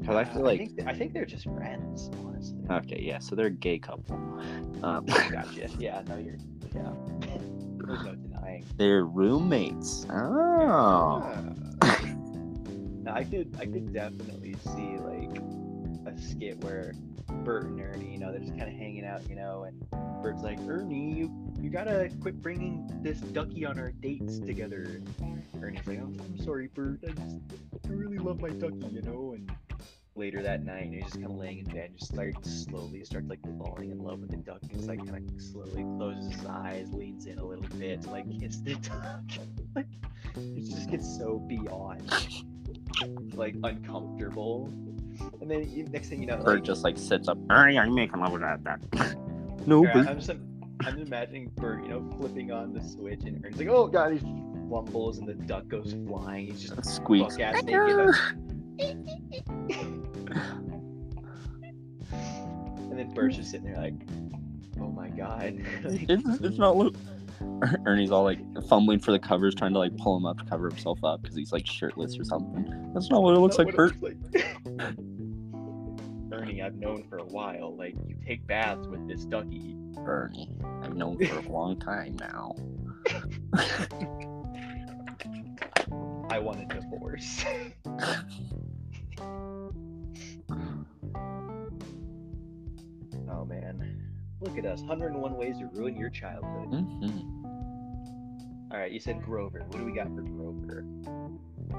Because 0.00 0.16
I 0.16 0.24
feel 0.24 0.42
I 0.42 0.44
like 0.46 0.58
think, 0.58 0.88
I 0.88 0.94
think 0.94 1.12
they're 1.14 1.24
just 1.24 1.44
friends, 1.44 2.10
honestly. 2.26 2.58
okay, 2.70 3.00
yeah, 3.00 3.20
so 3.20 3.36
they're 3.36 3.46
a 3.46 3.50
gay 3.50 3.78
couple. 3.78 4.16
Um, 4.82 5.04
Gotcha. 5.06 5.68
Yeah, 5.78 6.02
no, 6.08 6.16
you're. 6.18 6.36
Yeah. 6.74 6.92
There's 7.86 8.04
no 8.04 8.14
denying. 8.14 8.64
they're 8.76 9.04
roommates. 9.04 10.06
Oh, 10.10 11.22
Ah. 11.82 11.98
now 13.02 13.14
I 13.14 13.24
could 13.24 13.54
I 13.58 13.66
could 13.66 13.92
definitely 13.92 14.54
see 14.74 14.96
like 14.98 15.38
a 16.06 16.20
skit 16.20 16.62
where 16.64 16.94
Bert 17.44 17.64
and 17.64 17.80
Ernie, 17.80 18.12
you 18.12 18.18
know, 18.18 18.30
they're 18.30 18.40
just 18.40 18.56
kind 18.56 18.70
of 18.70 18.76
hanging 18.78 19.04
out, 19.04 19.28
you 19.28 19.36
know, 19.36 19.64
and 19.64 20.22
Bert's 20.22 20.42
like, 20.42 20.58
Ernie, 20.66 21.12
you 21.14 21.30
you 21.60 21.70
gotta 21.70 22.10
quit 22.20 22.40
bringing 22.42 22.88
this 23.02 23.18
ducky 23.20 23.64
on 23.66 23.78
our 23.78 23.92
dates 23.92 24.38
together. 24.38 25.02
Ernie's 25.62 25.86
like, 25.86 25.98
oh, 26.00 26.12
I'm 26.24 26.38
sorry, 26.42 26.68
Bert, 26.68 27.00
I 27.06 27.10
just 27.12 27.36
I 27.86 27.88
really 27.92 28.18
love 28.18 28.40
my 28.40 28.50
ducky, 28.50 28.86
you 28.90 29.02
know, 29.02 29.34
and 29.36 29.50
later 30.16 30.42
that 30.42 30.64
night, 30.64 30.84
and 30.84 30.94
he's 30.94 31.04
just 31.04 31.14
kind 31.14 31.26
of 31.26 31.32
laying 31.32 31.58
in 31.58 31.64
bed, 31.64 31.90
just 31.98 32.12
starts 32.12 32.64
slowly 32.64 33.04
starts 33.04 33.28
like 33.28 33.40
falling 33.58 33.90
in 33.90 33.98
love 33.98 34.20
with 34.20 34.30
the 34.30 34.36
duck. 34.36 34.60
He's 34.70 34.86
like 34.86 34.98
kind 35.10 35.28
of 35.30 35.42
slowly 35.42 35.82
closes 35.96 36.32
his 36.32 36.46
eyes, 36.46 36.92
leans 36.92 37.26
in 37.26 37.38
a 37.38 37.44
little 37.44 37.64
bit 37.78 38.02
to 38.02 38.10
like 38.10 38.24
kiss 38.40 38.58
the 38.58 38.74
duck. 38.76 39.22
like 39.74 39.86
it 40.36 40.64
just 40.70 40.90
gets 40.90 41.16
so 41.18 41.38
beyond 41.38 42.10
like 43.34 43.54
uncomfortable. 43.64 44.72
And 45.40 45.50
then 45.50 45.70
you- 45.70 45.84
next 45.84 46.08
thing 46.08 46.20
you 46.20 46.26
know, 46.26 46.36
Bert 46.38 46.56
like, 46.56 46.64
just 46.64 46.84
like 46.84 46.98
sits 46.98 47.28
up. 47.28 47.38
Ernie, 47.50 47.78
are 47.78 47.86
you 47.86 47.94
making 47.94 48.20
love 48.20 48.32
with 48.32 48.42
that? 48.42 48.62
duck. 48.64 48.80
no, 49.66 49.82
Bert. 49.82 50.08
I'm 50.08 50.18
just 50.18 50.30
I'm 50.30 50.98
imagining 50.98 51.50
Bert, 51.56 51.82
you 51.82 51.88
know, 51.88 52.08
flipping 52.18 52.50
on 52.52 52.72
the 52.72 52.80
switch 52.82 53.22
and 53.24 53.44
Ernie's 53.44 53.58
like, 53.58 53.68
oh 53.68 53.86
god, 53.86 54.12
he 54.12 54.18
fumbles 54.70 55.18
and 55.18 55.28
the 55.28 55.34
duck 55.34 55.68
goes 55.68 55.94
flying. 56.06 56.46
He's 56.46 56.68
just 56.68 56.84
Squeaks. 56.84 57.34
buck 57.36 57.40
ass 57.42 57.62
naked. 57.64 58.14
Then 63.04 63.14
Bert's 63.14 63.36
just 63.36 63.50
sitting 63.50 63.66
there 63.66 63.76
like, 63.76 63.94
oh 64.80 64.90
my 64.90 65.08
god. 65.08 65.60
Like, 65.84 66.02
It's, 66.08 66.40
it's 66.40 66.58
not 66.58 66.76
what. 66.76 66.94
Ernie's 67.86 68.10
all 68.10 68.22
like 68.22 68.38
fumbling 68.68 69.00
for 69.00 69.12
the 69.12 69.18
covers, 69.18 69.54
trying 69.54 69.72
to 69.72 69.78
like 69.78 69.96
pull 69.96 70.16
him 70.16 70.24
up 70.24 70.38
to 70.38 70.44
cover 70.44 70.68
himself 70.68 71.02
up 71.04 71.22
because 71.22 71.36
he's 71.36 71.52
like 71.52 71.66
shirtless 71.66 72.18
or 72.18 72.24
something. 72.24 72.92
That's 72.94 73.10
not 73.10 73.22
what 73.22 73.34
it 73.34 73.38
looks 73.40 73.58
like, 73.58 73.66
what 73.68 73.76
Bert. 73.76 74.02
looks 74.02 74.16
like. 74.32 74.44
Ernie, 76.32 76.62
I've 76.62 76.76
known 76.76 77.04
for 77.08 77.18
a 77.18 77.24
while. 77.24 77.76
Like, 77.76 77.94
you 78.06 78.16
take 78.26 78.46
baths 78.46 78.86
with 78.86 79.06
this 79.06 79.24
ducky. 79.24 79.76
Ernie, 80.04 80.56
I've 80.82 80.96
known 80.96 81.18
for 81.24 81.38
a 81.38 81.48
long 81.48 81.78
time 81.78 82.16
now. 82.18 82.54
I 86.30 86.38
want 86.38 86.60
a 86.60 86.74
divorce. 86.74 87.44
Man. 93.44 94.00
Look 94.40 94.58
at 94.58 94.66
us. 94.66 94.80
101 94.80 95.34
ways 95.36 95.58
to 95.58 95.66
ruin 95.72 95.96
your 95.96 96.10
childhood. 96.10 96.68
hmm 96.68 97.44
All 98.72 98.78
right, 98.80 98.90
you 98.92 98.98
said 99.00 99.22
Grover. 99.22 99.60
What 99.68 99.78
do 99.78 99.84
we 99.84 99.92
got 99.92 100.06
for 100.14 100.22
Grover? 100.22 100.84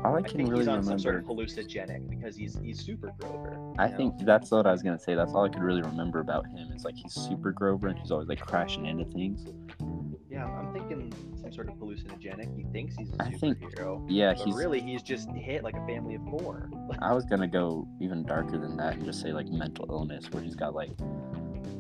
All 0.04 0.16
I 0.16 0.20
I 0.20 0.22
can 0.22 0.38
think 0.38 0.50
really 0.50 0.62
he's 0.62 0.68
on 0.68 0.80
remember. 0.80 0.90
some 0.92 1.00
sort 1.00 1.16
of 1.18 1.24
hallucinogenic 1.26 2.10
because 2.10 2.36
he's 2.36 2.58
he's 2.64 2.80
super 2.84 3.12
Grover. 3.20 3.60
I 3.78 3.88
know? 3.90 3.98
think 3.98 4.14
that's 4.26 4.52
what 4.52 4.66
I 4.66 4.72
was 4.72 4.82
gonna 4.82 5.00
say. 5.00 5.14
That's 5.16 5.34
all 5.34 5.46
I 5.46 5.50
could 5.50 5.62
really 5.62 5.82
remember 5.82 6.20
about 6.20 6.48
him 6.48 6.72
is 6.74 6.84
like 6.86 6.96
he's 6.96 7.14
super 7.14 7.52
Grover 7.52 7.88
and 7.90 8.00
he's 8.00 8.12
always 8.12 8.28
like 8.28 8.40
crashing 8.40 8.86
into 8.88 9.06
things. 9.06 9.46
Yeah, 10.30 10.46
I'm 10.46 10.74
thinking 10.74 11.14
some 11.40 11.52
sort 11.54 11.70
of 11.70 11.76
hallucinogenic. 11.76 12.56
He 12.58 12.64
thinks 12.74 12.96
he's 12.96 13.10
a 13.20 13.24
I 13.24 13.32
think- 13.32 13.60
superhero, 13.60 14.06
Yeah, 14.10 14.34
but 14.34 14.44
he's. 14.46 14.56
really 14.56 14.82
he's 14.82 15.02
just 15.04 15.30
hit 15.32 15.64
like 15.64 15.76
a 15.76 15.86
family 15.86 16.16
of 16.16 16.24
four. 16.30 16.70
I 17.00 17.14
was 17.14 17.24
gonna 17.26 17.48
go 17.48 17.88
even 18.02 18.24
darker 18.24 18.58
than 18.58 18.76
that 18.78 18.96
and 18.96 19.06
just 19.06 19.22
say 19.22 19.32
like 19.32 19.48
mental 19.48 19.86
illness, 19.90 20.30
where 20.32 20.42
he's 20.44 20.56
got 20.56 20.74
like 20.76 20.92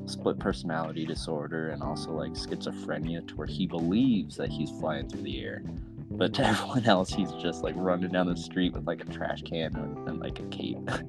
split 0.07 0.40
personality 0.40 1.06
disorder 1.06 1.69
and 1.69 1.82
also 1.84 2.11
like 2.11 2.34
schizophrenia, 2.34 3.27
to 3.27 3.36
where 3.36 3.48
he 3.48 3.68
believes 3.68 4.36
that 4.38 4.49
he's 4.49 4.72
flying 4.72 5.10
through 5.10 5.23
the 5.23 5.44
air, 5.44 5.64
but 6.11 6.34
to 6.36 6.45
everyone 6.48 6.86
else, 6.86 7.10
he's 7.10 7.32
just 7.34 7.64
like 7.64 7.76
running 7.77 8.11
down 8.11 8.27
the 8.27 8.38
street 8.38 8.73
with 8.73 8.86
like 8.86 9.02
a 9.02 9.06
trash 9.06 9.41
can 9.44 9.76
and, 9.76 10.10
and 10.10 10.19
like 10.19 10.40
a 10.40 10.44
cape. 10.44 10.90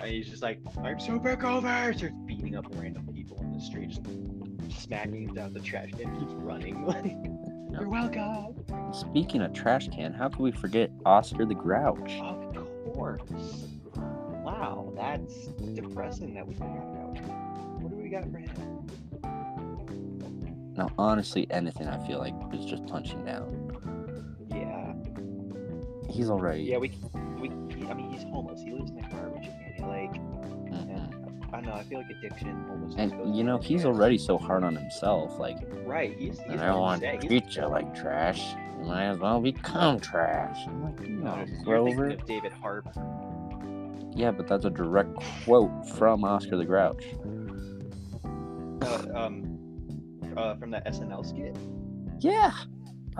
And 0.00 0.12
he's 0.12 0.28
just 0.28 0.42
like, 0.42 0.58
I'm 0.82 0.98
super 1.00 1.34
Grover! 1.36 1.94
Starts 1.96 2.14
beating 2.26 2.56
up 2.56 2.66
random 2.74 3.08
people 3.14 3.40
in 3.40 3.52
the 3.52 3.60
street, 3.60 3.88
just 3.88 4.02
smacking 4.82 5.26
them 5.26 5.34
down 5.34 5.52
the 5.54 5.60
trash 5.60 5.92
can, 5.92 6.18
keeps 6.18 6.32
running. 6.34 6.84
Like, 6.86 7.16
You're 7.70 7.88
welcome! 7.88 8.54
Speaking 8.92 9.40
of 9.40 9.52
trash 9.54 9.88
can, 9.88 10.12
how 10.12 10.28
could 10.28 10.40
we 10.40 10.52
forget 10.52 10.90
Oscar 11.06 11.46
the 11.46 11.54
Grouch? 11.54 12.12
Of 12.20 12.92
course. 12.92 13.68
Wow, 14.44 14.92
that's 14.94 15.46
depressing 15.74 16.34
that 16.34 16.46
we 16.46 16.54
forgot 16.54 16.82
about 16.82 17.03
got 18.14 18.30
for 18.30 18.38
him? 18.38 18.50
Now, 20.76 20.88
honestly, 20.98 21.46
anything 21.50 21.86
I 21.88 22.04
feel 22.06 22.18
like 22.18 22.34
is 22.52 22.64
just 22.64 22.84
punching 22.86 23.24
down. 23.24 24.36
Yeah. 24.50 24.92
He's 26.12 26.30
already. 26.30 26.62
Yeah, 26.64 26.78
we, 26.78 26.92
we, 27.40 27.48
I 27.88 27.94
mean, 27.94 28.10
he's 28.10 28.24
homeless. 28.24 28.60
He 28.62 28.72
lives 28.72 28.90
in 28.90 28.98
a 28.98 29.08
garbage 29.08 29.44
can. 29.76 29.88
Like, 29.88 30.12
Mhm. 30.14 31.52
I 31.52 31.56
don't 31.58 31.66
know, 31.66 31.74
I 31.74 31.82
feel 31.84 31.98
like 31.98 32.10
addiction 32.10 32.64
almost. 32.68 32.98
And 32.98 33.36
you 33.36 33.44
know, 33.44 33.58
he's 33.58 33.84
already 33.84 34.18
so 34.18 34.36
hard 34.38 34.64
on 34.64 34.74
himself. 34.74 35.38
Like, 35.38 35.58
Right, 35.86 36.16
he's. 36.18 36.38
he's 36.40 36.48
and 36.48 36.60
I 36.60 36.66
don't 36.66 36.80
want 36.80 37.02
to 37.02 37.10
he's- 37.12 37.24
treat 37.24 37.54
you 37.56 37.66
like 37.66 37.94
trash. 37.94 38.54
You 38.80 38.86
might 38.86 39.04
as 39.06 39.18
well 39.18 39.40
become 39.40 40.00
trash. 40.00 40.66
I'm 40.66 40.82
like, 40.82 41.00
No, 41.08 41.30
no, 41.30 41.36
you're 41.36 41.46
thinking 41.46 41.64
Grover. 41.64 42.08
of 42.10 42.24
David 42.26 42.52
Harbour. 42.52 42.90
Yeah, 44.16 44.32
but 44.32 44.48
that's 44.48 44.64
a 44.64 44.70
direct 44.70 45.14
quote 45.44 45.86
from 45.90 46.24
Oscar 46.24 46.56
the 46.56 46.64
Grouch. 46.64 47.04
Um, 49.14 49.58
uh, 50.36 50.56
from 50.56 50.70
that 50.72 50.84
SNL 50.86 51.24
skit. 51.26 51.56
Yeah, 52.20 52.52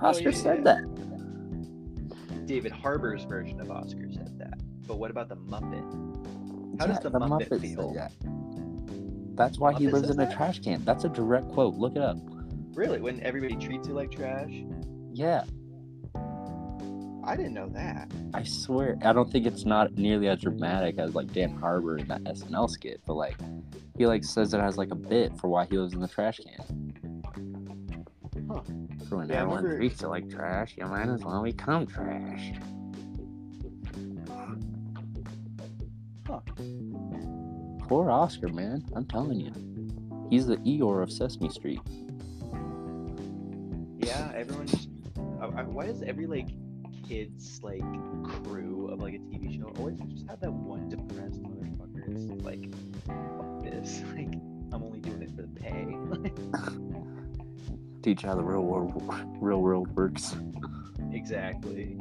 Oh, 0.02 0.08
Oscar 0.08 0.30
yeah, 0.30 0.36
said 0.36 0.56
yeah. 0.58 0.74
that. 0.74 2.46
David 2.46 2.72
Harbour's 2.72 3.24
version 3.24 3.60
of 3.60 3.70
Oscar 3.70 4.10
said 4.12 4.38
that. 4.38 4.58
But 4.86 4.98
what 4.98 5.10
about 5.10 5.28
the 5.28 5.36
Muppet? 5.36 5.82
How 6.80 6.86
Yeah, 6.86 6.92
does 6.94 7.02
the, 7.02 7.10
the 7.10 7.18
Muppet, 7.20 7.48
Muppet 7.48 7.60
feel? 7.60 7.92
that. 7.94 8.12
That's 9.36 9.58
why 9.58 9.72
he 9.74 9.88
lives 9.88 10.10
in 10.10 10.20
a 10.20 10.26
that? 10.26 10.34
trash 10.36 10.60
can. 10.60 10.84
That's 10.84 11.04
a 11.04 11.08
direct 11.08 11.48
quote. 11.52 11.74
Look 11.76 11.96
it 11.96 12.02
up. 12.02 12.16
Really? 12.74 13.00
When 13.00 13.20
everybody 13.20 13.54
treats 13.56 13.86
you 13.88 13.94
like 13.94 14.10
trash? 14.10 14.50
Yeah, 15.12 15.44
I 17.26 17.36
didn't 17.36 17.54
know 17.54 17.68
that. 17.70 18.10
I 18.34 18.42
swear. 18.42 18.98
I 19.02 19.12
don't 19.12 19.30
think 19.30 19.46
it's 19.46 19.64
not 19.64 19.92
nearly 19.94 20.28
as 20.28 20.40
dramatic 20.40 20.98
as 20.98 21.14
like 21.14 21.32
Dan 21.32 21.50
Harbour 21.56 21.98
in 21.98 22.06
that 22.08 22.22
SNL 22.24 22.68
skit, 22.70 23.00
but 23.06 23.14
like 23.14 23.36
he 23.96 24.06
like 24.06 24.24
says 24.24 24.52
it 24.54 24.58
as 24.60 24.76
like 24.76 24.90
a 24.90 24.94
bit 24.96 25.36
for 25.38 25.48
why 25.48 25.64
he 25.66 25.78
lives 25.78 25.94
in 25.94 26.00
the 26.00 26.08
trash 26.08 26.38
can. 26.40 26.92
Huh. 28.50 28.60
For 29.08 29.16
when 29.18 29.28
Yeah, 29.28 29.36
everyone 29.36 29.64
remember- 29.64 29.76
treats 29.78 30.02
you 30.02 30.08
like 30.08 30.28
trash, 30.28 30.74
you 30.76 30.86
might 30.86 31.08
as 31.08 31.24
well 31.24 31.42
become 31.42 31.86
trash. 31.86 32.52
Huh. 36.26 36.40
Poor 37.88 38.10
Oscar, 38.10 38.48
man. 38.48 38.84
I'm 38.94 39.04
telling 39.06 39.40
you. 39.40 39.52
He's 40.30 40.46
the 40.46 40.56
Eeyore 40.58 41.02
of 41.02 41.12
Sesame 41.12 41.48
Street. 41.50 41.80
Yeah, 43.98 44.32
everyone. 44.34 44.66
I, 45.40 45.44
I, 45.44 45.46
uh, 45.46 45.60
uh, 45.60 45.64
why 45.64 45.86
does 45.86 46.02
every 46.02 46.26
like 46.26 46.48
kids 47.08 47.60
like 47.62 47.82
crew 48.44 48.88
of 48.92 49.00
like 49.00 49.14
a 49.14 49.18
TV 49.18 49.58
show 49.58 49.72
always 49.78 49.98
just 50.10 50.26
have 50.28 50.40
that 50.40 50.52
one 50.52 50.88
depressed 50.88 51.42
motherfucker? 51.42 52.08
It's 52.08 52.44
like, 52.44 52.64
fuck 53.06 53.62
this. 53.62 54.02
Like, 54.16 54.32
I'm 54.72 54.82
only 54.82 55.00
doing 55.00 55.22
it 55.22 55.30
for 55.36 55.42
the 55.42 55.48
pay. 55.48 55.96
Teach 58.02 58.22
how 58.22 58.34
the 58.34 58.42
real 58.42 58.62
world, 58.62 58.92
real 59.40 59.60
world 59.60 59.88
works. 59.96 60.36
exactly. 61.12 61.98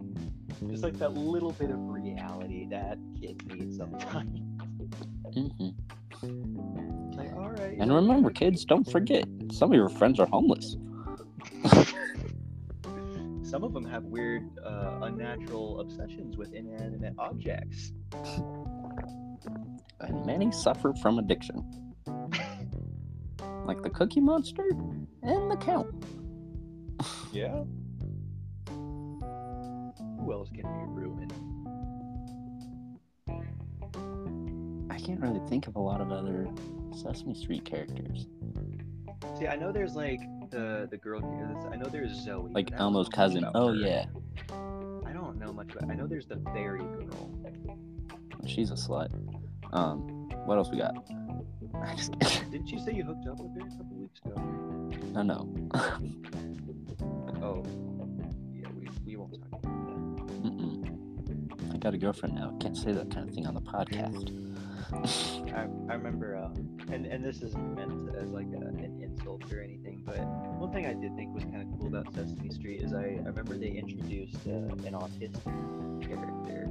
Just 0.70 0.84
like 0.84 0.98
that 1.00 1.14
little 1.14 1.52
bit 1.52 1.70
of 1.70 1.80
reality 1.80 2.68
that 2.70 2.98
kids 3.20 3.46
need 3.46 3.76
sometimes. 3.76 4.40
hmm 5.36 5.70
Like, 7.16 7.34
all 7.36 7.50
right. 7.50 7.78
And 7.80 7.94
remember, 7.94 8.30
kids, 8.32 8.66
don't 8.66 8.90
forget, 8.90 9.26
some 9.52 9.72
of 9.72 9.76
your 9.76 9.90
friends 9.90 10.20
are 10.20 10.28
homeless. 10.28 10.76
Some 13.54 13.64
of 13.64 13.72
them 13.72 13.86
have 13.86 14.06
weird, 14.06 14.50
uh, 14.66 15.02
unnatural 15.04 15.80
obsessions 15.80 16.38
with 16.38 16.56
inanimate 16.56 17.14
objects. 17.20 17.94
and 20.00 20.26
many 20.26 20.52
suffer 20.52 20.92
from 21.04 21.20
addiction. 21.20 21.64
like 23.68 23.84
the 23.84 23.92
Cookie 23.92 24.22
Monster 24.22 24.68
and 25.22 25.52
the 25.52 25.58
Count. 25.58 25.94
Yeah. 27.32 27.64
Who 28.70 30.34
else 30.34 30.50
can 30.50 30.64
be 30.64 30.86
ruined? 30.88 31.32
I 34.90 34.98
can't 34.98 35.20
really 35.20 35.48
think 35.48 35.68
of 35.68 35.76
a 35.76 35.80
lot 35.80 36.02
of 36.02 36.12
other 36.12 36.48
Sesame 36.92 37.36
Street 37.36 37.66
characters. 37.66 38.26
See, 39.38 39.46
I 39.46 39.56
know 39.58 39.72
there's 39.72 39.94
like 39.96 40.22
the 40.54 40.88
the 40.90 40.98
girl. 40.98 41.22
I 41.72 41.76
know 41.76 41.86
there's 41.86 42.12
Zoe. 42.12 42.52
Like 42.54 42.72
Elmo's 42.74 43.10
cousin. 43.10 43.46
Oh, 43.54 43.70
her. 43.70 43.76
yeah. 43.76 44.06
I 45.06 45.12
don't 45.12 45.38
know 45.38 45.52
much 45.52 45.74
about. 45.76 45.90
I 45.90 45.96
know 45.96 46.08
there's 46.08 46.28
the 46.28 46.40
fairy 46.54 46.80
girl. 46.80 47.32
She's 48.46 48.72
a 48.72 48.76
slut. 48.76 49.10
Um, 49.74 50.30
what 50.46 50.58
else 50.58 50.70
we 50.70 50.78
got? 50.78 50.94
Didn't 52.52 52.70
you 52.70 52.80
say 52.80 52.94
you 52.94 53.04
hooked 53.04 53.28
up 53.28 53.40
with 53.40 53.54
her 53.56 53.68
a 53.68 53.78
couple 53.78 53.98
weeks 53.98 54.20
ago? 54.26 54.36
No, 55.12 55.22
no. 55.24 55.50
Oh, 57.42 57.64
yeah. 58.54 58.68
We, 58.78 58.88
we 59.06 59.16
won't 59.18 59.34
talk 59.52 59.64
about 59.64 59.88
that. 59.88 60.44
Mm-mm. 60.44 61.74
I 61.74 61.78
got 61.78 61.94
a 61.94 61.98
girlfriend 61.98 62.36
now. 62.36 62.56
Can't 62.62 62.78
say 62.78 62.92
that 62.92 63.12
kind 63.12 63.28
of 63.28 63.36
thing 63.36 63.48
on 63.48 63.54
the 63.56 63.62
podcast. 63.62 64.53
I, 65.56 65.68
I 65.90 65.94
remember, 65.96 66.36
um, 66.38 66.78
and 66.92 67.06
and 67.06 67.24
this 67.24 67.42
isn't 67.42 67.76
meant 67.76 68.16
as 68.16 68.30
like 68.32 68.48
a, 68.54 68.58
an 68.68 69.00
insult 69.02 69.52
or 69.52 69.62
anything, 69.62 70.02
but 70.06 70.18
one 70.60 70.72
thing 70.72 70.86
I 70.86 70.94
did 70.94 71.16
think 71.16 71.34
was 71.34 71.44
kind 71.46 71.62
of 71.62 71.80
cool 71.80 71.88
about 71.88 72.14
Sesame 72.14 72.50
Street 72.50 72.82
is 72.82 72.94
I, 72.94 73.20
I 73.24 73.28
remember 73.28 73.58
they 73.58 73.70
introduced 73.72 74.36
uh, 74.48 74.52
an 74.52 74.94
autistic 74.94 75.44
character, 76.08 76.64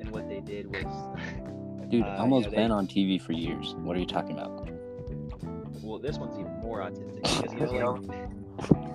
and 0.00 0.10
what 0.10 0.28
they 0.28 0.40
did 0.40 0.66
was, 0.66 0.84
Dude, 1.90 2.02
Uh, 2.04 2.16
Elmo's 2.18 2.44
yeah, 2.44 2.50
they- 2.50 2.56
been 2.56 2.70
on 2.72 2.86
TV 2.86 3.20
for 3.20 3.32
years. 3.32 3.74
What 3.78 3.96
are 3.96 4.00
you 4.00 4.06
talking 4.06 4.32
about? 4.38 4.68
well, 5.82 5.98
this 5.98 6.16
one's 6.18 6.38
even 6.38 6.52
more 6.62 6.80
autistic 6.80 7.22
because 7.50 7.70
you 7.72 7.78
know, 7.84 7.92
like, 8.08 8.28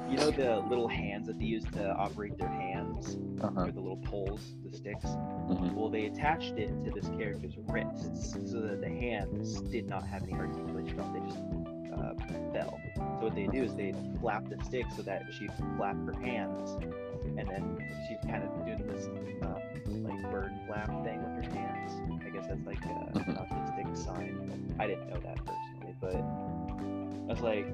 you 0.10 0.18
know 0.18 0.31
the 0.31 0.57
little 0.68 0.88
hands 0.88 1.27
that 1.27 1.38
they 1.38 1.45
use 1.45 1.64
to 1.73 1.91
operate 1.94 2.36
their 2.40 2.48
hands, 2.49 2.69
Uh-huh. 3.42 3.62
or 3.66 3.72
the 3.72 3.80
little 3.80 3.98
poles, 4.04 4.56
the 4.64 4.76
sticks. 4.76 5.06
hmm 5.06 5.74
Well, 5.76 5.90
they 5.90 6.06
attached 6.06 6.58
it 6.58 6.70
to 6.86 6.92
this 6.92 7.08
character's 7.10 7.56
wrists 7.68 8.32
so 8.52 8.60
that 8.62 8.82
the 8.82 8.90
hands 8.90 9.62
did 9.62 9.88
not 9.88 10.06
have 10.08 10.24
any 10.24 10.34
articulation. 10.34 10.98
They 11.14 11.20
just 11.22 11.40
uh, 11.94 12.14
fell. 12.54 12.80
So 12.96 13.02
what 13.26 13.36
they 13.36 13.48
do 13.48 13.64
is 13.64 13.76
they 13.76 13.94
flap 14.20 14.50
the 14.50 14.64
stick 14.64 14.86
so 14.96 15.02
that 15.04 15.24
she 15.32 15.48
flap 15.78 15.96
her 16.06 16.14
hands, 16.22 16.72
and 17.38 17.48
then 17.48 17.78
she's 18.08 18.20
kind 18.30 18.44
of 18.44 18.66
doing 18.66 18.86
this 18.88 19.08
uh, 19.44 19.60
like 20.04 20.32
bird 20.32 20.52
flap 20.68 20.88
thing 21.04 21.22
with 21.24 21.46
her 21.46 21.58
hands. 21.58 21.92
I 22.26 22.30
guess 22.30 22.48
that's 22.48 22.66
like 22.66 22.82
an 22.86 23.14
Mhm. 23.14 23.38
autistic 23.38 23.98
sign. 23.98 24.76
I 24.80 24.88
didn't 24.88 25.10
know 25.10 25.20
that 25.20 25.38
personally, 25.46 25.96
but 26.00 26.16
I 26.16 27.32
was 27.34 27.42
like, 27.42 27.68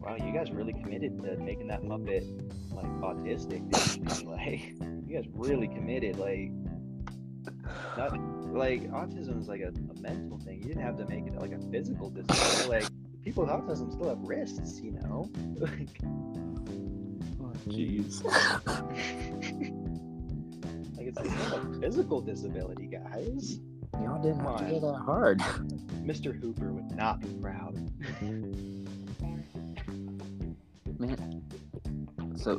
wow, 0.00 0.16
you 0.16 0.32
guys 0.32 0.50
really 0.50 0.72
committed 0.72 1.22
to 1.22 1.36
making 1.36 1.68
that 1.68 1.82
Muppet 1.82 2.24
like 2.72 2.86
autistic. 3.00 3.60
Like, 4.26 4.72
you 5.06 5.16
guys 5.16 5.26
really 5.32 5.68
committed. 5.68 6.18
Like, 6.18 6.50
not 7.96 8.18
like 8.52 8.90
autism 8.90 9.38
is 9.40 9.48
like 9.48 9.60
a, 9.60 9.68
a 9.68 10.00
mental 10.00 10.38
thing. 10.38 10.58
You 10.58 10.68
didn't 10.68 10.82
have 10.82 10.96
to 10.98 11.06
make 11.06 11.26
it 11.26 11.34
like 11.34 11.52
a 11.52 11.58
physical 11.70 12.10
disability. 12.10 12.68
like 12.68 12.84
people 13.22 13.44
with 13.44 13.52
autism 13.52 13.92
still 13.92 14.08
have 14.08 14.20
wrists, 14.20 14.80
you 14.80 14.92
know. 14.92 15.30
Like, 15.58 16.00
Jeez. 17.68 18.24
like 20.96 21.06
it's, 21.06 21.20
it's 21.20 21.50
not 21.50 21.58
a 21.58 21.80
physical 21.80 22.20
disability, 22.20 22.86
guys. 22.86 23.60
Y'all 23.94 24.22
didn't 24.22 24.40
have 24.40 24.56
to 24.58 24.64
Come 24.64 24.80
go 24.80 24.92
that 24.92 25.02
hard. 25.04 25.38
Mr. 26.04 26.38
Hooper 26.40 26.72
would 26.72 26.96
not 26.96 27.20
be 27.20 27.28
proud. 27.40 27.76
Man. 31.00 31.42
So, 32.36 32.52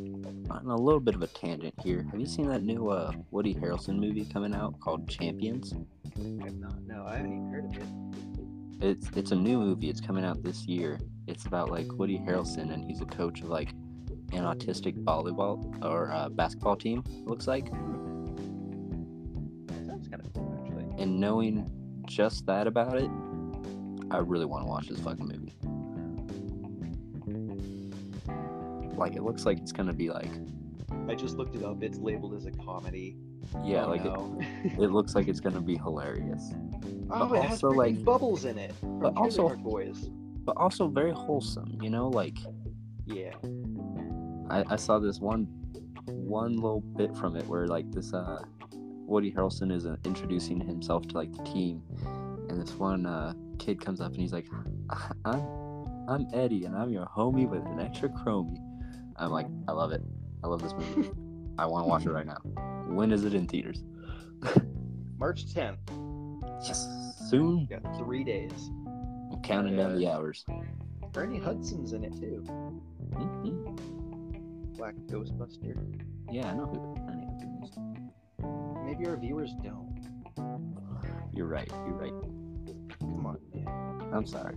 on 0.50 0.66
a 0.68 0.76
little 0.76 1.00
bit 1.00 1.14
of 1.16 1.22
a 1.22 1.28
tangent 1.28 1.76
here, 1.84 2.06
have 2.12 2.20
you 2.20 2.26
seen 2.26 2.48
that 2.50 2.64
new 2.64 2.90
uh, 2.90 3.12
Woody 3.30 3.54
Harrelson 3.54 3.98
movie 4.00 4.26
coming 4.26 4.54
out 4.56 4.80
called 4.80 5.08
Champions? 5.08 5.74
I've 6.18 6.56
not. 6.58 6.82
No, 6.86 7.06
I 7.08 7.18
haven't 7.18 7.34
even 7.34 7.52
heard 7.52 7.66
of 7.66 7.74
it. 7.78 7.84
It's 8.84 9.10
it's 9.16 9.32
a 9.32 9.36
new 9.36 9.60
movie. 9.60 9.90
It's 9.90 10.02
coming 10.02 10.26
out 10.26 10.42
this 10.44 10.66
year. 10.66 11.00
It's 11.28 11.46
about 11.46 11.70
like 11.70 11.86
Woody 11.94 12.18
Harrelson, 12.18 12.74
and 12.74 12.84
he's 12.84 13.00
a 13.02 13.06
coach 13.06 13.42
of 13.42 13.50
like 13.50 13.70
an 14.34 14.44
autistic 14.44 14.96
volleyball 15.04 15.84
or 15.86 16.12
uh, 16.12 16.30
basketball 16.30 16.76
team. 16.76 17.04
It 17.08 17.28
looks 17.28 17.46
like, 17.48 17.66
That 19.68 19.86
sounds 19.86 20.08
kind 20.08 20.22
of 20.26 20.34
cool, 20.34 20.58
actually. 20.64 20.86
and 21.02 21.20
knowing 21.20 21.70
just 22.06 22.46
that 22.48 22.66
about 22.66 22.98
it, 22.98 23.10
I 24.10 24.18
really 24.18 24.46
want 24.46 24.64
to 24.64 24.68
watch 24.68 24.88
this 24.88 25.00
fucking 25.00 25.28
movie. 25.28 25.54
Like 29.02 29.16
it 29.16 29.24
looks 29.24 29.46
like 29.46 29.58
it's 29.60 29.72
gonna 29.72 29.94
be 29.94 30.10
like 30.10 30.32
I 31.10 31.16
just 31.16 31.36
looked 31.38 31.56
it 31.56 31.64
up. 31.64 31.82
It's 31.84 31.98
labeled 31.98 32.36
as 32.36 32.46
a 32.46 32.52
comedy. 32.52 33.18
yeah, 33.64 33.86
Oh, 33.86 33.90
like 33.90 34.06
no. 34.06 34.40
it, 34.64 34.74
it 34.80 34.92
looks 34.98 35.16
like 35.16 35.28
it's 35.28 35.40
gonna 35.40 35.60
be 35.62 35.76
hilarious, 35.76 36.54
oh, 37.10 37.28
but 37.28 37.36
it 37.38 37.44
has 37.44 37.64
also, 37.64 37.70
like- 37.78 38.04
bubbles 38.06 38.46
in 38.46 38.58
it. 38.58 38.74
But 38.84 39.14
also- 39.18 39.50
Boys. 39.56 40.10
but 40.46 40.56
also 40.58 40.88
very 40.88 41.12
wholesome. 41.12 41.78
You 41.82 41.90
know, 41.90 42.10
like 42.10 42.38
Yeah. 43.06 43.34
I, 44.50 44.64
I 44.70 44.76
saw 44.76 45.00
this 45.00 45.20
one 45.20 45.48
one 46.06 46.56
little 46.58 46.82
bit 46.82 47.16
from 47.18 47.36
it 47.36 47.46
where 47.48 47.68
like 47.68 47.90
this 47.92 48.14
uh 48.14 48.44
Woody 49.08 49.32
Harrelson 49.32 49.72
is 49.74 49.86
uh, 49.86 49.98
introducing 50.06 50.60
himself 50.62 51.08
to 51.10 51.18
like 51.18 51.32
the 51.36 51.44
team, 51.44 51.82
and 52.50 52.62
this 52.62 52.74
one 52.76 53.06
uh, 53.06 53.34
kid 53.60 53.84
comes 53.84 54.00
up 54.00 54.12
and 54.14 54.22
he's 54.22 54.32
like, 54.32 54.48
"I'm 55.26 55.42
I'm 56.08 56.28
Eddie, 56.34 56.64
and 56.66 56.76
I'm 56.76 56.90
your 56.92 57.08
homie 57.08 57.48
with 57.50 57.66
an 57.66 57.80
extra 57.82 58.08
chromie." 58.08 58.62
I'm 59.22 59.30
like, 59.32 59.46
I 59.68 59.72
love 59.72 59.92
it. 59.92 60.02
I 60.44 60.48
love 60.48 60.62
this 60.62 60.74
movie. 60.74 61.12
I 61.60 61.66
want 61.68 61.86
to 61.86 61.90
watch 61.90 62.06
it 62.06 62.12
right 62.12 62.26
now. 62.26 62.40
When 62.88 63.12
is 63.12 63.24
it 63.24 63.34
in 63.34 63.48
theaters? 63.48 63.84
March 65.18 65.46
10th. 65.46 65.78
Yes, 66.66 66.88
soon. 67.30 67.68
Got 67.68 67.98
three 67.98 68.24
days. 68.24 68.72
I'm 69.32 69.42
counting 69.44 69.78
down 69.78 69.96
the 69.96 70.08
hours. 70.08 70.44
Ernie 71.16 71.40
Hudson's 71.40 71.94
in 71.94 72.04
it 72.04 72.14
too. 72.20 72.44
Mhm. 73.12 73.78
Black 74.78 74.96
Ghostbuster. 75.08 76.04
Yeah, 76.32 76.50
I 76.50 76.54
know 76.56 76.66
who 76.66 76.96
Ernie 77.12 77.26
Hudson 77.26 77.62
is. 77.64 77.78
Maybe 78.84 79.06
our 79.08 79.18
viewers 79.18 79.52
don't. 79.64 80.00
You're 81.34 81.48
right. 81.48 81.70
You're 81.86 81.96
right. 81.96 82.14
Come 83.00 83.26
on, 83.26 83.38
man. 83.54 84.14
I'm 84.14 84.26
sorry. 84.26 84.56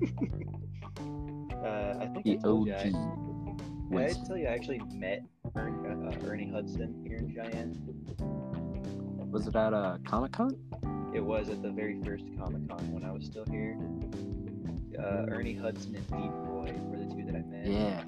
Uh, 1.64 1.94
I 2.00 2.06
think 2.06 2.24
The 2.24 2.32
I 2.32 2.36
told 2.36 2.66
you. 2.68 2.74
I, 2.74 2.76
OG. 2.76 2.82
did 2.84 4.00
I 4.00 4.26
tell 4.26 4.36
you 4.36 4.46
I 4.46 4.52
actually 4.52 4.80
met 4.94 5.22
Ernie, 5.56 5.88
uh, 5.88 6.26
Ernie 6.26 6.50
Hudson 6.50 7.04
here 7.06 7.18
in 7.18 7.32
Cheyenne. 7.34 7.76
Was 9.30 9.46
it 9.46 9.54
at 9.56 9.72
a 9.72 9.98
Comic 10.06 10.32
Con? 10.32 10.56
It 11.14 11.20
was 11.20 11.48
at 11.48 11.62
the 11.62 11.70
very 11.70 12.00
first 12.02 12.24
Comic 12.38 12.68
Con 12.68 12.92
when 12.92 13.04
I 13.04 13.12
was 13.12 13.24
still 13.24 13.44
here. 13.50 13.76
Uh, 14.98 15.26
Ernie 15.28 15.54
Hudson 15.54 15.94
and 15.96 16.06
Deep 16.08 16.30
Roy 16.34 16.72
were 16.82 16.98
the 16.98 17.06
two 17.14 17.24
that 17.24 17.34
I 17.36 17.42
met. 17.42 17.66
Yeah, 17.66 18.02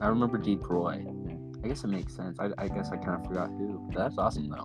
I 0.00 0.06
remember 0.08 0.38
Deep 0.38 0.68
Roy. 0.68 1.04
I 1.64 1.68
guess 1.68 1.84
it 1.84 1.88
makes 1.88 2.14
sense. 2.14 2.38
I, 2.40 2.50
I 2.58 2.68
guess 2.68 2.90
I 2.90 2.96
kind 2.96 3.20
of 3.20 3.26
forgot 3.26 3.48
who. 3.50 3.88
That's 3.94 4.18
awesome 4.18 4.48
though. 4.50 4.64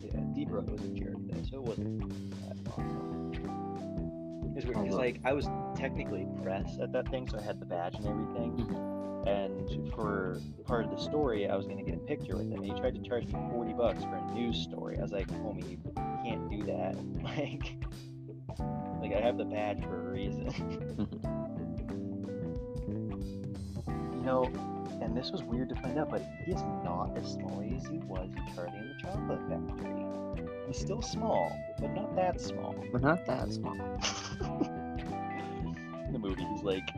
Yeah, 0.00 0.20
Deep 0.34 0.48
Roy 0.50 0.62
was 0.62 0.80
a 0.82 0.88
jerk 0.88 1.14
though, 1.28 1.42
so 1.48 1.56
it 1.56 1.62
wasn't 1.62 2.10
that 2.40 2.56
awesome. 2.72 4.52
It's 4.56 4.64
weird 4.66 4.76
Oh, 4.78 4.82
because 4.82 4.96
like 4.96 5.20
I 5.24 5.32
was 5.32 5.46
technically 5.82 6.28
press 6.44 6.78
at 6.80 6.92
that 6.92 7.08
thing, 7.08 7.28
so 7.28 7.36
I 7.38 7.42
had 7.42 7.58
the 7.58 7.66
badge 7.66 7.96
and 7.96 8.06
everything. 8.06 8.52
Mm-hmm. 8.52 9.28
And 9.28 9.92
for 9.92 10.40
part 10.64 10.84
of 10.84 10.92
the 10.92 10.96
story, 10.96 11.48
I 11.48 11.56
was 11.56 11.66
gonna 11.66 11.82
get 11.82 11.94
a 11.94 11.98
picture 11.98 12.36
with 12.36 12.52
him. 12.52 12.62
And 12.62 12.64
he 12.64 12.70
tried 12.80 12.94
to 12.94 13.02
charge 13.02 13.26
me 13.26 13.34
forty 13.50 13.72
bucks 13.72 14.04
for 14.04 14.14
a 14.14 14.32
news 14.32 14.62
story. 14.62 14.96
I 14.98 15.02
was 15.02 15.10
like, 15.10 15.26
homie, 15.26 15.70
you 15.70 15.78
can't 16.24 16.48
do 16.48 16.62
that. 16.66 16.96
Like, 17.22 17.76
like 19.00 19.12
I 19.14 19.20
have 19.20 19.38
the 19.38 19.44
badge 19.44 19.82
for 19.82 20.08
a 20.08 20.12
reason. 20.12 20.46
you 23.86 24.22
know, 24.22 24.44
and 25.00 25.16
this 25.16 25.30
was 25.30 25.42
weird 25.42 25.68
to 25.70 25.74
find 25.76 25.98
out, 25.98 26.10
but 26.10 26.22
he 26.44 26.52
is 26.52 26.62
not 26.84 27.16
as 27.16 27.32
small 27.32 27.64
as 27.76 27.86
he 27.86 27.98
was 27.98 28.28
in 28.28 28.54
Charlie 28.54 28.76
and 28.76 28.90
the 28.90 28.94
Chocolate 29.02 29.40
Factory. 29.48 30.04
He's 30.66 30.78
still 30.78 31.00
small, 31.00 31.56
but 31.80 31.94
not 31.94 32.14
that 32.16 32.40
small. 32.40 32.74
But 32.92 33.02
not 33.02 33.24
that 33.26 33.52
small. 33.52 34.68
In 36.12 36.20
the 36.20 36.28
movie, 36.28 36.44
he's 36.44 36.62
like, 36.62 36.90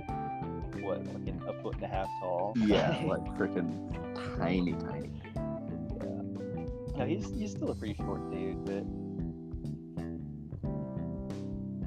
what, 0.83 1.07
fucking 1.07 1.41
a 1.47 1.63
foot 1.63 1.77
and 1.77 1.85
a 1.85 1.87
half 1.87 2.09
tall? 2.21 2.53
Yeah, 2.57 3.01
like 3.07 3.23
freaking 3.39 3.95
tiny, 4.37 4.73
tiny. 4.73 5.13
Yeah. 5.37 6.99
No, 6.99 7.07
he's 7.07 7.31
he's 7.31 7.53
still 7.53 7.71
a 7.71 7.77
pretty 7.77 7.95
short 7.95 8.29
dude, 8.33 8.65
but 8.65 8.85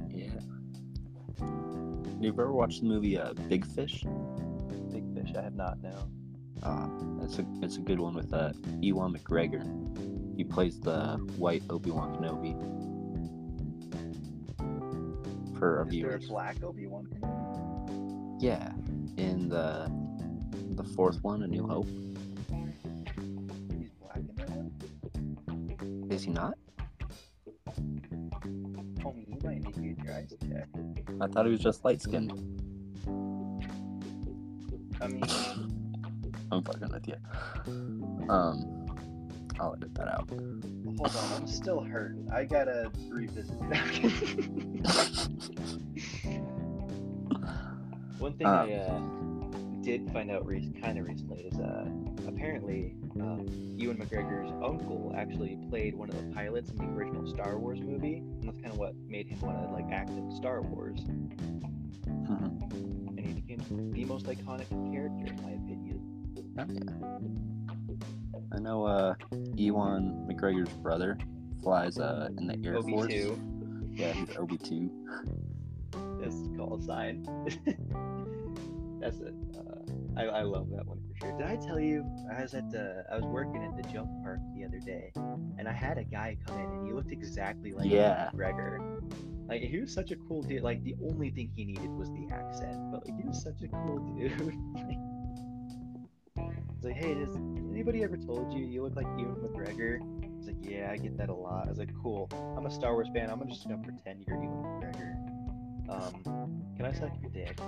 Yeah. 0.10 0.40
You 2.22 2.30
ever 2.30 2.54
watched 2.54 2.80
the 2.80 2.88
movie 2.88 3.18
uh, 3.20 3.34
Big 3.50 3.66
Fish? 3.66 4.06
Big 4.94 5.14
Fish, 5.14 5.36
I 5.38 5.42
have 5.42 5.56
not 5.56 5.84
now. 5.84 6.08
Uh, 6.64 6.88
it's 7.24 7.40
a 7.40 7.46
it's 7.62 7.76
a 7.76 7.82
good 7.82 8.00
one 8.00 8.14
with 8.14 8.34
uh, 8.34 8.54
Ewan 8.80 9.14
McGregor. 9.14 9.66
He 10.38 10.46
plays 10.46 10.80
the 10.80 11.18
white 11.36 11.64
Obi 11.70 11.92
Wan 11.92 12.16
Kenobi. 12.16 12.56
For 15.60 15.80
our 15.80 15.88
Is 15.88 15.92
there 15.92 16.12
a 16.12 16.20
viewers, 16.20 16.28
black 16.28 16.64
Obi 16.64 16.86
Wan? 16.88 17.08
yeah, 18.40 18.72
in 19.18 19.50
the 19.50 19.90
the 20.76 20.84
fourth 20.84 21.24
one, 21.24 21.42
A 21.44 21.48
New 21.48 21.66
Hope, 21.68 21.88
He's 21.88 22.16
black 24.00 24.18
in 24.18 24.28
that 24.36 24.50
one. 24.52 24.72
is 26.12 26.24
he 26.24 26.32
not? 26.32 26.54
Homie, 29.00 29.28
you 29.28 29.38
might 29.44 29.62
need 29.64 29.74
to 29.74 29.82
get 29.82 29.98
your 30.06 30.14
eyes 30.14 30.34
checked. 30.48 30.78
I 31.22 31.28
thought 31.28 31.46
he 31.46 31.52
was 31.52 31.60
just 31.62 31.84
light 31.84 32.02
skinned. 32.02 32.32
I 35.02 35.08
mean, 35.08 35.24
I'm 36.52 36.62
fucking 36.64 36.90
with 36.92 37.08
you. 37.08 37.16
Um, 38.30 38.77
I'll 39.60 39.74
edit 39.76 39.94
that 39.96 40.08
out. 40.08 40.30
hold 40.30 41.16
on, 41.16 41.34
I'm 41.42 41.48
still 41.48 41.82
hurting. 41.82 42.30
I 42.34 42.46
gotta 42.46 42.92
revisit. 43.10 43.60
That. 43.70 45.28
One 48.20 48.34
thing 48.34 48.48
Uh. 48.48 48.66
I 48.68 48.74
uh, 48.74 49.00
did 49.84 50.10
find 50.12 50.30
out 50.32 50.46
re- 50.46 50.74
kind 50.82 50.98
of 51.00 51.06
recently 51.08 51.44
is 51.44 51.58
uh, 51.60 51.88
apparently 52.28 52.96
um, 53.22 53.46
Ewan 53.78 53.98
McGregor's 53.98 54.52
uncle 54.64 55.14
actually 55.16 55.58
played 55.70 55.96
one 55.96 56.10
of 56.10 56.18
the 56.18 56.24
pilots 56.34 56.72
in 56.72 56.78
the 56.78 56.84
original 56.86 57.26
Star 57.28 57.58
Wars 57.58 57.80
movie, 57.80 58.18
and 58.18 58.44
that's 58.44 58.60
kind 58.60 58.74
of 58.74 58.80
what 58.80 58.96
made 59.08 59.28
him 59.28 59.40
want 59.40 59.58
to 59.62 59.70
like 59.74 59.90
act 59.92 60.10
in 60.10 60.30
Star 60.36 60.62
Wars. 60.62 61.00
Mhm. 62.06 63.18
And 63.18 63.20
he 63.20 63.34
became 63.34 63.92
the 63.94 64.04
most 64.06 64.26
iconic 64.26 64.68
character, 64.92 65.28
in 65.34 65.42
my 65.44 65.52
opinion. 65.52 66.02
Yeah. 66.58 66.66
I 68.54 68.60
know 68.60 68.86
uh, 68.86 69.16
Ewan 69.56 70.28
McGregor's 70.30 70.74
brother 70.74 71.18
flies 71.62 72.00
uh, 72.00 72.30
in 72.38 72.48
the 72.48 72.58
Air 72.68 72.78
Obi 72.78 72.92
Force. 72.92 73.14
Yeah, 73.94 74.14
he's 74.14 74.36
Obi 74.38 74.58
two. 74.58 74.90
that's 76.22 76.36
call 76.56 76.80
sign. 76.82 77.24
that's 79.02 79.20
it. 79.20 79.34
Uh, 79.58 80.20
I, 80.20 80.24
I 80.26 80.42
love 80.44 80.70
that 80.72 80.86
one 80.86 81.00
for 81.08 81.26
sure. 81.26 81.38
Did 81.38 81.48
I 81.48 81.56
tell 81.58 81.80
you 81.80 82.06
I 82.36 82.42
was 82.42 82.54
at 82.54 82.72
the 82.72 83.04
I 83.12 83.16
was 83.16 83.26
working 83.26 83.64
at 83.64 83.76
the 83.76 83.88
jump 83.92 84.10
park 84.24 84.40
the 84.56 84.66
other 84.66 84.80
day, 84.80 85.12
and 85.58 85.68
I 85.68 85.74
had 85.74 85.98
a 85.98 86.04
guy 86.04 86.38
come 86.46 86.58
in 86.60 86.66
and 86.66 86.88
he 86.88 86.94
looked 86.94 87.12
exactly 87.12 87.74
like 87.74 87.90
Yeah. 87.90 88.30
McGregor. 88.34 89.02
Like 89.48 89.62
he 89.62 89.80
was 89.80 89.94
such 89.94 90.12
a 90.12 90.16
cool 90.28 90.42
dude. 90.42 90.62
Like 90.62 90.84
the 90.84 90.96
only 91.04 91.30
thing 91.30 91.52
he 91.56 91.66
needed 91.66 91.90
was 91.90 92.10
the 92.12 92.28
accent, 92.34 92.92
but 92.92 93.06
like 93.06 93.16
he 93.20 93.28
was 93.28 93.42
such 93.42 93.62
a 93.64 93.68
cool 93.68 94.00
dude. 94.18 94.32
It's 96.76 96.86
like, 96.86 96.96
hey, 96.96 97.14
does 97.14 97.36
anybody 97.72 98.04
ever 98.04 98.18
told 98.18 98.54
you 98.54 98.66
you 98.66 98.84
look 98.84 98.96
like 98.96 99.08
Ewan 99.18 99.36
McGregor? 99.36 100.00
He's 100.38 100.48
like, 100.48 100.58
yeah, 100.62 100.90
I 100.92 100.98
get 100.98 101.18
that 101.18 101.30
a 101.30 101.34
lot. 101.34 101.66
I 101.66 101.70
was 101.70 101.80
like, 101.80 101.92
cool. 102.02 102.30
I'm 102.58 102.66
a 102.66 102.72
Star 102.72 102.94
Wars 102.94 103.08
fan. 103.14 103.30
I'm 103.30 103.48
just 103.48 103.68
gonna 103.68 103.82
pretend 103.84 104.24
you're 104.28 104.42
Ewan 104.42 104.64
McGregor. 104.64 105.38
Um, 105.90 106.64
can 106.76 106.86
I 106.86 106.92
suck 106.92 107.12
your 107.22 107.32
dick? 107.32 107.60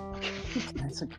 That's 0.76 1.02
okay. 1.02 1.16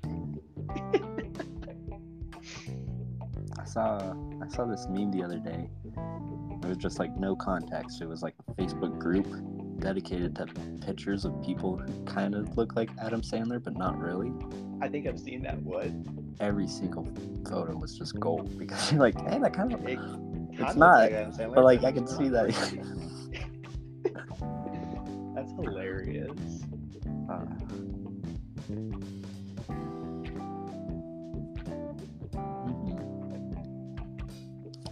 I 3.59 3.65
saw 3.65 4.15
I 4.41 4.47
saw 4.47 4.65
this 4.65 4.87
meme 4.89 5.11
the 5.11 5.23
other 5.23 5.39
day. 5.39 5.69
It 6.63 6.67
was 6.67 6.77
just 6.77 6.99
like 6.99 7.15
no 7.17 7.35
context. 7.35 8.01
It 8.01 8.07
was 8.07 8.21
like 8.21 8.35
a 8.47 8.53
Facebook 8.53 8.97
group 8.99 9.27
dedicated 9.79 10.35
to 10.35 10.45
pictures 10.85 11.25
of 11.25 11.41
people 11.43 11.77
who 11.77 12.03
kind 12.05 12.35
of 12.35 12.55
look 12.55 12.75
like 12.75 12.89
Adam 13.01 13.21
Sandler, 13.21 13.61
but 13.61 13.75
not 13.75 13.99
really. 13.99 14.31
I 14.81 14.87
think 14.87 15.07
I've 15.07 15.19
seen 15.19 15.41
that 15.43 15.61
one. 15.61 16.20
Every 16.39 16.67
single 16.67 17.05
photo 17.47 17.75
was 17.77 17.97
just 17.97 18.19
gold 18.19 18.57
because 18.57 18.91
you're 18.91 19.01
like, 19.01 19.19
hey, 19.29 19.39
that 19.39 19.53
kind 19.53 19.73
of 19.73 19.85
It 19.87 19.99
looks 20.59 20.75
not, 20.75 21.09
Sandler, 21.09 21.55
but, 21.55 21.63
like, 21.63 21.83
I 21.83 21.91
can 21.91 22.07
see 22.07 22.29
that. 22.29 22.49
That's 25.35 25.51
hilarious. 25.53 26.63
uh. 27.29 27.45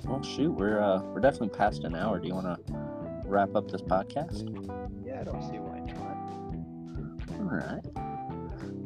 Well, 0.06 0.24
shoot, 0.24 0.52
we're 0.52 0.80
uh, 0.82 1.02
we're 1.04 1.20
definitely 1.20 1.50
past 1.50 1.84
an 1.84 1.94
hour. 1.96 2.20
Do 2.20 2.28
you 2.28 2.34
want 2.34 2.48
to 2.48 2.58
wrap 3.26 3.54
up 3.56 3.70
this 3.70 3.82
podcast? 3.84 4.48
Yeah, 5.06 5.22
I 5.22 5.24
don't 5.24 5.44
see 5.44 5.60
why 5.60 5.80
not. 5.82 6.18
All 7.40 7.46
right. 7.46 7.82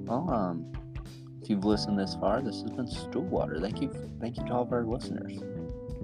Well, 0.06 0.30
um, 0.30 0.66
if 1.44 1.50
you've 1.50 1.66
listened 1.66 2.00
this 2.00 2.16
far, 2.16 2.42
this 2.42 2.62
has 2.62 2.72
been 2.72 2.88
Stoolwater. 2.88 3.60
Thank 3.60 3.82
you, 3.82 3.92
thank 4.22 4.38
you 4.38 4.46
to 4.46 4.54
all 4.54 4.62
of 4.64 4.72
our 4.72 4.86
listeners. 4.86 5.40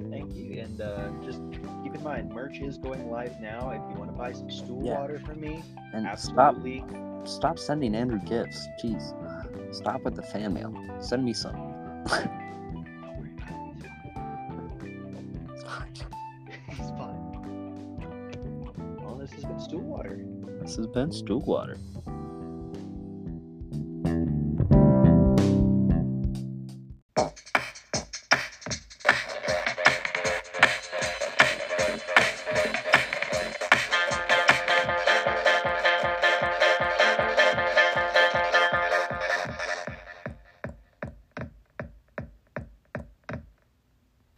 Thank 0.09 0.35
you. 0.35 0.59
And 0.59 0.81
uh, 0.81 1.09
just 1.23 1.41
keep 1.83 1.95
in 1.95 2.03
mind, 2.03 2.31
merch 2.33 2.59
is 2.59 2.77
going 2.77 3.09
live 3.09 3.39
now. 3.39 3.69
If 3.69 3.81
you 3.93 3.97
want 3.99 4.11
to 4.11 4.17
buy 4.17 4.33
some 4.33 4.51
stool 4.51 4.85
Yeah. 4.85 5.07
from 5.25 5.39
me, 5.39 5.63
And 5.93 6.05
stop, 6.19 6.55
absolutely. 6.55 6.83
stop 7.23 7.57
sending 7.57 7.95
Andrew 7.95 8.19
gifts. 8.25 8.67
Jeez, 8.83 9.13
stop 9.73 10.03
with 10.03 10.15
the 10.15 10.23
fan 10.23 10.53
mail. 10.53 10.73
Send 10.99 11.23
me 11.23 11.31
some. 11.33 11.55
Don't 11.55 13.17
worry 13.17 13.31
about 13.37 13.49
it. 14.85 14.95
It's 15.53 15.63
fine. 15.63 15.93
It's 16.67 16.91
this 19.19 19.31
has 19.33 19.45
been 19.45 19.59
stool 19.59 19.81
water. 19.81 20.19
This 20.61 20.75
has 20.75 20.87
been 20.87 21.09
Stoolwater. 21.09 21.77